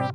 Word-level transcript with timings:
Okay, 0.00 0.14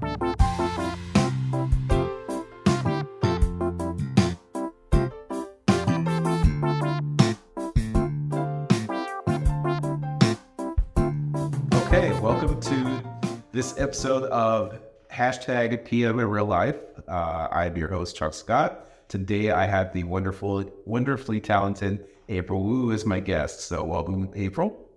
welcome 12.20 12.60
to 12.62 13.04
this 13.52 13.78
episode 13.78 14.24
of 14.32 14.80
hashtag 15.14 15.86
PM 15.86 16.20
in 16.20 16.28
real 16.30 16.46
life. 16.46 16.78
Uh, 17.08 17.48
I'm 17.52 17.78
your 17.78 17.90
host, 17.90 18.16
Chuck 18.16 18.34
Scott. 18.34 18.90
Today 19.08 19.52
I 19.52 19.68
have 19.68 19.94
the 19.94 20.04
wonderful, 20.04 20.66
wonderfully 20.86 21.40
talented 21.40 22.08
April 22.28 22.64
Wu 22.64 22.92
as 22.92 23.06
my 23.06 23.20
guest. 23.20 23.60
So 23.60 23.84
welcome, 23.84 24.32
April. 24.34 24.90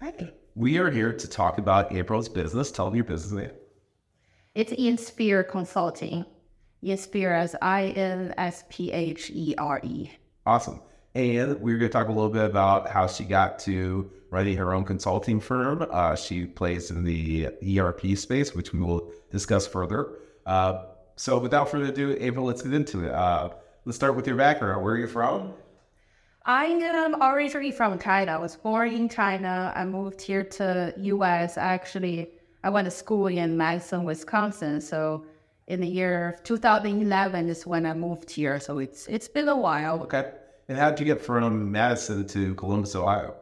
Hi. 0.00 0.32
We 0.54 0.78
are 0.78 0.90
here 0.90 1.12
to 1.12 1.28
talk 1.28 1.58
about 1.58 1.92
April's 1.92 2.30
business. 2.30 2.72
Tell 2.72 2.90
me 2.90 2.96
your 2.96 3.04
business 3.04 3.32
name. 3.32 3.61
It's 4.54 4.70
Insphere 4.72 5.44
Consulting. 5.44 6.26
Insphere 6.82 7.32
as 7.32 7.56
I 7.62 7.84
N 7.86 8.34
S 8.36 8.64
P 8.68 8.92
H 8.92 9.30
E 9.30 9.54
R 9.56 9.80
E. 9.82 10.10
Awesome. 10.44 10.82
And 11.14 11.58
we're 11.60 11.78
going 11.78 11.90
to 11.90 11.92
talk 11.92 12.08
a 12.08 12.12
little 12.12 12.28
bit 12.28 12.44
about 12.44 12.90
how 12.90 13.06
she 13.06 13.24
got 13.24 13.58
to 13.60 14.10
running 14.30 14.58
her 14.58 14.74
own 14.74 14.84
consulting 14.84 15.40
firm. 15.40 15.86
Uh, 15.90 16.16
she 16.16 16.44
plays 16.44 16.90
in 16.90 17.02
the 17.02 17.48
ERP 17.78 18.16
space, 18.18 18.54
which 18.54 18.74
we 18.74 18.80
will 18.80 19.10
discuss 19.30 19.66
further. 19.66 20.18
Uh, 20.44 20.84
so, 21.16 21.38
without 21.38 21.70
further 21.70 21.86
ado, 21.86 22.14
April, 22.20 22.44
let's 22.44 22.60
get 22.60 22.74
into 22.74 23.06
it. 23.06 23.10
Uh, 23.10 23.50
let's 23.86 23.96
start 23.96 24.16
with 24.16 24.26
your 24.26 24.36
background. 24.36 24.84
Where 24.84 24.92
are 24.94 24.98
you 24.98 25.06
from? 25.06 25.54
I 26.44 26.66
am 26.66 27.22
originally 27.22 27.72
from 27.72 27.98
China. 27.98 28.32
I 28.32 28.36
was 28.36 28.56
born 28.56 28.92
in 28.92 29.08
China. 29.08 29.72
I 29.74 29.86
moved 29.86 30.20
here 30.20 30.44
to 30.44 30.92
U.S. 30.98 31.56
Actually, 31.56 32.32
I 32.64 32.70
went 32.70 32.84
to 32.86 32.90
school 32.90 33.26
in 33.26 33.56
Madison, 33.56 34.04
Wisconsin. 34.04 34.80
So, 34.80 35.24
in 35.66 35.80
the 35.80 35.86
year 35.86 36.38
2011 36.44 37.48
is 37.48 37.66
when 37.66 37.86
I 37.86 37.94
moved 37.94 38.30
here. 38.30 38.58
So 38.60 38.78
it's 38.78 39.06
it's 39.06 39.28
been 39.28 39.48
a 39.48 39.56
while. 39.56 40.02
Okay. 40.02 40.32
And 40.68 40.78
how 40.78 40.90
did 40.90 41.00
you 41.00 41.06
get 41.06 41.20
from 41.20 41.70
Madison 41.70 42.26
to 42.28 42.54
Columbus, 42.54 42.94
Ohio? 42.94 43.34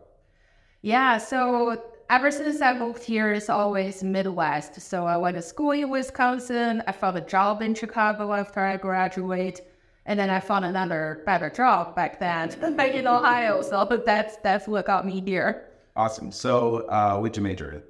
Yeah, 0.82 1.18
so 1.18 1.82
ever 2.08 2.30
since 2.30 2.62
I 2.62 2.72
moved 2.72 3.04
here, 3.04 3.32
it's 3.32 3.50
always 3.50 4.02
Midwest. 4.02 4.80
So 4.80 5.06
I 5.06 5.16
went 5.16 5.36
to 5.36 5.42
school 5.42 5.72
in 5.72 5.90
Wisconsin. 5.90 6.82
I 6.86 6.92
found 6.92 7.18
a 7.18 7.20
job 7.20 7.60
in 7.62 7.74
Chicago 7.74 8.32
after 8.32 8.60
I 8.60 8.76
graduate, 8.78 9.60
and 10.06 10.18
then 10.18 10.30
I 10.30 10.40
found 10.40 10.64
another 10.64 11.22
better 11.26 11.50
job 11.50 11.94
back 11.94 12.18
then, 12.18 12.48
back 12.76 12.94
in 12.94 13.06
Ohio. 13.06 13.62
So 13.62 13.84
that's 14.06 14.36
that's 14.38 14.66
what 14.66 14.86
got 14.86 15.06
me 15.06 15.20
here. 15.20 15.66
Awesome. 15.96 16.32
So, 16.32 16.86
uh, 16.88 17.18
what'd 17.18 17.36
you 17.36 17.42
major 17.42 17.72
in? 17.72 17.82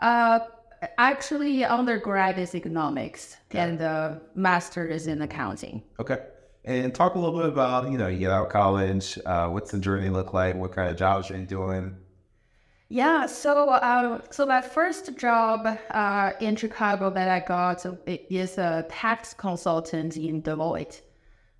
Uh, 0.00 0.40
actually, 0.98 1.64
undergrad 1.64 2.38
is 2.38 2.54
economics, 2.54 3.36
and 3.52 3.82
uh, 3.82 4.14
master 4.34 4.86
is 4.86 5.06
in 5.06 5.22
accounting. 5.22 5.82
Okay. 5.98 6.18
And 6.64 6.94
talk 6.94 7.14
a 7.14 7.18
little 7.18 7.38
bit 7.38 7.48
about, 7.48 7.90
you 7.90 7.96
know, 7.96 8.08
you 8.08 8.18
get 8.18 8.30
out 8.30 8.46
of 8.46 8.52
college, 8.52 9.18
uh, 9.24 9.48
what's 9.48 9.70
the 9.70 9.78
journey 9.78 10.10
look 10.10 10.34
like? 10.34 10.54
What 10.56 10.72
kind 10.72 10.90
of 10.90 10.96
jobs 10.96 11.30
are 11.30 11.38
you 11.38 11.46
doing? 11.46 11.96
Yeah, 12.92 13.26
so 13.26 13.72
um, 13.82 14.20
so 14.30 14.44
my 14.46 14.60
first 14.60 15.16
job 15.16 15.78
uh, 15.90 16.32
in 16.40 16.56
Chicago 16.56 17.08
that 17.10 17.28
I 17.28 17.38
got 17.38 17.86
is 18.06 18.58
a 18.58 18.84
tax 18.90 19.32
consultant 19.32 20.16
in 20.16 20.42
Deloitte. 20.42 21.00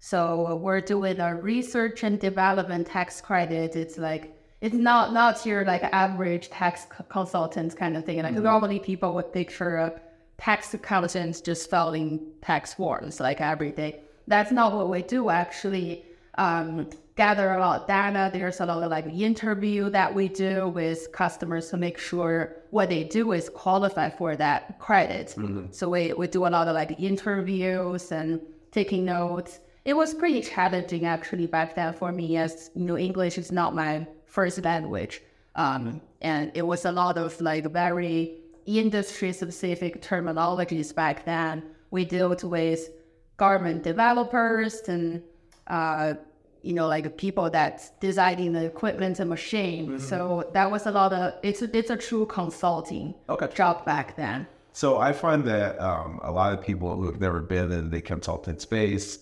So 0.01 0.57
we're 0.57 0.81
doing 0.81 1.21
a 1.21 1.37
research 1.37 2.03
and 2.03 2.19
development 2.19 2.89
tax 2.89 3.21
credit. 3.21 3.77
It's 3.77 3.97
like 3.97 4.40
it's 4.61 4.75
not 4.75 5.13
not 5.13 5.45
your 5.47 5.65
like 5.65 5.83
average 5.85 6.51
tax 6.51 6.87
consultant 7.09 7.77
kind 7.77 7.97
of 7.97 8.05
thing. 8.05 8.23
Like 8.23 8.35
mm-hmm. 8.35 8.43
normally 8.43 8.79
people 8.79 9.15
would 9.15 9.33
picture 9.33 9.77
a 9.77 10.01
tax 10.39 10.75
accountant 10.75 11.43
just 11.45 11.71
filing 11.71 12.21
tax 12.43 12.75
forms 12.75 13.21
like 13.21 13.41
every 13.41 13.73
day. 13.73 14.01
That's 14.27 14.53
not 14.53 14.73
what 14.75 14.89
we 14.89 15.03
do 15.03 15.31
actually. 15.31 16.05
Um, 16.37 16.89
gather 17.17 17.53
a 17.53 17.59
lot 17.59 17.83
of 17.83 17.87
data. 17.87 18.31
There's 18.33 18.61
a 18.61 18.67
lot 18.67 18.83
of 18.83 18.91
like 18.91 19.07
interview 19.07 19.91
that 19.91 20.15
we 20.15 20.29
do 20.29 20.69
with 20.69 21.13
customers 21.13 21.69
to 21.71 21.77
make 21.77 21.99
sure 21.99 22.57
what 22.71 22.89
they 22.89 23.05
do 23.05 23.33
is 23.33 23.51
qualify 23.51 24.09
for 24.09 24.37
that 24.37 24.79
credit. 24.79 25.35
Mm-hmm. 25.37 25.67
So 25.71 25.91
we, 25.91 26.15
we 26.15 26.29
do 26.29 26.47
a 26.47 26.49
lot 26.57 26.67
of 26.69 26.75
like 26.75 26.99
interviews 26.99 28.11
and 28.11 28.41
taking 28.71 29.05
notes. 29.05 29.61
It 29.85 29.95
was 29.95 30.15
pretty 30.15 30.41
challenging 30.41 31.05
actually 31.05 31.47
back 31.47 31.75
then 31.75 31.93
for 31.93 32.11
me 32.11 32.39
as 32.39 32.71
you 32.75 32.85
know 32.85 32.97
English 32.97 33.37
is 33.37 33.53
not 33.53 33.75
my 33.75 34.07
first 34.31 34.65
language. 34.65 35.23
Um, 35.57 36.01
and 36.23 36.53
it 36.55 36.67
was 36.67 36.85
a 36.85 36.93
lot 36.93 37.19
of 37.19 37.41
like 37.41 37.71
very 37.73 38.41
industry 38.67 39.33
specific 39.33 40.01
terminologies 40.01 40.95
back 40.95 41.25
then. 41.25 41.63
We 41.91 42.05
dealt 42.05 42.45
with 42.45 42.91
government 43.37 43.83
developers 43.83 44.81
and 44.89 45.23
uh, 45.67 46.15
you 46.63 46.75
know, 46.75 46.87
like 46.87 47.17
people 47.17 47.49
that's 47.49 47.91
designing 48.01 48.53
the 48.53 48.65
equipment 48.65 49.19
and 49.19 49.31
machine. 49.31 49.87
Mm-hmm. 49.87 49.99
So 49.99 50.51
that 50.53 50.71
was 50.71 50.87
a 50.87 50.91
lot 50.91 51.13
of 51.13 51.35
it's 51.43 51.63
a, 51.63 51.77
it's 51.77 51.91
a 51.91 51.97
true 51.97 52.27
consulting 52.27 53.15
okay. 53.29 53.49
job 53.55 53.85
back 53.85 54.17
then. 54.17 54.47
So 54.73 54.99
I 54.99 55.13
find 55.13 55.45
that 55.45 55.81
um, 55.81 56.21
a 56.23 56.31
lot 56.31 56.53
of 56.53 56.65
people 56.65 56.95
who 56.95 57.07
have 57.07 57.21
never 57.21 57.41
been 57.41 57.73
in 57.73 57.91
the 57.91 58.01
consultant 58.01 58.61
space, 58.61 59.19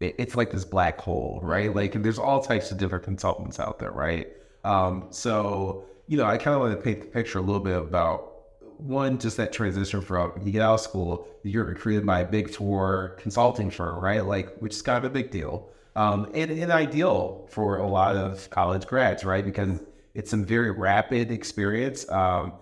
it's 0.00 0.34
like 0.34 0.50
this 0.50 0.64
black 0.64 1.00
hole, 1.00 1.40
right? 1.42 1.74
Like 1.74 2.02
there's 2.02 2.18
all 2.18 2.40
types 2.42 2.70
of 2.70 2.78
different 2.78 3.04
consultants 3.04 3.60
out 3.60 3.78
there, 3.78 3.92
right? 3.92 4.28
Um, 4.64 5.06
so 5.10 5.84
you 6.06 6.16
know, 6.16 6.24
I 6.24 6.38
kind 6.38 6.54
of 6.54 6.60
want 6.60 6.76
to 6.76 6.82
paint 6.82 7.02
the 7.02 7.06
picture 7.06 7.38
a 7.38 7.42
little 7.42 7.60
bit 7.60 7.76
about 7.76 8.30
one, 8.78 9.18
just 9.18 9.36
that 9.36 9.52
transition 9.52 10.00
from 10.00 10.32
you 10.42 10.52
get 10.52 10.62
out 10.62 10.74
of 10.74 10.80
school, 10.80 11.28
you're 11.44 11.64
recruited 11.64 12.04
by 12.04 12.20
a 12.20 12.26
big 12.26 12.50
four 12.50 13.16
consulting 13.20 13.70
firm, 13.70 14.02
right? 14.02 14.24
Like, 14.24 14.56
which 14.58 14.74
is 14.74 14.82
kind 14.82 14.98
of 14.98 15.04
a 15.04 15.12
big 15.12 15.30
deal 15.30 15.70
um, 15.96 16.30
and, 16.34 16.50
and 16.50 16.70
ideal 16.70 17.46
for 17.50 17.78
a 17.78 17.86
lot 17.86 18.16
of 18.16 18.48
college 18.50 18.86
grads, 18.86 19.24
right? 19.24 19.44
Because 19.44 19.80
it's 20.14 20.30
some 20.30 20.44
very 20.44 20.70
rapid 20.70 21.30
experience. 21.30 22.08
Um, 22.10 22.54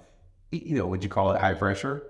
you 0.50 0.76
know, 0.76 0.86
would 0.86 1.02
you 1.02 1.10
call 1.10 1.32
it 1.32 1.40
high 1.40 1.54
pressure? 1.54 2.02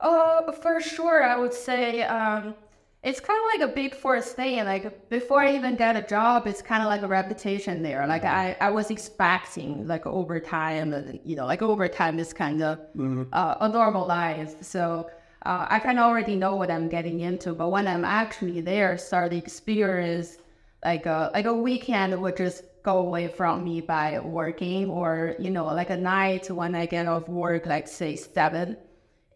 Oh, 0.00 0.52
for 0.62 0.80
sure. 0.80 1.22
I 1.22 1.36
would 1.36 1.52
say 1.52 2.02
um, 2.02 2.54
it's 3.02 3.18
kind 3.18 3.38
of 3.38 3.60
like 3.60 3.70
a 3.70 3.74
big 3.74 3.94
fours 3.94 4.32
thing. 4.32 4.62
Like 4.64 5.08
before 5.08 5.40
I 5.40 5.54
even 5.54 5.74
got 5.76 5.96
a 5.96 6.02
job, 6.02 6.46
it's 6.46 6.60
kind 6.60 6.82
of 6.82 6.88
like 6.88 7.00
a 7.02 7.08
reputation 7.08 7.82
there. 7.82 8.06
Like 8.06 8.24
I, 8.24 8.56
I 8.60 8.70
was 8.70 8.90
expecting 8.90 9.86
like 9.86 10.06
overtime, 10.06 10.92
and 10.92 11.18
you 11.24 11.34
know, 11.34 11.46
like 11.46 11.62
overtime 11.62 12.18
is 12.18 12.32
kind 12.34 12.62
of 12.62 12.78
mm-hmm. 12.94 13.22
uh, 13.32 13.54
a 13.60 13.68
normal 13.68 14.06
life. 14.06 14.54
So 14.60 15.10
uh, 15.46 15.66
I 15.70 15.78
can 15.78 15.98
already 15.98 16.36
know 16.36 16.56
what 16.56 16.70
I'm 16.70 16.88
getting 16.88 17.20
into. 17.20 17.54
But 17.54 17.70
when 17.70 17.88
I'm 17.88 18.04
actually 18.04 18.60
there, 18.60 18.98
start 18.98 19.30
the 19.30 19.38
experience, 19.38 20.36
like 20.84 21.06
a 21.06 21.30
like 21.32 21.46
a 21.46 21.54
weekend 21.54 22.20
would 22.20 22.36
just 22.36 22.64
go 22.82 22.98
away 22.98 23.28
from 23.28 23.64
me 23.64 23.80
by 23.80 24.20
working, 24.20 24.90
or 24.90 25.36
you 25.38 25.48
know, 25.48 25.64
like 25.64 25.88
a 25.88 25.96
night 25.96 26.50
when 26.50 26.74
I 26.74 26.84
get 26.84 27.06
off 27.06 27.26
work, 27.30 27.64
like 27.64 27.88
say 27.88 28.14
seven, 28.16 28.76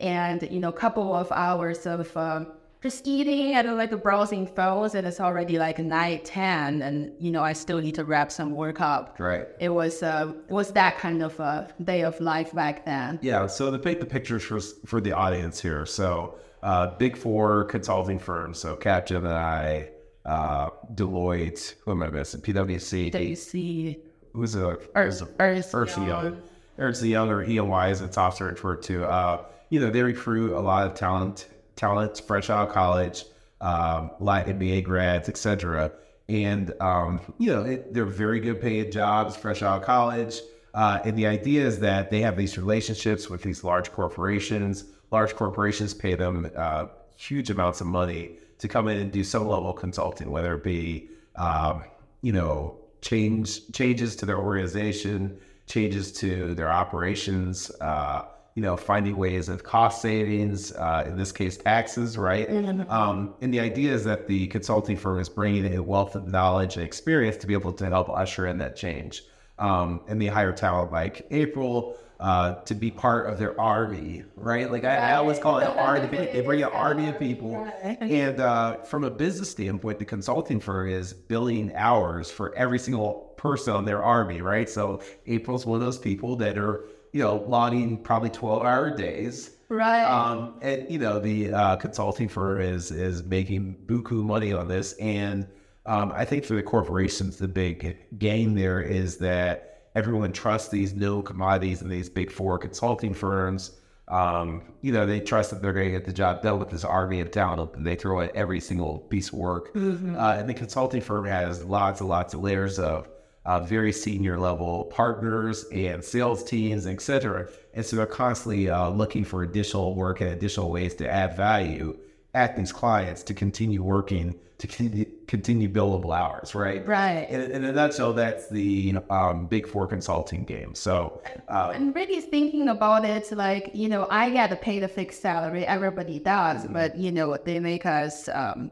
and 0.01 0.43
you 0.51 0.61
know, 0.61 0.71
couple 0.71 1.15
of 1.15 1.33
hours 1.33 1.87
of 1.87 2.15
um, 2.15 2.49
just 2.85 3.09
eating 3.09 3.55
and 3.55 3.79
like 3.79 4.03
browsing 4.03 4.47
phones 4.47 4.95
and 4.95 5.07
it's 5.07 5.19
already 5.19 5.59
like 5.59 5.79
night 5.79 6.23
10 6.27 6.83
and 6.83 7.11
you 7.19 7.31
know 7.31 7.43
i 7.43 7.55
still 7.55 7.81
need 7.81 7.95
to 7.95 8.05
wrap 8.05 8.31
some 8.31 8.51
work 8.55 8.79
up. 8.79 9.17
Right. 9.19 9.47
It 9.59 9.71
was 9.71 10.03
uh 10.03 10.35
it 10.47 10.53
was 10.53 10.71
that 10.73 10.99
kind 10.99 11.23
of 11.23 11.41
a 11.41 11.69
day 11.83 12.03
of 12.03 12.21
life 12.21 12.53
back 12.53 12.85
then. 12.85 13.19
Yeah 13.23 13.47
so 13.47 13.71
to 13.71 13.79
paint 13.79 14.01
the 14.01 14.07
picture 14.07 14.39
for 14.39 14.61
for 14.85 15.01
the 15.01 15.13
audience 15.13 15.63
here. 15.63 15.87
So 15.87 16.35
uh 16.63 16.89
big 16.99 17.17
four 17.17 17.65
consulting 17.65 18.19
firms 18.19 18.59
so 18.59 18.77
capgemini 18.77 19.89
uh 20.27 20.69
deloitte 20.95 21.75
who 21.81 21.93
am 21.93 22.03
i 22.03 22.11
missing? 22.11 22.43
Pwc 22.43 23.13
pwc 23.13 23.99
who's 24.35 24.57
a 24.57 24.77
Ernst, 24.95 25.23
Ernst, 25.41 25.75
Ernst 25.75 25.97
Young. 25.97 26.43
Ernst 26.79 27.03
Young 27.03 27.31
or 27.31 27.43
EY 27.45 27.91
as 27.91 28.03
it's 28.03 28.19
often 28.19 28.49
referred 28.49 28.83
to. 28.83 29.05
Uh, 29.05 29.45
you 29.71 29.79
know, 29.81 29.91
they 29.91 30.03
recruit 30.03 30.53
a 30.53 30.61
lot 30.61 30.87
of 30.87 30.95
talent 30.95 31.47
talents 31.77 32.21
fresh 32.21 32.51
out 32.51 32.69
of 32.69 32.75
college, 32.75 33.25
um, 33.61 34.11
like 34.21 34.47
MBA 34.47 34.85
grads, 34.85 35.29
etc. 35.29 35.93
And 36.29 36.73
um, 36.81 37.21
you 37.39 37.53
know, 37.53 37.63
it, 37.63 37.93
they're 37.93 38.05
very 38.05 38.41
good 38.41 38.61
paid 38.61 38.93
jobs, 38.93 39.37
fresh 39.37 39.63
out 39.63 39.81
of 39.81 39.87
college. 39.87 40.41
Uh, 40.75 40.99
and 41.05 41.17
the 41.17 41.27
idea 41.27 41.65
is 41.65 41.79
that 41.81 42.11
they 42.11 42.21
have 42.21 42.37
these 42.37 42.59
relationships 42.59 43.31
with 43.31 43.43
these 43.43 43.63
large 43.63 43.93
corporations. 43.93 44.85
Large 45.13 45.37
corporations 45.37 45.95
pay 45.95 46.15
them 46.15 46.51
uh, 46.57 46.87
huge 47.17 47.51
amounts 47.51 47.81
of 47.81 47.87
money 47.87 48.39
to 48.59 48.69
come 48.69 48.89
in 48.89 48.99
and 48.99 49.13
do 49.13 49.23
some 49.23 49.47
level 49.47 49.71
of 49.71 49.77
consulting, 49.77 50.31
whether 50.31 50.55
it 50.55 50.65
be 50.65 51.09
um, 51.37 51.85
you 52.23 52.33
know 52.33 52.77
change 53.03 53.71
changes 53.73 54.17
to 54.17 54.27
their 54.27 54.39
organization, 54.39 55.39
changes 55.67 56.11
to 56.13 56.55
their 56.55 56.71
operations. 56.71 57.71
Uh, 57.81 58.25
you 58.55 58.63
know, 58.63 58.77
finding 58.77 59.17
ways 59.17 59.49
of 59.49 59.65
cost 59.65 60.01
savings, 60.01 60.73
uh, 60.73 61.05
in 61.07 61.17
this 61.17 61.33
case, 61.33 61.57
taxes, 61.57 62.17
right? 62.17 62.49
Mm-hmm. 62.49 62.89
Um, 62.91 63.35
and 63.41 63.53
the 63.53 63.59
idea 63.59 63.93
is 63.93 64.05
that 64.05 64.29
the 64.29 64.47
consulting 64.47 64.97
firm 64.97 65.19
is 65.19 65.29
bringing 65.29 65.75
a 65.75 65.83
wealth 65.83 66.15
of 66.15 66.29
knowledge 66.29 66.77
and 66.77 66.85
experience 66.85 67.37
to 67.39 67.47
be 67.49 67.55
able 67.55 67.73
to 67.73 67.87
help 67.87 68.09
usher 68.09 68.47
in 68.47 68.59
that 68.59 68.77
change. 68.77 69.25
Um, 69.59 70.03
and 70.07 70.23
they 70.23 70.27
hire 70.27 70.53
talent 70.53 70.93
like 70.93 71.27
April 71.31 71.97
uh, 72.21 72.55
to 72.63 72.75
be 72.75 72.91
part 72.91 73.29
of 73.29 73.39
their 73.39 73.61
army, 73.61 74.23
right? 74.37 74.71
Like 74.71 74.85
I, 74.85 74.97
I 74.97 75.17
always 75.17 75.39
call 75.39 75.59
it 75.59 75.65
an 75.65 75.77
army. 75.77 76.07
They 76.07 76.41
bring 76.41 76.63
an 76.63 76.71
army 76.71 77.09
of 77.09 77.19
people, 77.19 77.69
and 77.83 78.41
uh, 78.41 78.77
from 78.79 79.03
a 79.05 79.11
business 79.11 79.51
standpoint, 79.51 79.99
the 79.99 80.05
consulting 80.05 80.61
firm 80.61 80.89
is 80.89 81.13
billing 81.13 81.75
hours 81.75 82.31
for 82.31 82.55
every 82.55 82.79
single 82.79 83.35
person 83.37 83.75
on 83.75 83.85
their 83.85 84.03
army, 84.03 84.41
right? 84.41 84.71
So 84.71 85.03
April's 85.27 85.67
one 85.67 85.81
of 85.81 85.85
those 85.85 85.99
people 85.99 86.37
that 86.37 86.57
are 86.57 86.87
you 87.15 87.23
know 87.23 87.45
logging 87.47 87.97
probably 87.97 88.29
twelve 88.29 88.65
hour 88.65 88.91
days. 88.91 89.53
Right. 89.69 90.03
Um, 90.03 90.57
and 90.61 90.91
you 90.91 90.99
know 90.99 91.21
the 91.21 91.53
uh, 91.53 91.77
consulting 91.77 92.29
firm 92.29 92.61
is 92.61 92.91
is 92.91 93.23
making 93.23 93.77
buku 93.87 94.23
money 94.25 94.53
on 94.53 94.67
this, 94.67 94.95
and 94.95 95.47
um, 95.87 96.13
I 96.15 96.25
think 96.25 96.45
for 96.45 96.55
the 96.55 96.63
corporations, 96.63 97.37
the 97.39 97.49
big 97.49 97.97
gain 98.19 98.55
there 98.55 98.81
is 98.81 99.17
that 99.19 99.85
everyone 99.95 100.33
trusts 100.33 100.71
these 100.71 100.93
new 100.93 101.23
commodities 101.23 101.83
and 101.83 101.91
these 101.91 102.11
big 102.11 102.33
four 102.33 102.59
consulting 102.59 103.15
firms. 103.15 103.79
Um, 104.09 104.75
you 104.83 104.93
know, 104.93 105.07
they 105.07 105.21
trust 105.21 105.51
that 105.51 105.63
they're 105.63 105.73
going 105.73 105.87
to 105.87 105.93
get 105.93 106.05
the 106.05 106.13
job 106.13 106.43
done 106.43 106.59
with 106.59 106.69
this 106.69 106.85
army 106.85 107.21
of 107.21 107.31
talent, 107.31 107.75
and 107.77 107.87
they 107.87 107.95
throw 107.95 108.23
at 108.23 108.35
every 108.35 108.61
single 108.61 108.99
piece 108.99 109.29
of 109.29 109.35
work. 109.35 109.71
Uh, 110.19 110.37
and 110.39 110.49
the 110.49 110.55
consulting 110.55 111.01
firm 111.01 111.27
has 111.27 111.65
lots 111.65 112.01
and 112.01 112.09
lots 112.09 112.35
of 112.35 112.41
layers 112.41 112.81
of 112.81 113.09
uh, 113.45 113.61
very 113.61 113.93
senior 113.93 114.39
level 114.39 114.85
partners 114.85 115.67
and 115.73 116.03
sales 116.03 116.43
teams, 116.45 116.87
et 116.87 117.01
cetera. 117.01 117.49
And 117.75 117.85
so 117.85 117.97
they're 117.97 118.07
constantly 118.07 118.71
uh, 118.71 118.89
looking 118.89 119.25
for 119.25 119.43
additional 119.43 119.95
work 119.95 120.21
and 120.21 120.31
additional 120.31 120.71
ways 120.71 120.95
to 120.97 121.09
add 121.09 121.37
value 121.37 121.99
at 122.35 122.57
these 122.57 122.73
clients 122.73 123.23
to 123.25 123.35
continue 123.35 123.83
working 123.83 124.35
to 124.57 124.69
continue, 124.69 125.07
continue 125.27 125.69
billable 125.69 126.17
hours, 126.17 126.55
right? 126.55 126.87
Right. 126.87 127.29
In, 127.29 127.41
in 127.51 127.65
a 127.65 127.73
nutshell, 127.73 128.13
that's 128.13 128.49
the 128.49 128.97
um, 129.11 129.47
big 129.47 129.67
four 129.67 129.87
consulting 129.89 130.45
game. 130.45 130.77
So, 130.77 131.21
uh, 131.49 131.73
and 131.75 131.95
really 131.95 132.21
thinking 132.21 132.69
about 132.69 133.05
it, 133.05 133.31
like, 133.33 133.73
you 133.75 133.89
know, 133.89 134.07
I 134.11 134.31
get 134.31 134.51
to 134.51 134.57
pay 134.57 134.79
the 134.79 134.89
fixed 134.89 135.21
salary, 135.21 135.67
everybody 135.67 136.21
does, 136.21 136.67
but, 136.69 136.97
you 136.97 137.11
know, 137.11 137.37
they 137.45 137.59
make 137.59 137.85
us 137.85 138.29
um, 138.29 138.71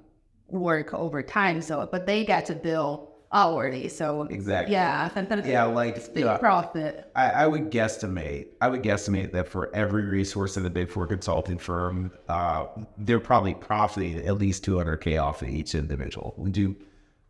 work 0.49 0.95
overtime. 0.95 1.61
So, 1.61 1.89
but 1.91 2.07
they 2.07 2.25
get 2.25 2.47
to 2.47 2.55
bill 2.55 3.12
hourly. 3.33 3.89
So, 3.89 4.23
Exactly. 4.23 4.75
Yeah. 4.75 5.11
yeah, 5.45 5.65
like 5.65 6.15
Big 6.15 6.25
yeah, 6.25 6.37
profit. 6.37 7.11
I, 7.17 7.31
I 7.31 7.47
would 7.47 7.71
guesstimate. 7.71 8.49
I 8.61 8.69
would 8.69 8.83
guesstimate 8.83 9.33
that 9.33 9.49
for 9.49 9.75
every 9.75 10.05
resource 10.05 10.57
in 10.57 10.63
the 10.63 10.71
big 10.71 10.91
four 10.91 11.07
consulting 11.07 11.59
firm, 11.59 12.13
uh, 12.29 12.67
they're 12.99 13.21
probably 13.21 13.55
profiting 13.55 14.19
at 14.27 14.37
least 14.39 14.65
200k 14.65 15.23
off 15.23 15.43
of 15.43 15.49
each 15.49 15.75
individual. 15.75 16.35
Would 16.37 16.57
you? 16.57 16.77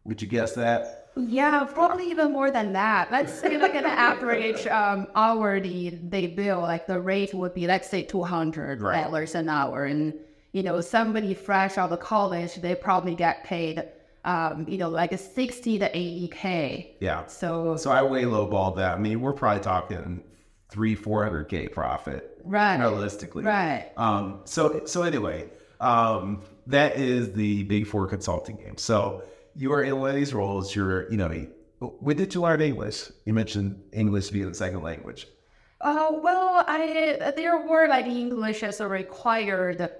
Would 0.04 0.20
you 0.20 0.26
guess 0.26 0.54
that? 0.54 1.10
Yeah, 1.16 1.64
probably 1.64 2.10
even 2.10 2.32
more 2.32 2.50
than 2.50 2.72
that. 2.72 3.12
Let's 3.12 3.32
say 3.32 3.58
like 3.58 3.74
an 3.74 3.84
average 3.84 4.66
um, 4.66 5.06
hourly 5.14 5.90
they 5.90 6.26
bill, 6.26 6.60
like 6.60 6.86
the 6.86 7.00
rate 7.00 7.34
would 7.34 7.54
be 7.54 7.66
let's 7.66 7.88
say 7.88 8.02
two 8.02 8.22
hundred 8.22 8.80
dollars 8.80 9.34
an 9.34 9.48
hour, 9.48 9.84
and 9.84 10.14
you 10.52 10.62
know 10.62 10.80
somebody 10.80 11.34
fresh 11.34 11.76
out 11.78 11.92
of 11.92 12.00
college 12.00 12.56
they 12.56 12.74
probably 12.74 13.14
get 13.14 13.44
paid, 13.44 13.84
um, 14.24 14.66
you 14.68 14.78
know, 14.78 14.88
like 14.88 15.12
a 15.12 15.18
sixty 15.18 15.78
to 15.78 15.96
eighty 15.96 16.28
k. 16.28 16.96
Yeah. 17.00 17.26
So 17.26 17.76
So 17.76 17.90
I 17.90 18.02
way 18.02 18.22
lowballed 18.24 18.76
that. 18.76 18.94
I 18.94 18.98
mean, 18.98 19.20
we're 19.20 19.32
probably 19.32 19.62
talking 19.62 20.22
three, 20.68 20.94
four 20.94 21.24
hundred 21.24 21.44
k 21.44 21.68
profit 21.68 22.40
right, 22.44 22.78
realistically. 22.78 23.44
right, 23.44 23.90
Um, 23.96 24.40
so 24.44 24.82
so 24.86 25.02
anyway, 25.02 25.50
um, 25.80 26.42
that 26.66 26.96
is 26.96 27.32
the 27.32 27.64
big 27.64 27.86
four 27.86 28.06
consulting 28.06 28.56
game. 28.56 28.78
So 28.78 29.22
you 29.54 29.72
are 29.72 29.82
in 29.82 29.98
one 29.98 30.10
of 30.10 30.16
these 30.16 30.32
roles. 30.32 30.74
You're 30.74 31.10
you 31.10 31.16
know, 31.16 31.28
when 31.80 32.16
did 32.16 32.34
you 32.34 32.40
learn 32.42 32.60
English? 32.60 33.10
You 33.24 33.34
mentioned 33.34 33.82
English 33.92 34.30
being 34.30 34.48
the 34.48 34.54
second 34.54 34.82
language. 34.82 35.26
Uh, 35.80 36.12
well, 36.22 36.64
I 36.68 37.32
there 37.36 37.58
were 37.66 37.88
like 37.88 38.06
English 38.06 38.62
as 38.62 38.80
a 38.80 38.86
required 38.86 39.90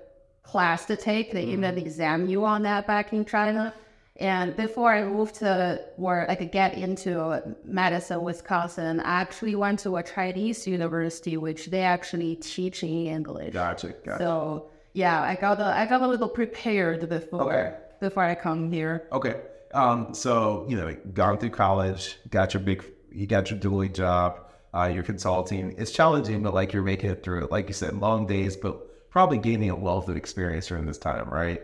class 0.45 0.85
to 0.87 0.97
take. 0.97 1.33
They 1.33 1.45
even 1.47 1.77
exam 1.77 2.29
you 2.29 2.45
on 2.45 2.63
that 2.63 2.87
back 2.87 3.13
in 3.13 3.25
China. 3.25 3.75
And 4.17 4.55
before 4.57 4.93
I 4.93 5.05
moved 5.05 5.37
to 5.37 5.81
where 5.97 6.31
I 6.31 6.35
could 6.35 6.53
get 6.53 6.75
into 6.75 7.43
Madison, 7.65 8.23
Wisconsin, 8.23 9.01
I 9.01 9.21
actually 9.23 9.55
went 9.55 9.79
to 9.81 9.97
a 9.97 10.03
Chinese 10.03 10.67
university, 10.67 11.37
which 11.37 11.67
they 11.67 11.81
actually 11.81 12.37
teach 12.37 12.83
in 12.83 13.07
English. 13.07 13.55
Gotcha. 13.55 13.95
Gotcha. 14.05 14.19
So 14.19 14.71
yeah, 14.93 15.23
I 15.23 15.35
got 15.35 15.59
a, 15.61 15.65
I 15.65 15.87
got 15.87 16.03
a 16.03 16.07
little 16.07 16.29
prepared 16.29 17.09
before 17.09 17.43
Okay. 17.55 17.75
before 18.01 18.23
I 18.25 18.35
come 18.35 18.71
here. 18.71 19.09
Okay. 19.13 19.41
Um, 19.73 20.13
so 20.13 20.67
you 20.69 20.77
know, 20.77 20.95
gone 21.15 21.39
through 21.39 21.51
college, 21.51 22.19
got 22.29 22.53
your 22.53 22.63
big, 22.63 22.85
you 23.11 23.27
got 23.27 23.51
your 23.51 23.59
Deloitte 23.59 23.95
job, 23.95 24.41
uh, 24.75 24.91
you're 24.93 25.03
consulting. 25.03 25.75
It's 25.79 25.91
challenging, 25.91 26.43
but 26.43 26.53
like 26.53 26.75
you're 26.75 26.83
making 26.83 27.11
it 27.11 27.23
through. 27.23 27.49
Like 27.51 27.69
you 27.69 27.75
said, 27.75 27.95
long 27.95 28.27
days, 28.27 28.57
but 28.57 29.11
probably 29.11 29.39
gaining 29.39 29.71
a 29.71 29.77
wealth 29.77 30.09
of 30.11 30.17
experience 30.19 30.67
during 30.67 30.85
this 30.85 30.99
time, 30.99 31.31
right? 31.31 31.63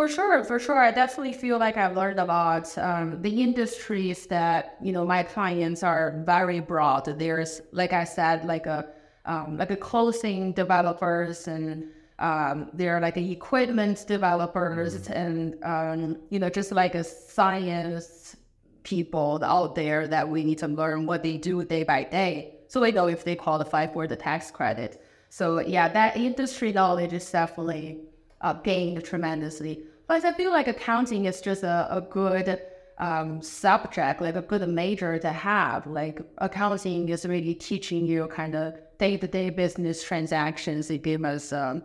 For 0.00 0.08
sure, 0.08 0.42
for 0.44 0.58
sure. 0.58 0.78
I 0.78 0.92
definitely 0.92 1.34
feel 1.34 1.58
like 1.58 1.76
I've 1.76 1.94
learned 1.94 2.18
a 2.20 2.24
lot. 2.24 2.66
Um, 2.78 3.20
the 3.20 3.42
industries 3.42 4.24
that 4.28 4.78
you 4.80 4.92
know 4.92 5.04
my 5.04 5.22
clients 5.22 5.82
are 5.82 6.22
very 6.24 6.58
broad. 6.58 7.04
There's, 7.04 7.60
like 7.72 7.92
I 7.92 8.04
said, 8.04 8.46
like 8.46 8.64
a 8.64 8.86
um, 9.26 9.58
like 9.58 9.70
a 9.70 9.76
clothing 9.76 10.54
developers, 10.54 11.48
and 11.48 11.88
um, 12.18 12.70
there 12.72 12.96
are 12.96 13.00
like 13.02 13.18
equipment 13.18 14.06
developers, 14.06 15.06
and 15.08 15.62
um, 15.62 16.16
you 16.30 16.38
know 16.38 16.48
just 16.48 16.72
like 16.72 16.94
a 16.94 17.04
science 17.04 18.36
people 18.84 19.38
out 19.44 19.74
there 19.74 20.08
that 20.08 20.26
we 20.26 20.44
need 20.44 20.56
to 20.60 20.68
learn 20.68 21.04
what 21.04 21.22
they 21.22 21.36
do 21.36 21.62
day 21.62 21.82
by 21.82 22.04
day, 22.04 22.54
so 22.68 22.80
we 22.80 22.90
know 22.90 23.06
if 23.06 23.22
they 23.22 23.36
qualify 23.36 23.86
for 23.86 24.06
the 24.06 24.16
tax 24.16 24.50
credit. 24.50 25.04
So 25.28 25.60
yeah, 25.60 25.88
that 25.88 26.16
industry 26.16 26.72
knowledge 26.72 27.12
is 27.12 27.30
definitely 27.30 28.00
uh, 28.40 28.54
gained 28.54 29.04
tremendously. 29.04 29.82
But 30.10 30.24
I 30.24 30.32
feel 30.32 30.50
like 30.50 30.66
accounting 30.66 31.26
is 31.26 31.40
just 31.40 31.62
a, 31.62 31.86
a 31.88 32.00
good 32.00 32.60
um, 32.98 33.40
subject, 33.40 34.20
like 34.20 34.34
a 34.34 34.42
good 34.42 34.68
major 34.68 35.20
to 35.20 35.30
have. 35.30 35.86
Like 35.86 36.20
accounting 36.38 37.08
is 37.10 37.24
really 37.24 37.54
teaching 37.54 38.06
you 38.06 38.26
kind 38.26 38.56
of 38.56 38.74
day-to-day 38.98 39.50
business 39.50 40.02
transactions. 40.02 40.90
It 40.90 41.04
gives 41.04 41.24
us 41.24 41.52
um, 41.52 41.84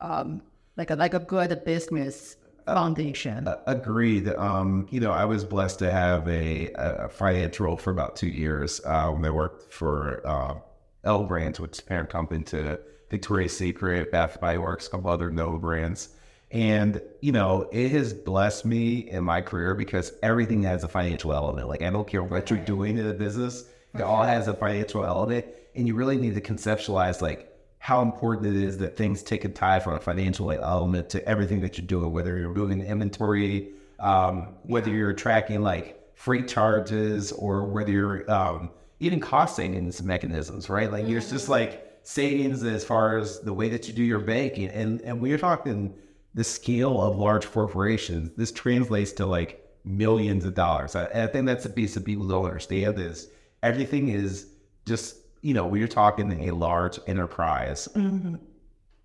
um, 0.00 0.40
like 0.76 0.90
a 0.90 0.94
like 0.94 1.14
a 1.14 1.18
good 1.18 1.64
business 1.64 2.36
foundation. 2.64 3.48
Uh, 3.48 3.58
agreed. 3.66 4.28
Um, 4.28 4.86
you 4.92 5.00
know, 5.00 5.10
I 5.10 5.24
was 5.24 5.44
blessed 5.44 5.80
to 5.80 5.90
have 5.90 6.28
a, 6.28 6.70
a 6.76 7.08
finance 7.08 7.58
role 7.58 7.76
for 7.76 7.90
about 7.90 8.14
two 8.14 8.28
years 8.28 8.80
uh, 8.84 9.08
when 9.08 9.24
I 9.24 9.30
worked 9.30 9.72
for 9.72 10.24
uh, 10.24 10.54
L 11.02 11.24
Brands, 11.24 11.58
which 11.58 11.72
is 11.72 11.80
parent 11.80 12.08
company 12.08 12.44
to 12.44 12.78
Victoria's 13.10 13.56
Secret, 13.56 14.12
Bath 14.12 14.40
Body 14.40 14.58
Works, 14.58 14.86
a 14.86 14.90
couple 14.90 15.10
other 15.10 15.28
notable 15.28 15.58
brands. 15.58 16.10
And, 16.54 17.02
you 17.20 17.32
know, 17.32 17.68
it 17.72 17.90
has 17.90 18.14
blessed 18.14 18.64
me 18.64 19.10
in 19.10 19.24
my 19.24 19.40
career 19.40 19.74
because 19.74 20.12
everything 20.22 20.62
has 20.62 20.84
a 20.84 20.88
financial 20.88 21.32
element. 21.32 21.68
Like, 21.68 21.82
I 21.82 21.90
don't 21.90 22.06
care 22.06 22.22
what 22.22 22.48
you're 22.48 22.60
doing 22.60 22.96
in 22.96 23.08
the 23.08 23.12
business, 23.12 23.64
it 23.92 24.02
all 24.02 24.22
has 24.22 24.46
a 24.46 24.54
financial 24.54 25.04
element. 25.04 25.46
And 25.74 25.88
you 25.88 25.96
really 25.96 26.16
need 26.16 26.36
to 26.36 26.40
conceptualize, 26.40 27.20
like, 27.20 27.50
how 27.78 28.02
important 28.02 28.56
it 28.56 28.62
is 28.62 28.78
that 28.78 28.96
things 28.96 29.24
take 29.24 29.44
a 29.44 29.48
tie 29.48 29.80
from 29.80 29.94
a 29.94 30.00
financial 30.00 30.52
element 30.52 31.10
to 31.10 31.28
everything 31.28 31.60
that 31.60 31.76
you're 31.76 31.88
doing, 31.88 32.12
whether 32.12 32.38
you're 32.38 32.54
moving 32.54 32.80
inventory, 32.80 33.70
um, 33.98 34.54
whether 34.62 34.90
you're 34.90 35.12
tracking 35.12 35.60
like 35.60 36.00
freight 36.14 36.46
charges, 36.46 37.32
or 37.32 37.64
whether 37.64 37.90
you're 37.90 38.30
um, 38.30 38.70
even 39.00 39.18
cost 39.18 39.56
savings 39.56 40.00
mechanisms, 40.04 40.70
right? 40.70 40.90
Like, 40.92 41.08
you're 41.08 41.20
just 41.20 41.48
like 41.48 41.98
savings 42.04 42.62
as 42.62 42.84
far 42.84 43.18
as 43.18 43.40
the 43.40 43.52
way 43.52 43.68
that 43.70 43.88
you 43.88 43.92
do 43.92 44.04
your 44.04 44.20
banking. 44.20 44.68
And, 44.68 45.00
and 45.00 45.20
when 45.20 45.28
you're 45.30 45.38
talking, 45.38 45.94
the 46.34 46.44
scale 46.44 47.00
of 47.00 47.16
large 47.16 47.50
corporations, 47.50 48.30
this 48.36 48.50
translates 48.52 49.12
to 49.12 49.26
like 49.26 49.60
millions 49.84 50.44
of 50.44 50.54
dollars. 50.54 50.96
I, 50.96 51.04
I 51.06 51.26
think 51.28 51.46
that's 51.46 51.64
a 51.64 51.70
piece 51.70 51.94
that 51.94 52.04
people 52.04 52.26
don't 52.26 52.44
understand 52.44 52.98
is 52.98 53.28
everything 53.62 54.08
is 54.08 54.48
just, 54.86 55.16
you 55.42 55.54
know, 55.54 55.66
when 55.66 55.78
you're 55.78 55.88
talking 55.88 56.48
a 56.48 56.54
large 56.54 56.98
enterprise, 57.06 57.88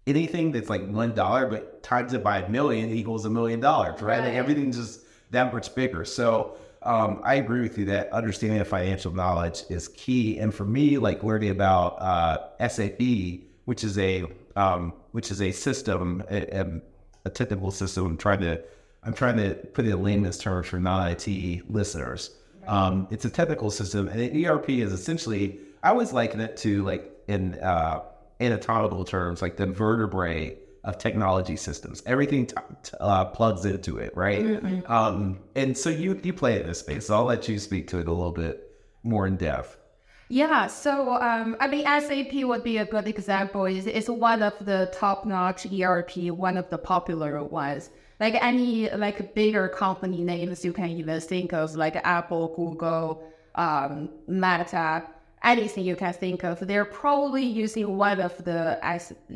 anything 0.08 0.52
that's 0.52 0.70
like 0.70 0.88
one 0.88 1.14
dollar, 1.14 1.48
but 1.48 1.84
times 1.84 2.14
it 2.14 2.24
by 2.24 2.40
a 2.40 2.50
million 2.50 2.90
equals 2.90 3.26
a 3.26 3.30
million 3.30 3.60
dollars, 3.60 4.02
right? 4.02 4.20
Like 4.24 4.34
everything's 4.34 4.78
just 4.78 5.02
that 5.32 5.54
much 5.54 5.76
bigger. 5.76 6.06
So 6.06 6.58
um, 6.82 7.22
I 7.24 7.36
agree 7.36 7.62
with 7.62 7.78
you 7.78 7.86
that 7.86 8.12
understanding 8.12 8.60
of 8.60 8.68
financial 8.68 9.14
knowledge 9.14 9.64
is 9.70 9.90
key. 9.90 10.40
And 10.40 10.54
for 10.54 10.66
me, 10.66 10.98
like 10.98 11.24
learning 11.24 11.50
about 11.52 12.02
uh, 12.02 12.68
SAP, 12.68 13.02
which 13.66 13.84
is 13.84 13.98
a 14.00 14.26
um, 14.56 14.94
which 15.12 15.30
is 15.32 15.42
a 15.42 15.52
system, 15.52 16.24
a, 16.30 16.60
a- 16.60 16.82
a 17.26 17.30
technical 17.30 17.72
system. 17.72 18.06
I'm 18.06 18.18
trying 18.18 18.42
to 18.42 18.62
I'm 19.04 19.14
trying 19.14 19.38
to 19.38 19.56
put 19.56 19.86
it 19.86 19.92
in 19.92 20.04
layman's 20.04 20.38
terms 20.38 20.68
for 20.68 20.80
non-IT 20.80 21.70
listeners. 21.72 22.32
Um, 22.68 23.08
it's 23.10 23.26
a 23.26 23.30
technical 23.30 23.72
system, 23.72 24.08
and 24.10 24.20
an 24.20 24.46
ERP 24.46 24.70
is 24.70 24.92
essentially 24.92 25.60
I 25.82 25.90
always 25.90 26.12
liken 26.14 26.40
it 26.42 26.58
to 26.58 26.84
like 26.84 27.12
in 27.28 27.56
uh, 27.56 28.02
anatomical 28.42 29.06
terms, 29.06 29.42
like 29.42 29.56
the 29.58 29.66
vertebrae 29.66 30.58
of 30.84 30.98
technology 30.98 31.56
systems. 31.56 32.02
Everything 32.06 32.46
t- 32.48 32.56
t- 32.84 32.92
uh, 33.00 33.26
plugs 33.26 33.66
into 33.66 33.98
it, 33.98 34.16
right? 34.16 34.40
Um, 34.90 35.40
and 35.56 35.78
so 35.78 35.90
you 35.90 36.20
you 36.24 36.34
play 36.34 36.60
in 36.60 36.68
this 36.68 36.80
space. 36.80 37.08
So 37.08 37.16
I'll 37.16 37.26
let 37.26 37.48
you 37.48 37.60
speak 37.60 37.88
to 37.90 38.00
it 38.00 38.08
a 38.08 38.12
little 38.12 38.32
bit 38.32 38.76
more 39.04 39.28
in 39.28 39.36
depth. 39.38 39.78
Yeah, 40.32 40.68
so 40.68 41.14
um, 41.16 41.58
I 41.60 41.68
mean, 41.68 41.86
SAP 41.86 42.44
would 42.44 42.64
be 42.64 42.78
a 42.78 42.86
good 42.86 43.08
example. 43.08 43.66
It's, 43.66 43.88
it's 43.88 44.08
one 44.10 44.44
of 44.44 44.54
the 44.64 44.88
top-notch 44.94 45.66
ERP, 45.74 46.18
one 46.30 46.56
of 46.56 46.70
the 46.70 46.78
popular 46.78 47.44
ones. 47.44 47.90
Like 48.20 48.36
any 48.36 48.90
like 48.92 49.34
bigger 49.34 49.68
company 49.68 50.24
names 50.24 50.64
you 50.64 50.72
can 50.72 50.90
even 50.90 51.20
think 51.20 51.52
of, 51.54 51.76
like 51.76 51.96
Apple, 51.96 52.54
Google, 52.56 53.24
um, 53.56 54.10
Meta, 54.28 55.08
anything 55.44 55.86
you 55.86 55.96
can 55.96 56.14
think 56.14 56.44
of. 56.44 56.60
They're 56.60 56.86
probably 56.86 57.44
using 57.44 57.98
one 57.98 58.22
of 58.22 58.38
the 58.44 58.80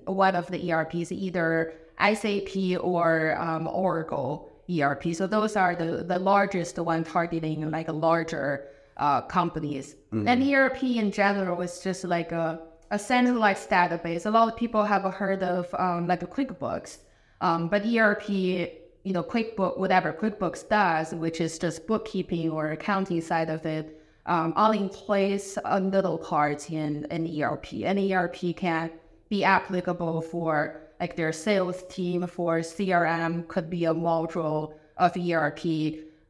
one 0.05 0.35
of 0.35 0.47
the 0.51 0.71
ERPs, 0.71 1.12
either 1.12 1.73
SAP 2.00 2.77
or 2.81 3.35
um, 3.39 3.67
Oracle 3.67 4.51
ERP. 4.69 5.15
So 5.15 5.25
those 5.25 5.55
are 5.55 5.75
the 5.75 6.03
the 6.03 6.19
largest 6.19 6.77
one 6.77 7.03
targeting 7.03 7.71
like 7.71 7.88
a 7.88 7.93
larger 7.93 8.67
uh, 8.97 9.21
companies. 9.21 9.95
Mm-hmm. 10.13 10.27
And 10.27 10.43
ERP 10.43 10.83
in 10.83 11.12
general 11.12 11.62
is 11.62 11.79
just 11.79 12.03
like 12.03 12.31
a, 12.31 12.59
a 12.91 13.00
centralized 13.00 13.69
database. 13.69 14.25
A 14.25 14.29
lot 14.29 14.47
of 14.47 14.55
people 14.55 14.83
have 14.83 15.03
heard 15.13 15.43
of 15.43 15.73
um, 15.77 16.07
like 16.07 16.21
QuickBooks, 16.21 17.00
um, 17.41 17.67
but 17.67 17.85
ERP, 17.85 18.29
you 18.29 19.13
know, 19.13 19.23
QuickBook, 19.23 19.77
whatever 19.77 20.13
QuickBooks 20.13 20.67
does, 20.69 21.13
which 21.13 21.41
is 21.41 21.57
just 21.57 21.88
bookkeeping 21.88 22.50
or 22.50 22.71
accounting 22.71 23.21
side 23.21 23.50
of 23.50 23.65
it, 23.65 24.00
um, 24.25 24.53
all 24.55 24.71
in 24.71 24.89
place 24.89 25.57
a 25.65 25.79
little 25.79 26.17
part 26.17 26.71
in 26.71 27.05
an 27.09 27.27
ERP. 27.41 27.73
An 27.83 27.97
ERP 27.97 28.55
can 28.55 28.91
be 29.29 29.43
applicable 29.43 30.21
for 30.21 30.81
like 31.00 31.15
their 31.17 31.33
sales 31.33 31.83
team, 31.89 32.25
for 32.27 32.59
CRM, 32.59 33.45
could 33.50 33.69
be 33.69 33.85
a 33.85 33.93
module 33.93 34.73
of 34.97 35.17
ERP 35.17 35.63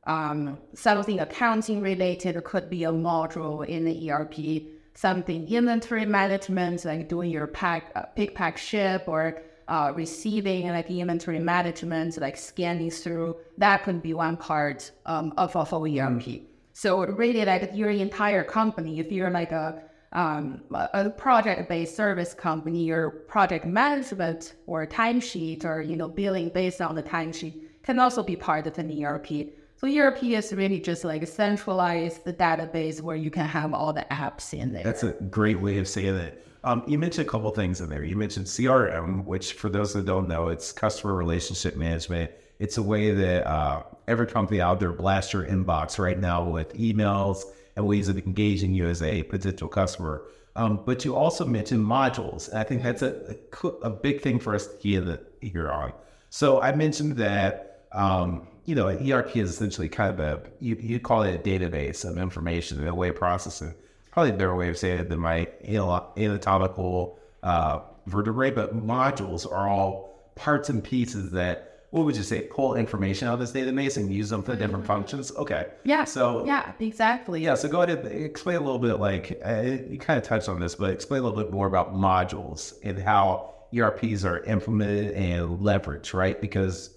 um, 0.05 0.57
something 0.73 1.19
accounting 1.19 1.81
related 1.81 2.41
could 2.43 2.69
be 2.69 2.83
a 2.83 2.91
module 2.91 3.65
in 3.65 3.85
the 3.85 4.11
ERP. 4.11 4.63
Something 4.95 5.47
inventory 5.47 6.05
management, 6.05 6.85
like 6.85 7.09
doing 7.09 7.31
your 7.31 7.47
pack, 7.47 7.91
uh, 7.95 8.03
pick, 8.15 8.35
pack, 8.35 8.57
ship, 8.57 9.05
or 9.07 9.41
uh, 9.67 9.91
receiving 9.95 10.67
like 10.67 10.89
inventory 10.91 11.39
management, 11.39 12.17
like 12.17 12.37
scanning 12.37 12.91
through. 12.91 13.37
That 13.57 13.83
could 13.83 14.01
be 14.01 14.13
one 14.13 14.37
part 14.37 14.91
um, 15.05 15.33
of 15.37 15.55
a 15.55 15.65
full 15.65 15.85
ERP. 15.85 16.43
So 16.73 17.05
really, 17.05 17.45
like 17.45 17.71
your 17.73 17.89
entire 17.89 18.43
company, 18.43 18.99
if 18.99 19.11
you're 19.11 19.29
like 19.29 19.51
a 19.51 19.83
um, 20.11 20.61
a 20.71 21.09
project-based 21.09 21.95
service 21.95 22.35
company, 22.35 22.83
your 22.83 23.09
project 23.09 23.65
management 23.65 24.53
or 24.67 24.85
timesheet 24.85 25.65
or 25.65 25.81
you 25.81 25.95
know 25.95 26.07
billing 26.07 26.49
based 26.49 26.81
on 26.81 26.93
the 26.93 27.01
timesheet 27.01 27.61
can 27.83 27.99
also 27.99 28.21
be 28.21 28.35
part 28.35 28.67
of 28.67 28.77
an 28.77 29.03
ERP. 29.03 29.53
So 29.83 29.89
ERP 29.89 30.23
is 30.23 30.53
really 30.53 30.79
just 30.79 31.03
like 31.03 31.23
a 31.23 31.25
centralized 31.25 32.23
database 32.23 33.01
where 33.01 33.17
you 33.17 33.29
can 33.29 33.45
have 33.45 33.73
all 33.73 33.91
the 33.91 34.05
apps 34.09 34.53
in 34.53 34.71
there. 34.71 34.81
That's 34.81 35.03
a 35.03 35.11
great 35.11 35.59
way 35.59 35.77
of 35.77 35.89
saying 35.89 36.15
it. 36.15 36.47
Um, 36.63 36.83
you 36.87 36.97
mentioned 36.97 37.27
a 37.27 37.29
couple 37.29 37.51
things 37.51 37.81
in 37.81 37.89
there. 37.89 38.01
You 38.01 38.15
mentioned 38.15 38.45
CRM, 38.45 39.25
which 39.25 39.53
for 39.53 39.67
those 39.67 39.91
that 39.93 40.05
don't 40.05 40.29
know, 40.29 40.47
it's 40.47 40.71
customer 40.71 41.13
relationship 41.13 41.75
management. 41.75 42.31
It's 42.59 42.77
a 42.77 42.81
way 42.81 43.11
that 43.11 43.45
uh, 43.45 43.83
every 44.07 44.25
company 44.25 44.61
out 44.61 44.79
there 44.79 44.93
blasts 44.93 45.33
your 45.33 45.45
inbox 45.45 45.99
right 45.99 46.17
now 46.17 46.45
with 46.45 46.73
emails 46.77 47.43
and 47.75 47.85
ways 47.85 48.07
of 48.07 48.17
engaging 48.17 48.73
you 48.73 48.87
as 48.87 49.01
a 49.01 49.23
potential 49.23 49.67
customer. 49.67 50.23
Um, 50.55 50.79
but 50.85 51.03
you 51.03 51.13
also 51.13 51.43
mentioned 51.43 51.85
modules. 51.85 52.47
And 52.47 52.57
I 52.57 52.63
think 52.63 52.83
that's 52.83 53.01
a, 53.01 53.35
a, 53.63 53.67
a 53.67 53.89
big 53.89 54.21
thing 54.21 54.39
for 54.39 54.55
us 54.55 54.67
to 54.67 54.87
hear 54.87 55.19
here 55.41 55.69
on. 55.69 55.91
So 56.29 56.61
I 56.61 56.73
mentioned 56.73 57.17
that 57.17 57.85
um, 57.91 58.47
you 58.65 58.75
know, 58.75 58.87
an 58.87 59.11
ERP 59.11 59.35
is 59.37 59.49
essentially 59.49 59.89
kind 59.89 60.17
of 60.17 60.19
a, 60.19 60.41
you, 60.59 60.75
you 60.75 60.99
call 60.99 61.23
it 61.23 61.35
a 61.35 61.37
database 61.37 62.09
of 62.09 62.17
information, 62.17 62.87
a 62.87 62.95
way 62.95 63.09
of 63.09 63.15
processing. 63.15 63.73
Probably 64.11 64.31
a 64.31 64.33
better 64.33 64.55
way 64.55 64.69
of 64.69 64.77
saying 64.77 64.99
it 64.99 65.09
than 65.09 65.19
my 65.19 65.47
anatomical 65.67 67.19
uh, 67.41 67.79
vertebrae, 68.05 68.51
but 68.51 68.75
modules 68.75 69.51
are 69.51 69.67
all 69.67 70.31
parts 70.35 70.69
and 70.69 70.83
pieces 70.83 71.31
that, 71.31 71.87
what 71.89 72.05
would 72.05 72.15
you 72.15 72.23
say, 72.23 72.41
pull 72.41 72.75
information 72.75 73.27
out 73.27 73.35
of 73.35 73.39
this 73.39 73.51
database 73.51 73.97
and 73.97 74.11
use 74.11 74.29
them 74.29 74.43
for 74.43 74.55
different 74.55 74.83
mm-hmm. 74.83 74.93
functions? 74.93 75.31
Okay. 75.35 75.67
Yeah. 75.83 76.05
So, 76.05 76.45
yeah, 76.45 76.71
exactly. 76.79 77.43
Yeah. 77.43 77.55
So 77.55 77.67
go 77.67 77.81
ahead 77.81 78.05
and 78.05 78.07
explain 78.07 78.57
a 78.57 78.61
little 78.61 78.79
bit, 78.79 78.99
like, 78.99 79.41
uh, 79.45 79.61
you 79.89 79.97
kind 79.99 80.17
of 80.17 80.23
touched 80.23 80.47
on 80.47 80.59
this, 80.59 80.75
but 80.75 80.91
explain 80.91 81.21
a 81.21 81.23
little 81.23 81.43
bit 81.43 81.51
more 81.51 81.67
about 81.67 81.93
modules 81.93 82.75
and 82.83 82.97
how 82.97 83.53
ERPs 83.75 84.23
are 84.25 84.39
implemented 84.43 85.11
and 85.11 85.59
leveraged, 85.59 86.13
right? 86.13 86.39
Because 86.39 86.92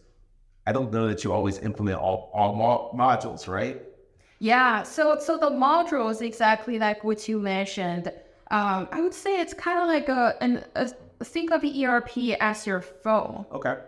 I 0.66 0.72
don't 0.72 0.92
know 0.92 1.06
that 1.06 1.22
you 1.24 1.32
always 1.32 1.58
implement 1.58 1.98
all, 1.98 2.30
all 2.34 2.54
mo- 2.54 2.90
modules, 2.94 3.46
right? 3.48 3.80
Yeah. 4.38 4.82
So 4.82 5.18
so 5.18 5.38
the 5.38 5.50
modules 5.50 6.20
exactly 6.20 6.78
like 6.78 7.04
what 7.04 7.28
you 7.28 7.38
mentioned. 7.38 8.08
Um, 8.50 8.88
I 8.92 9.00
would 9.00 9.14
say 9.14 9.40
it's 9.40 9.54
kind 9.54 9.80
of 9.80 9.86
like 9.88 10.08
a, 10.08 10.34
an, 10.40 10.64
a 10.76 10.88
think 11.24 11.50
of 11.50 11.64
ERP 11.64 12.36
as 12.40 12.66
your 12.66 12.80
phone. 12.80 13.46
Okay. 13.52 13.78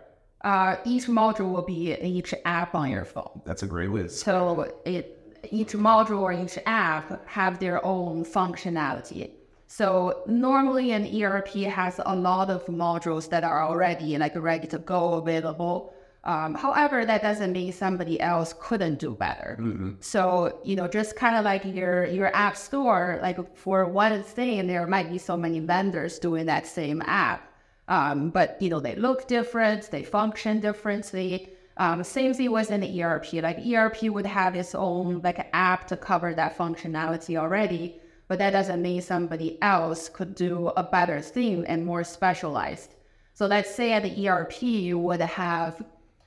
Uh, 0.41 0.77
each 0.85 1.05
module 1.07 1.51
will 1.51 1.61
be 1.61 1.93
each 2.01 2.33
app 2.45 2.73
on 2.75 2.89
your 2.89 3.05
phone. 3.05 3.41
That's 3.45 3.63
a 3.63 3.67
great 3.67 3.89
way. 3.89 4.07
So 4.07 4.73
it 4.85 5.15
each 5.51 5.73
module 5.73 6.21
or 6.21 6.33
each 6.33 6.57
app 6.65 7.27
have 7.27 7.59
their 7.59 7.85
own 7.85 8.25
functionality. 8.25 9.31
So 9.67 10.23
normally 10.27 10.91
an 10.91 11.05
ERP 11.05 11.49
has 11.65 11.99
a 12.03 12.15
lot 12.15 12.49
of 12.49 12.65
modules 12.65 13.29
that 13.29 13.43
are 13.43 13.63
already 13.63 14.17
like 14.17 14.35
ready 14.35 14.67
to 14.67 14.79
go 14.79 15.13
available. 15.13 15.93
Um, 16.25 16.53
however, 16.53 17.05
that 17.05 17.21
doesn't 17.21 17.53
mean 17.53 17.71
somebody 17.71 18.19
else 18.19 18.53
couldn't 18.59 18.99
do 18.99 19.15
better. 19.15 19.57
Mm-hmm. 19.59 19.93
So 20.01 20.59
you 20.63 20.75
know, 20.75 20.87
just 20.87 21.15
kind 21.15 21.37
of 21.37 21.45
like 21.45 21.63
your 21.63 22.05
your 22.05 22.35
app 22.35 22.57
store, 22.57 23.19
like 23.21 23.55
for 23.55 23.85
one 23.85 24.21
thing, 24.23 24.67
there 24.67 24.85
might 24.85 25.09
be 25.09 25.17
so 25.17 25.37
many 25.37 25.59
vendors 25.61 26.19
doing 26.19 26.45
that 26.47 26.67
same 26.67 27.01
app, 27.05 27.49
um, 27.87 28.31
but 28.31 28.61
you 28.61 28.69
know 28.69 28.81
they 28.81 28.95
look 28.95 29.27
different, 29.27 29.89
they 29.91 30.03
function 30.03 30.59
differently. 30.59 31.53
Um, 31.77 32.03
same 32.03 32.33
thing 32.33 32.51
with 32.51 32.71
an 32.71 32.83
ERP. 32.83 33.31
Like 33.33 33.65
ERP 33.65 34.03
would 34.03 34.25
have 34.25 34.53
its 34.55 34.75
own 34.75 35.21
like 35.23 35.49
app 35.53 35.87
to 35.87 35.95
cover 35.95 36.33
that 36.33 36.57
functionality 36.57 37.37
already, 37.37 38.01
but 38.27 38.37
that 38.39 38.51
doesn't 38.51 38.81
mean 38.81 39.01
somebody 39.01 39.57
else 39.61 40.09
could 40.09 40.35
do 40.35 40.67
a 40.75 40.83
better 40.83 41.21
thing 41.21 41.65
and 41.65 41.85
more 41.85 42.03
specialized. 42.03 42.95
So 43.33 43.45
let's 43.47 43.73
say 43.73 43.93
at 43.93 44.03
the 44.03 44.27
ERP 44.27 44.61
you 44.61 44.99
would 44.99 45.21
have 45.21 45.81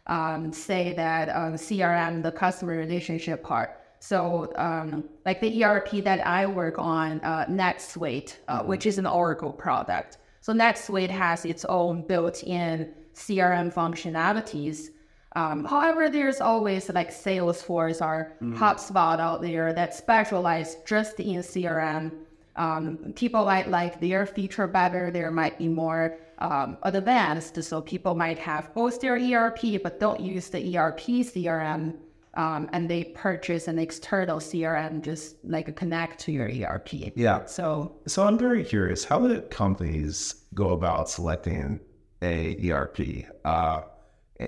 um, 0.06 0.52
say 0.52 0.92
that 0.94 1.28
um, 1.28 1.54
CRM, 1.54 2.22
the 2.22 2.32
customer 2.32 2.76
relationship 2.76 3.42
part. 3.42 3.78
So, 4.00 4.52
um, 4.56 5.04
like 5.24 5.40
the 5.40 5.62
ERP 5.62 6.02
that 6.02 6.26
I 6.26 6.44
work 6.46 6.74
on, 6.78 7.20
uh, 7.20 7.46
NetSuite, 7.46 8.36
uh, 8.48 8.58
mm-hmm. 8.58 8.68
which 8.68 8.86
is 8.86 8.98
an 8.98 9.06
Oracle 9.06 9.52
product. 9.52 10.18
So 10.40 10.52
NetSuite 10.52 11.08
has 11.08 11.44
its 11.44 11.64
own 11.66 12.04
built-in 12.04 12.92
CRM 13.14 13.72
functionalities. 13.72 14.88
Um, 15.36 15.64
however, 15.64 16.10
there's 16.10 16.40
always 16.40 16.90
like 16.90 17.10
Salesforce 17.10 18.02
or 18.02 18.32
mm-hmm. 18.42 18.60
HubSpot 18.60 19.20
out 19.20 19.40
there 19.40 19.72
that 19.72 19.94
specialize 19.94 20.78
just 20.84 21.20
in 21.20 21.40
CRM. 21.40 22.10
Um, 22.56 23.12
people 23.14 23.44
might 23.44 23.68
like 23.70 24.00
their 24.00 24.26
feature 24.26 24.66
better. 24.66 25.12
There 25.12 25.30
might 25.30 25.58
be 25.58 25.68
more 25.68 26.18
um, 26.38 26.76
advanced. 26.82 27.62
So 27.62 27.80
people 27.80 28.14
might 28.14 28.38
have 28.38 28.74
both 28.74 29.00
their 29.00 29.16
ERP, 29.16 29.82
but 29.82 30.00
don't 30.00 30.20
use 30.20 30.48
the 30.48 30.76
ERP 30.76 31.00
CRM. 31.00 31.96
Um, 32.34 32.70
and 32.72 32.88
they 32.88 33.04
purchase 33.04 33.68
an 33.68 33.78
external 33.78 34.38
CRM 34.38 35.02
just 35.02 35.36
like 35.44 35.68
a 35.68 35.72
connect 35.72 36.18
to 36.20 36.32
your 36.32 36.48
ERP. 36.48 37.12
Yeah. 37.14 37.44
So, 37.44 37.96
so 38.06 38.26
I'm 38.26 38.38
very 38.38 38.64
curious. 38.64 39.04
How 39.04 39.18
do 39.26 39.40
companies 39.42 40.46
go 40.54 40.70
about 40.70 41.10
selecting 41.10 41.78
a 42.22 42.70
ERP? 42.70 43.26
Uh, 43.44 43.82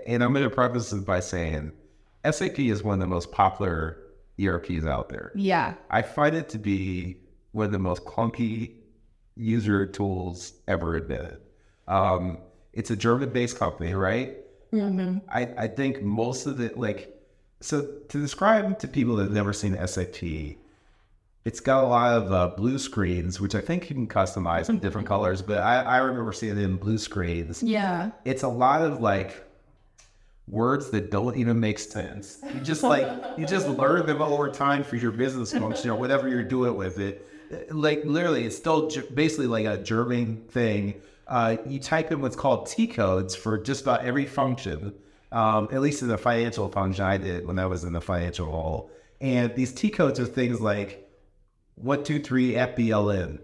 and 0.07 0.25
I'm 0.25 0.33
going 0.33 0.49
to 0.49 0.55
preface 0.55 0.91
this 0.91 1.03
by 1.03 1.21
saying 1.21 1.73
SAP 2.29 2.59
is 2.59 2.83
one 2.83 2.95
of 2.95 3.00
the 3.00 3.07
most 3.07 3.31
popular 3.33 3.99
ERPs 4.41 4.87
out 4.87 5.09
there. 5.09 5.33
Yeah. 5.35 5.75
I 5.91 6.03
find 6.03 6.35
it 6.35 6.49
to 6.50 6.59
be 6.59 7.19
one 7.53 7.67
of 7.67 7.73
the 7.73 7.79
most 7.79 8.05
clunky 8.05 8.76
user 9.37 9.87
tools 9.87 10.55
ever 10.67 10.97
invented. 10.97 11.38
Um, 11.87 12.38
it's 12.73 12.91
a 12.91 12.97
German-based 12.97 13.59
company, 13.59 13.95
right? 13.95 14.37
Mm-hmm. 14.73 15.19
I, 15.29 15.43
I 15.57 15.69
think 15.69 16.03
most 16.03 16.47
of 16.47 16.59
the 16.59 16.73
like 16.75 17.14
so 17.61 17.83
to 18.09 18.21
describe 18.21 18.79
to 18.81 18.88
people 18.88 19.17
that 19.17 19.25
have 19.25 19.33
never 19.33 19.53
seen 19.53 19.75
SAP, 19.87 20.23
it's 21.45 21.61
got 21.61 21.85
a 21.85 21.87
lot 21.87 22.14
of 22.14 22.33
uh, 22.33 22.49
blue 22.57 22.79
screens, 22.79 23.41
which 23.41 23.55
I 23.55 23.61
think 23.61 23.88
you 23.88 23.95
can 23.95 24.09
customize 24.09 24.69
in 24.69 24.81
different 24.81 25.07
colors. 25.07 25.43
But 25.43 25.59
I, 25.59 25.83
I 25.83 25.97
remember 25.99 26.33
seeing 26.33 26.59
it 26.59 26.62
in 26.62 26.76
blue 26.76 26.99
screens. 26.99 27.62
Yeah, 27.62 28.11
it's 28.25 28.43
a 28.43 28.49
lot 28.49 28.83
of 28.83 29.00
like 29.00 29.45
words 30.49 30.91
that 30.91 31.11
don't 31.11 31.37
even 31.37 31.59
make 31.59 31.79
sense. 31.79 32.38
You 32.53 32.61
just 32.61 32.83
like 32.83 33.07
you 33.38 33.47
just 33.47 33.69
learn 33.69 34.07
them 34.07 34.21
over 34.21 34.50
time 34.50 34.83
for 34.83 34.97
your 34.97 35.12
business 35.12 35.53
function 35.53 35.91
or 35.91 35.97
whatever 35.97 36.29
you're 36.29 36.43
doing 36.43 36.76
with 36.76 36.99
it. 36.99 37.26
Like 37.71 38.05
literally, 38.05 38.45
it's 38.45 38.57
still 38.57 38.91
basically 39.14 39.47
like 39.47 39.67
a 39.67 39.79
German 39.79 40.45
thing 40.49 41.00
uh, 41.26 41.57
you 41.66 41.78
type 41.78 42.12
in 42.12 42.21
what's 42.21 42.37
called 42.37 42.66
T 42.66 42.87
codes 42.87 43.35
for 43.35 43.59
just 43.59 43.83
about 43.83 44.04
every 44.04 44.26
function, 44.26 44.95
um, 45.33 45.69
at 45.73 45.81
least 45.81 46.02
in 46.02 46.09
the 46.09 46.19
financial 46.19 46.69
function 46.69 47.04
I 47.04 47.16
did 47.16 47.47
when 47.47 47.59
I 47.59 47.66
was 47.66 47.85
in 47.85 47.93
the 47.93 48.00
financial 48.00 48.47
role. 48.47 48.90
And 49.21 49.54
these 49.54 49.73
T 49.73 49.90
codes 49.90 50.21
are 50.21 50.26
things 50.26 50.61
like 50.61 51.11
one, 51.76 52.04
two, 52.04 52.21
three, 52.21 52.52
FBLN. 52.52 53.40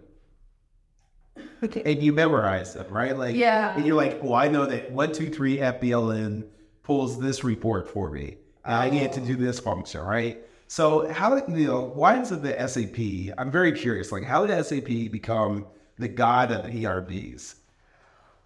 And 1.85 2.03
you 2.03 2.13
memorize 2.13 2.75
them, 2.75 2.87
right? 2.91 3.17
Like, 3.17 3.37
Yeah. 3.37 3.77
And 3.77 3.87
you're 3.87 3.97
like, 3.97 4.23
well, 4.23 4.35
I 4.35 4.49
know 4.49 4.67
that 4.67 4.91
one, 4.91 5.13
two, 5.13 5.31
three, 5.31 5.59
FBLN 5.59 6.47
pulls 6.83 7.21
this 7.21 7.45
report 7.45 7.89
for 7.89 8.11
me. 8.11 8.39
And 8.65 8.75
I 8.75 8.91
get 8.91 9.13
to 9.15 9.21
do 9.21 9.37
this 9.37 9.59
function, 9.59 10.01
right? 10.03 10.43
So 10.69 11.11
how 11.13 11.35
did 11.39 11.59
you 11.59 11.67
know 11.67 11.81
why 11.95 12.21
is 12.21 12.31
it 12.31 12.43
the 12.43 12.69
SAP? 12.69 13.35
I'm 13.37 13.51
very 13.51 13.73
curious. 13.73 14.13
Like, 14.13 14.23
how 14.23 14.47
did 14.47 14.65
SAP 14.65 15.11
become 15.11 15.67
the 15.99 16.09
god 16.09 16.53
of 16.53 16.73
ERPs? 16.73 17.57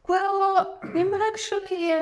Well, 0.07 0.79
I'm 0.83 1.15
actually, 1.15 1.93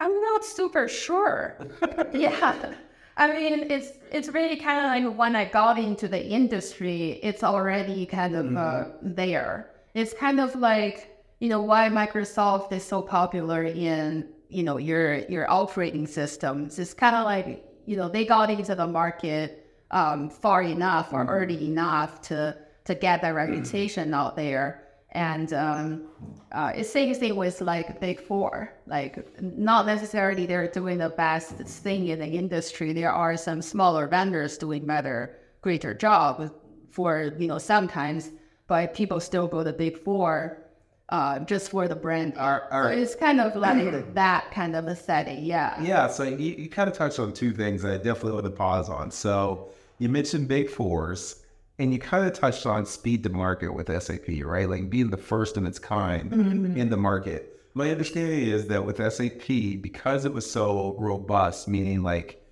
I'm 0.00 0.20
not 0.22 0.44
super 0.44 0.88
sure. 0.88 1.56
yeah. 2.12 2.74
I 3.16 3.32
mean, 3.32 3.70
it's 3.70 3.98
it's 4.12 4.28
really 4.28 4.56
kind 4.56 4.78
of 5.04 5.10
like 5.10 5.18
when 5.18 5.34
I 5.34 5.44
got 5.44 5.76
into 5.76 6.06
the 6.06 6.24
industry, 6.24 7.18
it's 7.22 7.42
already 7.42 8.06
kind 8.06 8.36
of 8.36 8.56
uh, 8.56 8.84
there. 9.02 9.70
It's 9.94 10.14
kind 10.14 10.38
of 10.38 10.54
like 10.54 11.16
you 11.40 11.48
know 11.48 11.60
why 11.60 11.88
Microsoft 11.88 12.72
is 12.72 12.84
so 12.84 13.02
popular 13.02 13.64
in 13.64 14.28
you 14.48 14.62
know 14.62 14.76
your 14.76 15.16
your 15.28 15.50
operating 15.50 16.06
systems. 16.06 16.78
It's 16.78 16.94
kind 16.94 17.16
of 17.16 17.24
like 17.24 17.64
you 17.86 17.96
know 17.96 18.08
they 18.08 18.24
got 18.24 18.50
into 18.50 18.76
the 18.76 18.86
market 18.86 19.66
um, 19.90 20.30
far 20.30 20.62
enough 20.62 21.12
or 21.12 21.24
early 21.26 21.66
enough 21.66 22.22
to 22.22 22.56
to 22.84 22.94
get 22.94 23.20
that 23.22 23.34
reputation 23.34 24.14
out 24.14 24.36
there. 24.36 24.87
And 25.12 25.52
um, 25.54 26.08
uh, 26.52 26.72
it's 26.74 26.90
same 26.90 27.14
thing 27.14 27.34
with 27.34 27.60
like 27.62 28.00
big 28.00 28.20
four. 28.20 28.74
Like 28.86 29.26
not 29.42 29.86
necessarily 29.86 30.44
they're 30.44 30.68
doing 30.68 30.98
the 30.98 31.08
best 31.08 31.56
thing 31.56 32.08
in 32.08 32.18
the 32.18 32.26
industry. 32.26 32.92
There 32.92 33.12
are 33.12 33.36
some 33.36 33.62
smaller 33.62 34.06
vendors 34.06 34.58
doing 34.58 34.86
better, 34.86 35.38
greater 35.62 35.94
job 35.94 36.52
for 36.90 37.32
you 37.38 37.48
know 37.48 37.58
sometimes, 37.58 38.30
but 38.66 38.92
people 38.94 39.18
still 39.20 39.46
go 39.46 39.64
to 39.64 39.72
big 39.72 39.98
four 39.98 40.68
uh, 41.10 41.38
just 41.40 41.70
for 41.70 41.88
the 41.88 41.96
brand. 41.96 42.36
All 42.36 42.60
right. 42.70 42.94
So 42.94 43.02
it's 43.02 43.14
kind 43.14 43.40
of 43.40 43.56
like 43.56 44.12
that 44.14 44.50
kind 44.50 44.76
of 44.76 44.86
a 44.86 44.96
setting. 44.96 45.44
Yeah. 45.44 45.80
Yeah, 45.80 46.08
so 46.08 46.24
you, 46.24 46.54
you 46.54 46.68
kind 46.68 46.88
of 46.88 46.96
touched 46.96 47.18
on 47.18 47.32
two 47.32 47.52
things 47.52 47.82
that 47.82 47.92
I 47.92 47.96
definitely 47.96 48.32
want 48.32 48.44
to 48.44 48.50
pause 48.50 48.88
on. 48.88 49.10
So 49.10 49.70
you 49.98 50.08
mentioned 50.08 50.48
big 50.48 50.68
fours, 50.68 51.37
and 51.78 51.92
you 51.92 51.98
kind 51.98 52.26
of 52.26 52.32
touched 52.32 52.66
on 52.66 52.84
speed 52.86 53.22
to 53.22 53.28
market 53.30 53.72
with 53.72 53.86
SAP, 54.02 54.28
right? 54.44 54.68
Like 54.68 54.90
being 54.90 55.10
the 55.10 55.16
first 55.16 55.56
in 55.56 55.66
its 55.66 55.78
kind 55.78 56.32
in 56.76 56.90
the 56.90 56.96
market. 56.96 57.54
My 57.74 57.90
understanding 57.90 58.40
is 58.48 58.66
that 58.68 58.84
with 58.84 58.96
SAP, 58.96 59.46
because 59.80 60.24
it 60.24 60.32
was 60.32 60.50
so 60.50 60.96
robust, 60.98 61.68
meaning 61.68 62.02
like 62.02 62.44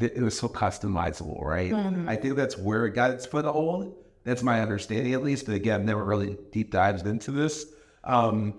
it 0.00 0.20
was 0.22 0.38
so 0.38 0.48
customizable, 0.48 1.42
right? 1.42 1.72
I 2.08 2.14
think 2.16 2.36
that's 2.36 2.56
where 2.58 2.86
it 2.86 2.90
got 2.94 3.10
its 3.10 3.26
foothold. 3.26 3.94
That's 4.24 4.42
my 4.42 4.60
understanding, 4.60 5.14
at 5.14 5.22
least. 5.24 5.46
But 5.46 5.54
again, 5.54 5.80
I've 5.80 5.86
never 5.86 6.04
really 6.04 6.36
deep 6.52 6.70
dived 6.70 7.06
into 7.06 7.30
this. 7.32 7.66
Um, 8.04 8.54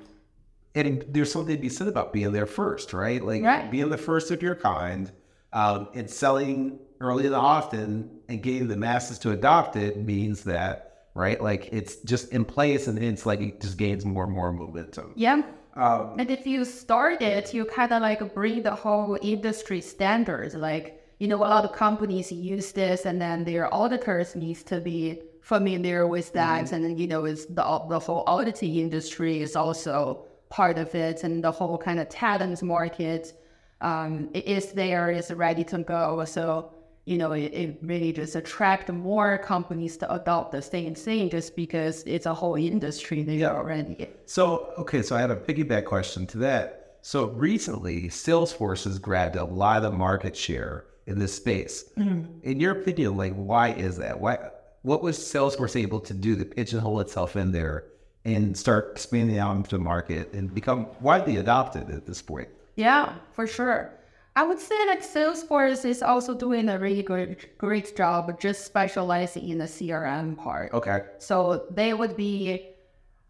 and 0.76 1.06
there's 1.08 1.32
something 1.32 1.56
to 1.56 1.62
be 1.62 1.70
said 1.70 1.88
about 1.88 2.12
being 2.12 2.32
there 2.32 2.46
first, 2.48 2.92
right? 2.94 3.24
Like 3.24 3.44
Right. 3.44 3.70
being 3.72 3.90
the 3.90 3.98
first 3.98 4.32
of 4.32 4.42
your 4.42 4.56
kind 4.56 5.12
um, 5.54 5.88
and 5.94 6.10
selling 6.10 6.80
early 7.00 7.26
and 7.26 7.36
often 7.36 8.10
and 8.28 8.44
getting 8.44 8.68
the 8.68 8.78
masses 8.78 9.18
to 9.20 9.32
adopt 9.32 9.76
it 9.76 9.98
means 9.98 10.44
that, 10.44 11.08
right? 11.14 11.42
Like 11.42 11.70
it's 11.72 11.98
just 11.98 12.32
in 12.32 12.46
place 12.46 12.88
and 12.88 12.98
it's 13.00 13.26
like 13.26 13.42
it 13.42 13.62
just 13.62 13.78
gains 13.78 14.06
more 14.06 14.26
and 14.26 14.34
more 14.34 14.52
momentum. 14.52 15.14
Yeah. 15.16 15.44
Um, 15.76 16.16
And 16.20 16.30
if 16.30 16.46
you 16.46 16.66
start 16.66 17.22
it, 17.22 17.54
you 17.54 17.64
kind 17.66 17.94
of 17.94 18.02
like 18.02 18.34
bring 18.34 18.64
the 18.64 18.76
whole 18.76 19.18
industry 19.22 19.82
standards. 19.82 20.56
Like, 20.56 21.02
you 21.20 21.28
know, 21.28 21.38
a 21.38 21.48
lot 21.48 21.64
of 21.64 21.74
companies 21.74 22.32
use 22.32 22.72
this 22.74 23.06
and 23.06 23.22
then 23.22 23.46
their 23.46 23.74
auditors 23.74 24.36
needs 24.36 24.64
to 24.64 24.82
be 24.82 25.22
familiar 25.42 26.06
with 26.06 26.34
that. 26.34 26.72
And 26.74 26.84
then, 26.84 26.98
you 26.98 27.08
know, 27.08 27.26
it's 27.26 27.46
the, 27.46 27.64
the 27.88 28.00
whole 28.00 28.24
auditing 28.28 28.76
industry 28.76 29.42
is 29.42 29.56
also 29.56 30.26
part 30.50 30.78
of 30.78 30.94
it. 30.96 31.24
And 31.24 31.44
the 31.44 31.52
whole 31.52 31.78
kind 31.78 32.00
of 32.00 32.10
talent 32.10 32.62
market 32.62 33.34
um, 33.80 34.30
is 34.34 34.74
there, 34.74 35.10
is 35.12 35.32
ready 35.32 35.64
to 35.66 35.78
go. 35.80 36.26
So, 36.26 36.74
you 37.10 37.18
know, 37.18 37.32
it, 37.32 37.52
it 37.54 37.80
really 37.82 38.14
just 38.14 38.36
attract 38.36 38.92
more 38.92 39.40
companies 39.40 39.98
to 39.98 40.14
adopt 40.14 40.52
the 40.52 40.62
same 40.62 40.94
thing 40.94 41.28
just 41.28 41.56
because 41.56 42.04
it's 42.06 42.28
a 42.28 42.34
whole 42.36 42.54
industry 42.54 43.24
there 43.24 43.50
already. 43.50 44.08
So, 44.28 44.72
okay, 44.78 45.02
so 45.02 45.16
I 45.16 45.22
had 45.22 45.32
a 45.32 45.36
piggyback 45.36 45.86
question 45.86 46.28
to 46.28 46.38
that. 46.40 46.98
So 47.02 47.30
recently, 47.30 48.10
Salesforce 48.10 48.84
has 48.84 49.00
grabbed 49.00 49.38
a 49.38 49.44
lot 49.44 49.84
of 49.86 49.96
market 49.96 50.38
share 50.38 50.86
in 51.08 51.18
this 51.18 51.34
space. 51.34 51.86
Mm-hmm. 51.98 52.42
In 52.44 52.60
your 52.60 52.74
opinion, 52.74 53.18
like 53.18 53.34
why 53.34 53.70
is 53.70 53.98
that? 53.98 54.20
Why? 54.20 54.38
What 54.84 55.02
was 55.02 55.18
Salesforce 55.18 55.82
able 55.82 56.02
to 56.02 56.14
do 56.14 56.36
to 56.36 56.46
pigeonhole 56.46 57.00
itself 57.00 57.36
in 57.36 57.52
there 57.52 57.86
and 58.24 58.56
start 58.56 58.90
expanding 58.92 59.40
out 59.40 59.56
into 59.56 59.72
the 59.72 59.80
market 59.80 60.32
and 60.34 60.54
become 60.54 60.86
widely 61.02 61.38
adopted 61.38 61.90
at 61.90 62.06
this 62.06 62.22
point? 62.22 62.50
Yeah, 62.76 63.16
for 63.34 63.48
sure. 63.48 63.99
I 64.40 64.44
would 64.44 64.60
say 64.60 64.86
that 64.86 65.02
Salesforce 65.02 65.84
is 65.84 66.02
also 66.02 66.34
doing 66.34 66.70
a 66.70 66.80
really 66.80 67.04
great, 67.04 67.58
great 67.58 67.94
job 67.94 68.40
just 68.40 68.66
specializing 68.66 69.50
in 69.50 69.58
the 69.58 69.66
CRM 69.66 70.38
part. 70.38 70.72
Okay. 70.72 71.02
So 71.18 71.66
they 71.72 71.94
would 71.94 72.16
be, 72.16 72.70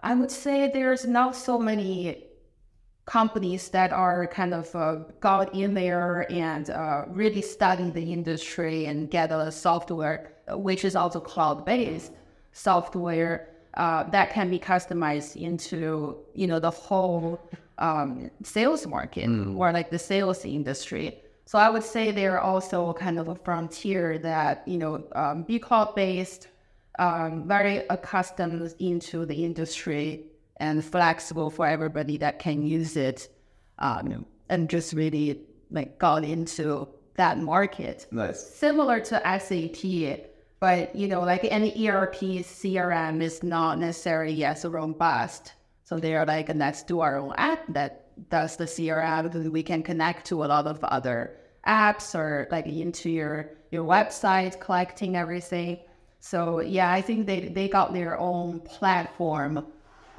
I 0.02 0.14
would 0.14 0.30
say 0.30 0.70
there's 0.72 1.08
not 1.08 1.36
so 1.36 1.58
many 1.58 2.26
companies 3.08 3.70
that 3.70 3.92
are 3.92 4.28
kind 4.28 4.54
of 4.54 4.76
uh, 4.76 4.98
got 5.20 5.56
in 5.56 5.74
there 5.74 6.32
and 6.32 6.70
uh, 6.70 7.06
really 7.08 7.42
study 7.42 7.90
the 7.90 8.14
industry 8.14 8.86
and 8.86 9.10
get 9.10 9.32
a 9.32 9.52
software, 9.52 10.34
which 10.50 10.86
is 10.86 10.96
also 10.96 11.20
cloud-based 11.20 12.12
software 12.52 13.50
uh, 13.74 14.04
that 14.12 14.32
can 14.32 14.48
be 14.48 14.60
customized 14.60 15.36
into, 15.36 16.18
you 16.36 16.46
know, 16.46 16.60
the 16.60 16.70
whole 16.70 17.40
um, 17.80 18.30
sales 18.44 18.86
market 18.86 19.28
or 19.28 19.72
like 19.72 19.90
the 19.90 20.00
sales 20.00 20.46
industry. 20.46 21.22
So 21.46 21.58
I 21.58 21.70
would 21.70 21.84
say 21.84 22.12
they're 22.12 22.40
also 22.40 22.94
kind 22.94 23.18
of 23.18 23.28
a 23.28 23.36
frontier 23.36 24.20
that, 24.20 24.68
you 24.68 24.78
know, 24.78 25.04
um, 25.16 25.44
be 25.44 25.58
cloud-based, 25.58 26.48
um, 27.00 27.48
very 27.48 27.78
accustomed 27.90 28.76
into 28.80 29.26
the 29.26 29.44
industry 29.44 30.26
and 30.58 30.84
flexible 30.84 31.50
for 31.50 31.66
everybody 31.66 32.18
that 32.18 32.38
can 32.38 32.62
use 32.62 32.96
it, 32.98 33.30
um, 33.80 34.26
and 34.50 34.70
just 34.70 34.94
really 34.94 35.42
like 35.72 35.98
got 35.98 36.24
into 36.24 36.88
that 37.16 37.40
market. 37.40 38.06
Nice. 38.12 38.46
Similar 38.46 39.00
to 39.00 39.40
SAP, 39.40 40.30
but 40.60 40.96
you 40.96 41.08
know, 41.08 41.22
like 41.22 41.46
any 41.46 41.88
ERP 41.88 42.44
CRM 42.44 43.22
is 43.22 43.42
not 43.42 43.80
necessarily 43.80 44.44
as 44.44 44.66
robust. 44.66 45.54
So 45.90 45.98
they're 45.98 46.24
like, 46.24 46.52
let's 46.54 46.84
do 46.84 47.00
our 47.00 47.18
own 47.18 47.34
app 47.40 47.66
that 47.74 48.30
does 48.30 48.56
the 48.58 48.66
CRM. 48.66 49.24
because 49.24 49.50
We 49.50 49.64
can 49.64 49.82
connect 49.82 50.28
to 50.28 50.44
a 50.44 50.46
lot 50.46 50.68
of 50.68 50.84
other 50.84 51.36
apps 51.66 52.14
or 52.14 52.48
like 52.52 52.68
into 52.68 53.10
your 53.10 53.50
your 53.72 53.84
website, 53.84 54.60
collecting 54.60 55.16
everything. 55.16 55.80
So 56.20 56.60
yeah, 56.60 56.92
I 56.92 57.02
think 57.02 57.26
they 57.26 57.48
they 57.48 57.68
got 57.68 57.92
their 57.92 58.20
own 58.20 58.60
platform, 58.60 59.66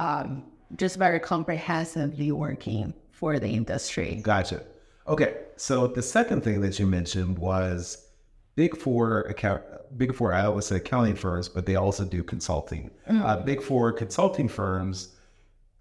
um, 0.00 0.42
just 0.74 0.96
very 0.96 1.20
comprehensively 1.20 2.32
working 2.32 2.92
for 3.12 3.38
the 3.38 3.50
industry. 3.50 4.20
Gotcha. 4.24 4.64
Okay, 5.06 5.36
so 5.54 5.86
the 5.86 6.02
second 6.02 6.42
thing 6.42 6.60
that 6.62 6.80
you 6.80 6.86
mentioned 6.86 7.38
was 7.38 8.08
big 8.56 8.76
four 8.76 9.20
account. 9.20 9.62
Big 9.96 10.16
four, 10.16 10.32
I 10.32 10.46
always 10.46 10.66
say 10.66 10.76
accounting 10.76 11.14
firms, 11.14 11.48
but 11.48 11.64
they 11.64 11.76
also 11.76 12.04
do 12.04 12.24
consulting. 12.24 12.90
Uh, 13.08 13.36
big 13.36 13.62
four 13.62 13.92
consulting 13.92 14.48
firms 14.48 15.14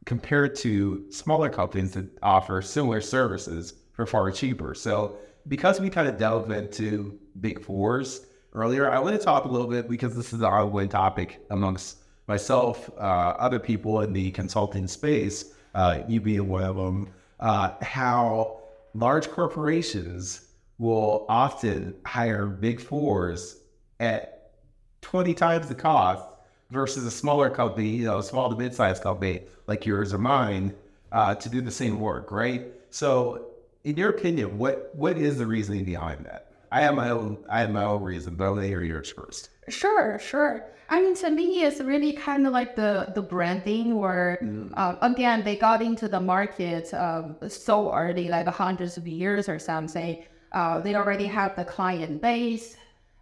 compared 0.10 0.56
to 0.56 1.06
smaller 1.12 1.50
companies 1.50 1.92
that 1.92 2.10
offer 2.24 2.64
similar 2.64 3.00
services 3.00 3.76
for 3.92 4.08
far 4.08 4.32
cheaper. 4.32 4.74
So 4.74 5.18
because 5.48 5.80
we 5.80 5.88
kind 5.88 6.08
of 6.08 6.18
delve 6.18 6.50
into 6.50 7.20
big 7.42 7.64
fours 7.64 8.26
earlier, 8.56 8.90
I 8.90 8.98
want 8.98 9.16
to 9.20 9.24
talk 9.24 9.46
a 9.46 9.48
little 9.48 9.68
bit 9.68 9.88
because 9.88 10.16
this 10.16 10.34
is 10.34 10.40
an 10.40 10.46
ongoing 10.46 10.90
topic 10.90 11.46
amongst 11.52 11.98
myself, 12.28 12.90
uh, 12.98 13.36
other 13.38 13.60
people 13.60 14.02
in 14.02 14.12
the 14.12 14.32
consulting 14.32 14.88
space, 14.88 15.54
uh, 15.76 16.00
you 16.08 16.20
being 16.20 16.50
one 16.50 16.64
of 16.64 16.76
them, 16.76 17.10
uh, 17.40 17.76
how 17.84 18.62
large 18.96 19.30
corporations 19.30 20.42
will 20.80 21.28
often 21.30 21.94
hire 22.08 22.48
big 22.48 22.82
fours 22.82 23.58
at 24.00 24.54
20 25.02 25.36
times 25.36 25.68
the 25.68 25.76
cost 25.76 26.26
versus 26.72 27.06
a 27.06 27.12
smaller 27.12 27.50
company, 27.50 27.90
you 27.90 28.06
know, 28.06 28.20
a 28.20 28.24
small 28.24 28.50
to 28.50 28.56
mid-sized 28.56 29.04
company 29.04 29.42
like 29.68 29.86
yours 29.86 30.14
or 30.14 30.18
mine, 30.18 30.74
uh, 31.12 31.36
to 31.36 31.50
do 31.50 31.62
the 31.62 31.72
same 31.72 32.00
work, 32.00 32.32
right? 32.32 32.68
So, 32.90 33.46
in 33.84 33.98
your 33.98 34.10
opinion, 34.10 34.58
what 34.58 34.92
what 34.94 35.18
is 35.18 35.38
the 35.38 35.48
reasoning 35.48 35.86
behind 35.86 36.26
that? 36.26 36.52
I 36.72 36.82
have 36.82 36.96
my 36.96 37.10
own 37.10 37.38
I 37.50 37.62
have 37.62 37.72
my 37.72 37.84
own 37.84 38.04
reason, 38.04 38.36
but 38.36 38.46
I 38.46 38.50
want 38.50 38.62
to 38.62 38.68
hear 38.68 38.84
yours 38.84 39.12
first. 39.12 39.50
Sure, 39.70 40.20
sure. 40.20 40.66
I 40.92 41.02
mean, 41.02 41.16
to 41.18 41.30
me, 41.30 41.64
it's 41.64 41.80
really 41.80 42.14
kind 42.14 42.48
of 42.48 42.54
like 42.54 42.76
the 42.76 43.12
the 43.14 43.22
branding, 43.22 43.96
where 43.96 44.40
uh, 44.76 44.96
again 45.02 45.44
they 45.44 45.56
got 45.56 45.82
into 45.82 46.08
the 46.08 46.20
market 46.20 46.94
um, 46.94 47.36
so 47.48 47.94
early, 47.94 48.28
like 48.28 48.48
hundreds 48.48 48.98
of 48.98 49.08
years 49.08 49.48
or 49.48 49.60
something. 49.60 50.24
Uh, 50.52 50.80
they 50.80 50.96
already 50.96 51.26
have 51.26 51.56
the 51.56 51.64
client 51.64 52.22
base. 52.22 52.76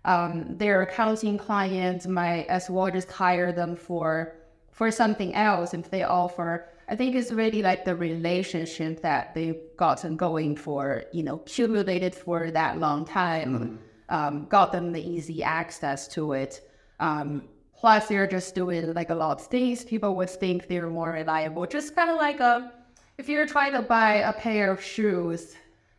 Um, 0.08 0.58
their 0.58 0.82
accounting 0.84 1.38
clients 1.38 2.08
might 2.08 2.46
as 2.48 2.70
well 2.70 2.90
just 2.90 3.12
hire 3.12 3.52
them 3.52 3.76
for 3.76 4.34
for 4.72 4.90
something 4.90 5.36
else 5.36 5.74
if 5.74 5.90
they 5.92 6.04
offer. 6.04 6.70
I 6.88 6.96
think 6.96 7.16
it's 7.16 7.32
really 7.32 7.62
like 7.62 7.84
the 7.84 7.96
relationship 7.96 9.02
that 9.02 9.34
they've 9.36 9.60
gotten 9.76 10.16
going 10.16 10.56
for, 10.56 11.04
you 11.12 11.24
know, 11.24 11.36
accumulated 11.36 12.16
for 12.16 12.52
that 12.52 12.80
long 12.80 13.04
time, 13.04 13.80
um, 14.10 14.46
got 14.46 14.72
them 14.72 14.94
the 14.94 15.02
easy 15.02 15.44
access 15.44 16.08
to 16.10 16.34
it. 16.34 16.62
Um, 17.00 17.50
plus, 17.76 18.08
they're 18.08 18.28
just 18.28 18.56
doing 18.56 18.94
like 18.94 19.10
a 19.10 19.16
lot 19.16 19.42
of 19.42 19.48
things. 19.48 19.84
People 19.84 20.16
would 20.16 20.30
think 20.30 20.68
they're 20.68 20.90
more 20.90 21.12
reliable. 21.12 21.66
Just 21.66 21.96
kind 21.96 22.10
of 22.12 22.18
like 22.18 22.40
a, 22.40 22.72
if 23.18 23.28
you're 23.28 23.48
trying 23.48 23.74
to 23.74 23.82
buy 23.82 24.14
a 24.32 24.32
pair 24.32 24.72
of 24.72 24.82
shoes, 24.82 25.56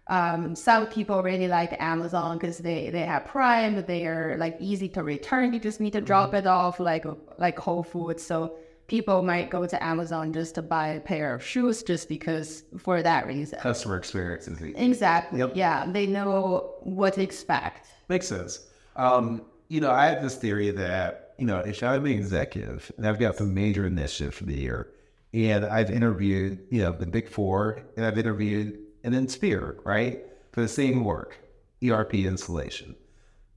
um, 0.09 0.55
some 0.55 0.87
people 0.87 1.23
really 1.23 1.49
like 1.49 1.77
Amazon 1.81 2.39
because 2.39 2.59
they, 2.59 2.89
they 2.91 3.03
have 3.03 3.27
Prime. 3.27 3.85
They 3.85 4.07
are 4.07 4.37
like 4.39 4.57
easy 4.59 4.89
to 4.91 5.03
return. 5.03 5.53
You 5.53 5.61
just 5.61 5.81
need 5.81 5.93
to 5.93 6.01
drop 6.01 6.33
it 6.35 6.47
off 6.47 6.81
like 6.81 7.05
like 7.39 7.59
Whole 7.59 7.83
Foods. 7.83 8.23
So 8.23 8.57
people 8.87 9.23
might 9.23 9.51
go 9.51 9.67
to 9.67 9.85
Amazon 9.85 10.33
just 10.33 10.55
to 10.55 10.63
buy 10.63 10.89
a 10.89 11.01
pair 11.01 11.35
of 11.35 11.45
shoes 11.45 11.83
just 11.83 12.09
because 12.09 12.65
for 12.79 13.03
that 13.03 13.27
reason. 13.27 13.59
Customer 13.61 13.97
experience 13.97 14.49
Exactly. 14.77 15.41
Yep. 15.41 15.53
Yeah, 15.55 15.85
they 15.87 16.07
know 16.07 16.75
what 16.81 17.15
to 17.15 17.23
expect. 17.23 17.89
Makes 18.09 18.29
sense. 18.29 18.67
Um, 18.97 19.43
you 19.69 19.83
know, 19.83 19.91
I 19.91 20.07
have 20.07 20.23
this 20.23 20.37
theory 20.37 20.71
that, 20.71 21.35
you 21.39 21.45
know, 21.45 21.59
if 21.59 21.83
I'm 21.83 22.07
an 22.07 22.13
executive 22.13 22.91
and 22.97 23.07
I've 23.07 23.19
got 23.19 23.37
some 23.37 23.53
major 23.53 23.87
initiative 23.87 24.35
for 24.35 24.45
the 24.45 24.57
year 24.57 24.91
and 25.35 25.67
I've 25.67 25.91
interviewed, 25.91 26.67
you 26.71 26.81
know, 26.81 26.93
the 26.93 27.07
big 27.07 27.29
four 27.29 27.83
and 27.97 28.07
I've 28.07 28.17
interviewed 28.17 28.79
an 29.05 29.15
Insphere, 29.15 29.79
right? 29.85 30.25
For 30.53 30.61
the 30.61 30.69
same 30.69 31.05
work, 31.05 31.39
ERP 31.85 32.15
installation. 32.15 32.97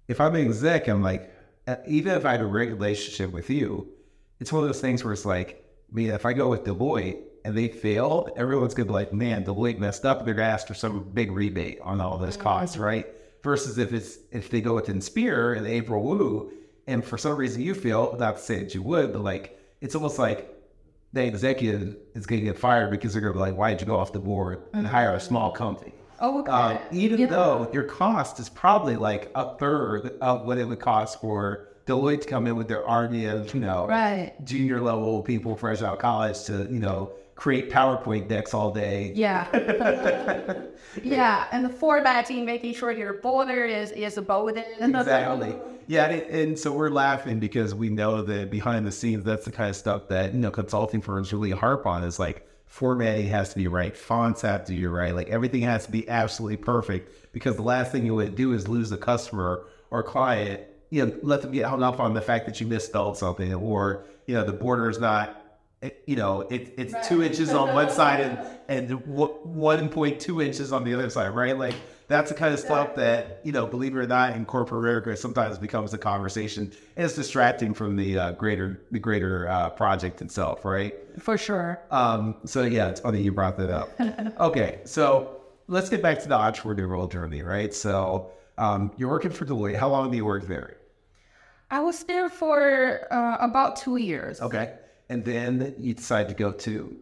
If 0.08 0.20
I'm 0.20 0.36
an 0.36 0.46
exec, 0.46 0.88
I'm 0.88 1.02
like, 1.02 1.34
uh, 1.68 1.78
even 1.88 2.14
if 2.14 2.26
I 2.26 2.34
have 2.34 2.42
a 2.42 2.46
relationship 2.46 3.32
with 3.32 3.50
you, 3.50 3.88
it's 4.40 4.52
one 4.52 4.64
of 4.64 4.70
those 4.70 4.82
things 4.82 5.04
where 5.04 5.14
it's 5.14 5.26
like, 5.26 5.64
I 5.92 5.96
mean, 5.96 6.10
if 6.10 6.26
I 6.26 6.34
go 6.34 6.50
with 6.50 6.64
Deloitte 6.64 7.22
and 7.46 7.58
they 7.58 7.68
fail, 7.68 8.30
everyone's 8.36 8.74
gonna 8.74 8.88
be 8.88 8.94
like, 8.94 9.14
man, 9.14 9.44
Deloitte 9.44 9.80
messed 9.80 10.06
up. 10.06 10.26
They're 10.26 10.34
gonna 10.34 10.48
ask 10.48 10.68
for 10.68 10.74
some 10.74 11.10
big 11.14 11.32
rebate 11.32 11.80
on 11.82 12.02
all 12.02 12.18
those 12.18 12.38
costs, 12.38 12.78
right? 12.78 13.08
Versus 13.44 13.78
if 13.78 13.94
it's 13.94 14.18
if 14.32 14.50
they 14.50 14.62
go 14.62 14.76
with 14.76 14.90
Insphere 14.90 15.54
and 15.54 15.66
April 15.68 16.04
Wu, 16.04 16.52
and 16.88 17.04
for 17.04 17.18
some 17.18 17.36
reason 17.36 17.62
you 17.62 17.74
fail, 17.74 18.16
not 18.20 18.38
to 18.38 18.42
say 18.42 18.64
that 18.64 18.74
you 18.76 18.82
would, 18.84 19.14
but 19.14 19.22
like 19.22 19.60
it's 19.82 19.96
almost 19.96 20.20
like 20.20 20.61
the 21.14 21.26
executive 21.26 21.98
is 22.16 22.26
gonna 22.26 22.42
get 22.42 22.58
fired 22.58 22.90
because 22.92 23.14
they're 23.14 23.22
gonna 23.22 23.34
be 23.34 23.40
like, 23.40 23.56
why 23.58 23.72
did 23.72 23.82
you 23.82 23.88
go 23.88 23.98
off 23.98 24.14
the 24.14 24.20
board 24.20 24.64
and 24.74 24.88
hire 24.88 25.14
a 25.16 25.20
small 25.20 25.52
company? 25.52 25.94
Oh, 26.20 26.40
okay. 26.42 26.52
Um, 26.52 26.78
even 26.92 27.20
Yeah. 27.20 27.28
though 27.28 27.70
your 27.74 27.84
cost 27.84 28.40
is 28.40 28.48
probably 28.48 28.96
like 28.96 29.32
a 29.36 29.56
third 29.58 30.12
of 30.22 30.46
what 30.46 30.58
it 30.58 30.68
would 30.68 30.80
cost 30.80 31.20
for 31.20 31.68
Deloitte 31.88 32.22
to 32.22 32.28
come 32.28 32.46
in 32.48 32.56
with 32.56 32.68
their 32.68 32.88
army 32.88 33.26
of, 33.26 33.54
you 33.54 33.60
know, 33.60 33.88
Right. 33.88 34.34
junior 34.46 34.80
level 34.80 35.22
people 35.24 35.56
fresh 35.56 35.82
out 35.82 35.94
of 35.94 36.00
college 36.00 36.44
to, 36.46 36.68
you 36.70 36.80
know, 36.80 37.12
create 37.36 37.72
PowerPoint 37.72 38.28
decks 38.28 38.54
all 38.54 38.72
day. 38.72 39.12
Yeah. 39.16 39.48
yeah, 41.04 41.46
and 41.52 41.66
the 41.66 41.70
formatting, 41.70 42.46
making 42.46 42.76
sure 42.76 42.92
your 42.92 43.14
border 43.14 43.66
is 43.66 43.92
is 43.92 44.18
a 44.18 44.22
bolded. 44.22 44.64
Exactly. 44.80 45.56
Yeah, 45.88 46.06
and, 46.06 46.22
and 46.30 46.60
so 46.60 46.72
we're 46.72 46.90
laughing 46.90 47.40
because 47.40 47.74
we 47.76 47.90
know 47.90 48.22
that 48.22 48.50
behind 48.50 48.86
the 48.86 48.92
scenes, 48.92 49.24
that's 49.24 49.46
the 49.46 49.52
kind 49.52 49.70
of 49.70 49.76
stuff 49.76 50.08
that 50.10 50.34
you 50.34 50.40
know 50.40 50.52
consulting 50.52 51.02
firms 51.02 51.34
really 51.34 51.52
harp 51.52 51.86
on. 51.86 52.04
Is 52.04 52.20
like 52.20 52.48
formatting 52.66 53.28
has 53.28 53.50
to 53.50 53.56
be 53.56 53.68
right, 53.68 53.96
fonts 53.96 54.42
have 54.42 54.66
to 54.66 54.74
be 54.74 54.86
right, 54.88 55.14
like 55.14 55.28
everything 55.30 55.62
has 55.62 55.86
to 55.86 55.92
be 55.92 56.08
absolutely 56.08 56.58
perfect. 56.58 57.34
Because 57.34 57.56
the 57.56 57.62
last 57.62 57.92
thing 57.92 58.06
you 58.06 58.16
would 58.16 58.36
do 58.36 58.54
is 58.54 58.68
lose 58.68 58.92
a 58.92 58.98
customer 58.98 59.66
or 59.90 60.04
client. 60.04 60.62
You 60.90 61.06
know, 61.06 61.18
let 61.24 61.42
them 61.42 61.52
get 61.52 61.66
hung 61.66 61.84
up 61.84 62.00
on 62.00 62.14
the 62.14 62.22
fact 62.22 62.46
that 62.48 62.60
you 62.60 62.68
misspelled 62.68 63.18
something, 63.18 63.54
or 63.54 64.06
you 64.28 64.36
know, 64.36 64.44
the 64.44 64.54
border 64.54 64.90
is 64.90 65.00
not. 65.00 65.38
It, 65.82 66.04
you 66.06 66.16
know, 66.16 66.42
it, 66.42 66.76
it's 66.78 67.08
two 67.08 67.24
inches 67.24 67.50
on 67.52 67.74
one 67.74 67.90
side 68.02 68.20
and 68.22 68.92
and 68.92 69.06
one 69.06 69.90
point 69.90 70.20
two 70.20 70.42
inches 70.42 70.72
on 70.72 70.84
the 70.84 70.94
other 70.94 71.10
side, 71.10 71.30
right? 71.30 71.58
Like 71.58 71.76
that's 72.12 72.30
the 72.30 72.36
kind 72.36 72.54
of 72.54 72.60
stuff 72.60 72.96
that 72.96 73.42
you 73.44 73.52
know, 73.52 73.66
believe 73.66 73.96
it 73.96 74.00
or 74.00 74.08
not, 74.08 74.36
in 74.36 74.46
corporate 74.46 74.80
America 74.80 75.16
sometimes 75.16 75.58
becomes 75.58 75.94
a 75.94 75.98
conversation. 75.98 76.72
And 76.96 77.06
it's 77.06 77.16
distracting 77.16 77.74
from 77.74 77.96
the 77.96 78.18
uh, 78.18 78.32
greater 78.34 78.82
the 78.92 79.00
greater 79.00 79.48
uh, 79.48 79.70
project 79.70 80.22
itself, 80.22 80.66
right? 80.66 80.96
For 81.20 81.38
sure. 81.38 81.80
Um, 81.92 82.36
so 82.46 82.64
yeah, 82.64 82.90
it's 82.90 83.02
funny 83.02 83.22
you 83.22 83.32
brought 83.32 83.58
that 83.58 83.70
up. 83.70 83.90
okay, 84.40 84.80
so 84.86 85.42
let's 85.68 85.90
get 85.90 86.02
back 86.02 86.20
to 86.22 86.30
the 86.30 86.38
entrepreneurial 86.38 87.12
journey, 87.12 87.42
right? 87.42 87.74
So 87.74 88.32
um, 88.58 88.92
you're 88.98 89.10
working 89.10 89.32
for 89.32 89.46
Deloitte. 89.46 89.78
How 89.78 89.90
long 89.90 90.12
do 90.12 90.18
you 90.18 90.26
work 90.26 90.48
there? 90.48 90.78
I 91.70 91.80
was 91.80 92.04
there 92.04 92.30
for 92.30 93.08
uh, 93.12 93.38
about 93.40 93.78
two 93.78 93.96
years. 93.96 94.42
Okay, 94.42 94.74
and 95.10 95.24
then 95.24 95.74
you 95.80 95.94
decide 95.94 96.28
to 96.30 96.36
go 96.36 96.52
to. 96.52 96.98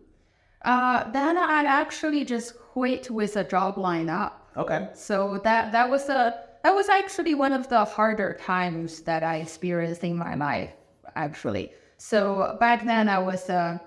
Uh, 0.63 1.10
then 1.12 1.38
I 1.38 1.63
actually 1.63 2.26
just 2.26 2.58
quit 2.58 3.10
with 3.10 3.38
a 3.38 3.43
job 3.43 3.76
lineup. 3.76 4.34
Okay. 4.60 4.89
So 4.93 5.39
that 5.45 5.72
that 5.72 5.89
was 5.89 6.10
a 6.10 6.36
that 6.63 6.76
was 6.76 6.89
actually 6.89 7.34
one 7.34 7.54
of 7.54 7.69
the 7.69 7.86
harder 7.86 8.38
times 8.41 9.00
that 9.02 9.24
I 9.24 9.38
experienced 9.38 10.04
in 10.04 10.17
my 10.17 10.36
life, 10.36 10.72
actually. 11.15 11.72
So 11.98 12.58
back 12.60 12.86
then 12.86 13.08
I 13.08 13.19
was 13.19 13.50
uh, 13.50 13.78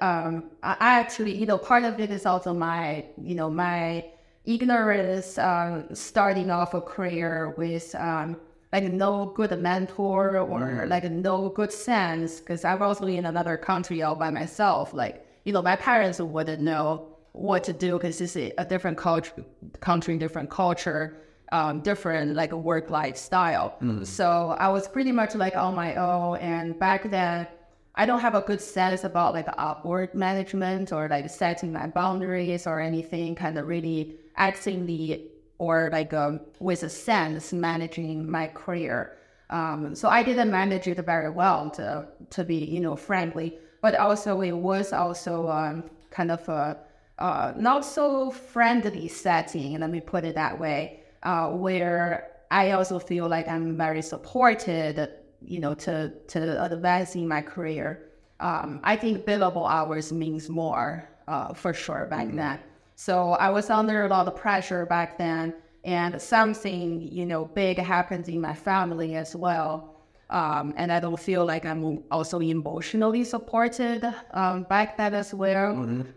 um, 0.00 0.50
I 0.62 0.76
actually 1.00 1.34
you 1.36 1.46
know 1.46 1.58
part 1.58 1.82
of 1.82 1.98
it 1.98 2.10
is 2.12 2.26
also 2.26 2.54
my 2.54 3.04
you 3.20 3.34
know 3.34 3.50
my 3.50 4.04
ignorance 4.44 5.36
um, 5.36 5.88
starting 5.92 6.48
off 6.48 6.74
a 6.74 6.80
career 6.80 7.52
with 7.58 7.92
um, 7.96 8.36
like 8.72 8.84
no 8.84 9.32
good 9.34 9.50
mentor 9.60 10.38
or 10.38 10.86
like 10.86 11.10
no 11.10 11.48
good 11.48 11.72
sense 11.72 12.38
because 12.38 12.64
I 12.64 12.76
was 12.76 13.00
in 13.00 13.26
another 13.26 13.56
country 13.56 14.02
all 14.02 14.14
by 14.14 14.30
myself. 14.30 14.94
Like 14.94 15.26
you 15.44 15.52
know 15.52 15.62
my 15.62 15.74
parents 15.74 16.20
wouldn't 16.20 16.62
know 16.62 17.09
what 17.32 17.64
to 17.64 17.72
do 17.72 17.92
because 17.92 18.20
it's 18.20 18.36
a 18.36 18.64
different 18.64 18.98
culture, 18.98 19.44
country, 19.80 20.18
different 20.18 20.50
culture, 20.50 21.16
um, 21.52 21.80
different 21.80 22.34
like 22.34 22.52
a 22.52 22.56
work 22.56 22.90
lifestyle. 22.90 23.76
So 24.04 24.56
I 24.58 24.68
was 24.68 24.88
pretty 24.88 25.12
much 25.12 25.34
like 25.34 25.56
on 25.56 25.74
my 25.74 25.94
own. 25.96 26.38
And 26.38 26.78
back 26.78 27.10
then, 27.10 27.46
I 27.94 28.06
don't 28.06 28.20
have 28.20 28.34
a 28.34 28.40
good 28.40 28.60
sense 28.60 29.04
about 29.04 29.34
like 29.34 29.46
upward 29.58 30.14
management 30.14 30.92
or 30.92 31.08
like 31.08 31.28
setting 31.28 31.72
my 31.72 31.86
boundaries 31.88 32.66
or 32.66 32.80
anything. 32.80 33.34
Kind 33.34 33.58
of 33.58 33.66
really 33.66 34.16
actively 34.36 35.30
or 35.58 35.90
like 35.92 36.12
um, 36.14 36.40
with 36.58 36.82
a 36.82 36.88
sense 36.88 37.52
managing 37.52 38.28
my 38.30 38.46
career. 38.48 39.16
Um, 39.50 39.94
so 39.94 40.08
I 40.08 40.22
didn't 40.22 40.50
manage 40.50 40.86
it 40.86 41.04
very 41.04 41.30
well, 41.30 41.70
to 41.70 42.06
to 42.30 42.44
be 42.44 42.56
you 42.56 42.80
know 42.80 42.96
frankly. 42.96 43.58
But 43.82 43.94
also 43.96 44.40
it 44.42 44.52
was 44.52 44.92
also 44.92 45.48
um, 45.48 45.84
kind 46.10 46.30
of 46.30 46.48
a 46.48 46.78
uh, 47.20 47.52
not 47.56 47.84
so 47.84 48.30
friendly 48.30 49.08
setting, 49.08 49.78
let 49.78 49.90
me 49.90 50.00
put 50.00 50.24
it 50.24 50.34
that 50.34 50.58
way, 50.58 51.00
uh, 51.22 51.48
where 51.50 52.30
I 52.50 52.72
also 52.72 52.98
feel 52.98 53.28
like 53.28 53.46
I'm 53.46 53.76
very 53.76 54.02
supported, 54.02 55.08
you 55.42 55.60
know, 55.60 55.74
to, 55.74 56.12
to 56.28 56.64
advancing 56.64 57.28
my 57.28 57.42
career. 57.42 58.08
Um, 58.40 58.80
I 58.82 58.96
think 58.96 59.26
billable 59.26 59.70
hours 59.70 60.12
means 60.12 60.48
more 60.48 61.08
uh, 61.28 61.52
for 61.52 61.74
sure 61.74 62.06
back 62.06 62.28
then. 62.32 62.58
So 62.96 63.32
I 63.32 63.50
was 63.50 63.70
under 63.70 64.06
a 64.06 64.08
lot 64.08 64.26
of 64.26 64.36
pressure 64.36 64.86
back 64.86 65.18
then, 65.18 65.54
and 65.84 66.20
something, 66.20 67.00
you 67.00 67.24
know, 67.24 67.46
big 67.46 67.78
happened 67.78 68.28
in 68.28 68.40
my 68.40 68.54
family 68.54 69.14
as 69.16 69.36
well. 69.36 69.96
Um, 70.28 70.74
and 70.76 70.92
I 70.92 71.00
don't 71.00 71.18
feel 71.18 71.44
like 71.44 71.66
I'm 71.66 72.04
also 72.10 72.40
emotionally 72.40 73.24
supported 73.24 74.04
um, 74.32 74.62
back 74.64 74.96
then 74.96 75.14
as 75.14 75.34
well. 75.34 75.72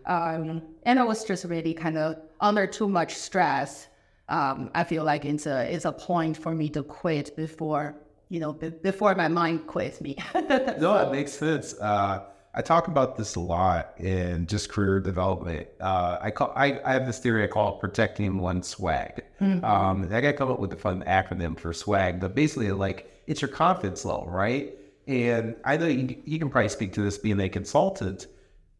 Um, 0.06 0.62
and 0.84 0.98
I 0.98 1.04
was 1.04 1.24
just 1.24 1.44
really 1.44 1.74
kind 1.74 1.98
of 1.98 2.16
under 2.40 2.66
too 2.66 2.88
much 2.88 3.14
stress. 3.14 3.88
Um, 4.28 4.70
I 4.74 4.84
feel 4.84 5.04
like 5.04 5.24
it's 5.24 5.46
a 5.46 5.72
it's 5.72 5.84
a 5.84 5.92
point 5.92 6.36
for 6.36 6.54
me 6.54 6.68
to 6.70 6.82
quit 6.82 7.36
before 7.36 7.96
you 8.28 8.40
know 8.40 8.52
be, 8.52 8.70
before 8.70 9.14
my 9.14 9.28
mind 9.28 9.66
quits 9.66 10.00
me. 10.00 10.16
No, 10.78 10.96
it 10.96 11.12
makes 11.12 11.32
sense. 11.32 11.74
Uh, 11.80 12.24
I 12.56 12.62
talk 12.62 12.86
about 12.86 13.16
this 13.16 13.34
a 13.34 13.40
lot 13.40 13.94
in 13.98 14.46
just 14.46 14.68
career 14.70 15.00
development. 15.00 15.66
Uh, 15.80 16.18
I 16.20 16.30
call 16.30 16.52
I, 16.54 16.80
I 16.84 16.92
have 16.92 17.06
this 17.06 17.18
theory 17.18 17.44
I 17.44 17.48
call 17.48 17.78
protecting 17.78 18.38
one 18.38 18.62
swag. 18.62 19.24
Um, 19.64 20.04
I 20.04 20.20
got 20.20 20.28
to 20.28 20.32
come 20.32 20.50
up 20.50 20.60
with 20.60 20.72
a 20.72 20.76
fun 20.76 21.02
acronym 21.04 21.58
for 21.58 21.72
swag, 21.72 22.20
but 22.20 22.34
basically, 22.34 22.70
like 22.70 23.10
it's 23.26 23.42
your 23.42 23.48
confidence 23.48 24.04
level, 24.04 24.26
right? 24.28 24.74
And 25.06 25.56
I 25.64 25.76
know 25.76 25.86
you, 25.86 26.16
you 26.24 26.38
can 26.38 26.48
probably 26.48 26.68
speak 26.70 26.92
to 26.94 27.02
this 27.02 27.18
being 27.18 27.40
a 27.40 27.48
consultant. 27.48 28.26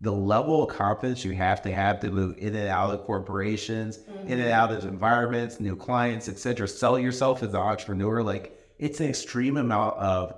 The 0.00 0.12
level 0.12 0.64
of 0.64 0.76
confidence 0.76 1.24
you 1.24 1.32
have 1.32 1.62
to 1.62 1.72
have 1.72 2.00
to 2.00 2.10
move 2.10 2.36
in 2.38 2.54
and 2.54 2.68
out 2.68 2.92
of 2.92 3.04
corporations, 3.04 3.98
in 4.26 4.32
and 4.32 4.40
mm-hmm. 4.40 4.50
out 4.50 4.72
of 4.72 4.84
environments, 4.84 5.60
new 5.60 5.76
clients, 5.76 6.28
etc. 6.28 6.68
Sell 6.68 6.98
yourself 6.98 7.42
as 7.42 7.50
an 7.50 7.60
entrepreneur, 7.60 8.22
like 8.22 8.58
it's 8.78 9.00
an 9.00 9.08
extreme 9.08 9.56
amount 9.56 9.96
of 9.96 10.34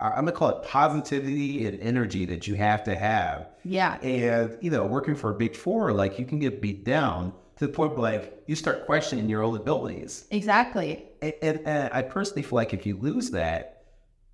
I'm 0.00 0.24
gonna 0.24 0.32
call 0.32 0.48
it 0.48 0.62
positivity 0.62 1.66
and 1.66 1.78
energy 1.80 2.24
that 2.26 2.46
you 2.46 2.54
have 2.54 2.84
to 2.84 2.96
have. 2.96 3.48
yeah, 3.64 3.98
And 4.00 4.56
you 4.62 4.70
know, 4.70 4.86
working 4.86 5.14
for 5.14 5.30
a 5.30 5.34
big 5.34 5.54
four, 5.54 5.92
like 5.92 6.18
you 6.18 6.24
can 6.24 6.38
get 6.38 6.62
beat 6.62 6.84
down 6.84 7.34
to 7.58 7.66
the 7.66 7.72
point 7.72 7.92
where 7.92 8.12
like 8.12 8.42
you 8.46 8.56
start 8.56 8.86
questioning 8.86 9.28
your 9.28 9.42
own 9.42 9.56
abilities. 9.56 10.26
Exactly. 10.30 11.04
And, 11.20 11.34
and, 11.42 11.60
and 11.66 11.92
I 11.92 12.02
personally 12.02 12.42
feel 12.42 12.56
like 12.56 12.72
if 12.72 12.86
you 12.86 12.96
lose 12.96 13.30
that, 13.32 13.84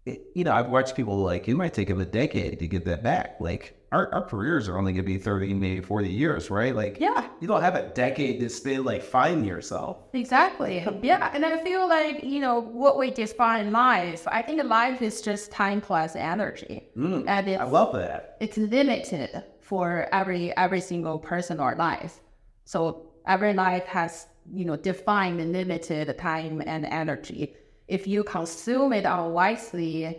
it, 0.04 0.22
you 0.34 0.44
know, 0.44 0.52
I've 0.52 0.68
watched 0.68 0.94
people 0.94 1.18
like 1.18 1.48
it 1.48 1.56
might 1.56 1.74
take 1.74 1.88
them 1.88 2.00
a 2.00 2.04
decade 2.04 2.60
to 2.60 2.68
get 2.68 2.84
that 2.84 3.02
back. 3.02 3.36
Like 3.40 3.75
our, 3.92 4.12
our 4.12 4.22
careers 4.22 4.68
are 4.68 4.77
only 4.79 4.92
going 4.92 5.05
to 5.05 5.07
be 5.07 5.18
30, 5.18 5.55
maybe 5.55 5.81
40 5.81 6.09
years, 6.09 6.51
right? 6.51 6.75
Like, 6.75 6.99
Yeah. 7.01 7.14
Ah, 7.16 7.31
you 7.40 7.46
don't 7.49 7.62
have 7.62 7.75
a 7.77 7.88
decade 7.94 8.40
to 8.40 8.49
spend 8.49 8.85
like 8.85 9.03
finding 9.03 9.44
yourself. 9.44 9.99
Exactly. 10.12 10.85
Yeah. 11.03 11.31
And 11.33 11.44
I 11.44 11.59
feel 11.62 11.88
like, 11.88 12.25
you 12.25 12.40
know, 12.40 12.61
what 12.61 12.99
we 12.99 13.11
define 13.11 13.70
life, 13.72 14.27
I 14.27 14.42
think 14.42 14.62
life 14.64 15.03
is 15.03 15.20
just 15.20 15.53
time 15.53 15.81
plus 15.81 16.16
energy. 16.16 16.88
Mm, 16.96 17.25
and 17.29 17.49
I 17.61 17.64
love 17.64 17.92
that. 17.94 18.37
it's 18.40 18.57
limited 18.57 19.44
for 19.61 20.09
every 20.12 20.57
every 20.57 20.81
single 20.81 21.18
person 21.18 21.61
or 21.61 21.75
life. 21.77 22.20
So 22.64 23.07
every 23.27 23.55
life 23.55 23.85
has, 23.87 24.27
you 24.53 24.64
know, 24.64 24.77
defined 24.77 25.40
and 25.40 25.53
limited 25.53 26.16
time 26.18 26.62
and 26.66 26.85
energy. 26.87 27.55
If 27.88 28.07
you 28.07 28.25
consume 28.25 28.92
it 28.92 29.05
unwisely, 29.05 30.18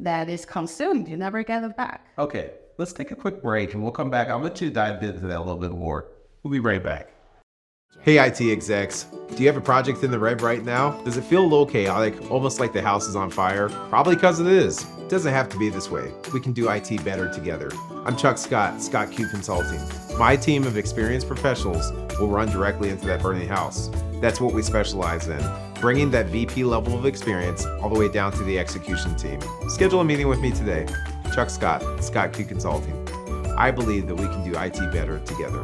that 0.00 0.28
is 0.28 0.44
consumed, 0.44 1.08
you 1.08 1.16
never 1.16 1.42
get 1.42 1.64
it 1.64 1.76
back. 1.76 2.06
Okay, 2.18 2.50
let's 2.78 2.92
take 2.92 3.10
a 3.10 3.16
quick 3.16 3.42
break 3.42 3.74
and 3.74 3.82
we'll 3.82 3.92
come 3.92 4.10
back. 4.10 4.28
I'm 4.28 4.40
going 4.40 4.52
to 4.52 4.70
dive 4.70 5.02
into 5.02 5.26
that 5.26 5.38
a 5.38 5.40
little 5.40 5.56
bit 5.56 5.72
more. 5.72 6.06
We'll 6.42 6.52
be 6.52 6.60
right 6.60 6.82
back. 6.82 7.10
Hey 8.02 8.24
IT 8.24 8.40
execs, 8.40 9.06
do 9.34 9.42
you 9.42 9.48
have 9.48 9.56
a 9.56 9.60
project 9.60 10.04
in 10.04 10.10
the 10.10 10.18
red 10.18 10.42
right 10.42 10.62
now? 10.62 10.90
Does 11.02 11.16
it 11.16 11.24
feel 11.24 11.40
a 11.40 11.48
little 11.48 11.66
chaotic, 11.66 12.30
almost 12.30 12.60
like 12.60 12.72
the 12.72 12.82
house 12.82 13.08
is 13.08 13.16
on 13.16 13.30
fire? 13.30 13.68
Probably 13.88 14.14
because 14.14 14.38
it 14.38 14.46
is. 14.46 14.84
It 14.98 15.08
doesn't 15.08 15.32
have 15.32 15.48
to 15.48 15.58
be 15.58 15.70
this 15.70 15.90
way. 15.90 16.12
We 16.32 16.40
can 16.40 16.52
do 16.52 16.68
IT 16.68 17.02
better 17.04 17.32
together. 17.32 17.70
I'm 18.04 18.16
Chuck 18.16 18.38
Scott, 18.38 18.82
Scott 18.82 19.10
Q 19.10 19.26
Consulting. 19.28 19.80
My 20.18 20.36
team 20.36 20.64
of 20.64 20.76
experienced 20.76 21.26
professionals 21.26 21.90
will 22.20 22.28
run 22.28 22.48
directly 22.50 22.90
into 22.90 23.06
that 23.06 23.22
burning 23.22 23.48
house. 23.48 23.90
That's 24.20 24.40
what 24.40 24.52
we 24.52 24.62
specialize 24.62 25.26
in, 25.26 25.42
bringing 25.80 26.10
that 26.10 26.26
VP 26.26 26.64
level 26.64 26.96
of 26.96 27.06
experience 27.06 27.64
all 27.64 27.88
the 27.88 27.98
way 27.98 28.08
down 28.08 28.30
to 28.32 28.44
the 28.44 28.58
execution 28.58 29.16
team. 29.16 29.40
Schedule 29.68 30.00
a 30.00 30.04
meeting 30.04 30.28
with 30.28 30.40
me 30.40 30.52
today. 30.52 30.86
Chuck 31.34 31.50
Scott, 31.50 31.82
Scott 32.02 32.32
Q 32.32 32.44
Consulting. 32.44 32.96
I 33.58 33.70
believe 33.70 34.06
that 34.08 34.14
we 34.14 34.26
can 34.26 34.44
do 34.44 34.58
IT 34.58 34.92
better 34.92 35.18
together. 35.20 35.62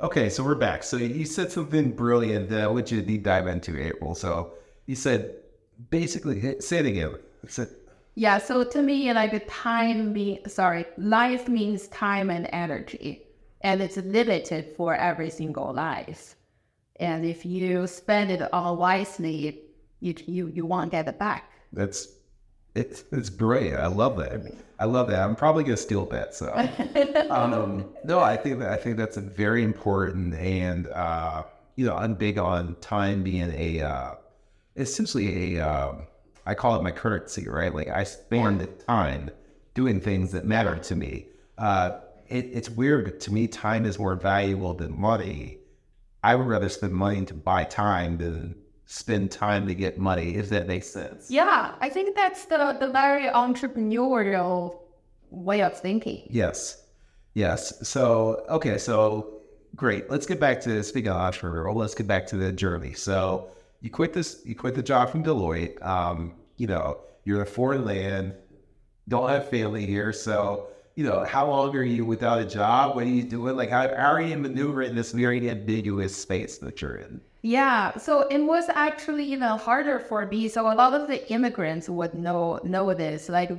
Okay, 0.00 0.28
so 0.28 0.44
we're 0.44 0.54
back. 0.54 0.82
So 0.82 0.96
you 0.98 1.24
said 1.24 1.50
something 1.50 1.90
brilliant 1.90 2.48
that 2.50 2.62
I 2.62 2.66
want 2.66 2.90
you 2.90 3.00
to 3.00 3.06
deep 3.06 3.22
dive 3.22 3.46
into, 3.46 3.82
April. 3.82 4.14
So 4.14 4.52
you 4.86 4.94
said 4.94 5.36
basically, 5.90 6.60
say 6.60 6.78
it 6.78 6.86
again. 6.86 7.14
Say- 7.48 7.66
Yeah, 8.14 8.38
so 8.38 8.64
to 8.64 8.82
me, 8.82 9.12
like 9.12 9.30
the 9.32 9.40
time 9.40 10.12
be 10.12 10.40
sorry, 10.46 10.84
life 10.98 11.48
means 11.48 11.88
time 11.88 12.30
and 12.30 12.48
energy, 12.52 13.22
and 13.62 13.80
it's 13.82 13.96
limited 13.96 14.74
for 14.76 14.94
every 14.94 15.30
single 15.30 15.72
life. 15.72 16.34
And 16.98 17.24
if 17.24 17.44
you 17.44 17.86
spend 17.86 18.30
it 18.30 18.42
unwisely, 18.52 19.62
you 20.00 20.14
you 20.26 20.46
you 20.48 20.66
won't 20.66 20.90
get 20.90 21.08
it 21.08 21.18
back. 21.18 21.50
That's 21.72 22.08
it's 22.74 23.04
it's 23.10 23.30
brilliant. 23.30 23.80
I 23.80 23.86
love 23.86 24.16
that. 24.18 24.52
I 24.78 24.84
love 24.84 25.08
that. 25.08 25.20
I'm 25.20 25.34
probably 25.34 25.64
gonna 25.64 25.76
steal 25.76 26.04
that. 26.06 26.34
So 26.34 26.52
um, 27.30 27.86
no, 28.04 28.20
I 28.20 28.36
think 28.36 28.58
that 28.60 28.70
I 28.70 28.76
think 28.76 28.96
that's 28.96 29.16
a 29.16 29.22
very 29.22 29.62
important 29.62 30.34
and 30.34 30.86
uh, 30.88 31.44
you 31.76 31.86
know 31.86 31.96
I'm 31.96 32.14
big 32.14 32.38
on 32.38 32.76
time 32.80 33.22
being 33.22 33.52
a 33.52 33.80
uh, 33.80 34.14
essentially 34.76 35.56
a 35.56 35.66
um, 35.66 36.06
I 36.44 36.54
call 36.54 36.76
it 36.76 36.82
my 36.82 36.92
currency, 36.92 37.48
right? 37.48 37.74
Like 37.74 37.88
I 37.88 38.04
spend 38.04 38.60
the 38.60 38.66
time 38.66 39.30
doing 39.74 40.00
things 40.00 40.32
that 40.32 40.44
matter 40.44 40.76
to 40.76 40.96
me. 40.96 41.26
Uh, 41.58 41.98
it, 42.28 42.46
it's 42.52 42.68
weird 42.70 43.20
to 43.20 43.32
me. 43.32 43.46
Time 43.46 43.84
is 43.84 43.98
more 43.98 44.14
valuable 44.16 44.74
than 44.74 44.98
money. 44.98 45.58
I 46.22 46.34
would 46.34 46.46
rather 46.46 46.68
spend 46.68 46.92
money 46.92 47.24
to 47.26 47.34
buy 47.34 47.64
time 47.64 48.18
than 48.18 48.56
spend 48.86 49.30
time 49.30 49.66
to 49.66 49.74
get 49.74 49.98
money. 49.98 50.36
If 50.36 50.48
that 50.50 50.66
makes 50.66 50.88
sense. 50.88 51.30
Yeah, 51.30 51.74
I 51.80 51.88
think 51.88 52.16
that's 52.16 52.46
the 52.46 52.76
the 52.80 52.88
very 52.88 53.26
entrepreneurial 53.26 54.78
way 55.30 55.62
of 55.62 55.78
thinking. 55.78 56.26
Yes. 56.30 56.84
Yes. 57.34 57.86
So, 57.86 58.44
okay. 58.48 58.78
So, 58.78 59.34
great. 59.74 60.08
Let's 60.08 60.24
get 60.24 60.40
back 60.40 60.60
to 60.62 60.82
speaking 60.82 61.10
of 61.10 61.16
entrepreneurial. 61.16 61.74
Let's 61.74 61.94
get 61.94 62.06
back 62.06 62.26
to 62.28 62.36
the 62.36 62.50
journey. 62.52 62.94
So, 62.94 63.50
you 63.82 63.90
quit 63.90 64.12
this, 64.12 64.40
you 64.44 64.54
quit 64.54 64.74
the 64.74 64.82
job 64.82 65.10
from 65.10 65.22
Deloitte. 65.22 65.84
Um, 65.84 66.34
you 66.56 66.66
know, 66.66 67.00
you're 67.24 67.36
in 67.36 67.42
a 67.42 67.46
foreign 67.46 67.84
land, 67.84 68.34
don't 69.08 69.28
have 69.28 69.50
family 69.50 69.84
here. 69.84 70.12
So, 70.12 70.68
you 70.94 71.04
know, 71.04 71.24
how 71.24 71.50
long 71.50 71.76
are 71.76 71.82
you 71.82 72.04
without 72.06 72.38
a 72.38 72.46
job? 72.46 72.96
What 72.96 73.04
are 73.04 73.08
you 73.08 73.22
doing? 73.22 73.54
Like, 73.54 73.68
how, 73.68 73.94
how 73.94 74.12
are 74.12 74.22
you 74.22 74.36
maneuvering 74.38 74.94
this 74.94 75.12
very 75.12 75.50
ambiguous 75.50 76.16
space 76.16 76.56
that 76.58 76.80
you're 76.80 76.96
in? 76.96 77.20
Yeah, 77.46 77.96
so 77.96 78.22
it 78.26 78.40
was 78.40 78.68
actually 78.70 79.22
even 79.26 79.46
harder 79.46 80.00
for 80.00 80.26
me. 80.26 80.48
So 80.48 80.62
a 80.62 80.74
lot 80.74 80.94
of 80.94 81.06
the 81.06 81.18
immigrants 81.30 81.88
would 81.88 82.12
know 82.12 82.58
know 82.64 82.92
this. 82.92 83.28
Like, 83.28 83.50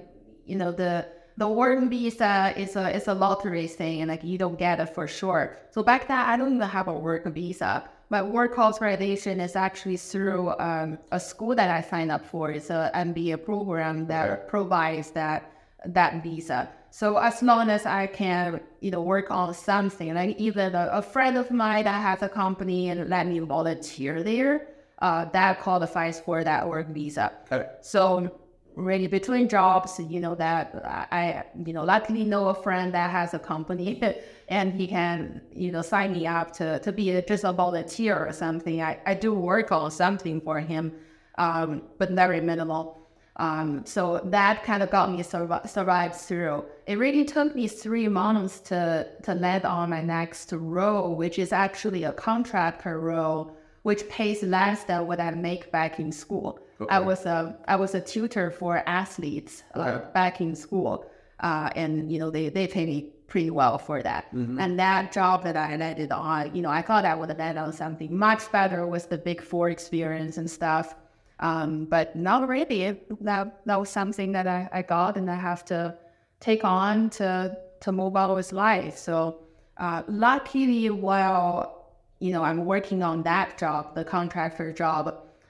you 0.46 0.58
know, 0.58 0.74
the 0.74 1.08
the 1.38 1.48
work 1.48 1.82
visa 1.90 2.54
is 2.58 2.76
a 2.76 2.94
is 2.94 3.08
a 3.08 3.14
lottery 3.14 3.66
thing, 3.66 4.02
and 4.02 4.10
like 4.10 4.26
you 4.26 4.38
don't 4.38 4.60
get 4.60 4.82
it 4.82 4.94
for 4.94 5.08
sure. 5.08 5.56
So 5.72 5.84
back 5.84 6.10
then, 6.10 6.18
I 6.20 6.36
don't 6.36 6.56
even 6.56 6.68
have 6.68 6.90
a 6.90 6.94
work 6.94 7.24
visa. 7.34 7.90
My 8.10 8.22
work 8.22 8.60
authorization 8.60 9.40
is 9.40 9.56
actually 9.56 9.96
through 9.96 10.50
um, 10.60 10.98
a 11.14 11.20
school 11.20 11.56
that 11.56 11.72
I 11.72 11.80
signed 11.80 12.12
up 12.12 12.26
for. 12.26 12.52
It's 12.52 12.70
a 12.70 12.92
MBA 12.94 13.46
program 13.46 14.06
that 14.08 14.50
provides 14.50 15.12
that 15.12 15.50
that 15.86 16.22
visa. 16.24 16.70
So 16.98 17.18
as 17.18 17.44
long 17.44 17.70
as 17.70 17.86
I 17.86 18.08
can, 18.08 18.60
you 18.82 18.90
know, 18.90 19.04
work 19.04 19.30
on 19.30 19.54
something, 19.54 20.16
like 20.16 20.36
even 20.40 20.74
a, 20.74 20.90
a 20.94 21.04
friend 21.04 21.38
of 21.38 21.52
mine 21.52 21.84
that 21.84 22.02
has 22.02 22.24
a 22.24 22.28
company 22.28 22.90
and 22.90 23.08
let 23.08 23.28
me 23.28 23.38
volunteer 23.38 24.24
there, 24.24 24.70
uh, 24.98 25.26
that 25.26 25.62
qualifies 25.62 26.20
for 26.20 26.44
that 26.44 26.68
work 26.68 26.88
visa. 26.88 27.34
Okay. 27.52 27.70
So 27.82 28.36
really 28.76 29.06
between 29.06 29.48
jobs, 29.48 30.00
you 30.00 30.20
know, 30.20 30.34
that 30.34 30.74
I, 31.12 31.44
you 31.64 31.72
know, 31.72 31.84
luckily 31.84 32.24
know 32.24 32.48
a 32.48 32.56
friend 32.56 32.92
that 32.96 33.12
has 33.12 33.36
a 33.36 33.40
company 33.54 34.02
and 34.48 34.74
he 34.74 34.88
can, 34.88 35.42
you 35.54 35.72
know, 35.72 35.84
sign 35.84 36.14
me 36.14 36.26
up 36.26 36.52
to, 36.54 36.80
to 36.80 36.92
be 36.92 37.12
a, 37.12 37.22
just 37.22 37.44
a 37.44 37.54
volunteer 37.54 38.18
or 38.18 38.34
something. 38.34 38.82
I, 38.82 38.98
I 39.06 39.14
do 39.14 39.36
work 39.36 39.72
on 39.72 39.92
something 39.92 40.42
for 40.42 40.60
him, 40.60 40.94
um, 41.38 41.84
but 42.00 42.10
very 42.10 42.42
minimal. 42.42 43.07
Um, 43.38 43.86
so 43.86 44.20
that 44.26 44.64
kind 44.64 44.82
of 44.82 44.90
got 44.90 45.12
me 45.12 45.20
survi- 45.24 45.70
survived 45.70 46.16
through. 46.16 46.66
It 46.88 46.98
really 46.98 47.24
took 47.24 47.54
me 47.56 47.68
three 47.68 48.08
months 48.08 48.60
to 48.62 49.08
to 49.24 49.36
land 49.36 49.64
on 49.66 49.90
my 49.92 50.02
next 50.02 50.52
role, 50.54 51.16
which 51.16 51.38
is 51.38 51.52
actually 51.54 52.04
a 52.04 52.14
contractor 52.14 53.00
role, 53.00 53.56
which 53.84 54.08
pays 54.10 54.42
less 54.44 54.84
than 54.86 55.06
what 55.08 55.20
I 55.20 55.30
make 55.32 55.72
back 55.72 56.00
in 56.00 56.12
school. 56.12 56.60
I 56.90 57.00
was 57.00 57.26
a 57.26 57.58
I 57.68 57.76
was 57.76 57.94
a 57.96 58.02
tutor 58.02 58.50
for 58.52 58.84
athletes 58.88 59.64
uh, 59.76 59.80
Okay. 59.82 60.06
back 60.14 60.42
in 60.42 60.56
school, 60.56 61.06
uh, 61.40 61.70
and 61.76 62.12
you 62.12 62.18
know 62.20 62.30
they 62.32 62.50
they 62.50 62.68
pay 62.68 62.86
me 62.86 63.00
pretty 63.28 63.50
well 63.52 63.78
for 63.78 64.02
that. 64.02 64.26
And 64.32 64.80
that 64.80 65.12
job 65.12 65.44
that 65.44 65.58
I 65.58 65.76
landed 65.76 66.12
on, 66.12 66.56
you 66.56 66.62
know, 66.62 66.70
I 66.70 66.82
thought 66.82 67.04
I 67.04 67.14
would 67.14 67.30
have 67.30 67.38
landed 67.40 67.62
on 67.62 67.74
something 67.74 68.16
much 68.16 68.50
better 68.52 68.88
with 68.88 69.10
the 69.10 69.18
Big 69.18 69.42
Four 69.44 69.70
experience 69.70 70.38
and 70.38 70.50
stuff. 70.50 70.96
Um, 71.40 71.86
but 71.86 72.16
not 72.16 72.48
really. 72.48 73.00
That 73.22 73.66
that 73.66 73.80
was 73.80 73.90
something 73.90 74.32
that 74.32 74.48
I, 74.48 74.70
I 74.72 74.82
got 74.82 75.18
and 75.18 75.30
I 75.30 75.36
have 75.36 75.64
to 75.66 75.96
take 76.40 76.64
on 76.64 77.10
to 77.12 77.58
to 77.82 77.92
move 77.92 78.16
on 78.16 78.36
with 78.36 78.52
life. 78.52 78.98
So 78.98 79.44
uh, 79.78 80.04
luckily, 80.08 80.90
while 80.90 81.92
you 82.20 82.32
know 82.32 82.44
I'm 82.44 82.66
working 82.66 83.04
on 83.04 83.24
that 83.24 83.58
job, 83.58 83.94
the 83.94 84.04
contractor 84.04 84.74
job, 84.74 85.08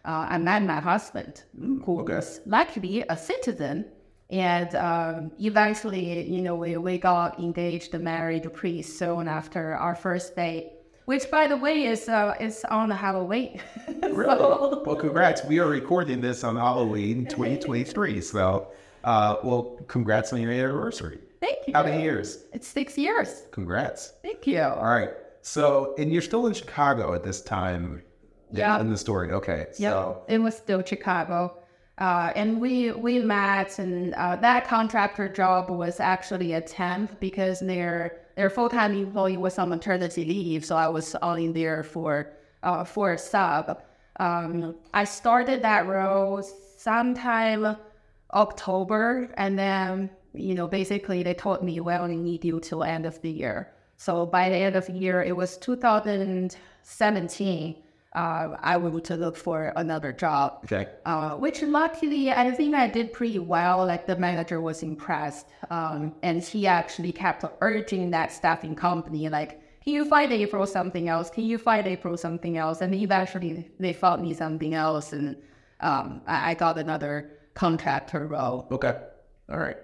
uh, 0.07 0.25
I 0.29 0.37
met 0.37 0.63
my 0.63 0.79
husband, 0.79 1.43
who 1.59 2.01
okay. 2.01 2.15
was 2.15 2.41
luckily 2.45 3.03
a 3.09 3.17
citizen. 3.17 3.85
And 4.29 4.75
um, 4.75 5.31
eventually, 5.39 6.29
you 6.29 6.41
know, 6.41 6.55
we, 6.55 6.75
we 6.75 6.97
got 6.97 7.39
engaged 7.39 7.93
married 7.93 8.51
pretty 8.53 8.81
soon 8.81 9.27
after 9.27 9.75
our 9.75 9.95
first 9.95 10.35
date, 10.35 10.71
which, 11.07 11.31
by 11.31 11.47
the 11.47 11.55
way, 11.57 11.85
is 11.85 12.07
uh, 12.09 12.35
is 12.39 12.63
on 12.69 12.91
Halloween. 12.91 13.59
Really? 14.03 14.37
So- 14.37 14.83
Well, 14.85 14.95
congrats. 14.95 15.43
We 15.45 15.59
are 15.59 15.67
recording 15.67 16.21
this 16.21 16.43
on 16.43 16.55
Halloween 16.55 17.25
2023. 17.25 18.21
So, 18.21 18.67
uh, 19.03 19.35
well, 19.43 19.63
congrats 19.87 20.33
on 20.33 20.41
your 20.41 20.51
anniversary. 20.51 21.19
Thank 21.41 21.59
you. 21.67 21.73
How 21.73 21.83
many 21.83 22.01
years? 22.03 22.27
It's 22.53 22.67
six 22.67 22.97
years. 22.97 23.43
Congrats. 23.51 24.13
Thank 24.21 24.45
you. 24.47 24.61
All 24.61 24.85
right. 24.99 25.11
So, 25.41 25.93
and 25.97 26.11
you're 26.11 26.21
still 26.31 26.45
in 26.47 26.53
Chicago 26.53 27.13
at 27.13 27.23
this 27.23 27.41
time. 27.41 28.03
Yeah. 28.51 28.79
In 28.79 28.89
the 28.89 28.97
story. 28.97 29.31
Okay. 29.31 29.67
Yeah. 29.77 29.91
So, 29.91 30.23
It 30.27 30.39
was 30.39 30.55
still 30.55 30.83
Chicago. 30.83 31.57
Uh, 31.97 32.31
and 32.35 32.61
we 32.61 32.91
we 32.91 33.19
met, 33.19 33.79
and 33.79 34.13
uh, 34.13 34.35
that 34.47 34.67
contractor 34.67 35.27
job 35.41 35.69
was 35.69 35.99
actually 35.99 36.53
a 36.53 36.61
temp 36.61 37.19
because 37.19 37.59
their 37.59 38.21
their 38.37 38.49
full 38.51 38.69
time 38.69 38.95
employee 38.95 39.35
was 39.35 39.57
on 39.57 39.69
maternity 39.69 40.23
leave, 40.23 40.63
so 40.63 40.77
I 40.77 40.87
was 40.87 41.15
only 41.23 41.51
there 41.51 41.83
for 41.83 42.33
uh, 42.61 42.83
for 42.83 43.13
a 43.13 43.17
sub. 43.17 43.81
Um, 44.19 44.75
I 44.93 45.05
started 45.05 45.63
that 45.63 45.87
role 45.87 46.43
sometime 46.77 47.75
October, 48.33 49.31
and 49.37 49.57
then 49.57 50.11
you 50.33 50.53
know 50.53 50.67
basically 50.67 51.23
they 51.23 51.33
told 51.33 51.63
me 51.63 51.79
we 51.79 51.93
only 51.93 52.17
need 52.17 52.45
you 52.45 52.59
till 52.59 52.83
end 52.83 53.07
of 53.07 53.19
the 53.21 53.31
year. 53.31 53.73
So 53.97 54.27
by 54.27 54.49
the 54.49 54.55
end 54.55 54.75
of 54.75 54.85
the 54.85 54.93
year, 54.93 55.23
it 55.23 55.35
was 55.35 55.57
2017. 55.57 57.75
Uh, 58.17 58.57
I 58.63 58.77
went 58.77 59.05
to 59.05 59.15
look 59.15 59.37
for 59.37 59.71
another 59.75 60.11
job. 60.11 60.61
Okay. 60.65 60.87
Uh, 61.05 61.35
which 61.35 61.61
luckily 61.61 62.31
I 62.31 62.49
think 62.49 62.73
I 62.73 62.87
did 62.87 63.13
pretty 63.13 63.37
well. 63.37 63.85
Like 63.85 64.07
the 64.07 64.15
manager 64.15 64.59
was 64.59 64.81
impressed, 64.81 65.45
um, 65.69 66.15
and 66.23 66.41
he 66.41 66.65
actually 66.65 67.11
kept 67.11 67.45
urging 67.61 68.09
that 68.11 68.31
staffing 68.31 68.75
company, 68.75 69.29
like, 69.29 69.51
"Can 69.83 69.93
you 69.93 70.03
find 70.05 70.31
April 70.33 70.65
something 70.65 71.07
else? 71.07 71.29
Can 71.29 71.43
you 71.43 71.59
find 71.59 71.85
April 71.85 72.17
something 72.17 72.57
else?" 72.57 72.81
And 72.81 72.95
eventually 72.95 73.69
they 73.79 73.93
found 73.93 74.23
me 74.23 74.33
something 74.33 74.73
else, 74.73 75.13
and 75.13 75.35
um, 75.79 76.21
I, 76.25 76.51
I 76.51 76.53
got 76.55 76.79
another 76.79 77.13
contractor 77.53 78.25
role. 78.25 78.67
Okay. 78.71 78.95
All 79.47 79.59
right. 79.59 79.77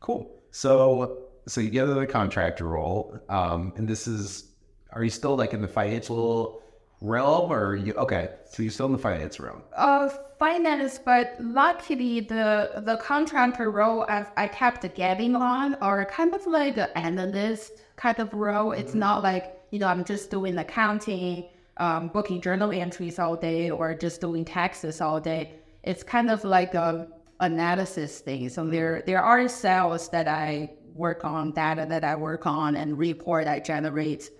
Cool. 0.00 0.30
So 0.50 1.28
so 1.46 1.62
you 1.62 1.70
get 1.70 1.86
the 1.86 2.06
contractor 2.06 2.66
role, 2.66 3.18
um, 3.30 3.72
and 3.76 3.88
this 3.88 4.06
is 4.06 4.52
are 4.92 5.02
you 5.02 5.10
still 5.10 5.36
like 5.38 5.54
in 5.54 5.62
the 5.62 5.68
financial 5.68 6.62
realm 7.00 7.52
or 7.52 7.76
you 7.76 7.94
okay? 7.94 8.30
So 8.50 8.62
you're 8.62 8.72
still 8.72 8.86
in 8.86 8.92
the 8.92 8.98
finance 8.98 9.38
realm. 9.38 9.62
Uh, 9.76 10.08
finance, 10.38 10.98
but 10.98 11.36
luckily 11.40 12.20
the 12.20 12.82
the 12.84 12.96
contractor 12.96 13.70
role 13.70 14.04
I, 14.08 14.26
I 14.36 14.48
kept 14.48 14.94
getting 14.94 15.36
on 15.36 15.74
are 15.76 16.04
kind 16.04 16.34
of 16.34 16.46
like 16.46 16.76
an 16.76 16.88
analyst 16.94 17.72
kind 17.96 18.18
of 18.18 18.32
role. 18.32 18.72
It's 18.72 18.94
not 18.94 19.22
like 19.22 19.60
you 19.70 19.78
know 19.78 19.88
I'm 19.88 20.04
just 20.04 20.30
doing 20.30 20.58
accounting, 20.58 21.48
um, 21.76 22.08
booking 22.08 22.40
journal 22.40 22.72
entries 22.72 23.18
all 23.18 23.36
day, 23.36 23.70
or 23.70 23.94
just 23.94 24.20
doing 24.20 24.44
taxes 24.44 25.00
all 25.00 25.20
day. 25.20 25.54
It's 25.84 26.02
kind 26.02 26.30
of 26.30 26.44
like 26.44 26.74
a 26.74 27.08
analysis 27.40 28.20
thing. 28.20 28.48
So 28.48 28.66
there 28.66 29.02
there 29.06 29.22
are 29.22 29.48
cells 29.48 30.08
that 30.10 30.26
I 30.26 30.70
work 30.94 31.24
on, 31.24 31.52
data 31.52 31.86
that 31.88 32.02
I 32.02 32.16
work 32.16 32.46
on, 32.46 32.74
and 32.74 32.98
report 32.98 33.46
I 33.46 33.60
generate. 33.60 34.30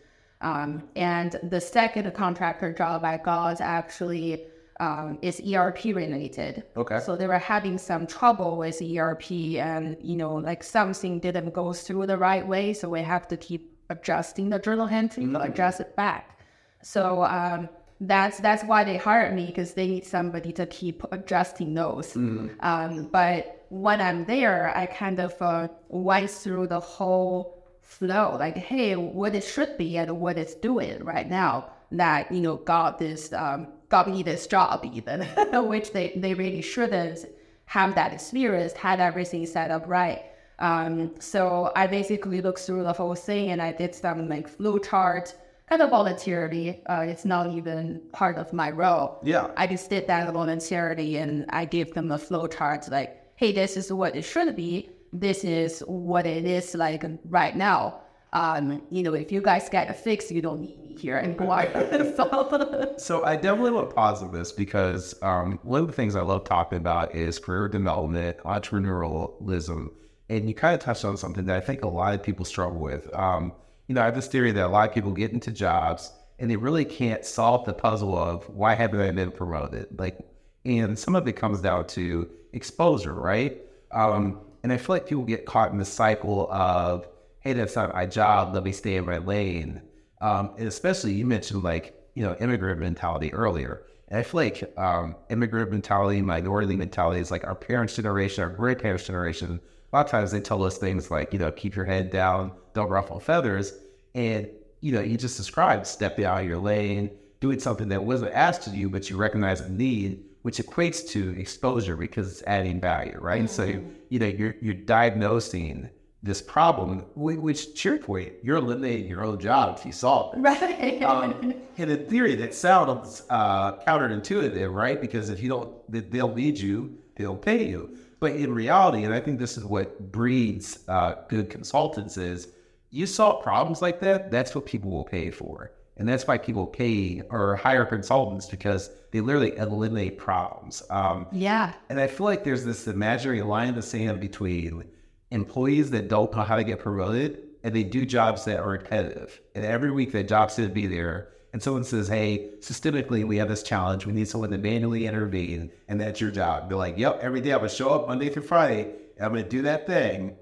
Um, 0.41 0.89
and 0.95 1.39
the 1.43 1.61
second 1.61 2.13
contractor 2.15 2.73
job 2.73 3.05
I 3.05 3.17
got 3.17 3.61
actually 3.61 4.47
um, 4.81 5.19
is 5.23 5.41
ERP 5.41 5.85
related. 5.87 6.65
Okay. 6.77 7.01
So 7.01 7.17
they 7.17 7.27
were 7.27 7.39
having 7.39 7.79
some 7.79 8.07
trouble 8.07 8.57
with 8.57 8.81
ERP, 8.81 9.31
and 9.59 9.97
you 10.01 10.17
know, 10.17 10.35
like 10.37 10.63
something 10.63 11.19
didn't 11.19 11.53
go 11.53 11.73
through 11.73 12.07
the 12.07 12.17
right 12.17 12.47
way, 12.47 12.73
so 12.73 12.89
we 12.89 13.01
have 13.01 13.27
to 13.29 13.37
keep 13.37 13.77
adjusting 13.91 14.51
the 14.51 14.59
journal 14.59 14.87
entry, 14.89 15.25
to 15.27 15.41
adjust 15.41 15.81
it 15.81 15.97
back. 15.97 16.39
So 16.83 17.25
um, 17.25 17.69
that's 18.01 18.39
that's 18.39 18.63
why 18.65 18.85
they 18.85 18.97
hired 18.97 19.35
me 19.35 19.47
because 19.47 19.75
they 19.75 19.89
need 19.89 20.07
somebody 20.07 20.53
to 20.53 20.67
keep 20.67 21.03
adjusting 21.11 21.75
those. 21.75 22.15
Um, 22.61 23.09
but 23.11 23.67
when 23.71 24.01
I'm 24.01 24.25
there, 24.25 24.77
I 24.77 24.87
kind 24.87 25.19
of 25.19 25.35
uh, 25.41 25.69
went 25.89 26.31
through 26.31 26.69
the 26.69 26.81
whole 26.81 27.58
flow, 27.89 28.37
like, 28.39 28.57
hey, 28.57 28.95
what 28.97 29.35
it 29.35 29.43
should 29.43 29.77
be 29.79 29.97
and 29.97 30.21
what 30.21 30.37
it's 30.37 30.55
doing 30.55 31.03
right 31.03 31.29
now 31.29 31.71
that, 31.91 32.31
you 32.31 32.41
know, 32.41 32.57
got 32.57 32.99
this, 32.99 33.33
um, 33.33 33.67
got 33.89 34.09
me 34.09 34.23
this 34.23 34.47
job 34.47 34.85
even, 34.93 35.23
which 35.67 35.93
they, 35.93 36.13
they 36.17 36.35
really 36.35 36.61
shouldn't 36.61 37.25
have 37.65 37.95
that 37.95 38.13
experience, 38.13 38.75
had 38.75 39.01
everything 39.01 39.47
set 39.47 39.71
up 39.71 39.85
right. 39.87 40.23
Um, 40.59 41.15
so 41.19 41.73
I 41.75 41.87
basically 41.87 42.43
looked 42.43 42.61
through 42.61 42.83
the 42.83 42.93
whole 42.93 43.15
thing 43.15 43.53
and 43.53 43.63
I 43.63 43.73
did 43.73 43.95
some 43.95 44.29
like 44.29 44.49
flow 44.49 44.79
chart, 44.79 45.35
kind 45.67 45.81
of 45.81 45.89
voluntarily. 45.89 46.83
Uh, 46.87 47.07
it's 47.09 47.25
not 47.25 47.51
even 47.51 48.03
part 48.13 48.37
of 48.37 48.53
my 48.53 48.71
role. 48.71 49.19
Yeah. 49.23 49.51
I 49.57 49.67
just 49.67 49.89
did 49.89 50.07
that 50.09 50.31
voluntarily 50.31 51.17
and 51.17 51.47
I 51.49 51.65
gave 51.65 51.95
them 51.95 52.13
a 52.13 52.19
flow 52.19 52.49
chart 52.49 52.87
like, 52.91 53.17
hey, 53.37 53.53
this 53.53 53.79
is 53.79 53.91
what 53.91 54.15
it 54.15 54.23
should 54.23 54.55
be. 54.55 54.91
This 55.13 55.45
is 55.45 55.81
what 55.87 56.27
it 56.27 56.45
is 56.45 56.75
like 56.75 57.05
right 57.29 57.57
now. 57.57 58.01
Um, 58.33 58.83
you 58.91 59.03
know, 59.03 59.15
if 59.15 59.33
you 59.33 59.41
guys 59.41 59.69
get 59.71 59.89
a 59.89 59.95
fix, 59.95 60.31
you 60.31 60.43
don't 60.43 60.61
need 60.61 60.79
me 60.81 60.95
here 60.99 61.17
anymore. 61.17 61.67
so, 62.17 62.95
So 62.99 63.25
I 63.25 63.37
definitely 63.37 63.71
want 63.71 63.89
to 63.89 63.95
pause 63.95 64.23
on 64.23 64.33
this 64.33 64.53
because 64.53 65.15
um, 65.23 65.59
one 65.63 65.81
of 65.81 65.87
the 65.87 65.95
things 65.95 66.15
I 66.15 66.21
love 66.21 66.45
talking 66.45 66.79
about 66.79 67.15
is 67.15 67.39
career 67.39 67.69
development, 67.69 68.39
entrepreneurialism, 68.39 69.89
and 70.29 70.49
you 70.49 70.55
kind 70.55 70.75
of 70.75 70.81
touched 70.81 71.05
on 71.05 71.17
something 71.17 71.47
that 71.47 71.57
I 71.57 71.61
think 71.61 71.85
a 71.85 71.89
lot 71.89 72.15
of 72.15 72.23
people 72.23 72.45
struggle 72.45 72.81
with. 72.81 73.13
Um, 73.15 73.53
you 73.87 73.95
know, 73.95 74.03
I 74.03 74.05
have 74.05 74.15
this 74.15 74.27
theory 74.27 74.53
that 74.53 74.67
a 74.67 74.69
lot 74.69 74.89
of 74.89 74.95
people 74.95 75.13
get 75.13 75.33
into 75.33 75.51
jobs 75.51 76.13
and 76.39 76.51
they 76.51 76.57
really 76.57 76.85
can't 76.85 77.25
solve 77.25 77.65
the 77.65 77.73
puzzle 77.73 78.17
of 78.17 78.49
why 78.51 78.75
haven't 78.75 79.01
I 79.01 79.11
been 79.11 79.33
promoted? 79.33 79.99
Like, 79.99 80.19
and 80.65 80.99
some 80.99 81.17
of 81.17 81.27
it 81.27 81.33
comes 81.33 81.61
down 81.61 81.87
to 81.89 82.29
exposure, 82.53 83.15
right? 83.15 83.59
Um, 83.91 84.41
and 84.63 84.73
I 84.73 84.77
feel 84.77 84.97
like 84.97 85.07
people 85.07 85.25
get 85.25 85.47
caught 85.47 85.73
in 85.73 85.79
the 85.79 85.85
cycle 85.85 86.51
of, 86.51 87.07
hey, 87.41 87.53
that's 87.53 87.77
not 87.77 87.95
my 87.95 88.07
job. 88.07 88.55
Let 88.55 88.65
me 88.65 88.73
stay 88.73 88.97
in 88.97 89.07
my 89.07 89.19
lane. 89.19 89.83
Um, 90.21 90.51
and 90.59 90.67
especially 90.67 91.13
you 91.13 91.27
mentioned 91.27 91.63
like, 91.63 91.95
you 92.15 92.25
know, 92.25 92.37
immigrant 92.41 92.81
mentality 92.81 93.33
earlier. 93.33 93.85
And 94.09 94.19
I 94.19 94.23
feel 94.23 94.41
like 94.41 94.79
um, 94.79 95.15
immigrant 95.31 95.71
mentality, 95.71 96.23
minority 96.23 96.77
mentality 96.77 97.21
is 97.21 97.31
like 97.31 97.45
our 97.45 97.55
parents' 97.55 97.95
generation, 97.95 98.43
our 98.43 98.51
grandparents' 98.51 99.07
generation. 99.07 99.61
A 99.93 99.97
lot 99.97 100.07
of 100.07 100.11
times 100.11 100.31
they 100.33 100.41
tell 100.41 100.63
us 100.65 100.79
things 100.79 101.11
like, 101.11 101.33
you 101.33 101.39
know, 101.39 101.53
keep 101.53 101.77
your 101.77 101.85
head 101.85 102.11
down, 102.11 102.53
don't 102.75 102.89
ruffle 102.89 103.21
feathers. 103.21 103.75
And, 104.15 104.49
you 104.81 104.93
know, 104.93 105.01
you 105.01 105.17
just 105.17 105.37
described 105.37 105.87
stepping 105.87 106.25
out 106.25 106.41
of 106.41 106.47
your 106.47 106.59
lane, 106.59 107.11
doing 107.41 107.61
something 107.61 107.89
that 107.89 108.03
wasn't 108.03 108.33
asked 108.33 108.67
of 108.67 108.75
you, 108.75 108.91
but 108.91 109.09
you 109.09 109.17
recognize 109.17 109.61
a 109.61 109.69
need, 109.69 110.25
which 110.49 110.57
equates 110.57 111.07
to 111.07 111.39
exposure 111.39 111.95
because 111.95 112.27
it's 112.33 112.43
adding 112.47 112.81
value, 112.81 113.19
right? 113.21 113.39
And 113.39 113.51
so, 113.51 113.65
you 114.09 114.19
know, 114.19 114.25
you're, 114.29 114.55
you're 114.63 114.73
diagnosing 114.73 115.91
this 116.23 116.41
problem, 116.41 117.01
whi- 117.15 117.37
which 117.37 117.67
point, 118.01 118.33
you're 118.43 118.57
eliminating 118.57 119.09
your 119.11 119.23
own 119.27 119.39
job 119.39 119.77
if 119.79 119.85
you 119.85 119.93
solve 119.93 120.33
it. 120.35 120.41
right. 120.41 121.03
Um, 121.03 121.53
and 121.77 121.91
in 121.91 122.07
theory, 122.07 122.35
that 122.37 122.55
sounds 122.55 123.25
uh, 123.29 123.77
counterintuitive, 123.87 124.73
right? 124.73 124.99
Because 124.99 125.29
if 125.29 125.43
you 125.43 125.51
don't, 125.51 125.93
they- 125.93 126.01
they'll 126.01 126.35
need 126.35 126.59
you, 126.59 126.97
they'll 127.17 127.37
pay 127.37 127.69
you. 127.69 127.99
But 128.19 128.33
in 128.33 128.55
reality, 128.55 129.05
and 129.05 129.13
I 129.13 129.21
think 129.21 129.39
this 129.39 129.59
is 129.59 129.67
what 129.67 130.11
breeds 130.11 130.79
uh, 130.89 131.17
good 131.29 131.51
consultants 131.51 132.17
is 132.17 132.49
you 132.91 133.05
solve 133.05 133.43
problems 133.43 133.83
like 133.83 134.01
that. 134.01 134.31
That's 134.31 134.55
what 134.55 134.65
people 134.65 134.91
will 134.91 135.05
pay 135.05 135.31
for, 135.31 135.73
and 135.99 136.09
that's 136.09 136.27
why 136.27 136.39
people 136.39 136.67
pay 136.67 137.23
or 137.31 137.57
hire 137.57 137.85
consultants 137.85 138.47
because 138.47 138.91
they 139.11 139.21
literally 139.21 139.57
eliminate 139.57 140.17
problems. 140.17 140.83
Um, 140.91 141.27
yeah. 141.33 141.73
and 141.89 142.01
I 142.01 142.07
feel 142.07 142.27
like 142.27 142.45
there's 142.45 142.65
this 142.65 142.87
imaginary 142.87 143.43
line 143.43 143.69
in 143.69 143.75
the 143.75 143.83
sand 143.83 144.21
between 144.21 144.85
employees 145.31 145.91
that 145.91 146.09
don't 146.09 146.33
know 146.35 146.43
how 146.43 146.57
to 146.57 146.65
get 146.65 146.79
promoted 146.79 147.43
and 147.65 147.75
they 147.75 147.83
do 147.83 148.07
jobs 148.07 148.45
that 148.45 148.61
are 148.61 148.69
repetitive. 148.69 149.41
And 149.55 149.65
every 149.65 149.91
week 149.91 150.13
that 150.13 150.29
job's 150.29 150.57
going 150.57 150.69
to 150.69 150.75
be 150.75 150.87
there. 150.87 151.31
And 151.53 151.63
someone 151.63 151.83
says, 151.83 152.07
hey, 152.09 152.51
systemically, 152.61 153.25
we 153.25 153.39
have 153.39 153.49
this 153.49 153.63
challenge. 153.63 154.07
We 154.07 154.13
need 154.13 154.29
someone 154.29 154.51
to 154.51 154.59
manually 154.59 155.07
intervene. 155.07 155.71
And 155.89 156.01
that's 156.01 156.21
your 156.21 156.31
job. 156.31 156.69
They're 156.69 156.79
like, 156.79 156.99
yep, 156.99 157.19
every 157.23 157.41
day 157.41 157.53
I'm 157.53 157.59
going 157.59 157.71
to 157.71 157.75
show 157.75 157.91
up 157.91 158.07
Monday 158.07 158.29
through 158.29 158.43
Friday. 158.43 158.93
And 159.17 159.25
I'm 159.25 159.33
going 159.33 159.43
to 159.45 159.49
do 159.49 159.63
that 159.63 159.87
thing. 159.87 160.37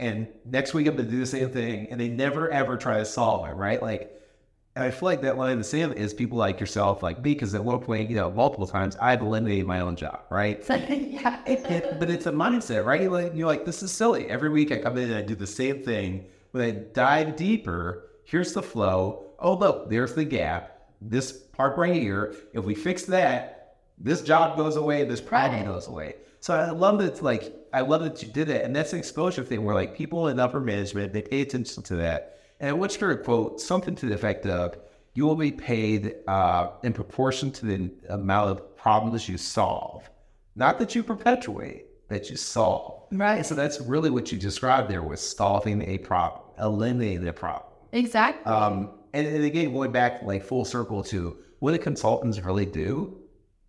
And 0.00 0.28
next 0.44 0.74
week 0.74 0.86
I'm 0.86 0.96
going 0.96 1.06
to 1.06 1.10
do 1.10 1.20
the 1.20 1.26
same 1.26 1.50
thing. 1.50 1.86
And 1.90 2.00
they 2.00 2.08
never, 2.08 2.50
ever 2.50 2.76
try 2.76 2.98
to 2.98 3.04
solve 3.04 3.48
it, 3.48 3.52
right? 3.52 3.80
Like, 3.80 4.17
and 4.78 4.86
I 4.86 4.92
feel 4.92 5.08
like 5.08 5.22
that 5.22 5.36
line 5.36 5.50
in 5.52 5.58
the 5.58 5.64
sand 5.64 5.94
is 5.94 6.14
people 6.14 6.38
like 6.38 6.60
yourself, 6.60 7.02
like 7.02 7.16
me, 7.20 7.34
because 7.34 7.52
at 7.52 7.64
one 7.64 7.80
point, 7.80 8.08
you 8.08 8.14
know, 8.14 8.30
multiple 8.30 8.66
times 8.66 8.94
I've 9.02 9.20
eliminated 9.22 9.66
my 9.66 9.80
own 9.80 9.96
job, 9.96 10.20
right? 10.30 10.64
yeah. 10.68 11.40
It- 11.46 11.98
but 11.98 12.08
it's 12.10 12.26
a 12.26 12.32
mindset, 12.32 12.84
right? 12.84 13.02
You're 13.02 13.10
like, 13.10 13.32
you're 13.34 13.48
like, 13.48 13.64
this 13.64 13.82
is 13.82 13.90
silly. 13.90 14.26
Every 14.28 14.50
week 14.50 14.70
I 14.70 14.78
come 14.78 14.96
in 14.96 15.10
and 15.10 15.14
I 15.18 15.22
do 15.22 15.34
the 15.34 15.48
same 15.48 15.82
thing. 15.82 16.26
When 16.52 16.62
I 16.64 16.70
dive 16.70 17.34
deeper, 17.34 18.04
here's 18.24 18.52
the 18.52 18.62
flow. 18.62 19.32
Oh, 19.40 19.54
look, 19.54 19.90
there's 19.90 20.14
the 20.14 20.24
gap. 20.24 20.80
This 21.00 21.32
part 21.32 21.76
right 21.76 21.92
here. 21.94 22.36
If 22.52 22.64
we 22.64 22.76
fix 22.76 23.02
that, 23.06 23.78
this 23.98 24.22
job 24.22 24.56
goes 24.56 24.76
away, 24.76 25.04
this 25.04 25.20
problem 25.20 25.64
goes 25.64 25.88
away. 25.88 26.14
So 26.38 26.54
I 26.54 26.70
love 26.70 26.98
that, 27.00 27.20
like, 27.20 27.52
I 27.72 27.80
love 27.80 28.02
that 28.04 28.22
you 28.22 28.28
did 28.32 28.48
it. 28.48 28.64
And 28.64 28.74
that's 28.76 28.92
an 28.92 29.00
exposure 29.00 29.42
thing 29.42 29.64
where, 29.64 29.74
like, 29.74 29.96
people 29.96 30.28
in 30.28 30.38
upper 30.38 30.60
management, 30.60 31.12
they 31.12 31.22
pay 31.22 31.40
attention 31.40 31.82
to 31.82 31.96
that. 31.96 32.37
And 32.60 32.78
you 32.78 33.08
to 33.08 33.16
quote 33.16 33.60
something 33.60 33.94
to 33.96 34.06
the 34.06 34.14
effect 34.14 34.46
of, 34.46 34.76
you 35.14 35.26
will 35.26 35.36
be 35.36 35.52
paid 35.52 36.16
uh, 36.26 36.70
in 36.82 36.92
proportion 36.92 37.50
to 37.52 37.66
the 37.66 37.90
amount 38.08 38.50
of 38.50 38.76
problems 38.76 39.28
you 39.28 39.36
solve. 39.36 40.08
Not 40.54 40.78
that 40.78 40.94
you 40.94 41.02
perpetuate, 41.02 41.86
that 42.08 42.30
you 42.30 42.36
solve. 42.36 43.06
Right. 43.12 43.36
And 43.36 43.46
so 43.46 43.54
that's 43.54 43.80
really 43.80 44.10
what 44.10 44.30
you 44.32 44.38
described 44.38 44.90
there 44.90 45.02
was 45.02 45.20
solving 45.20 45.82
a 45.82 45.98
problem, 45.98 46.42
eliminating 46.58 47.26
a 47.28 47.32
problem. 47.32 47.72
Exactly. 47.92 48.44
Um, 48.52 48.90
and, 49.12 49.26
and 49.26 49.44
again, 49.44 49.72
going 49.72 49.92
back 49.92 50.22
like 50.22 50.44
full 50.44 50.64
circle 50.64 51.02
to 51.04 51.36
what 51.60 51.72
do 51.72 51.78
consultants 51.78 52.40
really 52.40 52.66
do? 52.66 53.18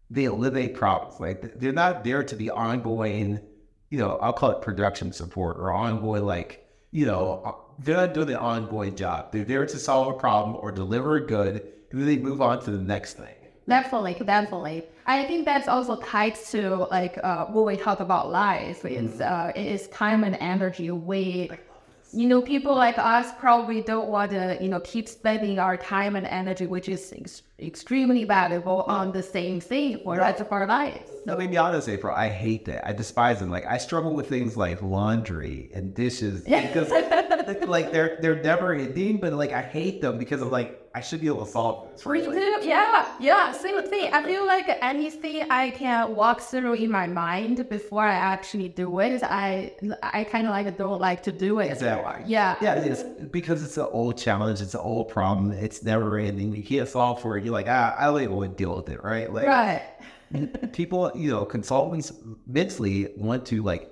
They 0.10 0.26
eliminate 0.26 0.74
problems. 0.74 1.20
Like 1.20 1.60
they're 1.60 1.72
not 1.72 2.04
there 2.04 2.24
to 2.24 2.36
be 2.36 2.50
ongoing, 2.50 3.40
you 3.90 3.98
know, 3.98 4.18
I'll 4.22 4.34
call 4.34 4.52
it 4.52 4.62
production 4.62 5.14
support 5.14 5.58
or 5.58 5.72
ongoing, 5.72 6.26
like, 6.26 6.68
you 6.92 7.06
know, 7.06 7.66
they're 7.84 7.98
not 7.98 8.14
doing 8.14 8.30
an 8.30 8.36
ongoing 8.36 8.96
job. 8.96 9.32
They're 9.32 9.46
there 9.46 9.66
to 9.66 9.78
solve 9.78 10.08
a 10.08 10.18
problem 10.18 10.58
or 10.60 10.72
deliver 10.72 11.16
a 11.16 11.26
good, 11.26 11.64
and 11.92 12.00
then 12.00 12.06
they 12.06 12.18
move 12.18 12.42
on 12.42 12.62
to 12.64 12.72
the 12.72 12.78
next 12.78 13.14
thing. 13.14 13.36
Definitely, 13.68 14.16
definitely. 14.26 14.84
I 15.06 15.26
think 15.26 15.46
that's 15.46 15.68
also 15.68 15.96
tied 15.98 16.36
to 16.52 16.88
like 16.92 17.20
uh, 17.24 17.46
when 17.46 17.66
we 17.66 17.78
talk 17.78 18.00
about 18.00 18.32
life. 18.32 18.84
Is 18.86 19.22
uh, 19.22 19.52
it 19.56 19.66
is 19.66 19.88
time 19.90 20.24
and 20.24 20.36
energy 20.40 20.92
we 20.92 21.52
you 22.12 22.28
know, 22.28 22.42
people 22.42 22.76
like 22.76 22.98
us 22.98 23.32
probably 23.40 23.82
don't 23.82 24.10
want 24.10 24.32
to, 24.32 24.58
you 24.62 24.70
know, 24.70 24.80
keep 24.80 25.08
spending 25.08 25.60
our 25.60 25.78
time 25.78 26.16
and 26.16 26.26
energy, 26.26 26.66
which 26.66 26.90
is 26.90 27.14
ex- 27.16 27.44
extremely 27.60 28.24
valuable, 28.24 28.82
on 28.84 29.12
the 29.12 29.22
same 29.22 29.60
thing 29.60 30.00
for 30.04 30.16
the 30.16 30.22
rest 30.22 30.42
of 30.42 30.52
our 30.52 30.66
lives. 30.66 31.10
No, 31.26 31.38
to 31.38 31.48
be 31.48 31.58
honest, 31.58 31.88
April, 31.90 32.16
I 32.16 32.30
hate 32.30 32.66
that. 32.66 32.88
I 32.88 32.94
despise 32.94 33.40
them. 33.40 33.50
Like 33.52 33.66
I 33.66 33.78
struggle 33.78 34.14
with 34.14 34.28
things 34.28 34.58
like 34.58 34.82
laundry 34.82 35.70
and 35.74 35.94
dishes 35.94 36.44
because 36.44 36.90
like 37.68 37.92
they're 37.92 38.18
they're 38.22 38.42
never 38.42 38.74
ending, 38.74 39.18
but 39.18 39.34
like 39.34 39.52
I 39.52 39.62
hate 39.62 40.02
them 40.02 40.18
because 40.18 40.42
I'm 40.42 40.52
like 40.52 40.79
I 40.96 41.02
should 41.02 41.22
be 41.22 41.28
able 41.28 41.46
to 41.46 41.52
solve 41.52 41.88
this. 41.92 42.06
Me 42.06 42.22
too. 42.22 42.60
Yeah, 42.64 43.08
yeah, 43.20 43.52
same 43.52 43.82
thing. 43.88 44.12
I 44.12 44.24
feel 44.24 44.46
like 44.46 44.68
anything 44.82 45.46
I 45.50 45.70
can 45.70 46.16
walk 46.16 46.42
through 46.42 46.74
in 46.74 46.90
my 46.92 47.06
mind 47.08 47.70
before 47.70 48.04
I 48.04 48.16
actually 48.16 48.70
do 48.70 49.00
it, 49.00 49.22
I 49.24 49.74
I 50.02 50.24
kind 50.24 50.48
of 50.48 50.52
like 50.52 50.76
don't 50.78 51.00
like 51.00 51.22
to 51.24 51.32
do 51.32 51.60
it. 51.60 51.72
Exactly. 51.72 52.24
Yeah. 52.26 52.56
Yeah, 52.62 52.74
it's 52.76 53.04
because 53.30 53.64
it's 53.64 53.78
an 53.78 53.88
old 53.92 54.18
challenge. 54.18 54.62
It's 54.62 54.74
an 54.74 54.80
old 54.82 55.10
problem. 55.10 55.52
It's 55.52 55.84
never 55.84 56.18
ending. 56.18 56.56
You 56.56 56.64
can't 56.64 56.88
solve 56.90 57.22
for 57.22 57.38
it. 57.38 57.44
You're 57.44 57.54
like, 57.54 57.68
ah, 57.70 57.96
I 57.98 58.06
don't 58.06 58.22
even 58.24 58.36
want 58.36 58.58
to 58.58 58.64
deal 58.64 58.76
with 58.76 58.90
it, 58.90 59.04
right? 59.04 59.32
Like, 59.32 59.48
Right. 59.48 59.84
people, 60.74 61.12
you 61.16 61.30
know, 61.32 61.46
consultants 61.46 62.12
mentally 62.48 63.10
want 63.18 63.46
to 63.48 63.62
like 63.64 63.92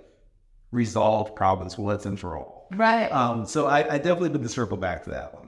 resolve 0.71 1.35
problems 1.35 1.77
once 1.77 2.05
and 2.05 2.19
for 2.19 2.37
all. 2.37 2.67
Right. 2.75 3.07
Um, 3.11 3.45
so 3.45 3.67
I, 3.67 3.79
I 3.93 3.97
definitely 3.97 4.29
need 4.29 4.43
to 4.43 4.49
circle 4.49 4.77
back 4.77 5.03
to 5.05 5.09
that 5.11 5.33
one. 5.33 5.46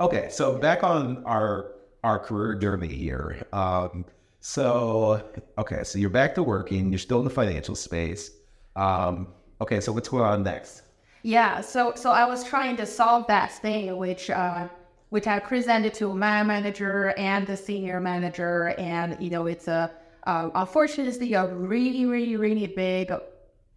Okay, 0.00 0.28
so 0.30 0.56
back 0.58 0.84
on 0.84 1.24
our 1.24 1.72
our 2.04 2.18
career 2.20 2.54
journey 2.54 2.86
here. 2.86 3.44
Um, 3.52 4.04
so 4.40 5.22
okay, 5.58 5.82
so 5.82 5.98
you're 5.98 6.10
back 6.10 6.36
to 6.36 6.42
working. 6.42 6.90
You're 6.90 7.00
still 7.00 7.18
in 7.18 7.24
the 7.24 7.30
financial 7.30 7.74
space. 7.74 8.30
Um, 8.76 9.28
okay, 9.60 9.80
so 9.80 9.90
what's 9.92 10.08
going 10.08 10.22
on 10.22 10.44
next? 10.44 10.82
Yeah, 11.22 11.60
so 11.60 11.94
so 11.96 12.12
I 12.12 12.26
was 12.26 12.44
trying 12.44 12.76
to 12.76 12.86
solve 12.86 13.26
that 13.26 13.50
thing, 13.50 13.96
which 13.96 14.30
uh, 14.30 14.68
which 15.08 15.26
I 15.26 15.40
presented 15.40 15.94
to 15.94 16.14
my 16.14 16.44
manager 16.44 17.12
and 17.16 17.44
the 17.44 17.56
senior 17.56 17.98
manager, 17.98 18.74
and 18.78 19.16
you 19.20 19.30
know 19.30 19.46
it's 19.46 19.66
a 19.66 19.90
uh, 20.28 20.50
unfortunately 20.54 21.34
a 21.34 21.46
really 21.48 22.06
really 22.06 22.36
really 22.36 22.68
big 22.68 23.12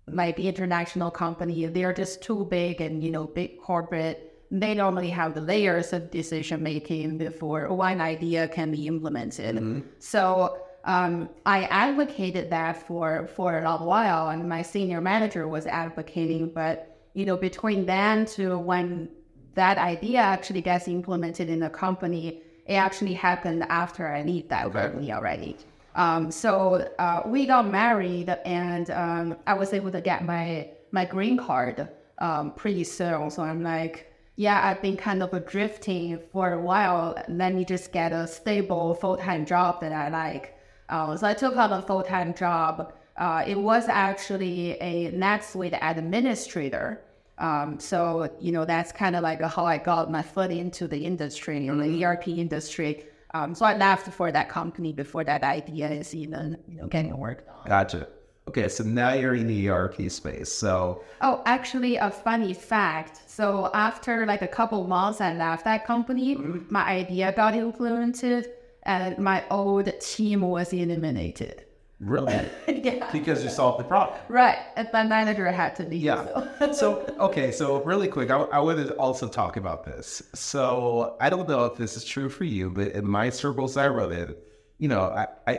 like 0.07 0.39
international 0.39 1.09
company. 1.09 1.65
They're 1.65 1.93
just 1.93 2.21
too 2.21 2.45
big, 2.45 2.79
and 2.79 3.03
you 3.03 3.09
know 3.09 3.25
big 3.25 3.59
corporate. 3.59 4.30
They 4.51 4.73
normally 4.73 5.09
have 5.09 5.33
the 5.33 5.41
layers 5.41 5.93
of 5.93 6.11
decision 6.11 6.61
making 6.61 7.17
before 7.17 7.73
one 7.73 8.01
idea 8.01 8.49
can 8.49 8.69
be 8.71 8.85
implemented. 8.85 9.83
So 9.99 10.57
um, 10.83 11.29
I 11.45 11.63
advocated 11.65 12.49
that 12.49 12.85
for 12.85 13.27
for 13.27 13.59
a 13.59 13.63
long 13.63 13.85
while, 13.85 14.29
and 14.29 14.47
my 14.49 14.61
senior 14.61 14.99
manager 14.99 15.47
was 15.47 15.65
advocating. 15.67 16.49
But 16.49 16.97
you 17.13 17.25
know, 17.25 17.37
between 17.37 17.85
then 17.85 18.25
to 18.25 18.57
when 18.57 19.09
that 19.55 19.77
idea 19.77 20.19
actually 20.19 20.61
gets 20.61 20.87
implemented 20.87 21.49
in 21.49 21.59
the 21.59 21.69
company, 21.69 22.41
it 22.65 22.75
actually 22.75 23.13
happened 23.13 23.63
after 23.69 24.07
I 24.07 24.21
leave 24.23 24.49
that 24.49 24.65
Okay. 24.67 24.81
company 24.81 25.11
already. 25.13 25.57
Um, 25.95 26.31
so 26.31 26.89
uh, 26.99 27.21
we 27.25 27.45
got 27.45 27.67
married, 27.69 28.29
and 28.45 28.89
um, 28.91 29.37
I 29.47 29.53
was 29.53 29.73
able 29.73 29.91
to 29.91 30.01
get 30.01 30.25
my 30.25 30.69
my 30.91 31.05
green 31.05 31.37
card 31.37 31.87
um, 32.19 32.51
pretty 32.53 32.83
soon. 32.83 33.29
So 33.29 33.43
I'm 33.43 33.63
like, 33.63 34.10
yeah, 34.41 34.59
I've 34.67 34.81
been 34.81 34.97
kind 34.97 35.21
of 35.21 35.29
drifting 35.45 36.19
for 36.31 36.53
a 36.53 36.59
while. 36.59 37.15
Let 37.29 37.53
me 37.53 37.63
just 37.63 37.91
get 37.91 38.11
a 38.11 38.25
stable 38.25 38.95
full 38.95 39.17
time 39.17 39.45
job 39.45 39.81
that 39.81 39.91
I 39.91 40.09
like. 40.09 40.57
Uh, 40.89 41.15
so 41.15 41.27
I 41.27 41.35
took 41.35 41.55
on 41.57 41.71
a 41.71 41.81
full 41.83 42.01
time 42.01 42.33
job. 42.33 42.91
Uh, 43.17 43.43
it 43.45 43.59
was 43.59 43.87
actually 43.87 44.71
a 44.81 45.11
NetSuite 45.11 45.77
administrator. 45.79 47.01
Um, 47.37 47.79
so 47.79 48.29
you 48.39 48.51
know 48.51 48.65
that's 48.65 48.91
kind 48.91 49.15
of 49.15 49.21
like 49.21 49.41
how 49.41 49.65
I 49.65 49.77
got 49.77 50.09
my 50.09 50.23
foot 50.23 50.49
into 50.49 50.87
the 50.87 51.05
industry, 51.05 51.67
in 51.67 51.77
the 51.77 52.03
ERP 52.03 52.29
industry. 52.29 53.05
Um, 53.35 53.53
so 53.53 53.63
I 53.65 53.77
left 53.77 54.11
for 54.11 54.31
that 54.31 54.49
company 54.49 54.91
before 54.91 55.23
that 55.23 55.43
idea 55.43 55.87
is 55.91 56.15
even 56.15 56.57
you 56.67 56.77
know 56.77 56.87
getting 56.87 57.15
worked 57.15 57.47
on. 57.47 57.67
Gotcha. 57.67 58.07
Okay, 58.51 58.67
so 58.67 58.83
now 58.83 59.13
you're 59.13 59.35
in 59.35 59.47
the 59.47 59.69
ERP 59.69 60.09
space. 60.11 60.51
So 60.51 61.03
Oh, 61.21 61.41
actually, 61.45 61.95
a 61.95 62.11
funny 62.11 62.53
fact. 62.53 63.21
So 63.27 63.69
after 63.73 64.25
like 64.25 64.41
a 64.41 64.47
couple 64.47 64.85
months, 64.87 65.21
I 65.21 65.33
left 65.33 65.63
that 65.65 65.85
company. 65.85 66.35
Mm-hmm. 66.35 66.67
My 66.69 66.83
idea 66.83 67.31
got 67.31 67.55
implemented, 67.55 68.43
and 68.83 69.17
my 69.17 69.43
old 69.49 69.87
team 70.01 70.41
was 70.41 70.73
eliminated. 70.73 71.63
really, 71.99 72.41
yeah. 72.67 73.07
because 73.13 73.43
you 73.43 73.49
solved 73.49 73.79
the 73.79 73.83
problem. 73.85 74.17
Right, 74.27 74.57
and 74.75 74.89
my 74.91 75.03
manager 75.03 75.47
had 75.51 75.75
to 75.77 75.83
leave. 75.83 76.01
Yeah. 76.01 76.25
so- 76.25 76.73
So 76.81 77.15
okay, 77.27 77.51
so 77.51 77.81
really 77.83 78.07
quick, 78.07 78.29
I, 78.31 78.37
I 78.57 78.59
want 78.59 78.77
to 78.85 78.93
also 78.95 79.27
talk 79.29 79.55
about 79.55 79.85
this. 79.85 80.07
So 80.33 81.15
I 81.21 81.29
don't 81.29 81.47
know 81.47 81.63
if 81.65 81.77
this 81.77 81.95
is 81.95 82.03
true 82.03 82.27
for 82.29 82.43
you, 82.43 82.69
but 82.71 82.87
in 82.99 83.05
my 83.07 83.29
circles 83.29 83.77
I 83.77 83.87
run 83.87 84.11
in, 84.11 84.35
you 84.79 84.89
know, 84.89 85.03
I 85.21 85.27
I, 85.51 85.53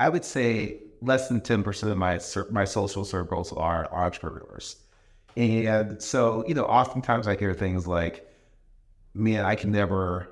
I 0.00 0.08
would 0.08 0.24
say 0.24 0.82
less 1.00 1.28
than 1.28 1.40
ten 1.40 1.62
percent 1.62 1.92
of 1.92 1.98
my 1.98 2.20
my 2.50 2.64
social 2.64 3.04
circles 3.04 3.52
are 3.52 3.92
entrepreneurs, 3.92 4.76
and 5.36 6.00
so 6.02 6.44
you 6.46 6.54
know, 6.54 6.64
oftentimes 6.64 7.26
I 7.26 7.36
hear 7.36 7.54
things 7.54 7.86
like, 7.86 8.28
"Man, 9.14 9.44
I 9.44 9.54
can 9.54 9.70
never 9.72 10.28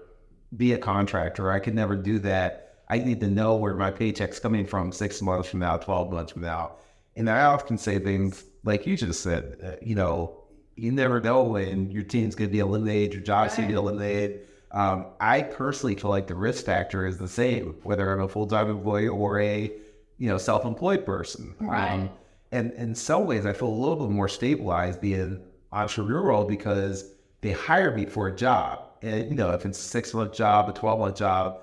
be 0.56 0.72
a 0.72 0.78
contractor. 0.78 1.50
I 1.50 1.58
can 1.58 1.74
never 1.74 1.96
do 1.96 2.18
that. 2.20 2.82
I 2.88 2.98
need 2.98 3.20
to 3.20 3.28
know 3.28 3.56
where 3.56 3.74
my 3.74 3.90
paycheck's 3.90 4.38
coming 4.38 4.64
from 4.66 4.92
six 4.92 5.20
months 5.20 5.48
from 5.48 5.60
now, 5.60 5.76
12 5.76 6.12
months 6.12 6.32
from 6.32 6.42
now. 6.42 6.76
And 7.16 7.28
I 7.28 7.44
often 7.44 7.78
say 7.78 7.98
things 7.98 8.44
like 8.64 8.86
you 8.86 8.96
just 8.96 9.22
said, 9.22 9.56
uh, 9.62 9.72
you 9.82 9.94
know, 9.94 10.44
you 10.76 10.92
never 10.92 11.20
know 11.20 11.42
when 11.42 11.90
your 11.90 12.02
team's 12.02 12.34
going 12.34 12.50
to 12.50 12.52
be 12.52 12.58
eliminated, 12.58 13.14
your 13.14 13.22
job's 13.22 13.56
going 13.56 13.68
to 13.68 13.72
be 13.72 13.78
eliminated. 13.78 14.46
Um, 14.72 15.06
I 15.20 15.42
personally 15.42 15.94
feel 15.94 16.10
like 16.10 16.26
the 16.26 16.34
risk 16.34 16.64
factor 16.66 17.06
is 17.06 17.16
the 17.16 17.28
same, 17.28 17.76
whether 17.82 18.12
I'm 18.12 18.20
a 18.20 18.28
full 18.28 18.46
time 18.46 18.68
employee 18.68 19.08
or 19.08 19.40
a, 19.40 19.72
you 20.18 20.28
know, 20.28 20.38
self 20.38 20.64
employed 20.64 21.04
person. 21.04 21.54
Right. 21.60 21.90
Um, 21.90 22.10
and 22.52 22.72
in 22.72 22.94
some 22.94 23.26
ways, 23.26 23.44
I 23.44 23.52
feel 23.52 23.68
a 23.68 23.70
little 23.70 23.96
bit 23.96 24.10
more 24.10 24.28
stabilized 24.28 25.00
being 25.00 25.40
entrepreneurial 25.72 26.48
because 26.48 27.12
they 27.40 27.52
hire 27.52 27.94
me 27.94 28.06
for 28.06 28.28
a 28.28 28.34
job. 28.34 28.82
And, 29.02 29.28
you 29.28 29.34
know, 29.34 29.50
if 29.50 29.66
it's 29.66 29.78
a 29.78 29.82
six 29.82 30.14
month 30.14 30.32
job, 30.32 30.68
a 30.68 30.72
12 30.72 30.98
month 30.98 31.16
job, 31.16 31.60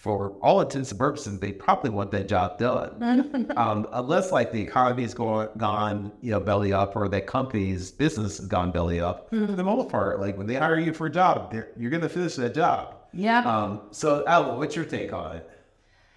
for 0.00 0.30
all 0.40 0.62
intents 0.62 0.90
and 0.90 0.98
purposes, 0.98 1.38
they 1.40 1.52
probably 1.52 1.90
want 1.90 2.10
that 2.10 2.26
job 2.26 2.58
done. 2.58 3.52
um, 3.56 3.86
unless 3.92 4.32
like 4.32 4.50
the 4.50 4.60
economy's 4.60 5.12
going 5.12 5.48
gone, 5.58 6.10
you 6.22 6.30
know, 6.30 6.40
belly 6.40 6.72
up, 6.72 6.96
or 6.96 7.06
that 7.06 7.26
company's 7.26 7.90
business 7.90 8.38
has 8.38 8.46
gone 8.46 8.70
belly 8.70 8.98
up. 8.98 9.28
For 9.28 9.36
the 9.36 9.62
most 9.62 9.90
part, 9.90 10.18
like 10.18 10.38
when 10.38 10.46
they 10.46 10.54
hire 10.54 10.78
you 10.78 10.94
for 10.94 11.06
a 11.06 11.10
job, 11.10 11.54
you're 11.76 11.90
going 11.90 12.00
to 12.00 12.08
finish 12.08 12.36
that 12.36 12.54
job. 12.54 12.96
yeah. 13.12 13.40
Um, 13.40 13.82
so, 13.90 14.24
Alva, 14.26 14.56
what's 14.56 14.74
your 14.74 14.86
take 14.86 15.12
on 15.12 15.36
it? 15.36 15.50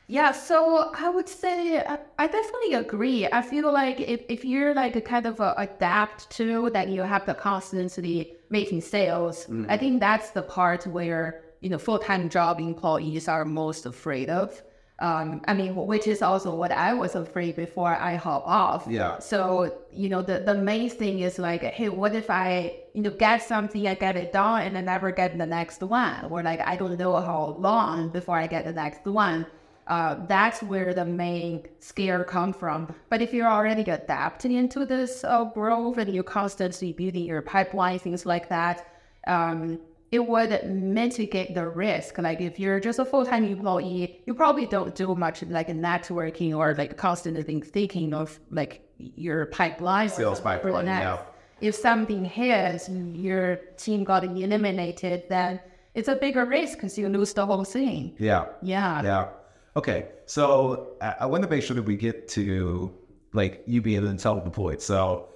Yeah, 0.07 0.31
so 0.31 0.91
I 0.97 1.09
would 1.09 1.29
say 1.29 1.79
I, 1.79 1.97
I 2.19 2.27
definitely 2.27 2.73
agree. 2.73 3.27
I 3.27 3.41
feel 3.41 3.71
like 3.71 4.01
if, 4.01 4.21
if 4.27 4.43
you're 4.43 4.73
like 4.73 4.95
a 4.95 5.01
kind 5.01 5.25
of 5.25 5.39
a 5.39 5.53
adapt 5.57 6.29
to 6.31 6.69
that 6.71 6.89
you 6.89 7.01
have 7.01 7.25
the 7.25 7.33
constantly 7.33 8.35
making 8.49 8.81
sales, 8.81 9.43
mm-hmm. 9.45 9.65
I 9.69 9.77
think 9.77 9.99
that's 9.99 10.31
the 10.31 10.41
part 10.41 10.85
where 10.87 11.43
you 11.61 11.69
know 11.69 11.77
full 11.77 11.99
time 11.99 12.29
job 12.29 12.59
employees 12.59 13.27
are 13.27 13.45
most 13.45 13.85
afraid 13.85 14.29
of. 14.29 14.61
Um, 14.99 15.41
I 15.47 15.53
mean, 15.53 15.75
which 15.75 16.07
is 16.07 16.21
also 16.21 16.53
what 16.53 16.71
I 16.71 16.93
was 16.93 17.15
afraid 17.15 17.55
before 17.55 17.95
I 17.95 18.15
hop 18.15 18.43
off. 18.45 18.85
Yeah. 18.87 19.19
So 19.19 19.73
you 19.91 20.09
know 20.09 20.21
the 20.21 20.39
the 20.39 20.55
main 20.55 20.89
thing 20.89 21.19
is 21.19 21.39
like, 21.39 21.63
hey, 21.63 21.87
what 21.87 22.13
if 22.13 22.29
I 22.29 22.75
you 22.93 23.03
know 23.03 23.09
get 23.09 23.41
something, 23.41 23.87
I 23.87 23.95
get 23.95 24.17
it 24.17 24.33
done, 24.33 24.63
and 24.63 24.77
I 24.77 24.81
never 24.81 25.11
get 25.11 25.37
the 25.37 25.45
next 25.45 25.81
one, 25.81 26.25
or 26.29 26.43
like 26.43 26.59
I 26.59 26.75
don't 26.75 26.99
know 26.99 27.15
how 27.21 27.55
long 27.57 28.09
before 28.09 28.37
I 28.37 28.47
get 28.47 28.65
the 28.65 28.73
next 28.73 29.05
one 29.05 29.45
uh, 29.87 30.15
that's 30.27 30.63
where 30.63 30.93
the 30.93 31.05
main 31.05 31.65
scare 31.79 32.23
come 32.23 32.53
from. 32.53 32.93
But 33.09 33.21
if 33.21 33.33
you're 33.33 33.49
already 33.49 33.83
adapting 33.89 34.53
into 34.53 34.85
this 34.85 35.23
uh, 35.23 35.43
growth 35.45 35.97
and 35.97 36.13
you're 36.13 36.23
constantly 36.23 36.93
building 36.93 37.25
your 37.25 37.41
pipeline, 37.41 37.99
things 37.99 38.25
like 38.25 38.49
that, 38.49 38.87
um, 39.27 39.79
it 40.11 40.25
would 40.25 40.63
mitigate 40.69 41.55
the 41.55 41.67
risk. 41.67 42.17
Like 42.19 42.39
if 42.39 42.59
you're 42.59 42.79
just 42.79 42.99
a 42.99 43.05
full-time 43.05 43.45
employee, 43.45 44.21
you 44.25 44.33
probably 44.33 44.67
don't 44.67 44.93
do 44.93 45.15
much 45.15 45.43
like 45.43 45.67
networking 45.69 46.55
or 46.55 46.75
like 46.75 46.95
constantly 46.97 47.61
thinking 47.61 48.13
of 48.13 48.39
like 48.51 48.87
your 48.97 49.47
pipeline. 49.47 50.09
Sales 50.09 50.37
something 50.37 50.61
for 50.61 50.67
the 50.67 50.73
pipeline, 50.73 50.85
yeah. 50.85 51.19
If 51.61 51.75
something 51.75 52.25
hits 52.25 52.89
your 52.89 53.55
team 53.77 54.03
got 54.03 54.23
eliminated, 54.23 55.23
then 55.29 55.59
it's 55.93 56.07
a 56.07 56.15
bigger 56.15 56.45
risk 56.45 56.77
because 56.77 56.97
you 56.97 57.09
lose 57.09 57.33
the 57.33 57.45
whole 57.45 57.63
thing. 57.63 58.15
Yeah. 58.19 58.45
Yeah. 58.61 59.01
Yeah. 59.03 59.27
Okay. 59.75 60.09
So 60.25 60.95
I, 61.01 61.15
I 61.21 61.25
want 61.25 61.43
to 61.43 61.49
make 61.49 61.63
sure 61.63 61.75
that 61.75 61.83
we 61.83 61.95
get 61.97 62.27
to 62.29 62.93
like 63.33 63.63
you 63.65 63.81
being 63.81 64.17
self-employed. 64.17 64.81
So 64.81 65.29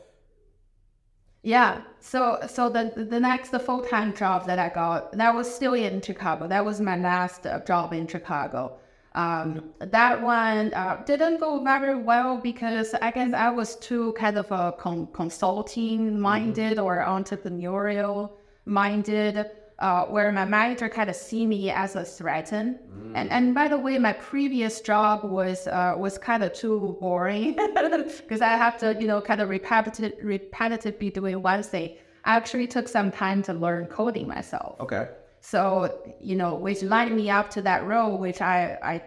Yeah. 1.43 1.81
So 1.99 2.39
so 2.47 2.69
the 2.69 2.91
the 2.95 3.19
next 3.19 3.49
the 3.51 3.59
full 3.59 3.81
time 3.81 4.13
job 4.13 4.45
that 4.47 4.59
I 4.59 4.69
got 4.69 5.11
that 5.13 5.33
was 5.33 5.53
still 5.53 5.73
in 5.73 6.01
Chicago. 6.01 6.47
That 6.47 6.65
was 6.65 6.81
my 6.81 6.97
last 6.97 7.45
uh, 7.47 7.59
job 7.61 7.93
in 7.93 8.07
Chicago. 8.07 8.79
Um, 9.15 9.73
that 9.79 10.21
one 10.21 10.73
uh, 10.75 11.01
didn't 11.05 11.39
go 11.39 11.63
very 11.63 11.95
well 11.95 12.37
because 12.37 12.93
I 13.01 13.09
guess 13.11 13.33
I 13.33 13.49
was 13.49 13.75
too 13.77 14.13
kind 14.13 14.37
of 14.37 14.51
a 14.51 14.73
con- 14.77 15.07
consulting 15.13 16.19
minded 16.19 16.77
or 16.77 16.97
entrepreneurial 16.97 18.33
minded. 18.65 19.47
Uh, 19.79 20.05
where 20.05 20.31
my 20.31 20.43
manager 20.43 20.89
kind 20.89 21.07
of 21.07 21.15
see 21.15 21.45
me 21.45 21.69
as 21.69 21.95
a 21.95 22.03
threaten, 22.03 22.79
and 23.13 23.29
and 23.29 23.53
by 23.53 23.67
the 23.67 23.77
way, 23.77 23.99
my 23.99 24.13
previous 24.13 24.81
job 24.81 25.23
was 25.23 25.67
uh, 25.67 25.93
was 25.95 26.17
kind 26.17 26.43
of 26.43 26.51
too 26.53 26.97
boring 26.99 27.53
because 28.17 28.41
I 28.41 28.57
have 28.57 28.77
to 28.79 28.97
you 28.99 29.05
know 29.05 29.21
kind 29.21 29.39
of 29.39 29.49
repetitive 29.49 30.13
repetitively 30.23 31.13
doing 31.13 31.43
one 31.43 31.61
thing. 31.61 31.97
I 32.25 32.35
actually 32.35 32.67
took 32.67 32.87
some 32.87 33.11
time 33.11 33.43
to 33.43 33.53
learn 33.53 33.85
coding 33.85 34.27
myself. 34.27 34.79
Okay. 34.81 35.07
So, 35.39 36.13
you 36.19 36.35
know, 36.35 36.55
which 36.55 36.83
lined 36.83 37.15
me 37.15 37.29
up 37.29 37.49
to 37.51 37.61
that 37.61 37.85
role, 37.85 38.17
which 38.17 38.41
I, 38.41 38.77
I 38.83 39.03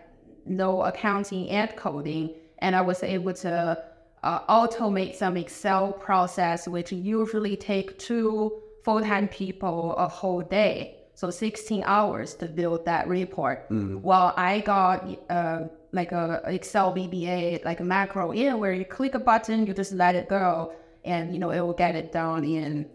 know 0.46 0.82
accounting 0.82 1.50
and 1.50 1.74
coding, 1.76 2.34
and 2.60 2.74
I 2.74 2.80
was 2.80 3.02
able 3.02 3.34
to 3.34 3.82
uh, 4.22 4.40
automate 4.46 5.16
some 5.16 5.36
Excel 5.36 5.92
process, 5.92 6.66
which 6.66 6.92
usually 6.92 7.56
take 7.56 7.98
two 7.98 8.62
full-time 8.84 9.28
people 9.28 9.94
a 9.96 10.08
whole 10.08 10.42
day. 10.42 10.96
So 11.14 11.30
16 11.30 11.82
hours 11.84 12.34
to 12.36 12.46
build 12.46 12.86
that 12.86 13.06
report. 13.06 13.66
While 14.02 14.32
I 14.36 14.60
got 14.60 15.06
uh, 15.28 15.64
like 15.92 16.12
a 16.12 16.40
Excel 16.46 16.94
VBA, 16.94 17.64
like 17.64 17.80
a 17.80 17.84
macro 17.84 18.32
in 18.32 18.58
where 18.58 18.72
you 18.72 18.84
click 18.84 19.14
a 19.14 19.18
button, 19.18 19.66
you 19.66 19.74
just 19.74 19.92
let 19.92 20.14
it 20.14 20.28
go, 20.28 20.72
and 21.04 21.32
you 21.32 21.38
know 21.38 21.50
it 21.50 21.60
will 21.60 21.74
get 21.74 21.94
it 21.94 22.10
done 22.12 22.44
in 22.44 22.88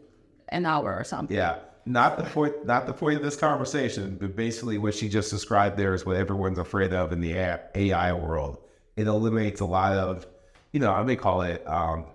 an 0.50 0.66
hour 0.66 0.96
or 0.96 1.04
something. 1.04 1.36
Yeah. 1.36 1.58
Not 1.86 2.18
the 2.18 2.24
point. 2.24 2.66
Not 2.66 2.88
the 2.88 2.94
point 2.94 3.18
of 3.18 3.24
this 3.24 3.36
conversation, 3.36 4.18
but 4.20 4.36
basically 4.36 4.80
what 4.80 4.96
she 4.96 5.08
just 5.08 5.30
described 5.30 5.78
there 5.78 5.94
is 5.94 6.04
what 6.04 6.18
everyone's 6.18 6.58
afraid 6.58 6.94
of 6.94 7.12
in 7.12 7.22
the 7.22 7.34
AI 7.76 8.14
world. 8.14 8.58
It 8.96 9.06
eliminates 9.06 9.62
a 9.62 9.66
lot 9.66 9.94
of, 9.94 10.26
you 10.72 10.80
know, 10.80 10.92
I 10.92 11.04
may 11.04 11.16
call 11.16 11.44
it 11.44 11.64
um, 11.68 12.06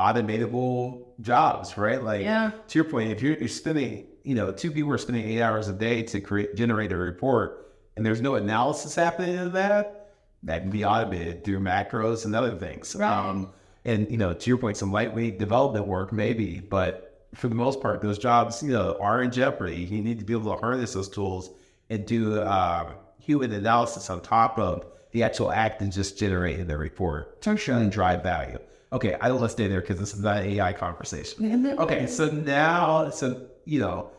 automatable 0.00 1.04
jobs, 1.20 1.76
right? 1.76 2.02
Like 2.02 2.22
Yeah. 2.22 2.50
to 2.68 2.78
your 2.78 2.84
point, 2.84 3.10
if 3.12 3.22
you're, 3.22 3.36
you're 3.38 3.48
spending, 3.48 4.06
you 4.24 4.34
know, 4.34 4.52
two 4.52 4.70
people 4.70 4.92
are 4.92 4.98
spending 4.98 5.24
eight 5.28 5.42
hours 5.42 5.68
a 5.68 5.72
day 5.72 6.02
to 6.04 6.20
create 6.20 6.54
generate 6.56 6.92
a 6.92 6.96
report, 6.96 7.74
and 7.96 8.04
there's 8.06 8.20
no 8.20 8.34
analysis 8.36 8.94
happening 8.94 9.36
in 9.36 9.52
that, 9.52 10.12
that 10.44 10.62
can 10.62 10.70
be 10.70 10.84
automated 10.84 11.44
through 11.44 11.60
macros 11.60 12.24
and 12.24 12.34
other 12.34 12.56
things. 12.56 12.96
Right. 12.96 13.12
Um, 13.12 13.50
and 13.84 14.10
you 14.10 14.16
know, 14.16 14.32
to 14.32 14.50
your 14.50 14.58
point, 14.58 14.76
some 14.76 14.92
lightweight 14.92 15.38
development 15.38 15.86
work 15.86 16.12
maybe, 16.12 16.60
but 16.60 17.26
for 17.34 17.48
the 17.48 17.54
most 17.54 17.80
part, 17.80 18.00
those 18.00 18.18
jobs, 18.18 18.62
you 18.62 18.72
know, 18.72 18.96
are 19.00 19.22
in 19.22 19.30
jeopardy. 19.30 19.76
You 19.76 20.02
need 20.02 20.18
to 20.18 20.24
be 20.24 20.32
able 20.32 20.52
to 20.54 20.60
harness 20.60 20.94
those 20.94 21.08
tools 21.08 21.50
and 21.88 22.04
do 22.06 22.42
um, 22.42 22.88
human 23.20 23.52
analysis 23.52 24.10
on 24.10 24.20
top 24.20 24.58
of 24.58 24.86
the 25.12 25.22
actual 25.22 25.50
act 25.52 25.80
and 25.82 25.92
just 25.92 26.18
generating 26.18 26.66
the 26.66 26.76
report 26.76 27.40
to 27.42 27.56
show 27.56 27.76
and 27.76 27.90
drive 27.92 28.22
value. 28.22 28.58
Okay, 28.92 29.16
I 29.20 29.28
don't 29.28 29.38
want 29.38 29.50
to 29.50 29.52
stay 29.52 29.68
there 29.68 29.80
because 29.80 29.98
this 29.98 30.14
is 30.14 30.20
not 30.20 30.38
an 30.38 30.50
AI 30.50 30.72
conversation. 30.72 31.44
Okay, 31.78 32.06
so 32.06 32.26
now, 32.26 33.10
so 33.10 33.46
you 33.64 33.78
know, 33.80 34.10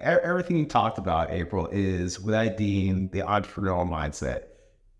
everything 0.00 0.56
you 0.58 0.66
talked 0.66 0.98
about, 0.98 1.30
April, 1.30 1.68
is 1.72 2.20
what 2.20 2.34
I 2.34 2.48
deem 2.48 3.08
the 3.10 3.20
entrepreneurial 3.20 3.88
mindset. 3.88 4.42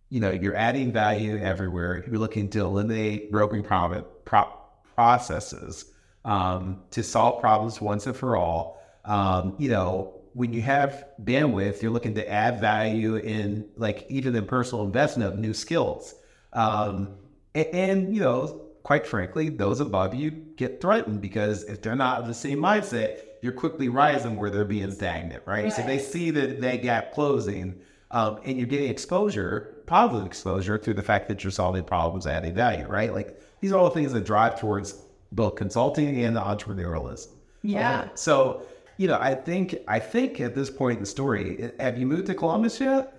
You 0.08 0.20
know, 0.20 0.30
you're 0.30 0.56
adding 0.56 0.90
value 0.90 1.36
everywhere. 1.38 2.02
You're 2.06 2.18
looking 2.18 2.48
to 2.50 2.60
eliminate 2.60 3.30
broken 3.30 3.62
pro- 3.62 4.02
pro- 4.24 4.52
processes 4.94 5.92
um, 6.24 6.82
to 6.92 7.02
solve 7.02 7.40
problems 7.40 7.80
once 7.80 8.06
and 8.06 8.16
for 8.16 8.36
all. 8.36 8.80
Um, 9.04 9.54
you 9.58 9.68
know, 9.68 10.14
when 10.32 10.52
you 10.54 10.62
have 10.62 11.04
bandwidth, 11.22 11.82
you're 11.82 11.90
looking 11.90 12.14
to 12.14 12.26
add 12.30 12.60
value 12.60 13.16
in, 13.16 13.68
like, 13.76 14.06
even 14.08 14.34
in 14.34 14.46
personal 14.46 14.84
investment 14.84 15.32
of 15.32 15.38
new 15.38 15.52
skills. 15.52 16.14
Um, 16.54 17.16
a- 17.54 17.74
and, 17.74 18.14
you 18.14 18.22
know, 18.22 18.67
quite 18.88 19.06
frankly, 19.06 19.50
those 19.50 19.80
above 19.80 20.14
you 20.14 20.30
get 20.30 20.80
threatened 20.80 21.20
because 21.20 21.62
if 21.64 21.82
they're 21.82 21.94
not 21.94 22.22
of 22.22 22.26
the 22.26 22.32
same 22.32 22.58
mindset, 22.58 23.20
you're 23.42 23.52
quickly 23.52 23.90
rising 23.90 24.34
where 24.36 24.48
they're 24.48 24.64
being 24.64 24.90
stagnant, 24.90 25.42
right? 25.44 25.70
So 25.70 25.82
they 25.82 25.98
see 25.98 26.30
that 26.30 26.62
that 26.62 26.76
gap 26.80 27.12
closing, 27.12 27.78
um, 28.12 28.38
and 28.46 28.56
you're 28.56 28.66
getting 28.66 28.88
exposure, 28.88 29.82
positive 29.84 30.24
exposure, 30.24 30.78
through 30.78 30.94
the 30.94 31.02
fact 31.02 31.28
that 31.28 31.44
you're 31.44 31.50
solving 31.50 31.84
problems, 31.84 32.26
adding 32.26 32.54
value, 32.54 32.86
right? 32.86 33.12
Like 33.12 33.38
these 33.60 33.72
are 33.72 33.78
all 33.78 33.90
things 33.90 34.14
that 34.14 34.24
drive 34.24 34.58
towards 34.58 35.02
both 35.32 35.56
consulting 35.56 36.24
and 36.24 36.34
the 36.34 36.40
entrepreneurialism. 36.40 37.28
Yeah. 37.60 38.08
So, 38.14 38.62
you 38.96 39.06
know, 39.06 39.18
I 39.20 39.34
think 39.34 39.76
I 39.86 39.98
think 39.98 40.40
at 40.40 40.54
this 40.54 40.70
point 40.70 40.96
in 40.96 41.02
the 41.02 41.10
story, 41.10 41.72
have 41.78 41.98
you 41.98 42.06
moved 42.06 42.24
to 42.28 42.34
Columbus 42.34 42.80
yet? 42.80 43.17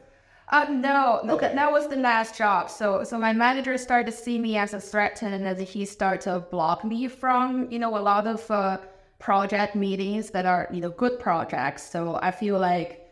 Uh, 0.52 0.66
no, 0.70 1.20
Okay. 1.24 1.48
that, 1.48 1.56
that 1.56 1.72
was 1.72 1.88
the 1.88 1.96
last 1.96 2.36
job. 2.36 2.70
So, 2.70 3.04
so 3.04 3.20
my 3.20 3.34
manager 3.34 3.78
started 3.78 4.12
to 4.12 4.18
see 4.18 4.40
me 4.40 4.58
as 4.58 4.74
a 4.74 4.80
threat, 4.80 5.22
and 5.22 5.46
then 5.46 5.58
he 5.66 5.86
started 5.86 6.22
to 6.22 6.40
block 6.40 6.84
me 6.84 7.08
from, 7.08 7.70
you 7.72 7.78
know, 7.78 7.96
a 7.98 8.02
lot 8.02 8.26
of 8.26 8.50
uh, 8.50 8.80
project 9.20 9.76
meetings 9.76 10.32
that 10.32 10.46
are, 10.48 10.68
you 10.72 10.82
know, 10.82 10.90
good 10.90 11.20
projects. 11.20 11.84
So 11.84 12.18
I 12.24 12.32
feel 12.32 12.58
like, 12.58 13.12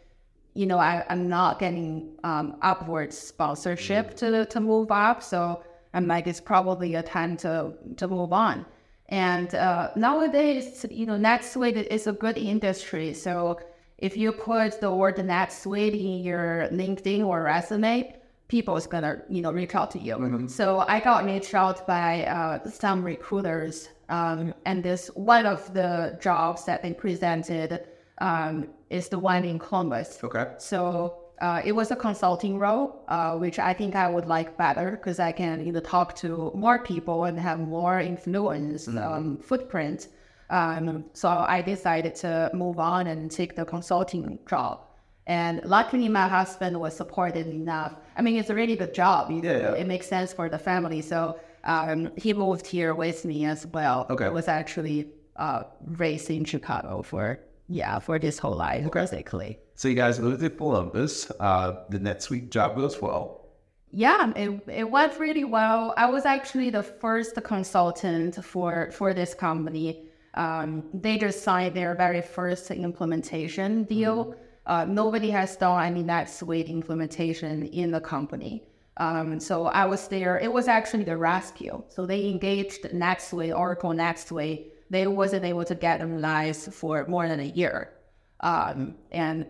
you 0.56 0.66
know, 0.66 0.80
I, 0.80 1.06
I'm 1.10 1.30
not 1.30 1.60
getting 1.60 2.18
um, 2.24 2.56
upward 2.64 3.14
sponsorship 3.14 4.16
to 4.16 4.46
to 4.48 4.60
move 4.60 4.92
up. 4.92 5.22
So 5.22 5.64
I'm 5.94 6.08
like, 6.08 6.26
it's 6.26 6.42
probably 6.42 6.96
a 6.96 7.04
time 7.04 7.38
to 7.38 7.74
to 7.98 8.08
move 8.08 8.34
on. 8.34 8.66
And 9.10 9.54
uh, 9.54 9.92
nowadays, 9.96 10.86
you 10.90 11.06
know, 11.06 11.18
NetSuite 11.18 11.88
is 11.88 12.08
a 12.08 12.14
good 12.14 12.38
industry. 12.38 13.14
So 13.14 13.60
if 13.98 14.16
you 14.16 14.32
put 14.32 14.80
the 14.80 14.92
word 14.92 15.18
NetSuite 15.18 16.00
in 16.00 16.24
your 16.24 16.68
LinkedIn 16.72 17.26
or 17.26 17.44
resume, 17.44 18.16
people 18.48 18.78
is 18.78 18.88
gonna, 18.88 19.22
you 19.30 19.42
know, 19.42 19.52
reach 19.52 19.76
out 19.76 19.92
to 19.92 20.00
you. 20.00 20.48
So 20.48 20.80
I 20.88 21.00
got 21.00 21.26
reached 21.26 21.54
out 21.54 21.86
by 21.88 22.26
uh, 22.26 22.70
some 22.70 23.04
recruiters, 23.04 23.90
um, 24.10 24.54
and 24.66 24.84
this 24.84 25.08
one 25.16 25.46
of 25.46 25.74
the 25.74 26.18
jobs 26.22 26.66
that 26.66 26.84
they 26.84 26.94
presented 26.94 27.86
um, 28.20 28.68
is 28.90 29.10
the 29.10 29.20
one 29.20 29.44
in 29.44 29.60
Columbus. 29.60 30.20
Okay. 30.24 30.46
So 30.60 31.28
uh, 31.42 31.62
it 31.66 31.72
was 31.72 31.92
a 31.92 31.96
consulting 31.96 32.58
role, 32.58 33.04
uh, 33.08 33.36
which 33.36 33.60
I 33.60 33.74
think 33.74 33.96
I 33.96 34.10
would 34.10 34.26
like 34.26 34.58
better 34.58 34.92
because 34.92 35.20
I 35.20 35.32
can 35.32 35.66
you 35.66 35.72
know 35.72 35.80
talk 35.80 36.16
to 36.18 36.52
more 36.56 36.80
people 36.80 37.26
and 37.26 37.40
have 37.40 37.60
more 37.60 38.00
influence 38.00 38.88
um, 38.88 39.38
footprint. 39.38 40.08
Um, 40.50 41.06
so 41.14 41.30
I 41.30 41.62
decided 41.62 42.16
to 42.16 42.50
move 42.54 42.80
on 42.80 43.08
and 43.08 43.30
take 43.30 43.56
the 43.56 43.66
consulting 43.66 44.40
job. 44.50 44.82
And 45.26 45.62
luckily, 45.66 46.08
my 46.08 46.28
husband 46.28 46.80
was 46.80 46.96
supportive 46.96 47.48
enough. 47.48 47.96
I 48.16 48.22
mean, 48.22 48.38
it's 48.38 48.50
a 48.50 48.56
really 48.56 48.78
good 48.78 48.94
job. 48.94 49.30
You- 49.30 49.42
Yeah. 49.44 49.74
It 49.74 49.88
makes 49.88 50.08
sense 50.08 50.32
for 50.34 50.48
the 50.50 50.58
family. 50.60 51.02
So 51.02 51.38
um, 51.66 52.12
he 52.16 52.34
moved 52.34 52.66
here 52.66 52.94
with 52.96 53.26
me 53.26 53.46
as 53.46 53.68
well. 53.68 54.06
Okay. 54.10 54.30
Was 54.30 54.48
actually 54.48 55.10
uh, 55.36 55.64
raised 55.86 56.30
in 56.30 56.46
Chicago 56.46 57.02
for 57.02 57.40
yeah 57.70 58.00
for 58.00 58.18
this 58.18 58.40
whole 58.40 58.56
life 58.56 58.90
basically. 58.92 59.60
So 59.76 59.90
you 59.90 59.96
guys 59.96 60.20
moved 60.20 60.40
to 60.40 60.50
Columbus. 60.50 61.30
Uh, 61.40 61.84
the 61.90 62.00
NetSuite 62.00 62.50
job 62.50 62.76
goes 62.78 63.00
well. 63.02 63.44
Yeah, 63.92 64.32
it, 64.36 64.62
it 64.68 64.90
went 64.90 65.20
really 65.20 65.44
well. 65.44 65.94
I 65.98 66.10
was 66.10 66.26
actually 66.26 66.70
the 66.72 66.84
first 66.84 67.36
consultant 67.44 68.44
for 68.44 68.90
for 68.92 69.14
this 69.14 69.34
company. 69.34 70.07
Um, 70.38 70.84
they 70.94 71.18
just 71.18 71.42
signed 71.44 71.76
their 71.76 71.96
very 71.96 72.22
first 72.22 72.70
implementation 72.70 73.84
deal. 73.86 74.36
Uh, 74.68 74.86
nobody 74.86 75.32
has 75.32 75.58
done 75.58 75.84
any 75.84 76.04
NetSuite 76.04 76.68
implementation 76.68 77.66
in 77.68 77.90
the 77.92 78.00
company. 78.00 78.64
Um, 78.98 79.40
so 79.40 79.66
I 79.66 79.86
was 79.86 80.08
there. 80.08 80.38
It 80.40 80.52
was 80.52 80.68
actually 80.68 81.06
the 81.06 81.18
rescue. 81.18 81.84
So 81.90 82.06
they 82.06 82.30
engaged 82.30 82.84
NetSuite, 82.84 83.58
Oracle 83.58 83.92
NetSuite. 83.92 84.66
They 84.90 85.08
wasn't 85.08 85.44
able 85.44 85.66
to 85.66 85.76
get 85.76 86.00
them 86.00 86.22
live 86.22 86.58
for 86.58 87.06
more 87.08 87.28
than 87.28 87.40
a 87.40 87.52
year. 87.62 87.94
Um, 88.42 88.96
and 89.12 89.48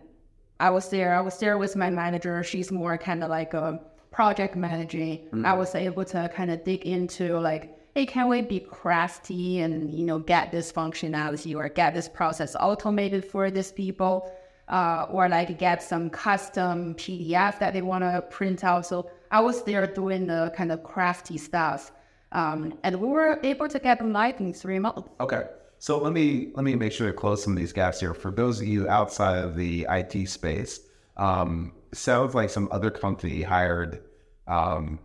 I 0.58 0.70
was 0.70 0.88
there. 0.88 1.14
I 1.14 1.20
was 1.20 1.38
there 1.38 1.58
with 1.58 1.76
my 1.76 1.90
manager. 1.90 2.42
She's 2.42 2.72
more 2.72 2.96
kind 2.96 3.22
of 3.22 3.30
like 3.30 3.52
a 3.54 3.80
project 4.10 4.56
managing. 4.56 5.28
I 5.44 5.52
was 5.52 5.74
able 5.74 6.04
to 6.06 6.30
kind 6.34 6.50
of 6.50 6.64
dig 6.64 6.86
into 6.86 7.38
like, 7.38 7.77
hey, 7.98 8.06
can 8.06 8.28
we 8.28 8.40
be 8.40 8.60
crafty 8.60 9.58
and 9.58 9.92
you 9.92 10.04
know 10.04 10.20
get 10.20 10.52
this 10.52 10.70
functionality 10.70 11.56
or 11.56 11.68
get 11.68 11.94
this 11.94 12.08
process 12.08 12.54
automated 12.54 13.24
for 13.24 13.50
these 13.50 13.72
people, 13.72 14.32
uh, 14.68 15.06
or 15.10 15.28
like 15.28 15.58
get 15.58 15.82
some 15.82 16.08
custom 16.08 16.94
PDF 16.94 17.58
that 17.58 17.72
they 17.72 17.82
want 17.82 18.04
to 18.04 18.22
print 18.30 18.62
out. 18.62 18.86
So 18.86 19.10
I 19.32 19.40
was 19.40 19.64
there 19.64 19.84
doing 19.84 20.28
the 20.28 20.52
kind 20.56 20.70
of 20.70 20.84
crafty 20.84 21.38
stuff, 21.38 21.90
um, 22.30 22.78
and 22.84 23.00
we 23.00 23.08
were 23.08 23.40
able 23.42 23.66
to 23.66 23.80
get 23.80 23.98
them 23.98 24.12
live 24.12 24.38
in 24.38 24.52
three 24.52 24.78
months. 24.78 25.08
Okay. 25.18 25.46
So 25.80 25.98
let 25.98 26.12
me 26.12 26.52
let 26.54 26.64
me 26.64 26.76
make 26.76 26.92
sure 26.92 27.08
to 27.08 27.12
close 27.12 27.42
some 27.42 27.54
of 27.54 27.58
these 27.58 27.72
gaps 27.72 27.98
here. 27.98 28.14
For 28.14 28.30
those 28.30 28.60
of 28.60 28.68
you 28.68 28.88
outside 28.88 29.42
of 29.42 29.56
the 29.56 29.88
IT 29.90 30.28
space, 30.28 30.80
um, 31.16 31.72
sounds 31.92 32.32
like 32.32 32.50
some 32.50 32.68
other 32.70 32.92
company 32.92 33.42
hired. 33.42 34.04
Um, 34.46 35.00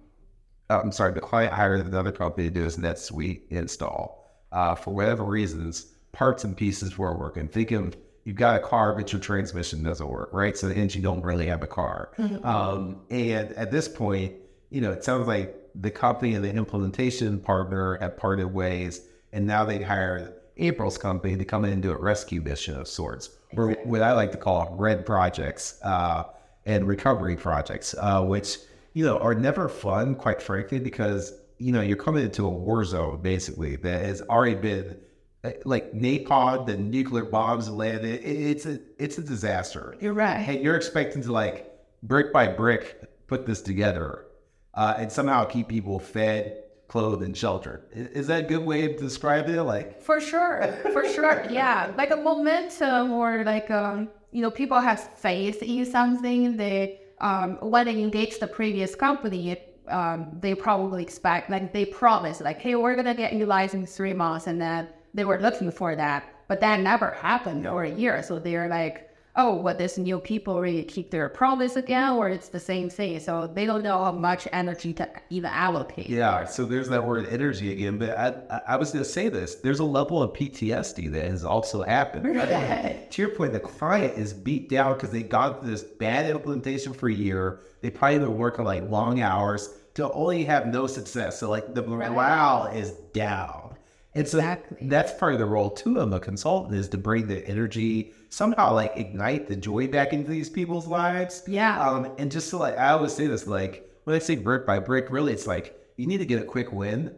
uh, 0.70 0.82
I'm 0.82 0.92
sorry, 0.92 1.14
the 1.14 1.22
client 1.22 1.54
hired 1.54 1.86
another 1.86 2.12
company 2.12 2.48
to 2.48 2.54
do 2.54 2.64
his 2.64 2.78
NetSuite 2.78 3.42
install. 3.50 4.22
Uh, 4.52 4.76
for 4.76 4.94
whatever 4.94 5.24
reasons, 5.24 5.94
parts 6.12 6.44
and 6.44 6.56
pieces 6.56 6.98
weren't 6.98 7.20
working. 7.20 7.48
Think 7.48 7.72
of 7.72 7.98
you've 8.24 8.36
got 8.36 8.56
a 8.56 8.60
car, 8.60 8.96
but 8.96 9.12
your 9.12 9.20
transmission 9.20 9.84
doesn't 9.84 10.08
work, 10.08 10.30
right? 10.32 10.58
So 10.58 10.72
hence 10.72 10.96
you 10.96 11.02
don't 11.02 11.24
really 11.24 11.48
have 11.48 11.64
a 11.64 11.68
car. 11.68 12.12
Um, 12.44 13.02
and 13.10 13.52
at 13.54 13.72
this 13.72 13.88
point, 13.88 14.34
you 14.70 14.82
know, 14.82 14.92
it 14.92 15.04
sounds 15.04 15.28
like 15.28 15.56
the 15.76 15.92
company 15.92 16.36
and 16.36 16.44
the 16.44 16.54
implementation 16.54 17.40
partner 17.40 17.98
have 18.00 18.16
parted 18.16 18.46
ways, 18.46 19.08
and 19.32 19.46
now 19.46 19.66
they 19.66 19.82
hired 19.82 20.34
April's 20.58 20.98
company 20.98 21.36
to 21.36 21.46
come 21.46 21.66
in 21.66 21.74
and 21.74 21.82
do 21.82 21.92
a 21.92 21.98
rescue 21.98 22.42
mission 22.42 22.76
of 22.76 22.88
sorts, 22.88 23.32
or 23.58 23.72
what 23.84 24.04
I 24.04 24.14
like 24.14 24.32
to 24.32 24.38
call 24.38 24.76
red 24.78 25.06
projects 25.06 25.80
uh, 25.84 26.26
and 26.66 26.88
recovery 26.88 27.36
projects, 27.36 27.96
uh, 27.98 28.24
which 28.24 28.58
you 28.94 29.04
know 29.04 29.18
are 29.20 29.36
never 29.36 29.68
fun, 29.70 30.16
quite 30.16 30.42
frankly, 30.42 30.80
because 30.80 31.34
you 31.58 31.72
know 31.72 31.82
you're 31.82 31.98
coming 31.98 32.24
into 32.24 32.46
a 32.46 32.50
war 32.50 32.84
zone 32.84 33.22
basically 33.22 33.76
that 33.78 34.06
has 34.06 34.22
already 34.24 34.56
been 34.56 34.98
uh, 35.44 35.52
like 35.66 35.92
napalm, 35.94 36.66
the 36.66 36.78
nuclear 36.78 37.26
bombs 37.26 37.70
landed. 37.70 38.22
It, 38.22 38.26
it's 38.26 38.66
a 38.66 38.80
it's 38.98 39.18
a 39.18 39.22
disaster. 39.24 39.96
You're 40.00 40.14
right. 40.14 40.48
And 40.48 40.64
you're 40.64 40.76
expecting 40.76 41.22
to 41.24 41.32
like 41.32 41.70
brick 42.04 42.32
by 42.32 42.48
brick 42.48 43.28
put 43.28 43.46
this 43.46 43.62
together 43.62 44.26
uh, 44.74 44.96
and 44.98 45.12
somehow 45.12 45.46
keep 45.46 45.68
people 45.68 46.00
fed, 46.00 46.64
clothed, 46.88 47.24
and 47.24 47.36
sheltered. 47.36 47.84
Is 47.92 48.28
that 48.28 48.46
a 48.46 48.48
good 48.48 48.66
way 48.66 48.88
to 48.88 48.98
describe 48.98 49.50
it? 49.50 49.62
Like, 49.64 50.02
For 50.02 50.20
sure, 50.20 50.74
for 50.94 51.08
sure, 51.10 51.46
yeah. 51.50 51.92
Like 51.98 52.12
a 52.12 52.18
momentum, 52.18 53.12
or 53.12 53.44
like 53.44 53.70
um, 53.70 54.10
you 54.32 54.42
know, 54.42 54.52
people 54.52 54.80
have 54.80 55.00
faith 55.18 55.62
in 55.62 55.86
something. 55.86 56.58
They 56.58 57.00
um, 57.24 57.58
when 57.62 57.86
they 57.86 58.00
engage 58.00 58.40
the 58.40 58.48
previous 58.48 58.96
company, 58.96 59.58
um, 59.88 60.38
they 60.42 60.54
probably 60.54 61.02
expect 61.02 61.50
like 61.50 61.72
they 61.74 61.86
promise 61.86 62.42
like, 62.42 62.60
hey, 62.60 62.76
we're 62.76 62.96
gonna 62.96 63.16
get 63.16 63.34
you 63.34 63.46
licensed 63.46 63.94
in 63.94 63.98
three 63.98 64.14
months, 64.14 64.48
and 64.48 64.62
then 64.62 64.90
they 65.14 65.24
were 65.24 65.40
looking 65.40 65.72
for 65.72 65.96
that, 65.96 66.24
but 66.50 66.60
that 66.60 66.82
never 66.82 67.12
happened 67.12 67.64
for 67.66 67.84
a 67.84 67.90
year. 67.90 68.22
So 68.22 68.40
they're 68.40 68.68
like, 68.68 69.10
oh, 69.36 69.56
what 69.56 69.78
this 69.78 69.98
new 69.98 70.20
people 70.20 70.62
really 70.62 70.84
keep 70.84 71.10
their 71.10 71.28
promise 71.28 71.76
again, 71.76 72.12
or 72.12 72.30
it's 72.30 72.50
the 72.50 72.60
same 72.60 72.90
thing. 72.90 73.20
So 73.20 73.48
they 73.48 73.66
don't 73.66 73.84
know 73.84 74.04
how 74.04 74.12
much 74.12 74.48
energy 74.52 74.94
to 74.94 75.10
even 75.30 75.50
allocate. 75.50 76.08
yeah, 76.10 76.46
so 76.46 76.66
there's 76.66 76.90
that 76.90 77.04
word 77.04 77.28
energy 77.30 77.72
again. 77.72 77.98
But 77.98 78.18
I, 78.18 78.62
I, 78.68 78.76
was 78.76 78.92
going 78.92 79.04
to 79.04 79.10
say 79.10 79.30
this 79.30 79.56
there's 79.56 79.80
a 79.80 79.86
level 79.86 80.22
of 80.22 80.34
PTSD 80.34 81.12
that 81.12 81.26
has 81.26 81.44
also 81.44 81.84
happened. 81.84 82.36
Right. 82.36 83.10
to 83.10 83.22
your 83.22 83.32
point, 83.32 83.54
the 83.54 83.60
client 83.60 84.18
is 84.18 84.34
beat 84.34 84.70
down 84.70 84.94
because 84.94 85.10
they 85.10 85.24
got 85.24 85.62
through 85.62 85.72
this 85.72 85.84
bad 85.84 86.30
implementation 86.30 86.94
for 86.94 87.10
a 87.10 87.14
year. 87.14 87.62
They 87.82 87.90
probably 87.90 88.20
been 88.20 88.38
working 88.38 88.66
like 88.66 88.90
long 88.90 89.22
hours 89.22 89.70
to 89.96 90.12
only 90.12 90.44
have 90.46 90.68
no 90.68 90.88
success. 90.88 91.40
So 91.40 91.50
like 91.50 91.74
the 91.74 91.84
morale 91.84 92.68
is 92.68 92.92
down. 93.14 93.76
And 94.16 94.28
so 94.28 94.38
Exactly. 94.38 94.88
that's 94.88 95.12
part 95.14 95.34
of 95.34 95.40
the 95.40 95.46
role 95.46 95.72
too 95.72 96.00
of 96.00 96.14
a 96.14 96.20
consultant 96.20 96.76
is 96.76 96.88
to 96.90 96.98
bring 96.98 97.28
the 97.28 97.46
energy, 97.48 98.14
somehow 98.34 98.74
like 98.74 98.94
ignite 98.96 99.48
the 99.48 99.56
joy 99.56 99.88
back 99.88 100.12
into 100.12 100.32
these 100.32 100.50
people's 100.50 100.88
lives. 100.88 101.44
Yeah. 101.48 101.80
Um, 101.80 102.12
and 102.18 102.32
just 102.32 102.50
to 102.50 102.58
like 102.58 102.78
I 102.78 102.90
always 102.90 103.14
say 103.14 103.28
this, 103.28 103.46
like 103.46 103.88
when 104.06 104.16
I 104.16 104.20
say 104.20 104.36
brick 104.36 104.66
by 104.66 104.80
brick, 104.80 105.12
really 105.12 105.34
it's 105.34 105.46
like 105.46 105.80
you 105.98 106.08
need 106.08 106.18
to 106.18 106.26
get 106.26 106.42
a 106.42 106.46
quick 106.46 106.72
win. 106.72 107.16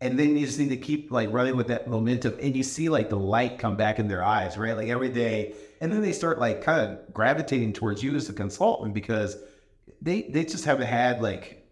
And 0.00 0.16
then 0.16 0.36
you 0.36 0.46
just 0.46 0.58
need 0.60 0.68
to 0.68 0.76
keep 0.76 1.10
like 1.10 1.32
running 1.32 1.56
with 1.56 1.68
that 1.68 1.88
momentum 1.88 2.36
and 2.40 2.54
you 2.54 2.62
see 2.62 2.88
like 2.88 3.08
the 3.08 3.16
light 3.16 3.58
come 3.58 3.76
back 3.76 3.98
in 3.98 4.06
their 4.06 4.22
eyes, 4.22 4.56
right? 4.56 4.76
Like 4.76 4.88
every 4.88 5.08
day. 5.08 5.54
And 5.80 5.90
then 5.90 6.02
they 6.02 6.12
start 6.12 6.38
like 6.38 6.62
kind 6.62 6.80
of 6.80 7.14
gravitating 7.14 7.72
towards 7.72 8.02
you 8.02 8.14
as 8.14 8.28
a 8.28 8.34
consultant 8.34 8.92
because 8.92 9.38
they 10.02 10.22
they 10.22 10.44
just 10.44 10.66
haven't 10.66 10.86
had 10.86 11.22
like 11.22 11.66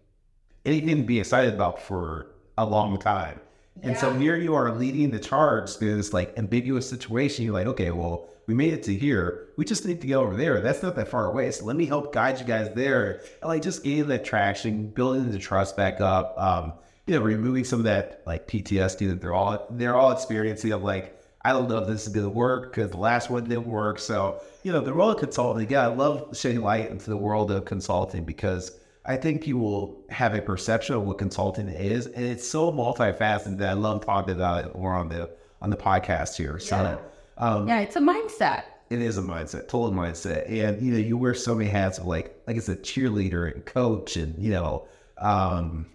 anything 0.65 0.97
to 0.97 1.03
be 1.03 1.19
excited 1.19 1.53
about 1.53 1.81
for 1.81 2.31
a 2.57 2.65
long 2.65 2.97
time. 2.97 3.39
And 3.83 3.97
so 3.97 4.13
here 4.13 4.35
you 4.35 4.55
are 4.55 4.71
leading 4.71 5.11
the 5.11 5.19
charge 5.19 5.75
through 5.75 5.97
this 5.97 6.13
like 6.13 6.37
ambiguous 6.37 6.89
situation. 6.89 7.45
You're 7.45 7.53
like, 7.53 7.67
okay, 7.67 7.91
well, 7.91 8.29
we 8.47 8.53
made 8.53 8.73
it 8.73 8.83
to 8.83 8.95
here. 8.95 9.49
We 9.57 9.65
just 9.65 9.85
need 9.85 10.01
to 10.01 10.07
get 10.07 10.15
over 10.15 10.35
there. 10.35 10.61
That's 10.61 10.81
not 10.81 10.95
that 10.95 11.09
far 11.09 11.25
away. 11.25 11.51
So 11.51 11.65
let 11.65 11.75
me 11.75 11.85
help 11.85 12.13
guide 12.13 12.39
you 12.39 12.45
guys 12.45 12.69
there. 12.73 13.21
And 13.41 13.49
like 13.49 13.61
just 13.61 13.83
getting 13.83 14.07
that 14.07 14.23
traction, 14.23 14.87
building 14.89 15.31
the 15.31 15.37
trust 15.37 15.75
back 15.75 15.99
up. 16.01 16.33
Um, 16.37 16.73
you 17.05 17.15
know, 17.15 17.21
removing 17.21 17.63
some 17.63 17.79
of 17.79 17.85
that 17.85 18.21
like 18.25 18.47
PTSD 18.47 19.09
that 19.09 19.21
they're 19.21 19.33
all 19.33 19.65
they're 19.69 19.95
all 19.95 20.11
experiencing 20.11 20.71
of 20.73 20.83
like, 20.83 21.13
I 21.43 21.51
don't 21.51 21.69
know 21.69 21.77
if 21.77 21.87
this 21.87 22.05
is 22.05 22.13
gonna 22.13 22.29
work 22.29 22.71
because 22.71 22.91
the 22.91 22.97
last 22.97 23.29
one 23.29 23.45
didn't 23.45 23.67
work. 23.67 23.99
So, 23.99 24.41
you 24.63 24.71
know, 24.71 24.81
the 24.81 24.93
role 24.93 25.11
of 25.11 25.17
consulting, 25.17 25.63
again, 25.63 25.83
I 25.83 25.87
love 25.87 26.37
shedding 26.37 26.61
light 26.61 26.89
into 26.89 27.09
the 27.09 27.17
world 27.17 27.51
of 27.51 27.63
consulting 27.65 28.25
because 28.25 28.77
I 29.07 29.15
think 29.15 29.41
people 29.41 30.03
have 30.09 30.35
a 30.35 30.41
perception 30.41 30.95
of 30.95 31.03
what 31.03 31.17
consulting 31.17 31.69
is, 31.69 32.07
and 32.07 32.25
it's 32.25 32.45
so 32.47 32.71
multifaceted 32.71 33.57
that 33.59 33.69
I 33.69 33.73
love 33.73 34.05
talking 34.05 34.35
about 34.35 34.65
it 34.65 34.75
more 34.75 34.93
on 34.93 35.07
the 35.09 35.29
on 35.61 35.69
the 35.69 35.77
podcast 35.77 36.35
here. 36.35 36.59
So 36.59 36.99
um, 37.37 37.67
Yeah, 37.67 37.79
it's 37.79 37.95
a 37.95 37.99
mindset. 38.01 38.63
it 38.89 39.01
is 39.01 39.17
a 39.17 39.21
mindset, 39.21 39.67
total 39.69 39.91
mindset, 39.91 40.49
and 40.49 40.81
you 40.81 40.91
know 40.91 40.97
you 40.99 41.17
wear 41.17 41.33
so 41.33 41.55
many 41.55 41.69
hats 41.69 41.97
of 41.99 42.05
like 42.05 42.35
like 42.47 42.55
I 42.57 42.59
a 42.59 42.75
cheerleader 42.75 43.53
and 43.53 43.65
coach, 43.65 44.17
and 44.17 44.37
you 44.37 44.51
know, 44.51 44.87
um, 45.19 45.85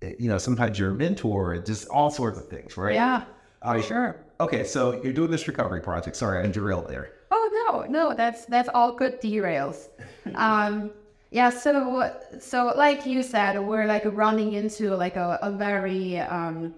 you 0.00 0.28
know 0.28 0.38
sometimes 0.38 0.78
you're 0.78 0.90
a 0.90 0.94
mentor, 0.94 1.52
and 1.54 1.66
just 1.66 1.88
all 1.88 2.10
sorts 2.10 2.38
of 2.38 2.48
things, 2.48 2.76
right? 2.76 2.94
Yeah, 2.94 3.24
Uh, 3.60 3.74
for 3.74 3.82
sure. 3.82 4.16
Okay, 4.40 4.64
so 4.64 5.00
you're 5.02 5.12
doing 5.12 5.30
this 5.30 5.46
recovery 5.46 5.80
project. 5.82 6.16
Sorry, 6.16 6.42
I 6.42 6.50
derailed 6.50 6.88
there. 6.88 7.12
Oh 7.30 7.48
no, 7.68 7.82
no, 7.82 8.14
that's 8.14 8.46
that's 8.46 8.68
all 8.72 8.92
good 8.94 9.20
derails. 9.20 9.88
Um, 10.36 10.90
yeah, 11.32 11.48
so 11.48 12.12
so 12.38 12.74
like 12.76 13.06
you 13.06 13.22
said, 13.22 13.58
we're 13.58 13.86
like 13.86 14.04
running 14.04 14.52
into 14.52 14.94
like 14.94 15.16
a, 15.16 15.38
a 15.40 15.50
very 15.50 16.18
um, 16.18 16.74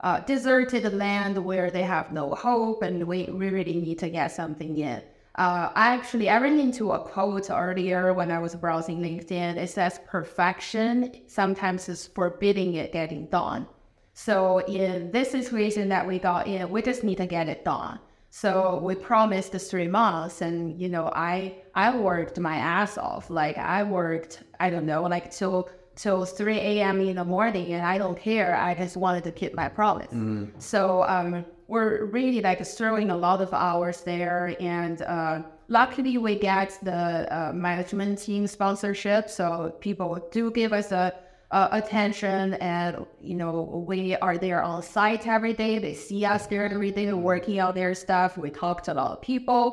uh, 0.00 0.20
deserted 0.20 0.92
land 0.92 1.42
where 1.42 1.70
they 1.70 1.82
have 1.82 2.12
no 2.12 2.34
hope, 2.34 2.82
and 2.82 3.06
we, 3.06 3.26
really 3.30 3.80
need 3.80 3.98
to 4.00 4.10
get 4.10 4.28
something 4.30 4.76
in. 4.76 5.02
Uh, 5.36 5.70
I 5.74 5.94
actually 5.94 6.28
I 6.28 6.38
ran 6.38 6.60
into 6.60 6.92
a 6.92 6.98
quote 6.98 7.50
earlier 7.50 8.12
when 8.12 8.30
I 8.30 8.38
was 8.38 8.54
browsing 8.54 9.00
LinkedIn. 9.00 9.56
It 9.56 9.70
says 9.70 10.00
perfection 10.06 11.22
sometimes 11.26 11.88
is 11.88 12.08
forbidding 12.08 12.74
it 12.74 12.92
getting 12.92 13.24
done. 13.26 13.66
So 14.12 14.58
in 14.66 15.12
this 15.12 15.30
situation 15.30 15.88
that 15.88 16.06
we 16.06 16.18
got 16.18 16.46
in, 16.46 16.68
we 16.68 16.82
just 16.82 17.04
need 17.04 17.16
to 17.18 17.26
get 17.26 17.48
it 17.48 17.64
done. 17.64 18.00
So 18.30 18.80
we 18.82 18.94
promised 18.94 19.52
three 19.52 19.88
months, 19.88 20.42
and 20.42 20.78
you 20.78 20.90
know, 20.90 21.10
I 21.14 21.62
I 21.78 21.96
worked 21.96 22.40
my 22.40 22.56
ass 22.56 22.98
off. 22.98 23.30
Like 23.30 23.56
I 23.56 23.84
worked, 23.84 24.42
I 24.58 24.68
don't 24.68 24.84
know, 24.92 25.02
like 25.14 25.30
till 25.30 25.68
till 25.94 26.24
three 26.24 26.58
a.m. 26.58 27.00
in 27.00 27.16
the 27.22 27.24
morning, 27.24 27.72
and 27.74 27.86
I 27.86 27.98
don't 28.02 28.18
care. 28.18 28.50
I 28.56 28.74
just 28.74 28.96
wanted 28.96 29.22
to 29.28 29.32
keep 29.40 29.52
my 29.54 29.68
promise. 29.68 30.10
So 30.58 30.80
um, 31.04 31.44
we're 31.68 32.06
really 32.06 32.40
like 32.40 32.60
throwing 32.66 33.10
a 33.10 33.16
lot 33.16 33.40
of 33.40 33.50
hours 33.52 33.98
there, 34.12 34.56
and 34.58 35.02
uh, 35.02 35.42
luckily 35.68 36.18
we 36.18 36.34
get 36.34 36.76
the 36.82 37.02
uh, 37.36 37.52
management 37.52 38.18
team 38.26 38.48
sponsorship. 38.48 39.30
So 39.30 39.46
people 39.80 40.10
do 40.32 40.50
give 40.50 40.72
us 40.72 40.90
a 40.90 41.14
uh, 41.50 41.68
attention 41.80 42.54
and 42.54 43.06
you 43.22 43.36
know 43.40 43.84
we 43.88 44.00
are 44.16 44.36
there 44.36 44.62
on 44.62 44.82
site 44.82 45.26
every 45.26 45.54
day 45.54 45.78
they 45.78 45.94
see 45.94 46.22
us 46.34 46.46
there 46.46 46.64
every 46.66 46.90
day 46.90 47.10
working 47.10 47.58
on 47.58 47.74
their 47.74 47.94
stuff 47.94 48.36
we 48.36 48.50
talk 48.50 48.82
to 48.82 48.92
a 48.92 48.96
lot 49.02 49.12
of 49.16 49.20
people 49.22 49.64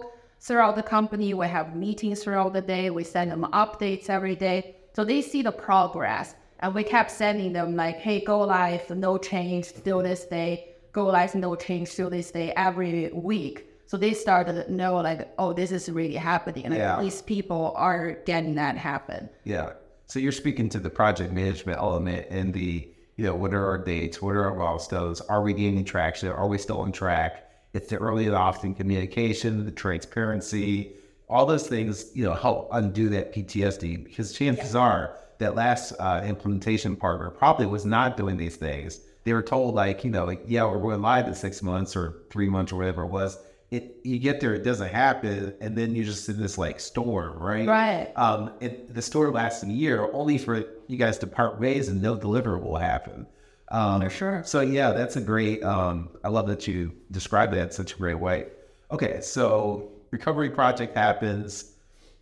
throughout 0.46 0.76
the 0.76 0.84
company 0.84 1.34
we 1.34 1.48
have 1.48 1.76
meetings 1.76 2.24
throughout 2.24 2.54
the 2.54 2.62
day 2.62 2.89
we 2.89 3.04
send 3.04 3.32
them 3.32 3.43
updates 3.52 4.10
every 4.10 4.36
day 4.36 4.76
so 4.93 5.04
they 5.04 5.22
see 5.22 5.41
the 5.41 5.52
progress 5.52 6.36
and 6.60 6.74
we 6.74 6.84
kept 6.84 7.10
sending 7.12 7.52
them 7.52 7.76
like 7.76 7.98
hey 7.98 8.24
go 8.24 8.39
live 8.39 8.88
no 8.91 9.18
change 9.18 9.66
still 9.66 10.02
this 10.04 10.26
day 10.26 10.70
go 10.93 11.06
live 11.06 11.34
no 11.36 11.56
change 11.56 11.88
still 11.88 12.10
this 12.10 12.32
day 12.32 12.54
every 12.56 13.10
week 13.14 13.68
so 13.88 13.98
they 13.98 14.14
started 14.14 14.54
to 14.54 14.72
know 14.72 14.96
like 14.96 15.34
oh 15.39 15.52
this 15.54 15.72
is 15.72 15.89
really 15.89 16.16
happening 16.16 16.66
and 16.66 16.76
Yeah. 16.76 16.93
at 16.93 17.04
least 17.04 17.26
people 17.26 17.74
are 17.76 18.14
getting 18.26 18.56
that 18.56 18.78
happen 18.78 19.30
Yeah. 19.43 19.74
So 20.08 20.20
you're 20.20 20.32
speaking 20.32 20.70
to 20.70 20.80
the 20.80 20.89
project 20.89 21.34
management 21.34 21.80
element 21.80 22.28
and 22.30 22.54
the, 22.54 22.88
you 23.16 23.26
know, 23.26 23.34
what 23.36 23.56
are 23.56 23.66
our 23.66 23.80
dates? 23.80 24.22
What 24.22 24.36
are 24.36 24.46
our 24.46 24.54
milestones? 24.56 25.20
Are 25.20 25.41
we 25.41 25.52
gaining 25.54 25.84
traction? 25.84 26.30
Are 26.30 26.48
we 26.48 26.60
still 26.60 26.82
on 26.82 26.91
track? 26.91 27.45
It's 27.76 27.90
the 27.90 27.98
early 27.98 28.26
and 28.26 28.36
often 28.36 28.74
communication, 28.74 29.66
the 29.66 29.72
transparency, 29.72 30.94
all 31.28 31.46
those 31.46 31.68
things, 31.68 32.10
you 32.14 32.24
know, 32.24 32.34
help 32.34 32.70
undo 32.72 33.10
that 33.10 33.34
PTSD 33.34 34.02
because 34.02 34.32
chances 34.32 34.76
are 34.76 35.18
that 35.40 35.56
last 35.56 35.92
uh, 36.00 36.24
implementation 36.26 36.96
partner 36.96 37.30
probably 37.30 37.66
was 37.66 37.86
not 37.86 38.16
doing 38.16 38.38
these 38.38 38.56
things. 38.56 39.02
They 39.26 39.34
were 39.34 39.42
told 39.42 39.76
like, 39.76 40.06
you 40.06 40.10
know, 40.10 40.24
like, 40.24 40.44
yeah, 40.48 40.64
we're 40.64 40.80
going 40.80 41.02
live 41.02 41.28
in 41.28 41.36
six 41.36 41.62
months 41.62 41.98
or 41.98 42.22
three 42.30 42.48
months 42.48 42.72
or 42.72 42.78
whatever 42.78 43.04
it 43.04 43.08
was. 43.10 43.38
It, 43.72 43.98
you 44.04 44.20
get 44.20 44.40
there, 44.40 44.54
it 44.54 44.64
doesn't 44.64 44.90
happen, 44.90 45.54
and 45.60 45.76
then 45.76 45.96
you're 45.96 46.06
just 46.06 46.30
in 46.30 46.40
this 46.40 46.58
like 46.58 46.80
storm, 46.80 47.38
right? 47.40 47.68
Right. 47.68 48.14
Um, 48.16 48.52
it, 48.62 48.94
the 48.94 49.02
storm 49.02 49.34
lasts 49.34 49.64
a 49.64 49.68
year, 49.68 50.10
only 50.14 50.38
for 50.38 50.64
you 50.88 50.98
guys 50.98 51.18
to 51.18 51.28
part 51.28 51.60
ways 51.60 51.90
and 51.90 52.02
no 52.02 52.16
deliverable 52.16 52.68
will 52.68 52.78
happen. 52.78 53.26
Um, 53.70 54.01
For 54.01 54.09
sure. 54.09 54.43
So 54.45 54.61
yeah, 54.61 54.91
that's 54.91 55.16
a 55.16 55.22
great. 55.22 55.63
Um, 55.63 56.09
I 56.24 56.30
love 56.30 56.47
that 56.47 56.68
you 56.68 56.93
described 57.11 57.53
that 57.53 57.59
in 57.59 57.72
such 57.72 57.93
a 57.93 57.97
great 57.97 58.20
way. 58.20 58.47
Okay, 58.91 59.20
so 59.22 59.91
recovery 60.11 60.49
project 60.49 60.95
happens. 60.95 61.74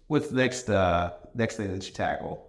What's 0.08 0.32
next? 0.32 0.70
Uh, 0.70 1.14
next 1.36 1.58
thing 1.58 1.72
that 1.74 1.86
you 1.88 1.94
tackle? 1.94 2.48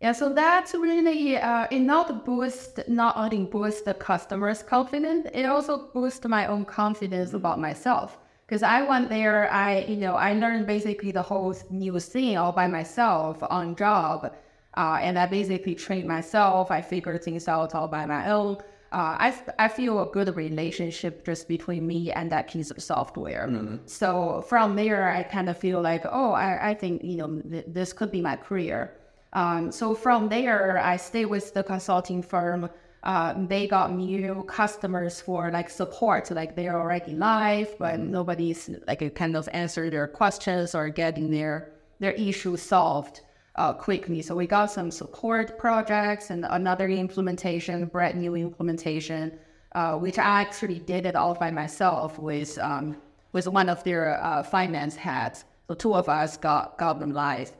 Yeah, 0.00 0.12
so 0.12 0.32
that's 0.34 0.74
really 0.74 1.36
uh, 1.38 1.66
it 1.70 1.80
not 1.80 2.24
boost 2.24 2.80
not 2.88 3.16
only 3.16 3.44
boost 3.44 3.84
the 3.84 3.94
customer's 3.94 4.62
confidence, 4.62 5.26
it 5.32 5.44
also 5.46 5.88
boosts 5.94 6.26
my 6.26 6.46
own 6.46 6.64
confidence 6.64 7.32
about 7.34 7.60
myself. 7.60 8.18
because 8.46 8.62
I 8.62 8.82
went 8.82 9.08
there, 9.08 9.50
I 9.52 9.80
you 9.86 9.96
know 9.96 10.14
I 10.16 10.34
learned 10.34 10.66
basically 10.66 11.12
the 11.12 11.22
whole 11.22 11.54
new 11.70 11.98
thing 12.00 12.36
all 12.36 12.52
by 12.52 12.66
myself 12.68 13.42
on 13.48 13.76
job, 13.76 14.32
uh, 14.76 14.98
and 15.02 15.18
I 15.18 15.26
basically 15.26 15.74
trained 15.74 16.08
myself. 16.08 16.70
I 16.70 16.80
figured 16.80 17.22
things 17.22 17.48
out 17.48 17.74
all 17.74 17.88
by 17.88 18.06
my 18.06 18.30
own. 18.30 18.56
Uh, 18.90 19.16
I, 19.18 19.34
I 19.58 19.68
feel 19.68 20.02
a 20.02 20.06
good 20.06 20.34
relationship 20.36 21.24
just 21.24 21.48
between 21.48 21.86
me 21.86 22.12
and 22.12 22.30
that 22.30 22.50
piece 22.50 22.70
of 22.70 22.82
software. 22.82 23.46
So 23.86 24.44
from 24.48 24.76
there, 24.76 25.10
I 25.10 25.22
kind 25.22 25.48
of 25.48 25.56
feel 25.56 25.80
like, 25.80 26.04
oh, 26.10 26.32
I, 26.32 26.70
I 26.70 26.74
think 26.74 27.02
you 27.02 27.16
know 27.16 27.40
th- 27.40 27.64
this 27.68 27.92
could 27.92 28.10
be 28.10 28.20
my 28.20 28.36
career. 28.36 28.94
Um, 29.32 29.72
so 29.72 29.94
from 29.94 30.28
there, 30.28 30.78
I 30.78 30.98
stay 30.98 31.24
with 31.24 31.54
the 31.54 31.62
consulting 31.62 32.22
firm. 32.22 32.68
Uh, 33.02 33.34
they 33.46 33.66
got 33.66 33.92
new 33.92 34.44
customers 34.44 35.20
for 35.22 35.50
like 35.50 35.70
support, 35.70 36.30
like 36.30 36.54
they're 36.54 36.78
already 36.78 37.14
live, 37.14 37.74
but 37.78 37.98
nobody's 37.98 38.70
like 38.86 39.14
kind 39.14 39.36
of 39.36 39.48
answer 39.52 39.88
their 39.90 40.06
questions 40.06 40.74
or 40.74 40.88
getting 40.90 41.30
their 41.30 41.72
their 41.98 42.12
issues 42.12 42.60
solved 42.60 43.22
uh, 43.56 43.72
quickly. 43.72 44.22
So 44.22 44.34
we 44.34 44.46
got 44.46 44.70
some 44.70 44.90
support 44.90 45.58
projects 45.58 46.30
and 46.30 46.46
another 46.48 46.88
implementation, 46.88 47.86
brand 47.86 48.20
new 48.20 48.34
implementation, 48.34 49.38
uh, 49.74 49.96
which 49.96 50.18
I 50.18 50.40
actually 50.40 50.78
did 50.78 51.06
it 51.06 51.16
all 51.16 51.34
by 51.34 51.50
myself 51.50 52.18
with 52.18 52.58
um, 52.58 52.96
with 53.32 53.48
one 53.48 53.68
of 53.68 53.82
their 53.84 54.22
uh, 54.22 54.42
finance 54.42 54.96
heads. 54.96 55.44
So 55.68 55.74
two 55.74 55.94
of 55.94 56.08
us 56.08 56.36
got 56.36 56.78
got 56.78 57.00
them 57.00 57.12
live. 57.12 57.52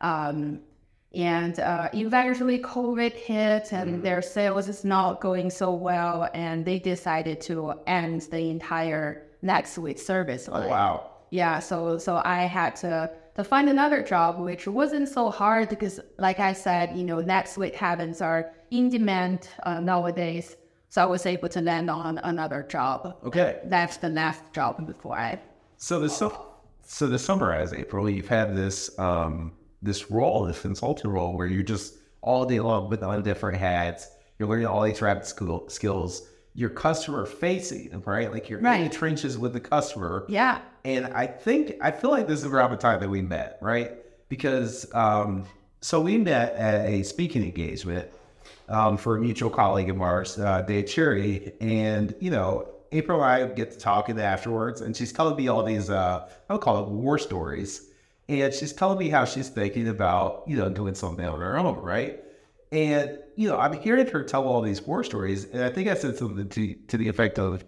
Um, 0.00 0.60
and 1.12 1.58
uh, 1.58 1.88
eventually, 1.92 2.60
COVID 2.60 3.12
hit, 3.12 3.72
and 3.72 4.00
their 4.00 4.22
sales 4.22 4.68
is 4.68 4.84
not 4.84 5.20
going 5.20 5.50
so 5.50 5.72
well, 5.72 6.28
and 6.34 6.64
they 6.64 6.78
decided 6.78 7.40
to 7.42 7.74
end 7.88 8.22
the 8.30 8.48
entire 8.48 9.26
NetSuite 9.42 9.98
service. 9.98 10.48
Oh, 10.50 10.68
wow. 10.68 11.10
Yeah, 11.30 11.58
so 11.58 11.98
so 11.98 12.22
I 12.24 12.42
had 12.42 12.76
to 12.76 13.10
to 13.36 13.44
find 13.44 13.68
another 13.68 14.02
job, 14.02 14.38
which 14.38 14.66
wasn't 14.66 15.08
so 15.08 15.30
hard 15.30 15.68
because, 15.68 16.00
like 16.18 16.40
I 16.40 16.52
said, 16.52 16.96
you 16.96 17.04
know, 17.04 17.18
NetSuite 17.18 17.74
heavens 17.74 18.20
are 18.20 18.52
in 18.70 18.88
demand 18.88 19.48
uh, 19.62 19.80
nowadays. 19.80 20.56
So 20.88 21.02
I 21.02 21.06
was 21.06 21.24
able 21.24 21.48
to 21.50 21.60
land 21.60 21.88
on 21.88 22.18
another 22.18 22.66
job. 22.68 23.16
Okay. 23.24 23.60
That's 23.64 23.96
the 23.98 24.08
last 24.08 24.42
job 24.52 24.84
before 24.86 25.16
I. 25.16 25.38
So 25.76 26.00
the 26.00 26.08
so, 26.08 26.46
so 26.84 27.08
to 27.08 27.18
summarize, 27.18 27.72
April, 27.72 28.10
you've 28.10 28.28
had 28.28 28.56
this 28.56 28.98
um, 28.98 29.52
this 29.82 30.10
role, 30.10 30.44
this 30.44 30.60
consulting 30.60 31.10
role, 31.10 31.36
where 31.36 31.46
you're 31.46 31.62
just 31.62 31.94
all 32.22 32.44
day 32.44 32.60
long 32.60 32.90
with 32.90 33.02
on 33.02 33.22
different 33.22 33.58
hats. 33.58 34.08
You're 34.38 34.48
learning 34.48 34.66
all 34.66 34.82
these 34.82 35.00
rapid 35.00 35.26
school, 35.26 35.68
skills. 35.68 36.28
You're 36.54 36.70
customer 36.70 37.26
facing, 37.26 38.02
right? 38.04 38.32
Like 38.32 38.48
you're 38.48 38.58
in 38.58 38.84
the 38.84 38.90
trenches 38.90 39.38
with 39.38 39.52
the 39.52 39.60
customer. 39.60 40.24
Yeah. 40.28 40.60
And 40.84 41.06
I 41.06 41.26
think 41.26 41.74
I 41.80 41.90
feel 41.90 42.10
like 42.10 42.26
this 42.26 42.40
is 42.40 42.46
around 42.46 42.70
the 42.70 42.76
time 42.76 43.00
that 43.00 43.08
we 43.08 43.22
met, 43.22 43.58
right? 43.60 43.92
Because 44.28 44.92
um, 44.94 45.44
so 45.80 46.00
we 46.00 46.18
met 46.18 46.54
at 46.54 46.86
a 46.86 47.02
speaking 47.02 47.42
engagement 47.42 48.08
um, 48.68 48.96
for 48.96 49.16
a 49.16 49.20
mutual 49.20 49.50
colleague 49.50 49.90
of 49.90 50.00
ours, 50.00 50.38
uh, 50.38 50.62
Dave 50.62 50.86
Cherry, 50.86 51.52
and 51.60 52.14
you 52.20 52.30
know, 52.30 52.68
April 52.92 53.22
and 53.22 53.30
I 53.30 53.54
get 53.54 53.72
to 53.72 53.78
talking 53.78 54.18
afterwards, 54.20 54.80
and 54.80 54.96
she's 54.96 55.12
telling 55.12 55.36
me 55.36 55.48
all 55.48 55.62
these 55.62 55.90
uh, 55.90 56.28
I 56.48 56.52
would 56.52 56.62
call 56.62 56.82
it 56.82 56.88
war 56.88 57.18
stories, 57.18 57.88
and 58.28 58.52
she's 58.52 58.72
telling 58.72 58.98
me 58.98 59.08
how 59.08 59.24
she's 59.24 59.48
thinking 59.48 59.88
about 59.88 60.44
you 60.46 60.56
know 60.56 60.68
doing 60.68 60.94
something 60.94 61.24
on 61.26 61.40
her 61.40 61.58
own, 61.58 61.76
right? 61.76 62.22
And 62.72 63.18
you 63.40 63.48
know, 63.48 63.58
I'm 63.58 63.72
hearing 63.72 64.06
her 64.08 64.22
tell 64.22 64.44
all 64.46 64.60
these 64.60 64.82
war 64.82 65.02
stories, 65.02 65.46
and 65.46 65.64
I 65.64 65.70
think 65.70 65.88
I 65.88 65.94
said 65.94 66.18
something 66.18 66.46
to 66.50 66.74
to 66.88 66.98
the 66.98 67.08
effect 67.08 67.38
of, 67.38 67.64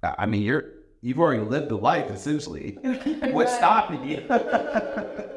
I 0.00 0.26
mean, 0.26 0.42
you're 0.42 0.64
you've 1.00 1.18
already 1.18 1.42
lived 1.42 1.70
the 1.70 1.76
life 1.76 2.08
essentially. 2.08 2.78
What's 3.32 3.54
stopping 3.54 4.08
you? 4.08 4.22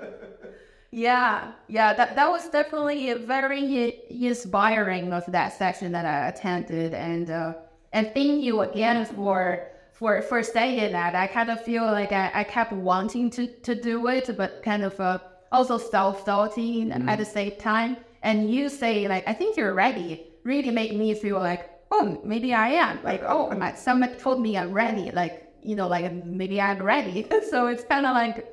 Yeah, 0.94 1.54
yeah, 1.70 1.94
that 1.94 2.16
that 2.16 2.30
was 2.30 2.50
definitely 2.50 3.12
a 3.12 3.16
very 3.16 3.96
inspiring 4.10 5.14
of 5.14 5.24
that 5.28 5.54
section 5.54 5.94
that 5.94 6.06
I 6.06 6.28
attended, 6.28 6.94
and 6.94 7.30
uh, 7.30 7.54
and 7.94 8.12
thank 8.14 8.44
you 8.44 8.60
again 8.60 9.06
for 9.06 9.70
for 9.94 10.22
for 10.22 10.44
saying 10.44 10.92
that. 10.92 11.16
I 11.16 11.28
kind 11.28 11.50
of 11.50 11.64
feel 11.64 11.86
like 11.86 12.12
I, 12.12 12.30
I 12.34 12.44
kept 12.44 12.74
wanting 12.74 13.30
to 13.38 13.48
to 13.48 13.74
do 13.74 14.06
it, 14.08 14.36
but 14.36 14.64
kind 14.64 14.84
of 14.84 15.00
uh, 15.00 15.20
also 15.50 15.78
self 15.78 16.26
doubting 16.26 16.92
at 16.92 17.18
the 17.18 17.30
same 17.38 17.56
time. 17.56 17.96
And 18.24 18.50
you 18.54 18.70
say 18.70 19.08
like, 19.08 19.28
I 19.28 19.34
think 19.34 19.58
you're 19.58 19.74
ready, 19.74 20.28
really 20.44 20.72
made 20.72 20.96
me 20.96 21.14
feel 21.14 21.40
like, 21.40 21.70
oh, 21.92 22.22
maybe 22.24 22.54
I 22.54 22.70
am. 22.70 23.04
Like, 23.04 23.24
oh, 23.26 23.50
my, 23.52 23.74
someone 23.76 24.16
told 24.18 24.42
me 24.42 24.58
I'm 24.58 24.72
ready. 24.72 25.12
Like, 25.12 25.52
you 25.64 25.76
know, 25.76 25.88
like 25.88 26.12
maybe 26.26 26.62
I'm 26.62 26.82
ready. 26.82 27.28
so 27.50 27.68
it's 27.68 27.84
kind 27.84 28.06
of 28.06 28.16
like 28.16 28.48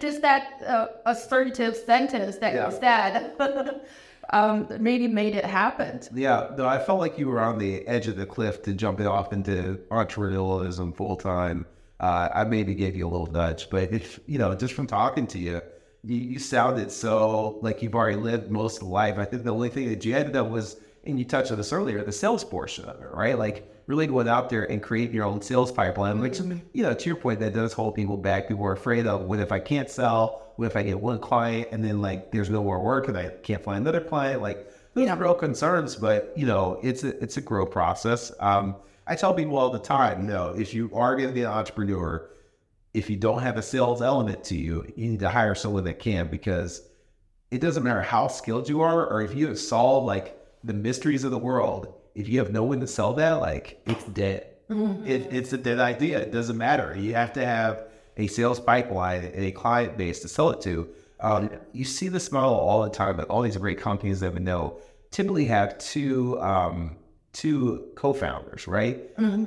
just 0.00 0.20
that 0.22 0.62
uh, 0.66 0.86
assertive 1.06 1.76
sentence 1.76 2.36
that 2.36 2.54
Yeah. 2.54 2.66
you 2.70 2.76
said 2.78 3.80
um, 4.30 4.66
really 4.78 5.08
made 5.08 5.34
it 5.34 5.44
happen. 5.44 6.00
Yeah, 6.14 6.50
no, 6.56 6.66
I 6.66 6.78
felt 6.78 7.00
like 7.00 7.18
you 7.18 7.28
were 7.28 7.40
on 7.40 7.58
the 7.58 7.86
edge 7.86 8.06
of 8.08 8.16
the 8.16 8.26
cliff 8.26 8.62
to 8.64 8.74
jumping 8.74 9.06
off 9.06 9.32
into 9.32 9.80
entrepreneurialism 9.90 10.94
full 10.96 11.16
time. 11.16 11.66
Uh, 11.98 12.28
I 12.34 12.44
maybe 12.44 12.74
gave 12.74 12.96
you 12.96 13.06
a 13.06 13.10
little 13.10 13.26
nudge, 13.26 13.68
but 13.70 13.92
if 13.92 14.20
you 14.26 14.38
know, 14.38 14.54
just 14.54 14.72
from 14.74 14.86
talking 14.86 15.26
to 15.28 15.38
you, 15.38 15.60
you, 16.04 16.16
you 16.16 16.38
sounded 16.38 16.90
so 16.90 17.58
like 17.62 17.82
you've 17.82 17.94
already 17.94 18.16
lived 18.16 18.50
most 18.50 18.82
of 18.82 18.88
life. 18.88 19.18
I 19.18 19.24
think 19.24 19.44
the 19.44 19.50
only 19.50 19.68
thing 19.68 19.88
that 19.88 20.04
you 20.04 20.16
ended 20.16 20.36
up 20.36 20.48
was, 20.48 20.76
and 21.04 21.18
you 21.18 21.24
touched 21.24 21.50
on 21.50 21.58
this 21.58 21.72
earlier, 21.72 22.02
the 22.02 22.12
sales 22.12 22.44
portion 22.44 22.84
of 22.84 23.00
it, 23.00 23.08
right? 23.12 23.38
Like 23.38 23.70
really 23.86 24.06
going 24.06 24.28
out 24.28 24.48
there 24.48 24.70
and 24.70 24.82
creating 24.82 25.14
your 25.14 25.24
own 25.24 25.42
sales 25.42 25.72
pipeline, 25.72 26.20
which 26.20 26.40
you 26.72 26.82
know, 26.82 26.94
to 26.94 27.06
your 27.06 27.16
point, 27.16 27.40
that 27.40 27.54
does 27.54 27.72
hold 27.72 27.94
people 27.94 28.16
back. 28.16 28.48
People 28.48 28.64
are 28.64 28.72
afraid 28.72 29.06
of 29.06 29.22
what 29.22 29.40
if 29.40 29.52
I 29.52 29.58
can't 29.58 29.90
sell? 29.90 30.52
What 30.56 30.66
if 30.66 30.76
I 30.76 30.82
get 30.82 31.00
one 31.00 31.18
client 31.18 31.68
and 31.72 31.84
then 31.84 32.00
like 32.00 32.30
there's 32.30 32.50
no 32.50 32.62
more 32.62 32.80
work 32.80 33.08
and 33.08 33.16
I 33.16 33.30
can't 33.42 33.62
find 33.62 33.78
another 33.78 34.00
client? 34.00 34.42
Like 34.42 34.70
those 34.94 35.08
are 35.08 35.16
real 35.16 35.34
concerns, 35.34 35.96
but 35.96 36.32
you 36.36 36.46
know, 36.46 36.78
it's 36.82 37.04
a 37.04 37.22
it's 37.22 37.36
a 37.36 37.40
growth 37.40 37.70
process. 37.70 38.32
Um, 38.40 38.76
I 39.06 39.16
tell 39.16 39.34
people 39.34 39.56
all 39.56 39.70
the 39.70 39.78
time, 39.78 40.26
no, 40.26 40.54
if 40.56 40.72
you 40.72 40.90
are 40.94 41.16
going 41.16 41.28
to 41.28 41.34
be 41.34 41.42
an 41.42 41.50
entrepreneur, 41.50 42.28
if 42.92 43.08
you 43.08 43.16
don't 43.16 43.42
have 43.42 43.56
a 43.56 43.62
sales 43.62 44.02
element 44.02 44.44
to 44.44 44.56
you, 44.56 44.84
you 44.96 45.08
need 45.10 45.20
to 45.20 45.28
hire 45.28 45.54
someone 45.54 45.84
that 45.84 45.98
can 45.98 46.28
because 46.28 46.82
it 47.50 47.60
doesn't 47.60 47.82
matter 47.82 48.02
how 48.02 48.28
skilled 48.28 48.68
you 48.68 48.80
are 48.80 49.06
or 49.06 49.22
if 49.22 49.34
you 49.34 49.46
have 49.48 49.58
solved 49.58 50.06
like 50.06 50.36
the 50.64 50.74
mysteries 50.74 51.24
of 51.24 51.30
the 51.30 51.38
world. 51.38 51.94
If 52.14 52.28
you 52.28 52.38
have 52.38 52.52
no 52.52 52.64
one 52.64 52.80
to 52.80 52.86
sell 52.86 53.12
that, 53.14 53.34
like 53.34 53.80
it's 53.86 54.04
dead. 54.04 54.46
It, 55.06 55.32
it's 55.32 55.52
a 55.52 55.58
dead 55.58 55.78
idea. 55.80 56.20
It 56.20 56.32
doesn't 56.32 56.56
matter. 56.56 56.96
You 56.96 57.14
have 57.14 57.32
to 57.34 57.44
have 57.44 57.84
a 58.16 58.26
sales 58.26 58.60
pipeline 58.60 59.24
and 59.24 59.44
a 59.44 59.52
client 59.52 59.96
base 59.96 60.20
to 60.20 60.28
sell 60.28 60.50
it 60.50 60.60
to. 60.62 60.88
Um, 61.20 61.50
you 61.72 61.84
see 61.84 62.08
this 62.08 62.32
model 62.32 62.54
all 62.54 62.82
the 62.82 62.90
time. 62.90 63.16
Like 63.16 63.30
all 63.30 63.42
these 63.42 63.56
great 63.56 63.78
companies 63.78 64.20
that 64.20 64.32
we 64.34 64.40
know 64.40 64.78
typically 65.10 65.46
have 65.46 65.78
two 65.78 66.40
um, 66.40 66.96
two 67.32 67.88
co-founders, 67.94 68.66
right? 68.66 68.98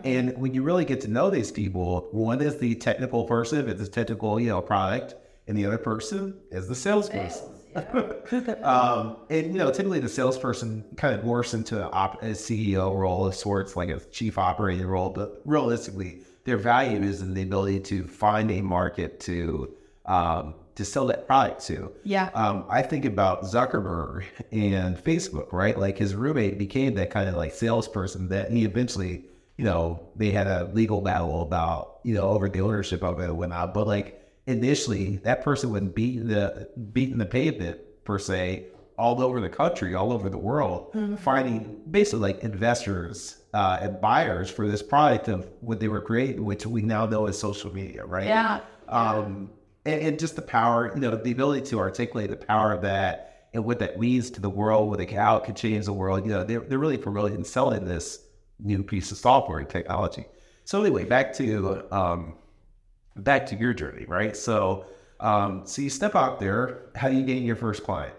And 0.06 0.38
when 0.38 0.54
you 0.54 0.64
really 0.64 0.86
get 0.86 1.02
to 1.02 1.08
know 1.08 1.30
these 1.30 1.52
people, 1.52 2.08
one 2.12 2.42
is 2.42 2.58
the 2.58 2.76
technical 2.76 3.26
person, 3.26 3.60
if 3.60 3.68
it's 3.68 3.82
a 3.82 3.92
technical, 3.92 4.40
you 4.40 4.50
know, 4.50 4.62
product, 4.62 5.16
and 5.48 5.58
the 5.58 5.66
other 5.66 5.78
person 5.78 6.40
is 6.52 6.68
the 6.68 6.76
salesperson. 6.76 7.50
um, 8.64 9.18
and 9.30 9.48
you 9.48 9.54
know, 9.54 9.72
typically 9.72 10.00
the 10.00 10.08
salesperson 10.08 10.86
kind 10.96 11.16
of 11.16 11.26
morphs 11.26 11.54
into 11.54 11.84
an 11.84 11.90
op- 11.92 12.22
a 12.22 12.28
CEO 12.28 12.96
role 12.96 13.26
of 13.26 13.36
sorts, 13.36 13.76
like 13.76 13.90
a 13.90 14.00
chief 14.00 14.38
operating 14.38 14.86
role. 14.86 15.10
But 15.10 15.42
realistically, 15.44 16.22
their 16.46 16.58
value 16.58 17.02
is 17.02 17.22
in 17.22 17.34
the 17.34 17.42
ability 17.42 17.80
to 17.82 18.08
find 18.08 18.52
a 18.52 18.62
market 18.62 19.20
to 19.22 19.76
um, 20.06 20.54
to 20.76 20.86
sell 20.86 21.06
that 21.08 21.28
product 21.28 21.66
to. 21.68 21.92
Yeah. 22.04 22.30
Um, 22.34 22.66
I 22.70 22.82
think 22.82 23.06
about 23.06 23.44
Zuckerberg 23.44 24.26
and 24.52 24.98
Facebook, 24.98 25.54
right? 25.54 25.78
Like 25.78 25.98
his 25.98 26.16
roommate 26.16 26.58
became 26.58 26.96
that 26.96 27.10
kind 27.10 27.30
of 27.30 27.36
like 27.36 27.54
salesperson 27.54 28.30
that 28.30 28.52
he 28.52 28.66
eventually, 28.66 29.26
you 29.58 29.66
know, 29.66 30.10
they 30.16 30.32
had 30.32 30.48
a 30.48 30.66
legal 30.74 31.02
battle 31.02 31.42
about, 31.42 32.00
you 32.04 32.14
know, 32.14 32.24
over 32.24 32.50
the 32.50 32.62
ownership 32.62 33.04
of 33.04 33.20
it 33.20 33.26
and 33.26 33.38
whatnot. 33.38 33.74
But 33.74 33.88
like 33.88 34.22
initially, 34.48 35.18
that 35.18 35.44
person 35.44 35.70
would 35.72 35.94
beat 35.94 36.28
the 36.28 36.70
beating 36.92 37.18
the 37.18 37.26
pavement 37.26 37.80
per 38.04 38.18
se 38.20 38.66
all 38.98 39.22
over 39.24 39.42
the 39.42 39.50
country, 39.50 39.96
all 39.96 40.12
over 40.14 40.30
the 40.30 40.38
world, 40.38 40.96
finding 41.20 41.82
basically 41.90 42.20
like 42.20 42.44
investors 42.44 43.38
uh, 43.54 43.80
and 43.82 44.00
buyers 44.00 44.50
for 44.52 44.68
this 44.68 44.84
product 44.84 45.28
of 45.28 45.50
what 45.62 45.80
they 45.80 45.88
were 45.88 46.02
creating, 46.02 46.44
which 46.46 46.66
we 46.68 46.82
now 46.82 47.06
know 47.06 47.26
is 47.28 47.38
social 47.38 47.74
media, 47.74 48.06
right? 48.06 48.28
Yeah. 48.28 48.60
um, 48.88 49.50
and, 49.86 50.02
and 50.02 50.20
just 50.20 50.36
the 50.36 50.42
power, 50.42 50.92
you 50.94 51.02
know, 51.02 51.16
the 51.16 51.32
ability 51.32 51.66
to 51.68 51.80
articulate 51.80 52.30
the 52.30 52.36
power 52.36 52.72
of 52.72 52.82
that 52.82 53.48
and 53.54 53.64
what 53.64 53.80
that 53.80 54.00
means 54.00 54.32
to 54.32 54.42
the 54.42 54.50
world, 54.50 54.90
what 54.90 55.00
it, 55.00 55.12
how 55.12 55.38
it 55.38 55.44
could 55.44 55.56
change 55.56 55.86
the 55.86 55.94
world. 55.94 56.26
You 56.26 56.32
know, 56.32 56.44
they're, 56.44 56.62
they're 56.62 56.80
really 56.80 56.98
promoting 56.98 57.44
selling 57.44 57.86
this 57.86 58.26
new 58.60 58.84
piece 58.84 59.12
of 59.12 59.18
software 59.18 59.60
and 59.60 59.70
technology. 59.70 60.26
So 60.66 60.82
anyway, 60.82 61.04
back 61.04 61.34
to 61.34 61.86
um, 61.92 62.36
back 63.16 63.46
to 63.48 63.56
your 63.56 63.74
journey, 63.74 64.06
right? 64.06 64.36
So, 64.36 64.86
um, 65.20 65.64
so 65.66 65.82
you 65.82 65.90
step 65.90 66.16
out 66.16 66.40
there. 66.40 66.90
How 66.96 67.10
do 67.10 67.16
you 67.16 67.24
gain 67.24 67.44
your 67.44 67.56
first 67.56 67.84
client? 67.84 68.16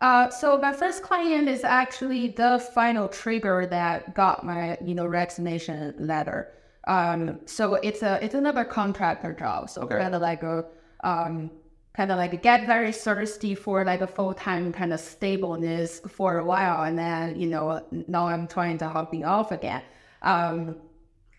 Uh, 0.00 0.28
so 0.30 0.58
my 0.58 0.72
first 0.72 1.02
client 1.02 1.48
is 1.48 1.62
actually 1.62 2.28
the 2.28 2.58
final 2.74 3.06
trigger 3.06 3.66
that 3.66 4.14
got 4.14 4.44
my, 4.44 4.76
you 4.84 4.94
know, 4.94 5.06
resignation 5.06 5.94
letter. 5.98 6.52
Um, 6.86 7.40
so 7.46 7.74
it's 7.74 8.02
a 8.02 8.18
it's 8.24 8.34
another 8.34 8.64
contractor 8.64 9.32
job. 9.32 9.70
So 9.70 9.82
Okay. 9.82 9.98
kind 9.98 10.14
of 10.14 10.22
like 10.22 10.42
a 10.42 10.64
um, 11.04 11.50
kind 11.94 12.10
of 12.10 12.16
like 12.18 12.42
get 12.42 12.66
very 12.66 12.92
thirsty 12.92 13.54
for 13.54 13.84
like 13.84 14.00
a 14.00 14.06
full 14.06 14.34
time 14.34 14.72
kind 14.72 14.92
of 14.92 15.00
stableness 15.00 16.00
for 16.08 16.38
a 16.38 16.44
while, 16.44 16.82
and 16.84 16.98
then 16.98 17.36
you 17.40 17.48
know 17.48 17.84
now 18.08 18.26
I'm 18.28 18.46
trying 18.48 18.78
to 18.78 18.88
hopping 18.88 19.24
off 19.24 19.52
again. 19.52 19.82
Um, 20.22 20.76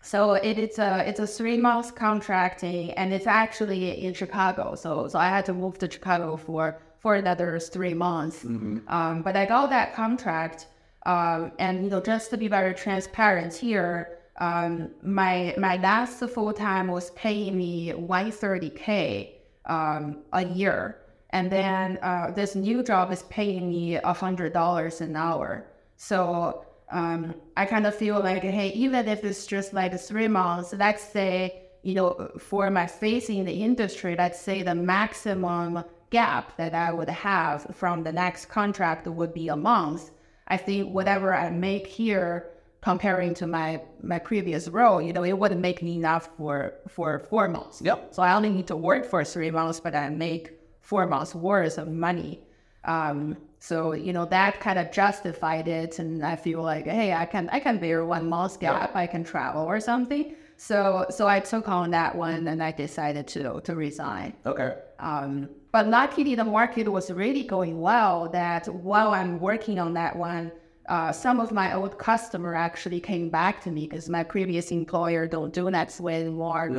so 0.02 0.34
it, 0.34 0.58
it's 0.58 0.78
a 0.78 1.08
it's 1.08 1.20
a 1.20 1.26
three 1.26 1.56
month 1.56 1.94
contracting, 1.94 2.92
and 2.92 3.12
it's 3.12 3.26
actually 3.26 4.04
in 4.04 4.14
Chicago. 4.14 4.74
So 4.74 5.08
so 5.08 5.18
I 5.18 5.28
had 5.28 5.44
to 5.46 5.54
move 5.54 5.78
to 5.78 5.90
Chicago 5.90 6.36
for 6.36 6.78
for 7.00 7.14
another 7.16 7.58
three 7.58 7.94
months. 7.94 8.44
Um, 8.88 9.22
but 9.22 9.36
I 9.36 9.46
got 9.46 9.70
that 9.70 9.94
contract, 9.94 10.68
um, 11.06 11.52
and 11.58 11.84
you 11.84 11.90
know 11.90 12.00
just 12.00 12.30
to 12.30 12.36
be 12.36 12.48
very 12.48 12.74
transparent 12.74 13.54
here, 13.54 14.18
um, 14.38 14.90
my 15.02 15.54
my 15.58 15.76
last 15.76 16.18
full 16.28 16.52
time 16.52 16.88
was 16.88 17.10
paying 17.12 17.56
me 17.56 17.90
one 17.92 18.30
thirty 18.30 18.70
k 18.70 19.36
um, 19.66 20.22
a 20.32 20.44
year, 20.44 20.98
and 21.30 21.50
then 21.50 21.98
uh, 22.02 22.30
this 22.30 22.54
new 22.54 22.82
job 22.82 23.12
is 23.12 23.22
paying 23.24 23.68
me 23.68 23.96
a 23.96 24.12
hundred 24.12 24.52
dollars 24.52 25.00
an 25.00 25.16
hour. 25.16 25.66
So 25.96 26.64
um, 26.90 27.34
I 27.56 27.64
kind 27.66 27.86
of 27.86 27.94
feel 27.94 28.20
like, 28.20 28.42
hey, 28.42 28.70
even 28.74 29.08
if 29.08 29.24
it's 29.24 29.46
just 29.46 29.72
like 29.72 29.98
three 29.98 30.28
months, 30.28 30.74
let's 30.74 31.04
say, 31.04 31.62
you 31.82 31.94
know, 31.94 32.30
for 32.38 32.70
my 32.70 32.86
facing 32.86 33.38
in 33.38 33.46
the 33.46 33.62
industry, 33.62 34.14
let's 34.16 34.40
say 34.40 34.62
the 34.62 34.74
maximum 34.74 35.84
gap 36.10 36.56
that 36.56 36.74
I 36.74 36.92
would 36.92 37.08
have 37.08 37.66
from 37.74 38.02
the 38.02 38.12
next 38.12 38.46
contract 38.46 39.06
would 39.06 39.32
be 39.32 39.48
a 39.48 39.56
month. 39.56 40.10
I 40.48 40.56
think 40.56 40.92
whatever 40.92 41.34
I 41.34 41.50
make 41.50 41.86
here 41.86 42.50
comparing 42.84 43.32
to 43.32 43.46
my 43.46 43.80
my 44.02 44.18
previous 44.18 44.68
role, 44.68 45.00
you 45.00 45.12
know, 45.14 45.24
it 45.24 45.36
wouldn't 45.40 45.62
make 45.68 45.82
me 45.82 45.94
enough 45.96 46.28
for 46.36 46.74
for 46.86 47.08
four 47.30 47.48
months. 47.48 47.80
Yep. 47.80 48.14
So 48.14 48.22
I 48.22 48.34
only 48.34 48.50
need 48.50 48.66
to 48.66 48.76
work 48.76 49.06
for 49.06 49.24
three 49.24 49.50
months, 49.50 49.80
but 49.80 49.94
I 49.94 50.10
make 50.10 50.52
four 50.82 51.06
months 51.06 51.34
worth 51.34 51.78
of 51.78 51.88
money. 51.88 52.42
Um, 52.84 53.38
so 53.58 53.94
you 53.94 54.12
know 54.12 54.26
that 54.26 54.60
kind 54.60 54.78
of 54.78 54.92
justified 54.92 55.66
it, 55.66 55.98
and 55.98 56.22
I 56.32 56.36
feel 56.36 56.62
like, 56.62 56.84
hey, 56.86 57.14
I 57.14 57.24
can 57.24 57.48
I 57.56 57.58
can 57.58 57.78
bear 57.78 58.04
one 58.04 58.28
month 58.28 58.60
gap. 58.60 58.94
I 58.94 59.06
can 59.06 59.24
travel 59.24 59.64
or 59.64 59.80
something. 59.80 60.36
So 60.58 61.06
so 61.08 61.26
I 61.26 61.40
took 61.40 61.66
on 61.68 61.90
that 61.92 62.14
one, 62.14 62.46
and 62.48 62.62
I 62.62 62.72
decided 62.72 63.26
to 63.28 63.62
to 63.66 63.74
resign. 63.74 64.34
Okay. 64.44 64.74
Um, 64.98 65.48
but 65.72 65.88
luckily, 65.88 66.34
the 66.34 66.44
market 66.44 66.86
was 66.98 67.10
really 67.10 67.44
going 67.44 67.80
well. 67.80 68.28
That 68.28 68.68
while 68.68 69.10
I'm 69.18 69.40
working 69.40 69.78
on 69.78 69.94
that 69.94 70.14
one, 70.14 70.52
uh, 70.88 71.12
some 71.12 71.40
of 71.40 71.52
my 71.52 71.74
old 71.74 71.98
customer 71.98 72.54
actually 72.54 73.00
came 73.00 73.30
back 73.30 73.62
to 73.62 73.70
me 73.70 73.86
because 73.86 74.08
my 74.08 74.22
previous 74.22 74.70
employer 74.70 75.26
don't 75.26 75.52
do 75.52 75.70
that 75.70 75.98
way 76.00 76.22
anymore, 76.22 76.70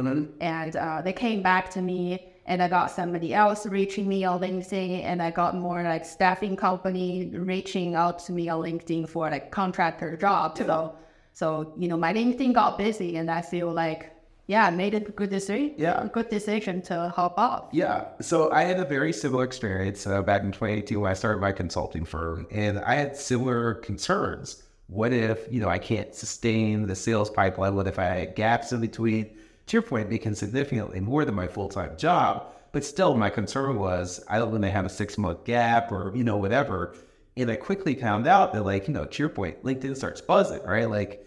and 0.41 0.75
uh, 0.75 1.01
they 1.01 1.13
came 1.13 1.41
back 1.41 1.69
to 1.71 1.81
me. 1.81 2.31
And 2.47 2.61
I 2.61 2.67
got 2.67 2.91
somebody 2.91 3.33
else 3.33 3.65
reaching 3.65 4.07
me 4.07 4.23
on 4.23 4.39
LinkedIn, 4.39 5.03
and 5.03 5.19
I 5.19 5.31
got 5.31 5.55
more 5.55 5.81
like 5.81 6.05
staffing 6.05 6.55
company 6.55 7.31
reaching 7.33 7.95
out 7.95 8.19
to 8.25 8.33
me 8.33 8.49
on 8.49 8.61
LinkedIn 8.61 9.09
for 9.09 9.31
like 9.31 9.49
contractor 9.49 10.15
job. 10.15 10.55
So, 10.55 10.95
so 11.33 11.73
you 11.75 11.87
know, 11.87 11.97
my 11.97 12.13
LinkedIn 12.13 12.53
got 12.53 12.77
busy, 12.77 13.17
and 13.17 13.31
I 13.31 13.41
feel 13.41 13.73
like, 13.73 14.14
yeah, 14.47 14.69
made 14.69 14.93
a 14.93 14.99
good 14.99 15.29
decision. 15.29 15.73
Yeah. 15.77 16.07
good 16.11 16.29
decision 16.29 16.81
to 16.83 17.09
hop 17.15 17.37
off. 17.37 17.69
Yeah. 17.71 18.05
So 18.21 18.51
I 18.51 18.63
had 18.63 18.79
a 18.79 18.85
very 18.85 19.11
similar 19.11 19.43
experience 19.43 20.05
uh, 20.05 20.21
back 20.21 20.43
in 20.43 20.51
2018 20.51 20.99
when 20.99 21.11
I 21.11 21.15
started 21.15 21.39
my 21.41 21.51
consulting 21.51 22.05
firm, 22.05 22.47
and 22.51 22.79
I 22.79 22.95
had 22.95 23.17
similar 23.17 23.75
concerns. 23.75 24.63
What 24.87 25.13
if, 25.13 25.51
you 25.51 25.59
know, 25.59 25.69
I 25.69 25.79
can't 25.79 26.13
sustain 26.13 26.85
the 26.85 26.95
sales 26.95 27.29
pipeline? 27.29 27.75
What 27.75 27.87
if 27.87 27.97
I 27.97 28.05
had 28.05 28.35
gaps 28.35 28.71
in 28.71 28.81
between? 28.81 29.35
To 29.67 29.77
your 29.77 29.81
point, 29.81 30.11
making 30.11 30.35
significantly 30.35 30.99
more 30.99 31.25
than 31.25 31.33
my 31.33 31.47
full 31.47 31.69
time 31.69 31.97
job, 31.97 32.45
but 32.71 32.83
still, 32.83 33.15
my 33.15 33.29
concern 33.31 33.79
was 33.79 34.23
I 34.27 34.37
don't 34.37 34.51
want 34.51 34.63
to 34.63 34.69
have 34.69 34.85
a 34.85 34.89
six 34.89 35.17
month 35.17 35.43
gap 35.45 35.91
or, 35.91 36.11
you 36.15 36.23
know, 36.23 36.37
whatever. 36.37 36.93
And 37.35 37.49
I 37.49 37.55
quickly 37.55 37.95
found 37.95 38.27
out 38.27 38.53
that, 38.53 38.63
like, 38.63 38.87
you 38.87 38.93
know, 38.93 39.05
to 39.05 39.23
your 39.23 39.29
point, 39.29 39.63
LinkedIn 39.63 39.97
starts 39.97 40.21
buzzing, 40.21 40.61
right? 40.63 40.89
Like, 40.89 41.25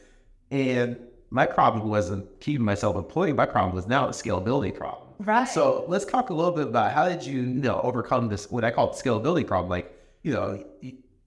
and 0.51 0.97
my 1.31 1.47
problem 1.47 1.89
wasn't 1.89 2.41
keeping 2.41 2.65
myself 2.65 2.97
employed. 2.97 3.37
My 3.37 3.47
problem 3.47 3.75
was 3.75 3.87
now 3.87 4.07
a 4.07 4.11
scalability 4.11 4.75
problem. 4.75 5.09
Right. 5.19 5.49
So 5.49 5.85
let's 5.89 6.05
talk 6.05 6.31
a 6.31 6.35
little 6.35 6.53
bit 6.53 6.69
about 6.69 6.93
how 6.93 7.09
did 7.09 7.25
you, 7.25 7.41
you 7.41 7.47
know, 7.47 7.81
overcome 7.83 8.29
this, 8.29 8.51
what 8.51 8.65
I 8.65 8.71
call 8.71 8.93
the 8.93 9.03
scalability 9.03 9.47
problem. 9.47 9.69
Like, 9.69 9.93
you 10.23 10.33
know, 10.33 10.65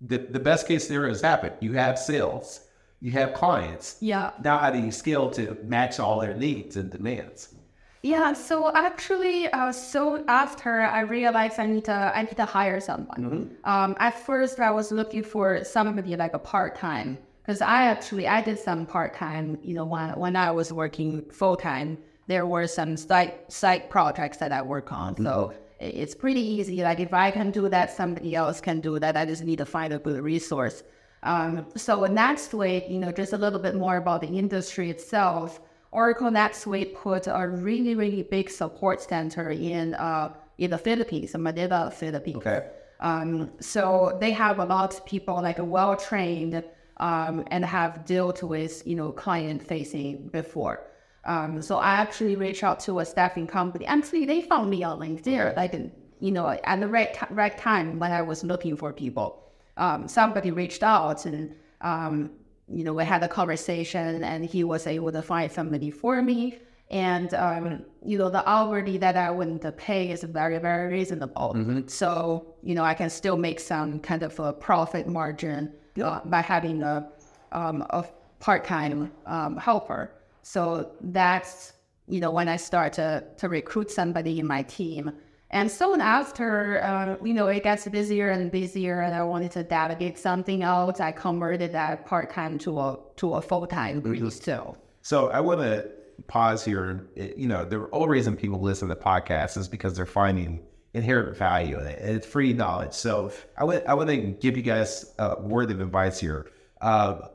the, 0.01 0.17
the 0.17 0.39
best 0.39 0.67
case 0.67 0.87
scenario 0.87 1.09
has 1.09 1.21
happened. 1.21 1.55
You 1.59 1.73
have 1.73 1.99
sales, 1.99 2.61
you 3.01 3.11
have 3.11 3.33
clients. 3.33 3.97
Yeah. 3.99 4.31
Now, 4.43 4.57
how 4.57 4.71
do 4.71 4.79
you 4.79 4.91
scale 4.91 5.29
to 5.31 5.57
match 5.63 5.99
all 5.99 6.19
their 6.19 6.33
needs 6.33 6.77
and 6.77 6.89
demands? 6.89 7.53
Yeah. 8.01 8.33
So 8.33 8.73
actually, 8.73 9.47
uh, 9.49 9.71
so 9.71 10.23
after 10.27 10.81
I 10.81 11.01
realized 11.01 11.59
I 11.59 11.67
need 11.67 11.85
to, 11.85 12.11
I 12.15 12.23
need 12.23 12.37
to 12.37 12.45
hire 12.45 12.79
someone. 12.79 13.55
Um, 13.65 13.95
at 13.99 14.17
first, 14.17 14.59
I 14.59 14.71
was 14.71 14.91
looking 14.91 15.21
for 15.21 15.63
somebody 15.63 16.15
like 16.15 16.33
a 16.33 16.39
part 16.39 16.75
time 16.75 17.19
because 17.41 17.61
I 17.61 17.83
actually 17.83 18.27
I 18.27 18.41
did 18.41 18.59
some 18.59 18.85
part 18.85 19.13
time. 19.13 19.57
You 19.63 19.75
know, 19.75 19.85
when 19.85 20.09
when 20.11 20.35
I 20.35 20.51
was 20.51 20.71
working 20.71 21.23
full 21.31 21.55
time, 21.55 21.97
there 22.27 22.45
were 22.45 22.67
some 22.67 22.97
side 22.97 23.33
side 23.47 23.89
projects 23.89 24.37
that 24.37 24.51
I 24.51 24.61
work 24.61 24.91
on. 24.91 25.15
So 25.17 25.53
it's 25.79 26.15
pretty 26.15 26.41
easy. 26.41 26.83
Like 26.83 26.99
if 26.99 27.13
I 27.13 27.31
can 27.31 27.51
do 27.51 27.67
that, 27.69 27.91
somebody 27.91 28.35
else 28.35 28.61
can 28.61 28.79
do 28.81 28.99
that. 28.99 29.17
I 29.17 29.25
just 29.25 29.43
need 29.43 29.57
to 29.57 29.65
find 29.65 29.93
a 29.93 29.99
good 29.99 30.21
resource. 30.21 30.83
Um, 31.23 31.67
so 31.75 31.99
NetSuite, 32.01 32.89
you 32.89 32.99
know, 32.99 33.11
just 33.11 33.33
a 33.33 33.37
little 33.37 33.59
bit 33.59 33.75
more 33.75 33.97
about 33.97 34.21
the 34.21 34.27
industry 34.27 34.89
itself. 34.89 35.59
Oracle 35.91 36.31
next 36.31 36.65
NetSuite 36.65 36.95
put 36.95 37.27
a 37.27 37.47
really, 37.47 37.95
really 37.95 38.23
big 38.23 38.49
support 38.49 39.01
center 39.01 39.49
in 39.51 39.93
uh, 39.95 40.33
in 40.57 40.69
the 40.71 40.77
Philippines, 40.77 41.35
in 41.35 41.43
Manila, 41.43 41.91
Philippines. 41.91 42.37
Okay. 42.37 42.67
Um, 42.99 43.51
so 43.59 44.17
they 44.21 44.31
have 44.31 44.59
a 44.59 44.65
lot 44.65 44.93
of 44.93 45.05
people 45.05 45.41
like 45.41 45.57
well 45.59 45.95
trained 45.95 46.63
um, 47.01 47.43
and 47.47 47.65
have 47.65 48.05
dealt 48.05 48.43
with 48.43 48.83
you 48.85 48.95
know 48.95 49.11
client 49.11 49.61
facing 49.61 50.29
before. 50.29 50.87
Um, 51.25 51.61
so 51.61 51.77
I 51.77 51.95
actually 51.95 52.35
reached 52.35 52.63
out 52.63 52.79
to 52.81 52.99
a 52.99 53.05
staffing 53.05 53.47
company. 53.47 53.85
Actually, 53.85 54.25
they 54.25 54.41
found 54.41 54.69
me 54.69 54.83
on 54.83 54.99
LinkedIn, 54.99 55.55
like 55.57 55.73
you 56.19 56.31
know, 56.31 56.47
at 56.49 56.79
the 56.79 56.87
right 56.87 57.13
ti- 57.13 57.25
right 57.31 57.57
time 57.57 57.99
when 57.99 58.11
I 58.11 58.21
was 58.21 58.43
looking 58.43 58.77
for 58.77 58.93
people. 58.93 59.51
Um, 59.77 60.07
somebody 60.07 60.51
reached 60.51 60.83
out 60.83 61.25
and 61.25 61.55
um, 61.81 62.31
you 62.67 62.83
know 62.83 62.93
we 62.93 63.03
had 63.03 63.23
a 63.23 63.27
conversation, 63.27 64.23
and 64.23 64.45
he 64.45 64.63
was 64.63 64.87
able 64.87 65.11
to 65.11 65.21
find 65.21 65.51
somebody 65.51 65.91
for 65.91 66.21
me. 66.21 66.59
And 66.91 67.33
um, 67.33 67.85
you 68.05 68.17
know 68.17 68.29
the 68.29 68.47
hourly 68.47 68.97
that 68.97 69.15
I 69.17 69.31
want 69.31 69.61
to 69.63 69.71
pay 69.71 70.11
is 70.11 70.23
very 70.23 70.59
very 70.59 70.91
reasonable. 70.93 71.53
So 71.87 72.55
you 72.61 72.75
know 72.75 72.83
I 72.83 72.93
can 72.93 73.09
still 73.09 73.37
make 73.37 73.59
some 73.59 73.99
kind 73.99 74.21
of 74.21 74.39
a 74.39 74.53
profit 74.53 75.07
margin 75.07 75.73
uh, 76.01 76.19
by 76.25 76.41
having 76.41 76.83
a 76.83 77.09
um, 77.51 77.81
a 77.89 78.05
part 78.39 78.65
time 78.65 79.11
um, 79.25 79.57
helper. 79.57 80.11
So 80.41 80.91
that's 81.01 81.73
you 82.07 82.19
know 82.19 82.31
when 82.31 82.47
I 82.47 82.57
start 82.57 82.93
to 82.93 83.23
to 83.37 83.49
recruit 83.49 83.91
somebody 83.91 84.39
in 84.39 84.47
my 84.47 84.63
team. 84.63 85.11
And 85.53 85.69
soon 85.69 85.99
after, 85.99 86.81
uh, 86.81 87.17
you 87.25 87.33
know, 87.33 87.47
it 87.47 87.63
gets 87.63 87.85
busier 87.85 88.29
and 88.29 88.49
busier, 88.49 89.01
and 89.01 89.13
I 89.13 89.21
wanted 89.23 89.51
to 89.51 89.63
delegate 89.63 90.17
something 90.17 90.63
else. 90.63 91.01
I 91.01 91.11
converted 91.11 91.73
that 91.73 92.05
part 92.05 92.31
time 92.31 92.57
to 92.59 92.79
a 92.79 92.99
to 93.17 93.33
a 93.33 93.41
full 93.41 93.67
time 93.67 94.01
so. 94.43 94.77
So 95.01 95.29
I 95.29 95.41
want 95.41 95.59
to 95.59 95.89
pause 96.27 96.63
here. 96.63 97.05
You 97.15 97.47
know, 97.47 97.65
the 97.65 97.87
whole 97.91 98.07
reason 98.07 98.37
people 98.37 98.61
listen 98.61 98.87
to 98.89 98.95
podcasts 98.95 99.57
is 99.57 99.67
because 99.67 99.95
they're 99.95 100.05
finding 100.05 100.61
inherent 100.93 101.37
value 101.37 101.79
in 101.79 101.87
it, 101.87 101.99
and 101.99 102.15
it's 102.15 102.27
free 102.27 102.53
knowledge. 102.53 102.93
So 102.93 103.31
I 103.57 103.63
would 103.63 103.85
I 103.85 103.93
want 103.93 104.09
to 104.09 104.17
give 104.17 104.57
you 104.57 104.63
guys 104.63 105.13
a 105.17 105.41
word 105.41 105.71
of 105.71 105.79
advice 105.79 106.19
here. 106.19 106.49
Uh, 106.79 107.27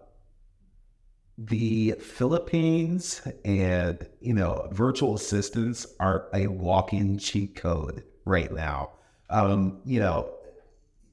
the 1.39 1.93
Philippines 2.01 3.21
and 3.45 4.07
you 4.21 4.35
know 4.35 4.69
virtual 4.73 5.15
assistants 5.15 5.87
are 6.01 6.29
a 6.33 6.47
walking 6.47 7.19
cheat 7.19 7.55
code 7.57 8.05
right 8.25 8.53
now. 8.53 8.91
Um, 9.29 9.81
you 9.85 10.01
know, 10.01 10.31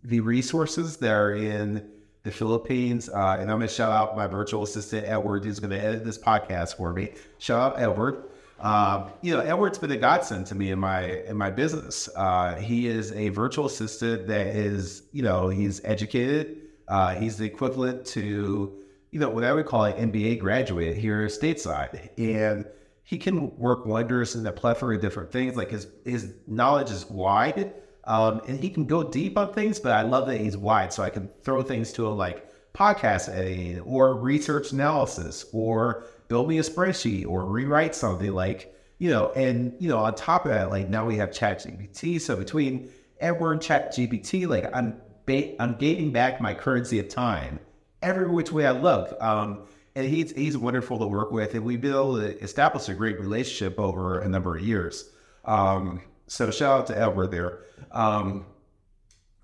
the 0.03 0.19
resources 0.19 0.97
that 0.97 1.11
are 1.11 1.33
in 1.33 1.89
the 2.23 2.31
Philippines, 2.31 3.09
uh, 3.09 3.37
and 3.39 3.51
I'm 3.51 3.57
going 3.57 3.67
to 3.67 3.67
shout 3.67 3.91
out 3.91 4.15
my 4.15 4.27
virtual 4.27 4.63
assistant 4.63 5.05
Edward, 5.07 5.43
who's 5.43 5.59
going 5.59 5.71
to 5.71 5.79
edit 5.79 6.05
this 6.05 6.17
podcast 6.17 6.77
for 6.77 6.93
me. 6.93 7.11
Shout 7.37 7.73
out 7.73 7.81
Edward. 7.81 8.23
Um, 8.59 9.09
you 9.21 9.35
know, 9.35 9.41
Edward's 9.41 9.77
been 9.77 9.91
a 9.91 9.97
godsend 9.97 10.47
to 10.47 10.55
me 10.55 10.71
in 10.71 10.79
my 10.79 11.05
in 11.23 11.35
my 11.37 11.49
business. 11.49 12.09
Uh, 12.15 12.55
he 12.55 12.87
is 12.87 13.11
a 13.11 13.29
virtual 13.29 13.65
assistant 13.65 14.27
that 14.27 14.47
is, 14.47 15.03
you 15.11 15.21
know, 15.21 15.49
he's 15.49 15.81
educated. 15.83 16.57
Uh, 16.87 17.15
he's 17.15 17.37
the 17.37 17.45
equivalent 17.45 18.05
to, 18.05 18.73
you 19.11 19.19
know, 19.19 19.29
what 19.29 19.43
I 19.43 19.53
would 19.53 19.65
call 19.65 19.85
an 19.85 20.11
MBA 20.11 20.39
graduate 20.39 20.97
here 20.97 21.25
stateside, 21.27 22.09
and 22.17 22.65
he 23.03 23.17
can 23.17 23.55
work 23.57 23.85
wonders 23.85 24.35
in 24.35 24.45
a 24.47 24.51
plethora 24.51 24.95
of 24.95 25.01
different 25.01 25.31
things. 25.31 25.55
Like 25.55 25.71
his 25.71 25.87
his 26.05 26.33
knowledge 26.47 26.91
is 26.91 27.09
wide, 27.09 27.73
um, 28.05 28.41
and 28.47 28.59
he 28.59 28.69
can 28.69 28.85
go 28.85 29.03
deep 29.03 29.37
on 29.37 29.53
things. 29.53 29.79
But 29.79 29.93
I 29.93 30.03
love 30.03 30.27
that 30.27 30.37
he's 30.37 30.55
wide, 30.55 30.93
so 30.93 31.03
I 31.03 31.09
can 31.09 31.29
throw 31.43 31.61
things 31.63 31.91
to 31.93 32.07
him 32.07 32.17
like 32.17 32.47
podcast 32.73 33.29
editing 33.29 33.79
or 33.81 34.15
research 34.15 34.71
analysis 34.71 35.45
or 35.53 36.05
build 36.34 36.47
me 36.47 36.57
a 36.57 36.63
spreadsheet 36.63 37.27
or 37.27 37.45
rewrite 37.45 37.93
something 37.93 38.34
like, 38.34 38.73
you 38.97 39.07
know, 39.07 39.31
and, 39.34 39.71
you 39.77 39.88
know, 39.88 39.99
on 39.99 40.15
top 40.15 40.45
of 40.45 40.51
that, 40.51 40.71
like 40.71 40.89
now 40.89 41.05
we 41.05 41.15
have 41.15 41.29
ChatGPT. 41.29 42.19
So 42.19 42.36
between 42.36 42.89
Edward 43.19 43.51
and 43.51 43.61
ChatGPT, 43.61 44.47
like 44.47 44.65
I'm, 44.75 44.99
ba- 45.27 45.53
I'm 45.61 45.75
gaining 45.75 46.11
back 46.11 46.41
my 46.41 46.55
currency 46.55 46.97
of 46.97 47.07
time 47.07 47.59
every 48.01 48.27
which 48.27 48.51
way 48.51 48.65
I 48.65 48.71
look. 48.71 49.15
Um, 49.21 49.67
and 49.93 50.07
he's, 50.07 50.31
he's 50.31 50.57
wonderful 50.57 50.97
to 50.97 51.05
work 51.05 51.31
with. 51.31 51.53
And 51.53 51.63
we've 51.63 51.79
been 51.79 51.91
able 51.91 52.17
to 52.17 52.36
establish 52.41 52.89
a 52.89 52.95
great 52.95 53.19
relationship 53.19 53.79
over 53.79 54.21
a 54.21 54.27
number 54.27 54.55
of 54.57 54.63
years. 54.63 55.11
Um, 55.45 56.01
so 56.25 56.49
shout 56.49 56.79
out 56.79 56.88
to 56.88 56.99
Edward 56.99 57.27
there. 57.29 57.59
Um, 57.91 58.47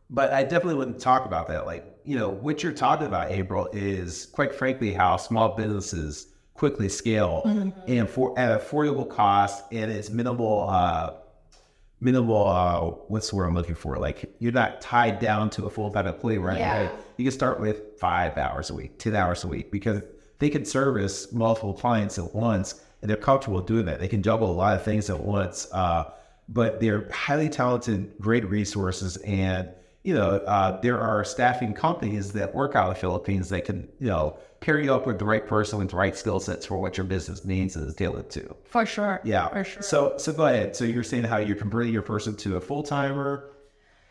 but 0.10 0.34
I 0.34 0.42
definitely 0.42 0.74
wouldn't 0.74 1.00
talk 1.00 1.28
about 1.28 1.50
that. 1.50 1.68
Like, 1.68 1.86
you 2.04 2.18
know, 2.18 2.30
what 2.30 2.64
you're 2.64 2.72
talking 2.72 3.06
about, 3.06 3.30
April, 3.30 3.70
is 3.74 4.26
quite 4.26 4.56
frankly 4.56 4.92
how 4.92 5.18
small 5.18 5.56
businesses 5.56 6.34
quickly 6.60 6.90
scale 6.90 7.42
mm-hmm. 7.46 7.70
and 7.88 8.10
for 8.10 8.38
at 8.38 8.60
affordable 8.60 9.10
cost 9.10 9.64
and 9.72 9.90
it's 9.90 10.10
minimal 10.10 10.70
uh 10.70 11.14
minimal 12.02 12.46
uh 12.46 12.82
what's 13.08 13.30
the 13.30 13.36
word 13.38 13.46
I'm 13.46 13.56
looking 13.56 13.76
for? 13.76 13.98
Like 13.98 14.36
you're 14.40 14.52
not 14.52 14.82
tied 14.82 15.20
down 15.20 15.50
to 15.52 15.68
a 15.68 15.70
full 15.70 15.90
time 15.90 16.06
employee 16.06 16.38
right 16.38 16.60
yeah. 16.60 16.92
You 17.16 17.24
can 17.24 17.32
start 17.32 17.62
with 17.62 17.98
five 17.98 18.38
hours 18.38 18.70
a 18.72 18.74
week, 18.74 19.00
ten 19.00 19.16
hours 19.16 19.46
a 19.46 19.48
week, 19.48 19.72
because 19.72 20.02
they 20.40 20.50
can 20.50 20.66
service 20.66 21.32
multiple 21.32 21.74
clients 21.74 22.20
at 22.20 22.36
once 22.36 22.82
and 23.02 23.10
they're 23.10 23.16
comfortable 23.16 23.62
doing 23.62 23.86
that. 23.86 24.02
They 24.02 24.10
can 24.10 24.22
juggle 24.22 24.52
a 24.52 24.58
lot 24.64 24.76
of 24.76 24.84
things 24.84 25.10
at 25.10 25.20
once. 25.22 25.66
Uh, 25.72 26.12
but 26.50 26.82
they're 26.82 27.10
highly 27.10 27.48
talented, 27.48 28.12
great 28.20 28.46
resources 28.50 29.16
and 29.18 29.70
you 30.04 30.14
know, 30.14 30.38
uh, 30.38 30.80
there 30.82 31.00
are 31.00 31.24
staffing 31.26 31.74
companies 31.74 32.32
that 32.32 32.56
work 32.56 32.76
out 32.76 32.90
of 32.90 32.96
the 32.96 33.00
Philippines 33.00 33.50
that 33.50 33.66
can, 33.66 33.88
you 34.00 34.08
know, 34.08 34.38
pair 34.62 34.80
you 34.80 34.94
up 34.94 35.06
with 35.06 35.20
the 35.20 35.26
right 35.26 35.46
person 35.46 35.80
with 35.80 35.90
the 35.90 35.96
right 35.96 36.16
skill 36.18 36.40
sets 36.40 36.66
for 36.66 36.78
what 36.78 36.98
your 36.98 37.06
business 37.06 37.46
needs 37.46 37.76
and 37.76 37.88
is 37.88 37.96
tailored 37.96 38.30
to. 38.30 38.56
For 38.66 38.86
sure. 38.86 39.22
Yeah. 39.24 39.50
For 39.50 39.64
sure. 39.64 39.82
So, 39.82 40.18
so 40.18 40.34
go 40.34 40.46
ahead. 40.48 40.76
So 40.76 40.86
you're 40.86 41.04
saying 41.04 41.26
how 41.26 41.38
you're 41.38 41.58
converting 41.58 41.94
your 41.94 42.02
person 42.02 42.36
to 42.38 42.56
a 42.56 42.62
full 42.62 42.84
timer. 42.84 43.52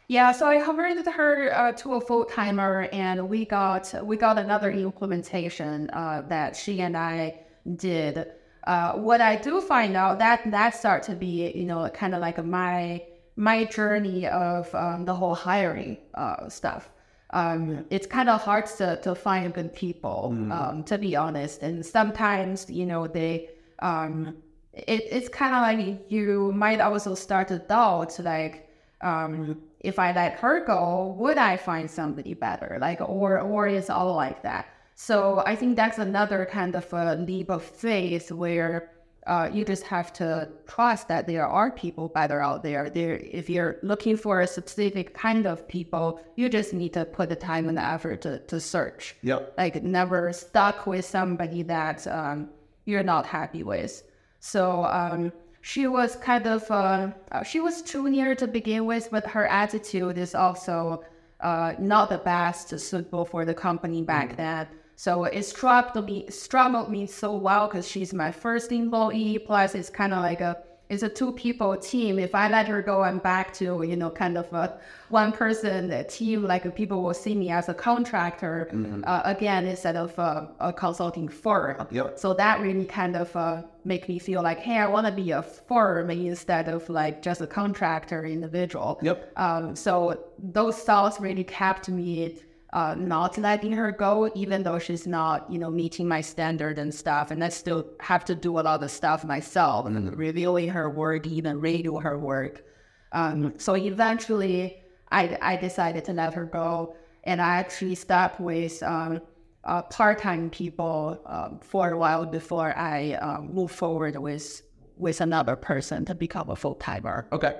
Yeah, 0.08 0.32
so 0.32 0.46
I 0.46 0.62
converted 0.62 1.06
her 1.06 1.54
uh, 1.54 1.72
to 1.72 1.94
a 1.94 2.00
full 2.00 2.24
timer, 2.24 2.88
and 2.94 3.28
we 3.28 3.44
got 3.44 3.92
we 4.02 4.16
got 4.16 4.38
another 4.38 4.70
implementation 4.70 5.90
uh, 5.90 6.22
that 6.28 6.56
she 6.56 6.80
and 6.80 6.96
I 6.96 7.40
did. 7.76 8.26
Uh, 8.64 8.94
what 8.94 9.20
I 9.20 9.36
do 9.36 9.60
find 9.60 9.94
out 9.96 10.18
that 10.18 10.50
that 10.50 10.74
start 10.74 11.02
to 11.04 11.14
be 11.14 11.52
you 11.54 11.66
know 11.66 11.86
kind 11.90 12.14
of 12.14 12.22
like 12.22 12.42
my 12.42 13.02
my 13.38 13.64
journey 13.64 14.26
of 14.26 14.74
um, 14.74 15.04
the 15.04 15.14
whole 15.14 15.34
hiring 15.34 15.96
uh, 16.14 16.48
stuff. 16.48 16.90
Um, 17.30 17.84
it's 17.88 18.06
kind 18.06 18.28
of 18.28 18.40
hard 18.40 18.66
to, 18.78 18.98
to 19.02 19.14
find 19.14 19.54
good 19.54 19.72
people, 19.74 20.34
mm. 20.34 20.50
um, 20.50 20.82
to 20.84 20.98
be 20.98 21.14
honest. 21.14 21.62
And 21.62 21.86
sometimes, 21.86 22.68
you 22.68 22.84
know, 22.84 23.06
they, 23.06 23.50
um, 23.78 24.34
it, 24.72 25.04
it's 25.10 25.28
kind 25.28 25.54
of 25.54 25.62
like 25.62 26.10
you 26.10 26.52
might 26.52 26.80
also 26.80 27.14
start 27.14 27.48
to 27.48 27.58
doubt, 27.60 28.18
like, 28.18 28.68
um, 29.02 29.62
if 29.80 30.00
I 30.00 30.10
let 30.12 30.32
her 30.40 30.64
go, 30.64 31.14
would 31.16 31.38
I 31.38 31.56
find 31.56 31.88
somebody 31.88 32.34
better? 32.34 32.78
Like, 32.80 33.00
or, 33.00 33.38
or 33.38 33.68
is 33.68 33.88
all 33.88 34.16
like 34.16 34.42
that. 34.42 34.66
So 34.96 35.44
I 35.46 35.54
think 35.54 35.76
that's 35.76 35.98
another 35.98 36.44
kind 36.50 36.74
of 36.74 36.92
a 36.92 37.14
leap 37.14 37.50
of 37.50 37.62
faith 37.62 38.32
where 38.32 38.90
uh, 39.28 39.50
you 39.52 39.62
just 39.62 39.82
have 39.84 40.10
to 40.14 40.48
trust 40.66 41.06
that 41.08 41.26
there 41.26 41.46
are 41.46 41.70
people 41.70 42.08
better 42.08 42.40
out 42.40 42.62
there. 42.62 42.88
There, 42.88 43.16
if 43.16 43.50
you're 43.50 43.76
looking 43.82 44.16
for 44.16 44.40
a 44.40 44.46
specific 44.46 45.12
kind 45.12 45.46
of 45.46 45.68
people, 45.68 46.20
you 46.36 46.48
just 46.48 46.72
need 46.72 46.94
to 46.94 47.04
put 47.04 47.28
the 47.28 47.36
time 47.36 47.68
and 47.68 47.76
the 47.76 47.84
effort 47.84 48.22
to, 48.22 48.38
to 48.38 48.58
search. 48.58 49.16
Yep. 49.22 49.54
Like 49.58 49.82
never 49.82 50.32
stuck 50.32 50.86
with 50.86 51.04
somebody 51.04 51.62
that 51.64 52.06
um, 52.06 52.48
you're 52.86 53.02
not 53.02 53.26
happy 53.26 53.62
with. 53.62 54.02
So 54.40 54.84
um, 54.86 55.30
she 55.60 55.86
was 55.86 56.16
kind 56.16 56.46
of 56.46 56.70
uh, 56.70 57.08
uh 57.30 57.42
she 57.42 57.60
was 57.60 57.82
junior 57.82 58.34
to 58.34 58.46
begin 58.46 58.86
with, 58.86 59.10
but 59.10 59.26
her 59.26 59.46
attitude 59.46 60.16
is 60.16 60.34
also 60.34 61.04
uh, 61.40 61.74
not 61.78 62.08
the 62.08 62.18
best 62.18 62.78
suitable 62.80 63.26
for 63.26 63.44
the 63.44 63.54
company 63.54 64.02
back 64.02 64.32
mm. 64.32 64.36
then. 64.36 64.66
So 64.98 65.26
it 65.26 65.44
struggled 65.44 66.06
me, 66.06 66.26
struggled 66.28 66.90
me 66.90 67.06
so 67.06 67.32
well 67.36 67.68
because 67.68 67.86
she's 67.86 68.12
my 68.12 68.32
first 68.32 68.72
employee. 68.72 69.38
Plus, 69.38 69.76
it's 69.76 69.88
kind 69.88 70.12
of 70.12 70.24
like 70.24 70.40
a 70.40 70.56
it's 70.88 71.04
a 71.04 71.08
two 71.08 71.30
people 71.30 71.76
team. 71.76 72.18
If 72.18 72.34
I 72.34 72.48
let 72.48 72.66
her 72.66 72.82
go, 72.82 73.02
I'm 73.02 73.18
back 73.18 73.54
to 73.54 73.84
you 73.84 73.94
know 73.94 74.10
kind 74.10 74.36
of 74.36 74.52
a 74.52 74.80
one 75.08 75.30
person 75.30 76.04
team. 76.08 76.42
Like 76.42 76.74
people 76.74 77.00
will 77.00 77.14
see 77.14 77.36
me 77.36 77.48
as 77.50 77.68
a 77.68 77.74
contractor 77.74 78.68
mm-hmm. 78.72 79.04
uh, 79.06 79.22
again 79.24 79.68
instead 79.68 79.94
of 79.94 80.18
a, 80.18 80.50
a 80.58 80.72
consulting 80.72 81.28
firm. 81.28 81.86
Yep. 81.92 82.18
So 82.18 82.34
that 82.34 82.58
really 82.60 82.84
kind 82.84 83.14
of 83.14 83.36
uh, 83.36 83.62
make 83.84 84.08
me 84.08 84.18
feel 84.18 84.42
like, 84.42 84.58
hey, 84.58 84.78
I 84.78 84.88
want 84.88 85.06
to 85.06 85.12
be 85.12 85.30
a 85.30 85.42
firm 85.42 86.10
instead 86.10 86.68
of 86.68 86.88
like 86.90 87.22
just 87.22 87.40
a 87.40 87.46
contractor 87.46 88.24
individual. 88.26 88.98
Yep. 89.02 89.32
Um, 89.36 89.76
so 89.76 90.24
those 90.40 90.76
thoughts 90.78 91.20
really 91.20 91.44
kept 91.44 91.88
me 91.88 92.40
uh, 92.72 92.94
not 92.98 93.38
letting 93.38 93.72
her 93.72 93.92
go, 93.92 94.30
even 94.34 94.62
though 94.62 94.78
she's 94.78 95.06
not, 95.06 95.50
you 95.50 95.58
know, 95.58 95.70
meeting 95.70 96.06
my 96.06 96.20
standard 96.20 96.78
and 96.78 96.94
stuff. 96.94 97.30
And 97.30 97.42
I 97.42 97.48
still 97.48 97.86
have 98.00 98.24
to 98.26 98.34
do 98.34 98.58
a 98.58 98.62
lot 98.62 98.82
of 98.82 98.90
stuff 98.90 99.24
myself, 99.24 99.86
and 99.86 100.16
reviewing 100.16 100.68
her 100.68 100.90
work, 100.90 101.26
even 101.26 101.60
redo 101.60 102.02
her 102.02 102.18
work. 102.18 102.64
Um, 103.12 103.54
so 103.58 103.74
eventually, 103.74 104.82
I, 105.10 105.38
I 105.40 105.56
decided 105.56 106.04
to 106.06 106.12
let 106.12 106.34
her 106.34 106.44
go, 106.44 106.94
and 107.24 107.40
I 107.40 107.56
actually 107.56 107.94
stopped 107.94 108.38
with 108.40 108.82
um, 108.82 109.22
uh, 109.64 109.82
part-time 109.82 110.50
people 110.50 111.20
um, 111.24 111.60
for 111.62 111.90
a 111.90 111.98
while 111.98 112.26
before 112.26 112.76
I 112.76 113.14
um, 113.14 113.54
move 113.54 113.70
forward 113.70 114.16
with 114.16 114.62
with 114.96 115.20
another 115.20 115.54
person 115.54 116.04
to 116.04 116.12
become 116.12 116.50
a 116.50 116.56
full 116.56 116.74
timer. 116.74 117.28
Okay 117.30 117.54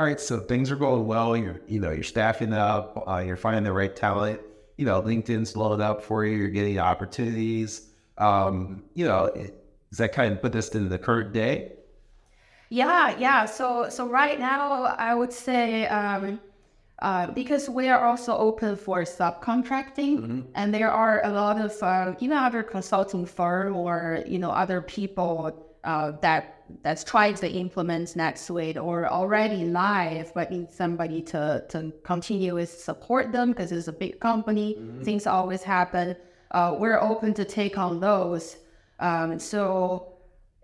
all 0.00 0.06
right, 0.06 0.18
so 0.18 0.40
things 0.40 0.70
are 0.70 0.76
going 0.76 1.06
well. 1.06 1.36
You're, 1.36 1.60
you 1.68 1.78
know, 1.78 1.90
you're 1.90 2.02
staffing 2.02 2.54
up. 2.54 3.04
Uh, 3.06 3.18
you're 3.18 3.36
finding 3.36 3.64
the 3.64 3.72
right 3.72 3.94
talent. 3.94 4.40
You 4.78 4.86
know, 4.86 5.02
LinkedIn's 5.02 5.54
loaded 5.58 5.84
up 5.84 6.02
for 6.02 6.24
you. 6.24 6.38
You're 6.38 6.48
getting 6.48 6.78
opportunities. 6.78 7.90
Um, 8.16 8.82
you 8.94 9.06
know, 9.06 9.26
it, 9.26 9.62
does 9.90 9.98
that 9.98 10.14
kind 10.14 10.32
of 10.32 10.40
put 10.40 10.52
this 10.52 10.70
into 10.70 10.88
the 10.88 10.96
current 10.96 11.34
day? 11.34 11.72
Yeah, 12.70 13.14
yeah. 13.18 13.44
So, 13.44 13.90
so 13.90 14.08
right 14.08 14.40
now, 14.40 14.84
I 14.84 15.14
would 15.14 15.34
say 15.34 15.86
um, 15.88 16.40
uh, 17.00 17.26
because 17.32 17.68
we 17.68 17.90
are 17.90 18.02
also 18.02 18.34
open 18.38 18.76
for 18.76 19.02
subcontracting, 19.02 20.18
mm-hmm. 20.18 20.40
and 20.54 20.72
there 20.72 20.90
are 20.90 21.20
a 21.26 21.30
lot 21.30 21.60
of 21.60 21.76
uh, 21.82 22.14
even 22.20 22.38
other 22.38 22.62
consulting 22.62 23.26
firm 23.26 23.76
or 23.76 24.24
you 24.26 24.38
know 24.38 24.50
other 24.50 24.80
people 24.80 25.76
uh, 25.84 26.12
that 26.22 26.59
that's 26.82 27.04
trying 27.04 27.34
to 27.36 27.48
implement 27.48 28.08
NetSuite 28.10 28.76
or 28.82 29.06
already 29.08 29.64
live, 29.64 30.32
but 30.34 30.50
need 30.50 30.70
somebody 30.70 31.22
to 31.22 31.64
to 31.68 31.92
continuously 32.02 32.78
support 32.78 33.32
them 33.32 33.50
because 33.50 33.72
it's 33.72 33.88
a 33.88 33.92
big 33.92 34.20
company. 34.20 34.76
Mm-hmm. 34.78 35.02
Things 35.02 35.26
always 35.26 35.62
happen. 35.62 36.16
Uh, 36.50 36.76
we're 36.78 37.00
open 37.00 37.34
to 37.34 37.44
take 37.44 37.78
on 37.78 38.00
those. 38.00 38.56
Um, 38.98 39.38
so 39.38 40.14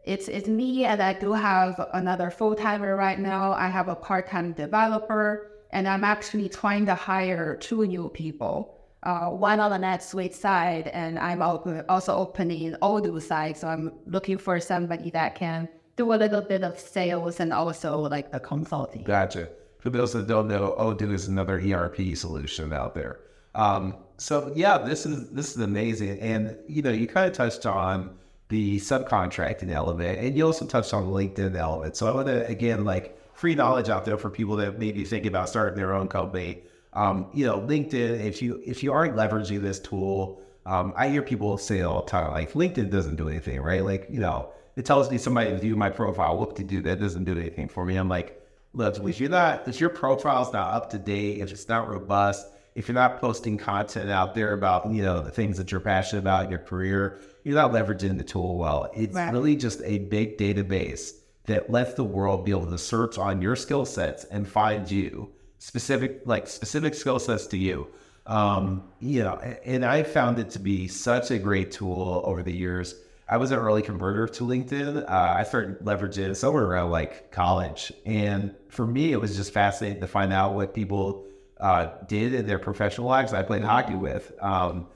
it's 0.05 0.29
it's 0.29 0.49
me, 0.49 0.85
and 0.85 1.03
I 1.03 1.13
do 1.13 1.33
have 1.33 1.89
another 1.95 2.31
full 2.31 2.55
timer 2.55 2.97
right 2.97 3.19
now. 3.19 3.53
I 3.53 3.69
have 3.69 3.89
a 3.89 3.97
part 3.97 4.29
time 4.29 4.53
developer, 4.53 5.51
and 5.71 5.87
I'm 5.89 6.05
actually 6.05 6.49
trying 6.49 6.87
to 6.87 6.95
hire 6.95 7.57
two 7.57 7.87
new 7.87 8.09
people 8.09 8.77
uh, 9.07 9.29
one 9.31 9.61
on 9.61 9.71
the 9.71 9.87
NetSuite 9.87 10.35
side, 10.35 10.89
and 10.89 11.19
I'm 11.19 11.41
also 11.41 12.17
opening 12.17 12.75
Odoo 12.83 13.23
side. 13.23 13.57
So 13.57 13.69
I'm 13.69 13.93
looking 14.07 14.37
for 14.37 14.59
somebody 14.59 15.11
that 15.11 15.37
can 15.37 15.69
do 15.97 16.13
a 16.13 16.17
little 16.17 16.43
bit 16.43 16.63
of 16.63 16.79
sales 16.79 17.41
and 17.41 17.53
also 17.53 17.99
like 17.99 18.31
the 18.33 18.41
consulting. 18.41 19.03
Gotcha. 19.03 19.49
For 19.79 19.91
those 19.91 20.13
that 20.13 20.27
don't 20.27 20.49
know, 20.49 20.75
Odoo 20.79 21.13
is 21.13 21.29
another 21.29 21.59
ERP 21.59 22.17
solution 22.17 22.73
out 22.73 22.95
there. 22.95 23.21
Um, 23.55 23.97
so 24.19 24.53
yeah, 24.55 24.79
this 24.79 25.07
is 25.07 25.31
this 25.31 25.55
is 25.55 25.63
amazing, 25.63 26.19
and 26.21 26.57
you 26.69 26.83
know, 26.83 26.91
you 26.91 27.07
kind 27.07 27.27
of 27.27 27.33
touched 27.33 27.65
on 27.67 28.17
the 28.49 28.79
subcontracting 28.79 29.71
element, 29.71 30.19
and 30.19 30.37
you 30.37 30.45
also 30.45 30.67
touched 30.67 30.93
on 30.93 31.07
the 31.07 31.13
LinkedIn 31.13 31.57
element. 31.57 31.97
So 31.97 32.07
I 32.07 32.15
want 32.15 32.27
to 32.29 32.47
again 32.47 32.85
like 32.85 33.19
free 33.35 33.55
knowledge 33.55 33.89
out 33.89 34.05
there 34.05 34.19
for 34.19 34.31
people 34.31 34.57
that 34.57 34.79
maybe 34.79 35.05
think 35.05 35.27
about 35.27 35.49
starting 35.49 35.77
their 35.77 35.95
own 35.95 36.09
company 36.09 36.63
um, 36.97 37.27
you 37.35 37.47
know, 37.47 37.61
LinkedIn, 37.61 38.25
if 38.25 38.41
you 38.41 38.61
if 38.65 38.83
you 38.83 38.91
aren't 38.91 39.15
leveraging 39.15 39.61
this 39.61 39.79
tool, 39.79 40.41
um, 40.65 40.95
I 40.97 41.09
hear 41.09 41.21
people 41.21 41.59
say 41.59 41.83
all 41.83 42.01
the 42.01 42.11
time, 42.11 42.33
like 42.33 42.55
LinkedIn 42.55 42.91
doesn't 42.91 43.17
do 43.17 43.29
anything, 43.29 43.61
right? 43.61 43.85
Like, 43.85 44.07
you 44.11 44.19
know, 44.19 44.51
it 44.77 44.85
tells 44.85 45.11
me 45.11 45.19
somebody 45.19 45.55
view 45.57 45.75
my 45.75 45.91
profile. 45.91 46.39
Whoop 46.39 46.55
to 46.57 46.65
do 46.65 46.83
that 46.83 47.01
doesn't 47.01 47.25
do 47.25 47.33
anything 47.33 47.69
for 47.69 47.85
me. 47.85 47.97
I'm 47.97 48.09
like, 48.09 48.41
look, 48.73 48.99
if 48.99 49.21
you're 49.21 49.31
not, 49.31 49.67
if 49.67 49.81
your 49.81 49.91
profile's 49.91 50.53
not 50.53 50.75
up 50.75 50.91
to 50.91 50.99
date, 50.99 51.41
if 51.41 51.51
it's 51.51 51.69
not 51.69 51.89
robust, 51.89 52.47
if 52.75 52.87
you're 52.87 52.95
not 52.95 53.21
posting 53.21 53.57
content 53.57 54.11
out 54.11 54.35
there 54.35 54.53
about, 54.53 54.93
you 54.93 55.03
know, 55.03 55.23
the 55.23 55.31
things 55.31 55.57
that 55.57 55.73
you're 55.73 55.81
passionate 55.81 56.21
about 56.21 56.45
in 56.45 56.51
your 56.51 56.61
career, 56.61 57.21
you're 57.43 57.55
not 57.55 57.73
leveraging 57.73 58.19
the 58.19 58.25
tool 58.25 58.59
well. 58.59 58.91
It's 58.95 59.15
right. 59.15 59.33
really 59.33 59.57
just 59.57 59.81
a 59.83 59.99
big 59.99 60.37
database 60.37 61.13
that 61.47 61.71
lets 61.71 61.95
the 61.95 62.05
world 62.05 62.45
be 62.45 62.51
able 62.51 62.67
to 62.67 62.77
search 62.77 63.17
on 63.17 63.41
your 63.41 63.57
skill 63.57 63.87
sets 63.87 64.25
and 64.25 64.47
find 64.47 64.91
you 64.91 65.33
specific 65.59 66.21
like 66.27 66.47
specific 66.47 66.95
skill 66.95 67.19
sets 67.19 67.47
to 67.47 67.57
you. 67.57 67.89
Um, 68.27 68.83
you 69.01 69.23
know, 69.23 69.37
and 69.65 69.85
I 69.85 70.03
found 70.03 70.39
it 70.39 70.51
to 70.51 70.59
be 70.59 70.89
such 70.89 71.31
a 71.31 71.39
great 71.39 71.71
tool 71.71 72.23
over 72.25 72.43
the 72.43 72.53
years. 72.53 72.95
I 73.29 73.39
was 73.39 73.51
an 73.51 73.59
early 73.59 73.83
converter 73.83 74.29
to 74.29 74.45
LinkedIn. 74.45 75.03
Uh, 75.03 75.35
I 75.37 75.43
started 75.43 75.81
leveraging 75.81 76.31
it 76.31 76.35
somewhere 76.37 76.65
around 76.65 76.91
like 76.91 77.33
college, 77.33 77.93
and 78.05 78.55
for 78.69 78.87
me, 78.87 79.13
it 79.13 79.21
was 79.21 79.37
just 79.37 79.53
fascinating 79.53 80.01
to 80.01 80.07
find 80.07 80.33
out 80.33 80.55
what 80.55 80.75
people 80.75 81.27
uh, 81.59 81.89
did 82.07 82.35
in 82.35 82.47
their 82.47 82.61
professional 82.61 83.09
lives. 83.09 83.33
I 83.33 83.43
played 83.43 83.63
hockey 83.63 83.95
with. 83.95 84.33
Um, 84.41 84.87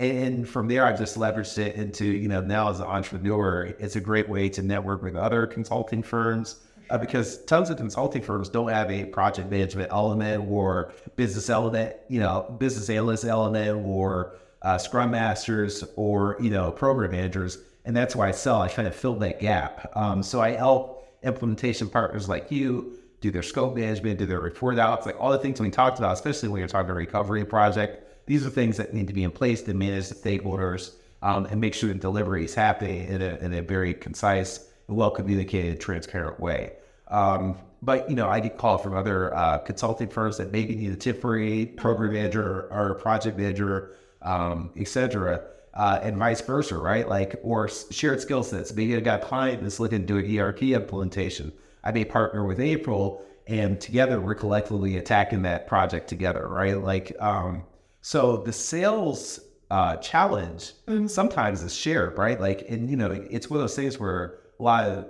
and 0.00 0.48
from 0.48 0.68
there, 0.68 0.84
I 0.84 0.94
just 0.94 1.16
leveraged 1.16 1.56
it 1.58 1.76
into, 1.76 2.04
you 2.04 2.28
know, 2.28 2.40
now 2.40 2.70
as 2.70 2.80
an 2.80 2.86
entrepreneur, 2.86 3.74
it's 3.78 3.96
a 3.96 4.00
great 4.00 4.28
way 4.28 4.48
to 4.50 4.62
network 4.62 5.02
with 5.02 5.14
other 5.14 5.46
consulting 5.46 6.02
firms 6.02 6.56
uh, 6.90 6.98
because 6.98 7.44
tons 7.44 7.70
of 7.70 7.76
consulting 7.76 8.20
firms 8.20 8.48
don't 8.48 8.68
have 8.68 8.90
a 8.90 9.04
project 9.04 9.50
management 9.50 9.90
element 9.92 10.44
or 10.48 10.92
business 11.16 11.48
element, 11.48 11.96
you 12.08 12.20
know, 12.20 12.54
business 12.58 12.90
analyst 12.90 13.24
element 13.24 13.86
or 13.86 14.36
uh, 14.62 14.78
scrum 14.78 15.10
masters 15.10 15.84
or, 15.96 16.36
you 16.40 16.50
know, 16.50 16.70
program 16.70 17.10
managers. 17.10 17.58
And 17.84 17.96
that's 17.96 18.14
why 18.14 18.28
I 18.28 18.32
sell. 18.32 18.62
I 18.62 18.68
kind 18.68 18.88
of 18.88 18.94
fill 18.94 19.16
that 19.16 19.40
gap. 19.40 19.90
Um, 19.96 20.22
so 20.22 20.40
I 20.40 20.50
help 20.50 21.08
implementation 21.22 21.88
partners 21.88 22.28
like 22.28 22.50
you 22.50 22.98
do 23.20 23.30
their 23.30 23.42
scope 23.42 23.74
management, 23.76 24.18
do 24.18 24.26
their 24.26 24.40
report 24.40 24.78
outs, 24.78 25.06
like 25.06 25.20
all 25.20 25.30
the 25.30 25.38
things 25.38 25.60
we 25.60 25.70
talked 25.70 25.98
about, 25.98 26.12
especially 26.12 26.48
when 26.48 26.58
you're 26.58 26.68
talking 26.68 26.90
a 26.90 26.94
recovery 26.94 27.44
project 27.44 28.08
these 28.26 28.46
are 28.46 28.50
things 28.50 28.76
that 28.76 28.94
need 28.94 29.08
to 29.08 29.12
be 29.12 29.24
in 29.24 29.30
place 29.30 29.62
to 29.62 29.74
manage 29.74 30.08
the 30.08 30.14
stakeholders 30.14 30.92
um, 31.22 31.46
and 31.46 31.60
make 31.60 31.74
sure 31.74 31.88
the 31.88 31.94
delivery 31.98 32.44
is 32.44 32.54
happening 32.54 33.06
in 33.08 33.22
a, 33.22 33.36
in 33.36 33.54
a 33.54 33.62
very 33.62 33.94
concise, 33.94 34.70
well 34.88 35.10
communicated, 35.10 35.80
transparent 35.80 36.38
way. 36.40 36.72
Um, 37.08 37.58
but 37.82 38.08
you 38.08 38.16
know, 38.16 38.28
I 38.28 38.40
get 38.40 38.58
called 38.58 38.82
from 38.82 38.96
other 38.96 39.34
uh, 39.34 39.58
consulting 39.58 40.08
firms 40.08 40.38
that 40.38 40.52
maybe 40.52 40.74
need 40.74 40.92
a 40.92 40.96
temporary 40.96 41.66
program 41.66 42.12
manager 42.12 42.68
or 42.70 42.90
a 42.90 42.94
project 42.94 43.36
manager, 43.36 43.96
um, 44.22 44.70
etc., 44.76 45.42
uh, 45.74 46.00
and 46.02 46.18
vice 46.18 46.40
versa, 46.42 46.76
right? 46.76 47.08
Like, 47.08 47.36
or 47.42 47.68
shared 47.68 48.20
skill 48.20 48.42
sets. 48.42 48.74
Maybe 48.74 48.94
I 48.96 49.00
got 49.00 49.22
a 49.22 49.26
client 49.26 49.62
that's 49.62 49.80
looking 49.80 50.00
to 50.00 50.06
do 50.06 50.18
an 50.18 50.38
ERP 50.38 50.62
implementation. 50.64 51.52
I 51.82 51.92
may 51.92 52.04
partner 52.04 52.44
with 52.44 52.60
April, 52.60 53.24
and 53.46 53.80
together 53.80 54.20
we're 54.20 54.34
collectively 54.34 54.98
attacking 54.98 55.42
that 55.42 55.66
project 55.66 56.08
together, 56.08 56.46
right? 56.46 56.78
Like, 56.78 57.16
um, 57.20 57.64
so 58.02 58.38
the 58.38 58.52
sales 58.52 59.40
uh, 59.70 59.96
challenge 59.96 60.74
mm-hmm. 60.86 61.06
sometimes 61.06 61.62
is 61.62 61.74
shared, 61.74 62.18
right? 62.18 62.38
Like, 62.38 62.66
and 62.68 62.90
you 62.90 62.96
know, 62.96 63.10
it's 63.10 63.48
one 63.48 63.58
of 63.58 63.62
those 63.62 63.74
things 63.74 63.98
where 63.98 64.40
a 64.60 64.62
lot 64.62 64.84
of 64.84 65.06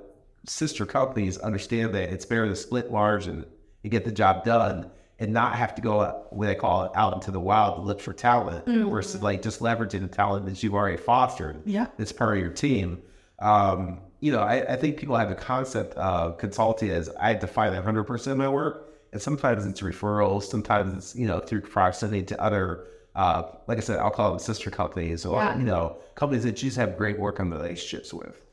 sister 0.46 0.86
companies 0.86 1.38
understand 1.38 1.92
that 1.94 2.12
it's 2.12 2.24
better 2.24 2.46
to 2.46 2.56
split 2.56 2.90
large 2.90 3.26
and 3.26 3.44
you 3.82 3.90
get 3.90 4.04
the 4.04 4.12
job 4.12 4.44
done 4.44 4.90
and 5.22 5.32
not 5.32 5.54
have 5.54 5.72
to 5.72 5.80
go 5.80 6.26
what 6.30 6.46
they 6.46 6.54
call 6.56 6.82
it 6.82 6.90
out 6.96 7.14
into 7.14 7.30
the 7.30 7.38
wild 7.38 7.76
to 7.76 7.82
look 7.82 8.00
for 8.00 8.12
talent 8.12 8.66
mm-hmm. 8.66 8.90
versus 8.90 9.22
like 9.22 9.40
just 9.40 9.60
leveraging 9.60 10.00
the 10.00 10.08
talent 10.08 10.44
that 10.46 10.60
you've 10.64 10.74
already 10.74 10.96
fostered. 10.96 11.62
Yeah, 11.64 11.86
That's 11.96 12.10
part 12.10 12.36
of 12.36 12.42
your 12.42 12.52
team. 12.52 13.00
Um, 13.38 14.00
you 14.18 14.32
know, 14.32 14.40
I, 14.40 14.72
I, 14.72 14.76
think 14.76 14.96
people 14.96 15.16
have 15.16 15.30
a 15.30 15.36
concept 15.36 15.94
of 15.94 16.38
consulting 16.38 16.90
as 16.90 17.08
I 17.20 17.34
define 17.34 17.72
100% 17.72 18.26
of 18.26 18.36
my 18.36 18.48
work 18.48 18.92
and 19.12 19.22
sometimes 19.22 19.64
it's 19.64 19.80
referrals, 19.80 20.44
sometimes 20.44 20.92
it's, 20.94 21.14
you 21.14 21.26
know, 21.26 21.38
through 21.38 21.60
proximity 21.62 22.24
to 22.24 22.40
other, 22.40 22.86
uh, 23.14 23.44
like 23.68 23.78
I 23.78 23.80
said, 23.80 24.00
I'll 24.00 24.10
call 24.10 24.30
them 24.30 24.38
sister 24.40 24.70
companies 24.70 25.24
or, 25.24 25.40
yeah. 25.40 25.56
you 25.56 25.64
know, 25.64 25.98
companies 26.16 26.42
that 26.44 26.62
you 26.62 26.68
just 26.68 26.78
have 26.78 26.96
great 26.96 27.18
working 27.18 27.48
relationships 27.50 28.12
with. 28.12 28.44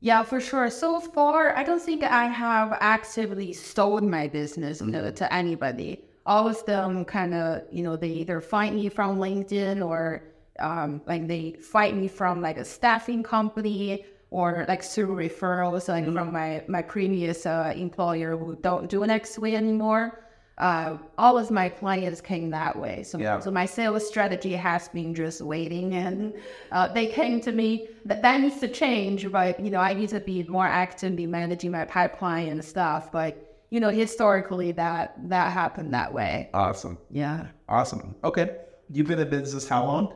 Yeah, 0.00 0.22
for 0.22 0.40
sure. 0.40 0.70
So 0.70 0.98
far, 0.98 1.54
I 1.54 1.62
don't 1.62 1.82
think 1.82 2.02
I 2.02 2.26
have 2.26 2.76
actively 2.80 3.52
sold 3.52 4.02
my 4.02 4.28
business 4.28 4.80
mm-hmm. 4.80 4.92
to, 4.92 5.12
to 5.12 5.32
anybody. 5.32 6.04
All 6.24 6.48
of 6.48 6.64
them 6.64 7.04
kind 7.04 7.34
of, 7.34 7.62
you 7.70 7.82
know, 7.82 7.96
they 7.96 8.08
either 8.08 8.40
find 8.40 8.76
me 8.76 8.88
from 8.88 9.18
LinkedIn 9.18 9.84
or 9.84 10.22
um, 10.58 11.02
like 11.06 11.26
they 11.28 11.52
find 11.52 12.00
me 12.00 12.08
from 12.08 12.40
like 12.40 12.56
a 12.56 12.64
staffing 12.64 13.22
company 13.22 14.04
or 14.30 14.64
like 14.68 14.82
through 14.82 15.16
referrals 15.16 15.88
like 15.88 16.04
mm-hmm. 16.04 16.14
from 16.14 16.32
my 16.32 16.62
my 16.68 16.82
previous 16.82 17.46
uh, 17.46 17.72
employer 17.74 18.36
who 18.36 18.56
don't 18.56 18.88
do 18.88 19.02
an 19.02 19.10
X-way 19.10 19.54
anymore. 19.54 20.24
Uh, 20.60 20.98
all 21.16 21.38
of 21.38 21.50
my 21.50 21.70
clients 21.70 22.20
came 22.20 22.50
that 22.50 22.78
way. 22.78 23.02
So, 23.02 23.18
yeah. 23.18 23.40
so 23.40 23.50
my 23.50 23.64
sales 23.64 24.06
strategy 24.06 24.52
has 24.52 24.88
been 24.88 25.14
just 25.14 25.40
waiting, 25.40 25.94
and 25.94 26.34
uh, 26.70 26.92
they 26.92 27.06
came 27.06 27.40
to 27.40 27.52
me. 27.52 27.88
That 28.04 28.20
that 28.22 28.40
needs 28.42 28.60
to 28.60 28.68
change, 28.68 29.30
but 29.32 29.58
you 29.58 29.70
know 29.70 29.80
I 29.80 29.94
need 29.94 30.10
to 30.10 30.20
be 30.20 30.42
more 30.44 30.66
active, 30.66 30.90
actively 30.90 31.26
managing 31.26 31.70
my 31.70 31.86
pipeline 31.86 32.48
and 32.48 32.62
stuff. 32.62 33.10
But 33.10 33.64
you 33.70 33.80
know 33.80 33.88
historically 33.88 34.72
that 34.72 35.14
that 35.30 35.50
happened 35.50 35.94
that 35.94 36.12
way. 36.12 36.50
Awesome. 36.52 36.98
Yeah. 37.10 37.46
Awesome. 37.66 38.14
Okay. 38.22 38.58
You've 38.90 39.06
been 39.06 39.18
in 39.18 39.30
business 39.30 39.66
how 39.66 39.86
long? 39.86 40.14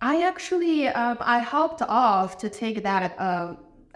I 0.00 0.22
actually 0.22 0.86
um, 0.88 1.16
I 1.20 1.38
helped 1.40 1.82
off 1.82 2.38
to 2.38 2.48
take 2.48 2.84
that 2.84 3.18
uh, 3.18 3.54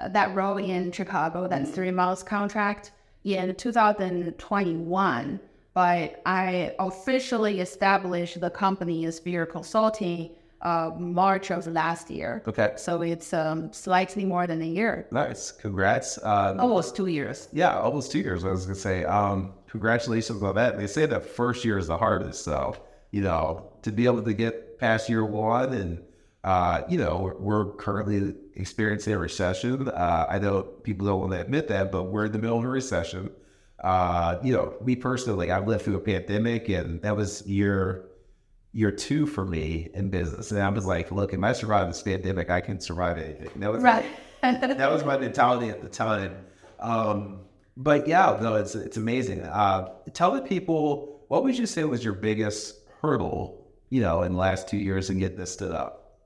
that 0.08 0.34
role 0.34 0.56
in 0.56 0.90
Chicago, 0.90 1.46
that 1.46 1.62
mm-hmm. 1.62 1.72
three 1.72 1.90
months 1.92 2.24
contract 2.24 2.90
in 3.24 3.54
2021. 3.54 5.40
But 5.74 6.20
I 6.26 6.74
officially 6.78 7.60
established 7.60 8.40
the 8.40 8.50
company 8.50 9.04
Insphere 9.04 9.46
Consulting 9.46 10.30
uh, 10.62 10.90
March 10.98 11.50
of 11.50 11.66
last 11.66 12.10
year. 12.10 12.42
Okay. 12.46 12.72
So 12.76 13.02
it's 13.02 13.32
um, 13.32 13.72
slightly 13.72 14.24
more 14.24 14.46
than 14.46 14.60
a 14.60 14.66
year. 14.66 15.06
Nice. 15.10 15.52
Congrats. 15.52 16.18
Um, 16.22 16.60
almost 16.60 16.96
two 16.96 17.06
years. 17.06 17.48
Yeah, 17.52 17.78
almost 17.78 18.12
two 18.12 18.18
years. 18.18 18.44
I 18.44 18.50
was 18.50 18.66
going 18.66 18.74
to 18.74 18.80
say, 18.80 19.04
um, 19.04 19.54
congratulations 19.68 20.42
on 20.42 20.54
that. 20.56 20.76
They 20.76 20.86
say 20.86 21.06
the 21.06 21.20
first 21.20 21.64
year 21.64 21.78
is 21.78 21.86
the 21.86 21.96
hardest. 21.96 22.44
So, 22.44 22.76
you 23.10 23.22
know, 23.22 23.72
to 23.82 23.92
be 23.92 24.04
able 24.06 24.22
to 24.22 24.34
get 24.34 24.78
past 24.78 25.08
year 25.08 25.24
one, 25.24 25.72
and 25.72 26.02
uh, 26.42 26.82
you 26.88 26.98
know 26.98 27.34
we're, 27.38 27.72
currently 27.72 28.34
experiencing 28.54 29.12
a 29.12 29.18
recession. 29.18 29.88
Uh, 29.88 30.26
I 30.28 30.38
know 30.38 30.62
people 30.62 31.06
don't 31.06 31.20
want 31.20 31.32
to 31.32 31.40
admit 31.40 31.68
that, 31.68 31.92
but 31.92 32.04
we're 32.04 32.26
in 32.26 32.32
the 32.32 32.38
middle 32.38 32.58
of 32.58 32.64
a 32.64 32.68
recession. 32.68 33.30
Uh, 33.82 34.38
you 34.42 34.52
know, 34.52 34.74
me 34.84 34.96
personally, 34.96 35.50
I've 35.50 35.66
lived 35.66 35.84
through 35.84 35.96
a 35.96 36.00
pandemic, 36.00 36.68
and 36.68 37.00
that 37.02 37.16
was 37.16 37.46
year 37.46 38.06
year 38.72 38.92
two 38.92 39.26
for 39.26 39.44
me 39.44 39.90
in 39.94 40.10
business. 40.10 40.52
And 40.52 40.60
I 40.60 40.68
was 40.68 40.86
like, 40.86 41.10
look, 41.10 41.32
if 41.32 41.42
I 41.42 41.52
survive 41.52 41.88
this 41.88 42.02
pandemic, 42.02 42.50
I 42.50 42.60
can 42.60 42.78
survive 42.78 43.18
anything. 43.18 43.50
That 43.56 43.72
was 43.72 43.82
right. 43.82 44.04
that 44.42 44.90
was 44.90 45.04
my 45.04 45.18
mentality 45.18 45.70
at 45.70 45.82
the 45.82 45.88
time. 45.88 46.36
Um, 46.78 47.40
but 47.76 48.06
yeah, 48.06 48.38
no, 48.40 48.56
it's 48.56 48.74
it's 48.74 48.96
amazing. 48.96 49.42
Uh, 49.42 49.90
tell 50.12 50.32
the 50.32 50.42
people 50.42 51.24
what 51.28 51.44
would 51.44 51.56
you 51.56 51.66
say 51.66 51.84
was 51.84 52.04
your 52.04 52.14
biggest 52.14 52.76
hurdle 53.00 53.60
you 53.90 54.00
know, 54.00 54.22
in 54.22 54.32
the 54.32 54.38
last 54.38 54.68
two 54.68 54.78
years 54.78 55.10
and 55.10 55.20
get 55.20 55.36
this 55.36 55.52
stood 55.52 55.72
up? 55.72 56.18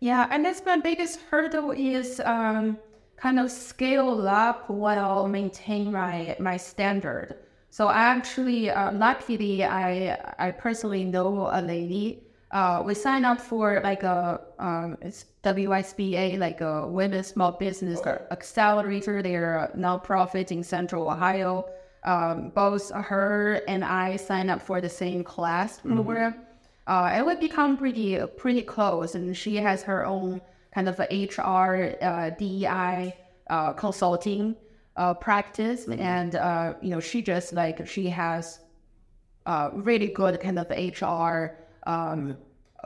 Yeah, 0.00 0.28
and 0.30 0.44
that's 0.44 0.62
my 0.64 0.76
biggest 0.76 1.18
hurdle 1.30 1.72
is 1.72 2.20
um, 2.24 2.78
kind 3.20 3.38
of 3.38 3.50
scale 3.50 4.26
up 4.28 4.68
while 4.70 5.28
maintain 5.28 5.92
my 5.92 6.36
my 6.38 6.56
standard. 6.56 7.36
So 7.70 7.88
I 7.88 8.02
actually, 8.16 8.70
uh, 8.70 8.92
luckily, 8.92 9.64
I 9.64 10.18
I 10.38 10.50
personally 10.52 11.04
know 11.04 11.48
a 11.52 11.60
lady. 11.60 12.24
Uh, 12.50 12.82
we 12.84 12.94
signed 12.94 13.26
up 13.26 13.40
for 13.40 13.80
like 13.84 14.02
a 14.02 14.40
um, 14.58 14.96
it's 15.02 15.26
WSBA, 15.44 16.38
like 16.38 16.60
a 16.60 16.86
Women 16.86 17.22
Small 17.22 17.52
Business 17.52 18.00
okay. 18.00 18.18
Accelerator. 18.30 19.22
They're 19.22 19.56
a 19.56 19.76
nonprofit 19.76 20.50
in 20.50 20.62
Central 20.64 21.10
Ohio. 21.10 21.68
Um, 22.04 22.50
both 22.54 22.90
her 22.92 23.60
and 23.68 23.84
I 23.84 24.16
signed 24.16 24.50
up 24.50 24.62
for 24.62 24.80
the 24.80 24.88
same 24.88 25.22
class 25.24 25.78
mm-hmm. 25.78 25.94
program. 25.96 26.32
Mm-hmm 26.32 26.42
uh, 26.88 27.14
it 27.14 27.24
would 27.24 27.38
become 27.38 27.76
pretty 27.76 28.18
pretty 28.38 28.62
close. 28.62 29.14
And 29.14 29.36
she 29.36 29.56
has 29.56 29.82
her 29.82 30.04
own 30.04 30.40
kind 30.78 30.88
of 30.88 30.98
HR 31.10 31.96
uh, 32.00 32.30
DEI 32.38 33.16
uh, 33.50 33.72
consulting 33.72 34.54
uh, 34.96 35.12
practice, 35.14 35.86
mm-hmm. 35.86 36.00
and 36.00 36.36
uh, 36.36 36.74
you 36.80 36.90
know 36.90 37.00
she 37.00 37.20
just 37.20 37.52
like 37.52 37.84
she 37.86 38.06
has 38.08 38.60
uh, 39.46 39.70
really 39.72 40.06
good 40.06 40.40
kind 40.40 40.58
of 40.58 40.66
HR 40.70 41.56
um, 41.86 42.36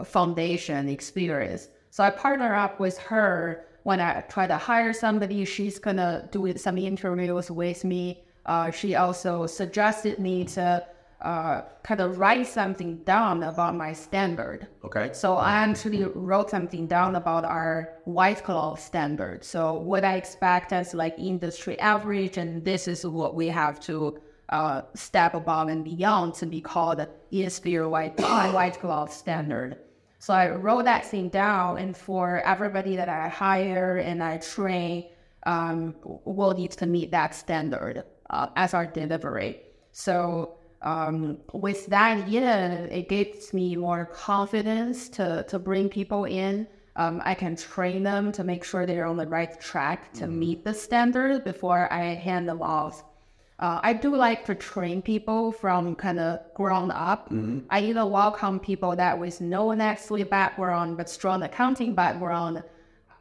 foundation 0.04 0.88
experience. 0.88 1.68
So 1.90 2.02
I 2.02 2.10
partner 2.10 2.54
up 2.54 2.80
with 2.80 2.96
her 3.10 3.66
when 3.82 4.00
I 4.00 4.22
try 4.22 4.46
to 4.46 4.56
hire 4.56 4.94
somebody. 4.94 5.44
She's 5.44 5.78
gonna 5.78 6.28
do 6.32 6.56
some 6.56 6.78
interviews 6.78 7.50
with 7.50 7.84
me. 7.84 8.24
she 8.72 8.94
also 8.94 9.46
suggested 9.46 10.18
me 10.18 10.44
to 10.56 10.86
uh, 11.22 11.62
kind 11.84 12.00
of 12.00 12.18
write 12.18 12.46
something 12.46 12.96
down 13.04 13.42
about 13.44 13.76
my 13.76 13.92
standard. 13.92 14.66
Okay. 14.84 15.10
So 15.12 15.36
I 15.36 15.52
actually 15.52 16.04
wrote 16.04 16.50
something 16.50 16.86
down 16.86 17.14
about 17.16 17.44
our 17.44 17.94
white 18.04 18.42
glove 18.42 18.80
standard. 18.80 19.44
So 19.44 19.74
what 19.74 20.04
I 20.04 20.16
expect 20.16 20.72
as 20.72 20.94
like 20.94 21.14
industry 21.18 21.78
average, 21.78 22.38
and 22.38 22.64
this 22.64 22.88
is 22.88 23.06
what 23.06 23.34
we 23.34 23.46
have 23.48 23.78
to 23.80 24.18
uh, 24.48 24.82
step 24.94 25.34
above 25.34 25.68
and 25.68 25.84
beyond 25.84 26.34
to 26.34 26.46
be 26.46 26.60
called 26.60 27.06
Insphere 27.30 27.88
white 27.88 28.18
white 28.52 28.80
glove 28.80 29.12
standard. 29.12 29.78
So 30.18 30.34
I 30.34 30.50
wrote 30.50 30.84
that 30.84 31.04
thing 31.04 31.28
down, 31.30 31.78
and 31.78 31.96
for 31.96 32.40
everybody 32.44 32.94
that 32.96 33.08
I 33.08 33.28
hire 33.28 33.96
and 33.96 34.22
I 34.22 34.38
train, 34.38 35.06
um, 35.46 35.96
will 36.04 36.54
need 36.54 36.70
to 36.72 36.86
meet 36.86 37.10
that 37.10 37.34
standard 37.34 38.04
uh, 38.30 38.48
as 38.54 38.74
our 38.74 38.86
delivery. 38.86 39.62
So 39.90 40.58
um, 40.82 41.38
with 41.52 41.86
that, 41.86 42.28
yeah, 42.28 42.72
it 42.84 43.08
gives 43.08 43.52
me 43.54 43.76
more 43.76 44.04
confidence 44.06 45.08
to, 45.10 45.44
to 45.48 45.58
bring 45.58 45.88
people 45.88 46.24
in. 46.24 46.66
um, 46.96 47.22
I 47.24 47.34
can 47.34 47.56
train 47.56 48.02
them 48.02 48.32
to 48.32 48.44
make 48.44 48.64
sure 48.64 48.84
they're 48.84 49.06
on 49.06 49.16
the 49.16 49.26
right 49.26 49.58
track 49.60 50.12
to 50.14 50.26
meet 50.26 50.64
the 50.64 50.74
standard 50.74 51.44
before 51.44 51.90
I 51.92 52.14
hand 52.14 52.48
them 52.48 52.60
off. 52.60 53.04
Uh, 53.58 53.80
I 53.82 53.92
do 53.92 54.14
like 54.16 54.44
to 54.46 54.54
train 54.56 55.00
people 55.02 55.52
from 55.52 55.94
kind 55.94 56.18
of 56.18 56.40
ground 56.54 56.90
up. 56.92 57.28
I 57.70 57.80
either 57.80 58.04
welcome 58.04 58.58
people 58.58 58.96
that 58.96 59.18
with 59.18 59.40
no 59.40 59.68
NetSuite 59.68 60.28
background 60.28 60.96
but 60.96 61.08
strong 61.08 61.42
accounting 61.44 61.94
background. 61.94 62.62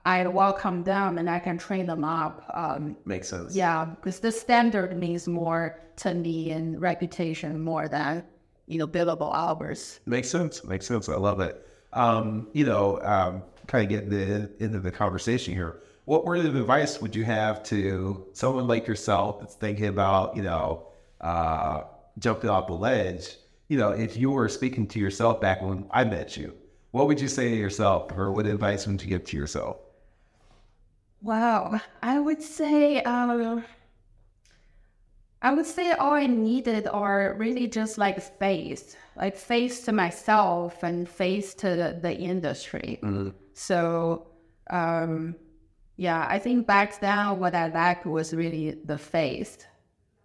I 0.06 0.26
welcome 0.28 0.84
them 0.84 1.18
and 1.18 1.30
I 1.30 1.40
can 1.40 1.58
train 1.58 1.86
them 1.86 2.04
up. 2.04 2.44
Um, 2.54 2.96
Makes 3.06 3.30
sense. 3.30 3.56
yeah, 3.56 3.86
because 3.86 4.20
the 4.20 4.32
standard 4.32 4.98
means 4.98 5.28
more 5.28 5.80
to 5.98 6.14
me 6.14 6.52
and 6.52 6.82
reputation 6.82 7.60
more 7.60 7.88
than 7.88 8.24
you 8.68 8.80
know 8.80 8.88
billable 8.88 9.34
hours. 9.34 10.00
Makes 10.06 10.30
sense. 10.30 10.64
Makes 10.64 10.88
sense. 10.88 11.08
I 11.10 11.16
love 11.16 11.40
it. 11.40 11.68
Um, 11.94 12.48
you 12.54 12.66
know, 12.66 13.00
um, 13.04 13.44
kind 13.68 13.84
of 13.84 13.90
getting 13.90 14.10
the, 14.10 14.50
into 14.64 14.80
the 14.80 14.92
conversation 14.92 15.54
here. 15.54 15.82
What 16.06 16.26
word 16.26 16.46
of 16.46 16.56
advice 16.56 17.00
would 17.02 17.16
you 17.16 17.24
have 17.26 17.62
to 17.64 18.26
someone 18.34 18.68
like 18.68 18.88
yourself 18.88 19.40
that's 19.40 19.56
thinking 19.56 19.86
about, 19.86 20.36
you 20.36 20.42
know, 20.42 20.88
uh, 21.22 21.84
jumping 22.18 22.50
off 22.50 22.68
the 22.68 22.74
ledge? 22.74 23.38
You 23.68 23.78
know, 23.78 23.92
if 23.92 24.18
you 24.18 24.32
were 24.32 24.50
speaking 24.50 24.88
to 24.88 25.00
yourself 25.00 25.40
back 25.40 25.62
when 25.62 25.86
I 25.92 26.04
met 26.04 26.36
you, 26.38 26.56
what 26.92 27.08
would 27.08 27.22
you 27.22 27.28
say 27.28 27.50
to 27.50 27.56
yourself, 27.56 28.12
or 28.18 28.32
what 28.32 28.46
advice 28.46 28.88
would 28.88 29.02
you 29.02 29.08
give 29.08 29.24
to 29.26 29.38
yourself? 29.38 29.78
Wow, 31.22 31.80
I 32.02 32.20
would 32.20 32.42
say, 32.42 33.02
um, 33.04 33.64
I 35.44 35.54
would 35.54 35.68
say 35.68 35.92
all 35.92 36.14
I 36.14 36.26
needed 36.26 36.88
are 36.88 37.36
really 37.38 37.68
just 37.68 37.98
like 38.00 38.20
faith, 38.40 38.96
like 39.16 39.36
faith 39.36 39.86
to 39.86 39.92
myself 39.92 40.82
and 40.84 41.08
faith 41.08 41.58
to 41.58 41.76
the, 41.76 42.00
the 42.02 42.16
industry. 42.16 43.00
So, 43.54 44.28
um, 44.72 45.36
yeah, 45.98 46.26
I 46.28 46.40
think 46.40 46.66
back 46.66 47.00
then 47.00 47.40
what 47.40 47.54
I 47.54 47.70
lacked 47.70 48.08
was 48.08 48.34
really 48.34 48.80
the 48.86 48.98
faith. 48.98 49.66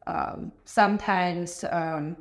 Um, 0.07 0.53
sometimes, 0.65 1.63
um, 1.71 2.17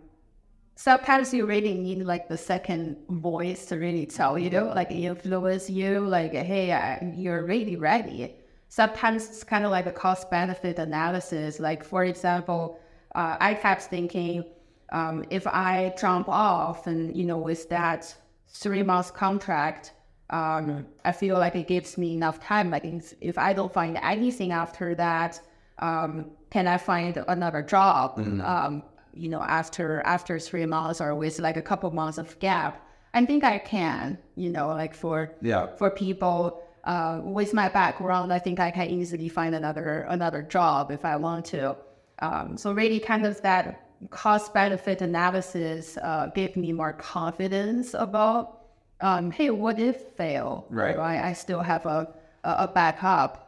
sometimes 0.75 1.33
you 1.33 1.45
really 1.45 1.75
need 1.75 2.03
like 2.03 2.27
the 2.27 2.37
second 2.37 2.97
voice 3.09 3.67
to 3.67 3.77
really 3.77 4.05
tell 4.05 4.37
you, 4.37 4.49
like 4.75 4.91
influence 4.91 5.69
you, 5.69 6.01
like, 6.01 6.33
hey, 6.33 6.73
I, 6.73 7.13
you're 7.15 7.45
really 7.45 7.77
ready. 7.77 8.35
Sometimes 8.69 9.27
it's 9.29 9.43
kind 9.43 9.65
of 9.65 9.71
like 9.71 9.85
a 9.85 9.91
cost 9.91 10.29
benefit 10.29 10.79
analysis. 10.79 11.59
Like, 11.59 11.83
for 11.83 12.03
example, 12.03 12.79
uh, 13.13 13.37
I 13.39 13.53
kept 13.53 13.83
thinking, 13.83 14.43
um, 14.91 15.23
if 15.29 15.47
I 15.47 15.93
jump 15.97 16.27
off 16.29 16.87
and, 16.87 17.15
you 17.15 17.25
know, 17.25 17.37
with 17.37 17.69
that 17.69 18.13
three 18.47 18.83
months 18.83 19.11
contract, 19.11 19.93
um, 20.29 20.85
I 21.05 21.11
feel 21.11 21.37
like 21.37 21.55
it 21.55 21.67
gives 21.67 21.97
me 21.97 22.13
enough 22.13 22.39
time. 22.39 22.69
Like, 22.71 22.83
if, 22.85 23.13
if 23.21 23.37
I 23.37 23.53
don't 23.53 23.71
find 23.71 23.97
anything 24.01 24.51
after 24.51 24.95
that, 24.95 25.39
um, 25.79 26.31
can 26.49 26.67
I 26.67 26.77
find 26.77 27.23
another 27.27 27.61
job? 27.61 28.17
Um, 28.17 28.83
you 29.13 29.29
know, 29.29 29.41
after 29.41 30.01
after 30.05 30.39
three 30.39 30.65
months 30.65 30.99
or 30.99 31.15
with 31.15 31.39
like 31.39 31.57
a 31.57 31.61
couple 31.61 31.89
months 31.91 32.17
of 32.17 32.37
gap, 32.39 32.85
I 33.13 33.25
think 33.25 33.43
I 33.43 33.59
can. 33.59 34.17
You 34.35 34.49
know, 34.49 34.67
like 34.67 34.93
for 34.93 35.33
Yeah. 35.41 35.67
for 35.77 35.89
people 35.89 36.61
uh, 36.85 37.21
with 37.23 37.53
my 37.53 37.67
background, 37.67 38.31
I 38.31 38.39
think 38.39 38.59
I 38.59 38.71
can 38.71 38.89
easily 38.89 39.29
find 39.29 39.55
another 39.55 40.05
another 40.09 40.41
job 40.41 40.91
if 40.91 41.03
I 41.03 41.15
want 41.15 41.45
to. 41.45 41.75
Um, 42.19 42.57
so 42.57 42.71
really, 42.71 42.99
kind 42.99 43.25
of 43.25 43.41
that 43.41 43.81
cost 44.09 44.53
benefit 44.53 45.01
analysis 45.01 45.97
uh, 45.97 46.27
gave 46.35 46.55
me 46.55 46.71
more 46.71 46.93
confidence 46.93 47.93
about, 47.93 48.65
um, 49.01 49.31
hey, 49.31 49.49
what 49.49 49.79
if 49.79 49.97
fail? 50.15 50.67
Right. 50.69 50.97
I 50.97 51.33
still 51.33 51.61
have 51.61 51.85
a 51.85 52.13
a, 52.43 52.67
backup. 52.67 53.41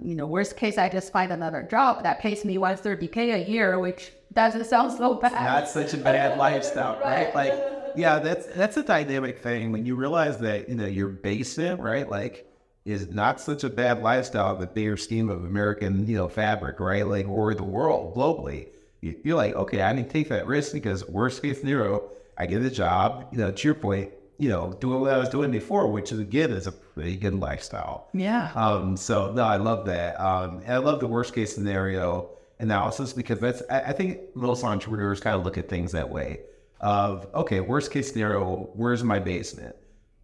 You 0.00 0.14
know, 0.14 0.26
worst 0.26 0.56
case, 0.56 0.78
I 0.78 0.88
just 0.88 1.12
find 1.12 1.32
another 1.32 1.66
job 1.68 2.04
that 2.04 2.20
pays 2.20 2.44
me 2.44 2.58
one 2.58 2.76
thirty 2.76 3.08
k 3.08 3.32
a 3.32 3.44
year, 3.44 3.78
which 3.78 4.12
doesn't 4.32 4.64
sound 4.66 4.92
so 4.92 5.14
bad. 5.14 5.32
Not 5.32 5.68
such 5.68 5.94
a 5.94 5.96
bad 5.96 6.38
lifestyle, 6.46 6.98
right? 7.00 7.34
Like, 7.34 7.54
yeah, 7.96 8.20
that's 8.20 8.46
that's 8.46 8.76
a 8.76 8.82
dynamic 8.82 9.40
thing 9.40 9.72
when 9.72 9.84
you 9.84 9.96
realize 9.96 10.38
that 10.38 10.68
you 10.68 10.76
know 10.76 10.86
your 10.86 11.08
basement, 11.08 11.80
right? 11.80 12.08
Like, 12.08 12.46
is 12.84 13.08
not 13.10 13.40
such 13.40 13.64
a 13.64 13.70
bad 13.70 14.02
lifestyle 14.02 14.54
in 14.54 14.60
the 14.60 14.66
bigger 14.66 14.96
scheme 14.96 15.30
of 15.30 15.44
American, 15.44 16.06
you 16.06 16.16
know, 16.16 16.28
fabric, 16.28 16.80
right? 16.80 17.06
Like, 17.06 17.26
or 17.26 17.54
the 17.54 17.64
world 17.64 18.14
globally. 18.14 18.68
You- 19.00 19.18
You're 19.24 19.36
like, 19.36 19.54
okay, 19.54 19.82
I 19.82 19.92
need 19.92 20.04
to 20.06 20.10
take 20.12 20.28
that 20.28 20.46
risk 20.46 20.72
because 20.72 21.06
worst 21.08 21.40
case 21.42 21.60
scenario, 21.60 22.02
I 22.36 22.46
get 22.46 22.62
a 22.62 22.70
job. 22.70 23.26
You 23.32 23.38
know, 23.38 23.50
to 23.52 23.68
your 23.68 23.74
point, 23.74 24.10
you 24.38 24.48
know, 24.50 24.76
doing 24.80 25.00
what 25.00 25.12
I 25.14 25.18
was 25.18 25.28
doing 25.30 25.50
before, 25.50 25.90
which 25.90 26.12
is 26.12 26.18
again 26.18 26.50
is 26.50 26.66
a 26.66 26.72
pretty 26.72 27.16
good 27.16 27.34
lifestyle. 27.34 28.08
yeah. 28.12 28.50
Um, 28.54 28.96
so 28.96 29.32
no, 29.32 29.44
I 29.44 29.56
love 29.56 29.86
that. 29.86 30.20
Um, 30.20 30.58
and 30.64 30.72
I 30.72 30.78
love 30.78 31.00
the 31.00 31.06
worst 31.06 31.34
case 31.34 31.54
scenario 31.54 32.30
analysis 32.58 33.12
because 33.12 33.38
that's 33.40 33.62
I, 33.70 33.80
I 33.80 33.92
think 33.92 34.18
most 34.34 34.62
entrepreneurs 34.64 35.20
kind 35.20 35.36
of 35.36 35.44
look 35.44 35.56
at 35.56 35.68
things 35.68 35.92
that 35.92 36.10
way. 36.10 36.40
Of 36.80 37.26
okay, 37.34 37.60
worst 37.60 37.90
case 37.92 38.12
scenario, 38.12 38.68
where's 38.74 39.02
my 39.02 39.18
basement? 39.20 39.74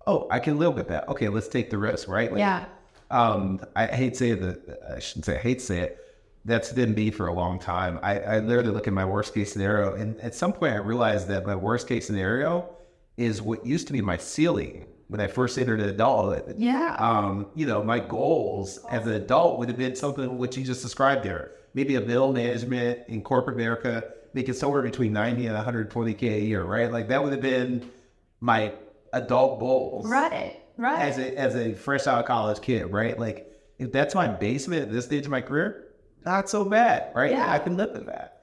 Oh, 0.06 0.26
I 0.30 0.38
can 0.38 0.58
live 0.58 0.74
with 0.74 0.88
that. 0.88 1.08
Okay, 1.08 1.28
let's 1.28 1.48
take 1.48 1.70
the 1.70 1.78
risk, 1.78 2.08
right? 2.08 2.30
Like, 2.30 2.38
Yeah. 2.38 2.64
Um, 3.10 3.60
I 3.74 3.86
hate 3.86 4.10
to 4.14 4.18
say 4.18 4.32
that. 4.32 4.78
I 4.96 4.98
shouldn't 5.00 5.24
say 5.24 5.36
I 5.36 5.40
hate 5.40 5.58
to 5.58 5.64
say 5.64 5.80
it. 5.80 5.98
That's 6.44 6.72
been 6.72 6.94
me 6.94 7.10
for 7.10 7.26
a 7.26 7.32
long 7.34 7.58
time. 7.58 7.98
I, 8.02 8.20
I 8.20 8.38
literally 8.38 8.70
look 8.70 8.86
at 8.86 8.92
my 8.94 9.04
worst 9.04 9.34
case 9.34 9.52
scenario, 9.52 9.94
and 9.94 10.18
at 10.20 10.34
some 10.34 10.52
point, 10.52 10.72
I 10.74 10.76
realized 10.76 11.28
that 11.28 11.44
my 11.44 11.54
worst 11.56 11.86
case 11.88 12.06
scenario 12.06 12.68
is 13.16 13.42
what 13.42 13.66
used 13.66 13.86
to 13.88 13.92
be 13.92 14.00
my 14.00 14.16
ceiling 14.16 14.86
when 15.08 15.20
I 15.20 15.26
first 15.26 15.58
entered 15.58 15.80
adulthood. 15.80 16.54
Yeah. 16.56 16.94
Um, 16.98 17.48
you 17.54 17.66
know, 17.66 17.82
my 17.82 17.98
goals 17.98 18.78
as 18.90 19.06
an 19.06 19.12
adult 19.14 19.58
would 19.58 19.68
have 19.68 19.76
been 19.76 19.96
something 19.96 20.38
which 20.38 20.56
you 20.56 20.64
just 20.64 20.82
described 20.82 21.24
there. 21.24 21.50
Maybe 21.74 21.96
a 21.96 22.00
middle 22.00 22.32
management 22.32 23.00
in 23.08 23.20
corporate 23.22 23.56
America, 23.56 24.04
making 24.34 24.54
somewhere 24.54 24.82
between 24.82 25.12
90 25.12 25.46
and 25.48 25.56
120K 25.56 26.22
a 26.22 26.40
year, 26.40 26.62
right? 26.62 26.90
Like 26.90 27.08
that 27.08 27.22
would 27.22 27.32
have 27.32 27.42
been 27.42 27.90
my 28.40 28.72
adult 29.12 29.60
goals 29.60 30.06
Right. 30.08 30.60
Right. 30.76 31.00
as 31.00 31.18
a, 31.18 31.38
as 31.38 31.56
a 31.56 31.74
fresh 31.74 32.06
out 32.06 32.20
of 32.20 32.24
college 32.26 32.60
kid, 32.62 32.90
right? 32.90 33.18
Like 33.18 33.52
if 33.78 33.92
that's 33.92 34.14
my 34.14 34.28
basement 34.28 34.82
at 34.82 34.92
this 34.92 35.04
stage 35.04 35.24
of 35.24 35.30
my 35.30 35.40
career, 35.40 35.88
not 36.24 36.48
so 36.48 36.64
bad, 36.64 37.12
right? 37.14 37.32
Yeah. 37.32 37.52
I 37.52 37.58
can 37.58 37.76
live 37.76 37.92
with 37.92 38.06
that. 38.06 38.40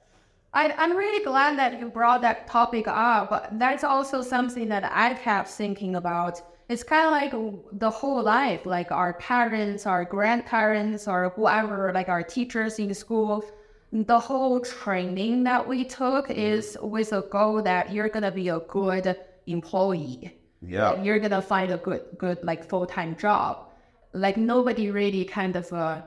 I, 0.54 0.72
I'm 0.78 0.96
really 0.96 1.24
glad 1.24 1.58
that 1.58 1.78
you 1.78 1.88
brought 1.88 2.22
that 2.22 2.46
topic 2.46 2.88
up. 2.88 3.30
But 3.30 3.58
that's 3.58 3.84
also 3.84 4.22
something 4.22 4.68
that 4.68 4.84
I 4.84 5.14
kept 5.14 5.48
thinking 5.48 5.96
about. 5.96 6.40
It's 6.68 6.82
kind 6.82 7.06
of 7.06 7.12
like 7.12 7.78
the 7.78 7.90
whole 7.90 8.22
life, 8.22 8.66
like 8.66 8.90
our 8.90 9.14
parents, 9.14 9.86
our 9.86 10.04
grandparents, 10.04 11.08
or 11.08 11.30
whoever, 11.30 11.92
like 11.94 12.08
our 12.08 12.22
teachers 12.22 12.78
in 12.78 12.92
school. 12.94 13.44
The 13.92 14.18
whole 14.18 14.60
training 14.60 15.44
that 15.44 15.66
we 15.66 15.84
took 15.84 16.28
mm-hmm. 16.28 16.38
is 16.38 16.76
with 16.82 17.12
a 17.12 17.22
goal 17.22 17.62
that 17.62 17.92
you're 17.92 18.10
gonna 18.10 18.30
be 18.30 18.48
a 18.48 18.60
good 18.60 19.16
employee. 19.46 20.37
Yeah. 20.62 21.02
You're 21.02 21.18
gonna 21.18 21.42
find 21.42 21.70
a 21.70 21.76
good, 21.76 22.02
good 22.16 22.38
like 22.42 22.68
full 22.68 22.86
time 22.86 23.16
job. 23.16 23.68
Like 24.12 24.36
nobody 24.36 24.90
really 24.90 25.24
kind 25.24 25.54
of 25.56 25.72
uh, 25.72 26.02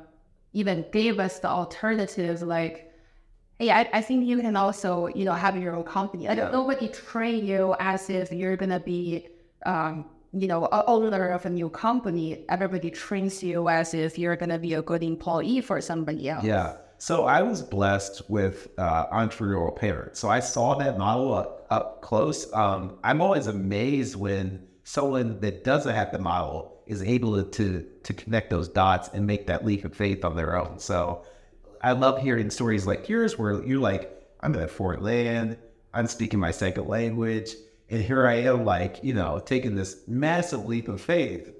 even 0.54 0.86
gave 0.92 1.20
us 1.20 1.40
the 1.40 1.48
alternative. 1.48 2.42
Like, 2.42 2.92
hey, 3.60 3.70
I, 3.72 3.90
I 3.94 4.02
think 4.02 4.26
you 4.26 4.40
can 4.40 4.56
also, 4.56 5.08
you 5.08 5.24
know, 5.24 5.34
have 5.34 5.56
your 5.58 5.76
own 5.76 5.84
company. 5.84 6.28
Like, 6.28 6.38
Yeah. 6.38 6.52
Nobody 6.52 6.88
train 6.90 7.46
you 7.46 7.76
as 7.80 8.10
if 8.10 8.32
you're 8.32 8.58
gonna 8.58 8.80
be, 8.80 9.28
um, 9.66 10.06
you 10.34 10.48
know, 10.48 10.66
a 10.66 10.84
owner 10.86 11.30
of 11.30 11.46
a 11.46 11.50
new 11.50 11.70
company. 11.70 12.46
Everybody 12.50 12.90
trains 12.90 13.44
you 13.44 13.70
as 13.70 13.94
if 13.94 14.18
you're 14.18 14.36
gonna 14.36 14.60
be 14.60 14.74
a 14.74 14.82
good 14.82 15.04
employee 15.04 15.62
for 15.62 15.80
somebody 15.80 16.30
else. 16.30 16.44
Yeah. 16.44 16.78
So 16.98 17.26
I 17.26 17.42
was 17.42 17.64
blessed 17.64 18.30
with 18.30 18.68
uh, 18.78 19.08
entrepreneurial 19.08 19.76
parents. 19.76 20.20
So 20.20 20.30
I 20.30 20.40
saw 20.40 20.76
that 20.76 21.00
model 21.00 21.34
up, 21.34 21.61
up 21.72 22.02
close. 22.02 22.52
Um, 22.54 23.00
I'm 23.04 23.22
always 23.22 23.48
amazed 23.48 24.16
when 24.16 24.68
someone 24.84 25.40
that 25.40 25.64
doesn't 25.64 25.96
have 25.96 26.12
the 26.12 26.20
model 26.20 26.84
is 26.86 27.02
able 27.02 27.44
to, 27.44 27.86
to 28.04 28.14
connect 28.14 28.50
those 28.50 28.68
dots 28.68 29.10
and 29.14 29.26
make 29.26 29.48
that 29.48 29.66
leap 29.66 29.86
of 29.86 29.96
faith 29.96 30.26
on 30.26 30.36
their 30.36 30.56
own. 30.56 30.78
So 30.80 31.24
I 31.82 31.94
love 31.94 32.22
hearing 32.22 32.50
stories 32.50 32.86
like 32.86 33.10
yours 33.10 33.40
where 33.40 33.64
you're 33.66 33.80
like, 33.80 34.12
I'm 34.42 34.54
in 34.56 34.62
a 34.62 34.68
foreign 34.68 35.04
land, 35.04 35.58
I'm 35.94 36.08
speaking 36.08 36.40
my 36.40 36.52
second 36.52 36.88
language, 36.88 37.56
and 37.90 38.02
here 38.04 38.28
I 38.28 38.36
am, 38.36 38.66
like, 38.66 39.04
you 39.04 39.14
know, 39.14 39.40
taking 39.40 39.76
this 39.76 40.02
massive 40.08 40.66
leap 40.66 40.88
of 40.88 41.02
faith 41.02 41.54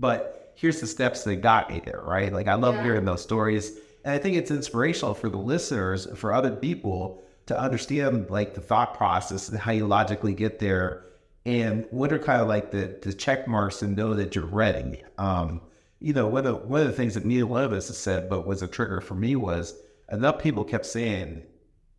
but 0.00 0.52
here's 0.56 0.80
the 0.80 0.86
steps 0.86 1.24
that 1.24 1.36
got 1.36 1.70
me 1.70 1.80
there, 1.84 2.02
right? 2.04 2.32
Like 2.32 2.48
I 2.48 2.54
love 2.54 2.74
Yeah. 2.76 2.84
hearing 2.84 3.04
those 3.04 3.22
stories. 3.22 3.78
And 4.04 4.14
I 4.14 4.18
think 4.18 4.36
it's 4.36 4.50
inspirational 4.50 5.14
for 5.14 5.28
the 5.28 5.36
listeners, 5.36 6.08
for 6.16 6.32
other 6.32 6.50
people 6.52 7.22
to 7.50 7.60
understand 7.60 8.30
like 8.30 8.54
the 8.54 8.60
thought 8.60 8.96
process 8.96 9.48
and 9.48 9.58
how 9.58 9.72
you 9.72 9.84
logically 9.84 10.34
get 10.34 10.60
there 10.60 11.04
and 11.44 11.84
what 11.90 12.12
are 12.12 12.18
kind 12.20 12.40
of 12.40 12.46
like 12.46 12.70
the, 12.70 12.96
the 13.02 13.12
check 13.12 13.48
marks 13.48 13.82
and 13.82 13.96
know 13.96 14.14
that 14.14 14.36
you're 14.36 14.46
ready. 14.46 15.02
Um, 15.18 15.60
you 15.98 16.12
know, 16.12 16.28
one 16.28 16.46
of, 16.46 16.66
one 16.66 16.82
of 16.82 16.86
the 16.86 16.92
things 16.92 17.14
that 17.14 17.24
neither 17.24 17.48
one 17.48 17.80
said, 17.80 18.30
but 18.30 18.46
was 18.46 18.62
a 18.62 18.68
trigger 18.68 19.00
for 19.00 19.16
me 19.16 19.34
was 19.34 19.74
enough 20.12 20.38
people 20.38 20.62
kept 20.62 20.86
saying, 20.86 21.42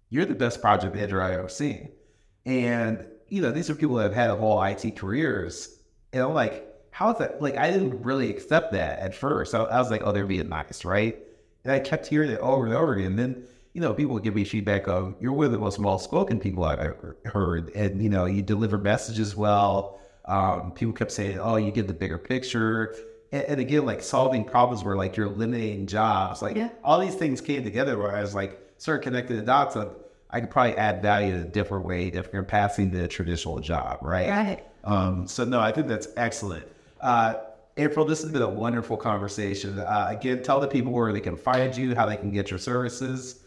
you're 0.10 0.24
the 0.24 0.36
best 0.36 0.62
project 0.62 0.96
manager 0.96 1.22
I've 1.22 1.40
ever 1.40 1.50
seen. 1.50 1.92
And, 2.46 3.06
you 3.28 3.42
know, 3.42 3.52
these 3.52 3.70
are 3.70 3.76
people 3.76 3.96
that 3.96 4.04
have 4.04 4.14
had 4.14 4.30
a 4.30 4.38
whole 4.38 4.64
IT 4.64 4.96
careers. 4.96 5.80
And 6.14 6.24
I'm 6.24 6.34
like, 6.34 6.66
how 6.92 7.12
is 7.12 7.18
that? 7.18 7.42
Like, 7.42 7.58
I 7.58 7.70
didn't 7.72 8.04
really 8.04 8.30
accept 8.30 8.72
that 8.72 9.00
at 9.00 9.14
first. 9.14 9.54
I, 9.54 9.64
I 9.64 9.80
was 9.80 9.92
like, 9.92 10.04
oh, 10.06 10.14
they're 10.14 10.26
being 10.26 10.48
nice, 10.48 10.86
right? 10.86 11.18
And 11.66 11.74
I 11.74 11.80
kept 11.80 12.08
hearing 12.08 12.32
it 12.32 12.40
over 12.40 12.66
and 12.66 12.74
over 12.74 12.94
again. 12.94 13.08
And 13.08 13.20
then, 13.20 13.48
you 13.74 13.82
know, 13.82 13.94
people 13.94 14.20
give 14.20 14.36
me 14.36 14.44
feedback 14.44 14.88
of, 14.88 15.16
you're 15.22 15.32
one 15.32 15.46
of 15.46 15.52
the 15.52 15.58
most 15.60 15.80
well 15.80 15.98
spoken 15.98 16.40
people 16.40 16.64
I've 16.64 16.80
ever 16.80 17.18
heard. 17.26 17.70
And, 17.74 18.02
you 18.02 18.10
know, 18.10 18.26
you 18.26 18.42
deliver 18.42 18.78
messages 18.78 19.36
well. 19.36 20.00
Um, 20.26 20.72
people 20.74 20.94
kept 20.94 21.12
saying, 21.12 21.40
oh, 21.40 21.56
you 21.56 21.72
get 21.72 21.88
the 21.88 21.94
bigger 21.94 22.18
picture. 22.18 22.96
And, 23.32 23.44
and 23.44 23.62
again, 23.62 23.86
like 23.86 24.02
solving 24.02 24.44
problems 24.44 24.84
where 24.84 24.98
like 24.98 25.16
you're 25.16 25.28
eliminating 25.28 25.88
jobs. 25.88 26.42
Like 26.42 26.58
Yeah. 26.58 26.70
all 26.84 27.00
these 27.00 27.16
things 27.16 27.40
came 27.40 27.64
together 27.64 27.98
where 27.98 28.16
I 28.16 28.22
was 28.22 28.36
like, 28.36 28.60
started 28.78 29.04
connecting 29.04 29.38
the 29.38 29.44
dots 29.44 29.76
of, 29.76 29.96
I 30.30 30.40
could 30.40 30.50
probably 30.50 30.78
add 30.78 31.02
value 31.02 31.34
in 31.34 31.42
a 31.42 31.46
different 31.46 31.86
way 31.86 32.08
if 32.08 32.30
you're 32.32 32.44
passing 32.44 32.90
the 32.92 33.08
traditional 33.08 33.60
job, 33.60 34.00
right? 34.02 34.30
Right. 34.30 34.64
Um, 34.84 35.28
so 35.28 35.44
no, 35.44 35.60
I 35.60 35.72
think 35.72 35.88
that's 35.88 36.08
excellent. 36.18 36.66
Uh, 37.00 37.36
April, 37.78 38.06
this 38.06 38.22
has 38.22 38.32
been 38.32 38.42
a 38.42 38.50
wonderful 38.50 38.98
conversation. 38.98 39.80
Uh, 39.80 40.08
again, 40.10 40.44
tell 40.44 40.60
the 40.60 40.68
people 40.68 40.92
where 40.92 41.12
they 41.14 41.20
can 41.22 41.38
find 41.38 41.76
you, 41.76 41.96
how 41.96 42.06
they 42.06 42.18
can 42.18 42.32
get 42.32 42.50
your 42.50 42.60
services. 42.60 43.41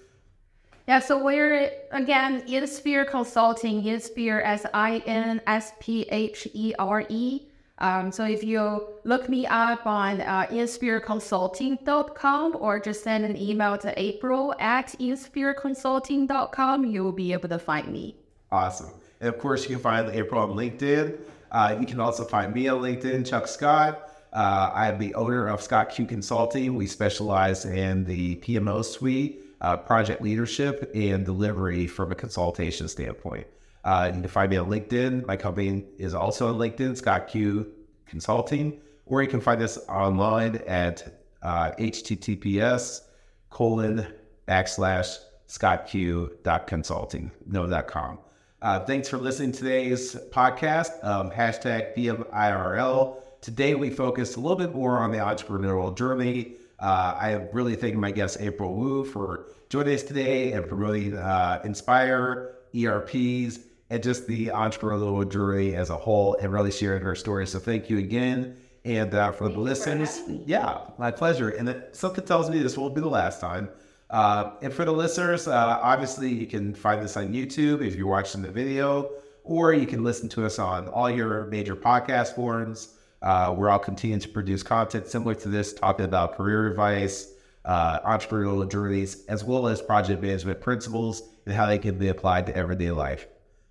Yeah, 0.86 0.98
so 0.98 1.22
we're 1.22 1.70
again 1.92 2.42
Insphere 2.46 3.06
Consulting, 3.06 3.82
Insphere 3.84 4.42
S 4.44 4.66
I 4.74 4.98
N 5.06 5.40
S 5.46 5.72
P 5.80 6.02
H 6.10 6.46
E 6.52 6.74
R 6.78 7.06
E. 7.08 7.46
Um, 7.78 8.12
so 8.12 8.24
if 8.24 8.44
you 8.44 8.88
look 9.04 9.26
me 9.28 9.46
up 9.46 9.86
on 9.86 10.20
uh, 10.20 10.46
insphereconsulting.com 10.50 12.56
or 12.60 12.78
just 12.78 13.02
send 13.02 13.24
an 13.24 13.36
email 13.36 13.76
to 13.78 14.00
April 14.00 14.54
at 14.60 14.94
insphereconsulting.com, 15.00 16.84
you 16.84 17.02
will 17.02 17.10
be 17.12 17.32
able 17.32 17.48
to 17.48 17.58
find 17.58 17.88
me. 17.88 18.14
Awesome. 18.52 18.92
And 19.20 19.30
of 19.30 19.40
course, 19.40 19.64
you 19.64 19.70
can 19.70 19.80
find 19.80 20.08
April 20.10 20.40
on 20.40 20.50
LinkedIn. 20.50 21.18
Uh, 21.50 21.76
you 21.80 21.86
can 21.86 21.98
also 21.98 22.24
find 22.24 22.54
me 22.54 22.68
on 22.68 22.80
LinkedIn, 22.80 23.26
Chuck 23.26 23.48
Scott. 23.48 24.10
Uh, 24.32 24.70
I 24.74 24.88
am 24.88 24.98
the 24.98 25.14
owner 25.14 25.48
of 25.48 25.60
Scott 25.62 25.90
Q 25.90 26.06
Consulting. 26.06 26.74
We 26.74 26.86
specialize 26.86 27.64
in 27.64 28.04
the 28.04 28.36
PMO 28.36 28.84
suite, 28.84 29.43
uh, 29.60 29.76
project 29.76 30.22
leadership, 30.22 30.90
and 30.94 31.24
delivery 31.24 31.86
from 31.86 32.12
a 32.12 32.14
consultation 32.14 32.88
standpoint. 32.88 33.46
Uh, 33.84 34.10
you 34.14 34.20
can 34.20 34.28
find 34.28 34.50
me 34.50 34.56
on 34.56 34.70
LinkedIn. 34.70 35.26
My 35.26 35.36
company 35.36 35.84
is 35.98 36.14
also 36.14 36.48
on 36.48 36.54
LinkedIn, 36.54 36.96
Scott 36.96 37.28
Q 37.28 37.72
Consulting, 38.06 38.80
or 39.06 39.22
you 39.22 39.28
can 39.28 39.40
find 39.40 39.60
us 39.62 39.78
online 39.88 40.56
at 40.66 41.20
uh, 41.42 41.72
https 41.72 43.02
colon 43.50 44.06
backslash 44.48 45.18
scottq.consulting, 45.48 47.30
no 47.46 47.66
dot 47.66 47.86
com. 47.86 48.18
Uh, 48.62 48.80
thanks 48.80 49.08
for 49.08 49.18
listening 49.18 49.52
to 49.52 49.58
today's 49.58 50.16
podcast, 50.30 51.04
um, 51.04 51.30
hashtag 51.30 51.94
PMIRL. 51.94 53.16
Today 53.42 53.74
we 53.74 53.90
focused 53.90 54.36
a 54.36 54.40
little 54.40 54.56
bit 54.56 54.74
more 54.74 54.98
on 54.98 55.12
the 55.12 55.18
entrepreneurial 55.18 55.94
journey. 55.94 56.54
Uh, 56.78 57.14
I 57.18 57.32
really 57.52 57.76
thanking 57.76 58.00
my 58.00 58.10
guest 58.10 58.38
April 58.40 58.74
Wu 58.74 59.04
for 59.04 59.46
joining 59.68 59.94
us 59.94 60.02
today 60.02 60.52
and 60.52 60.68
promoting 60.68 61.16
uh, 61.16 61.62
Insphere, 61.64 62.56
ERPs, 62.74 63.60
and 63.90 64.02
just 64.02 64.26
the 64.26 64.46
entrepreneurial 64.48 65.30
journey 65.30 65.74
as 65.74 65.90
a 65.90 65.96
whole 65.96 66.36
and 66.40 66.52
really 66.52 66.72
sharing 66.72 67.02
her 67.02 67.14
story. 67.14 67.46
So 67.46 67.58
thank 67.58 67.88
you 67.88 67.98
again. 67.98 68.56
And 68.84 69.14
uh, 69.14 69.32
for 69.32 69.48
the 69.48 69.60
listeners, 69.60 70.20
yeah, 70.28 70.80
my 70.98 71.10
pleasure. 71.10 71.50
And 71.50 71.68
it, 71.68 71.96
something 71.96 72.24
tells 72.24 72.50
me 72.50 72.58
this 72.58 72.76
won't 72.76 72.94
be 72.94 73.00
the 73.00 73.08
last 73.08 73.40
time. 73.40 73.68
Uh, 74.10 74.52
and 74.62 74.72
for 74.72 74.84
the 74.84 74.92
listeners, 74.92 75.48
uh, 75.48 75.78
obviously 75.82 76.28
you 76.28 76.46
can 76.46 76.74
find 76.74 77.02
this 77.02 77.16
on 77.16 77.32
YouTube 77.32 77.84
if 77.84 77.96
you're 77.96 78.06
watching 78.06 78.42
the 78.42 78.50
video, 78.50 79.10
or 79.42 79.72
you 79.72 79.86
can 79.86 80.04
listen 80.04 80.28
to 80.30 80.44
us 80.44 80.58
on 80.58 80.88
all 80.88 81.10
your 81.10 81.46
major 81.46 81.74
podcast 81.74 82.34
forums. 82.34 82.96
Uh, 83.24 83.50
where 83.54 83.70
I'll 83.70 83.78
continue 83.78 84.18
to 84.18 84.28
produce 84.28 84.62
content 84.62 85.06
similar 85.06 85.34
to 85.36 85.48
this, 85.48 85.72
talking 85.72 86.04
about 86.04 86.36
career 86.36 86.66
advice, 86.66 87.32
uh, 87.64 88.00
entrepreneurial 88.00 88.70
journeys, 88.70 89.24
as 89.26 89.42
well 89.42 89.66
as 89.66 89.80
project 89.80 90.20
management 90.20 90.60
principles 90.60 91.22
and 91.46 91.54
how 91.54 91.64
they 91.64 91.78
can 91.78 91.96
be 91.96 92.08
applied 92.08 92.44
to 92.48 92.54
everyday 92.54 92.90
life. 92.90 93.26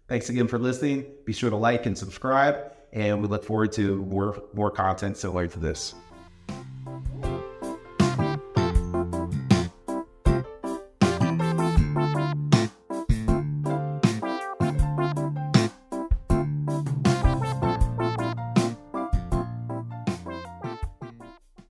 Thanks 0.07 0.29
again 0.29 0.47
for 0.47 0.57
listening. 0.57 1.05
Be 1.23 1.33
sure 1.33 1.51
to 1.51 1.55
like 1.55 1.85
and 1.85 1.95
subscribe, 1.95 2.71
and 2.93 3.21
we 3.21 3.27
look 3.27 3.45
forward 3.45 3.71
to 3.73 4.03
more 4.05 4.41
more 4.55 4.71
content 4.71 5.17
similar 5.17 5.45
to 5.45 5.59
this. 5.59 5.93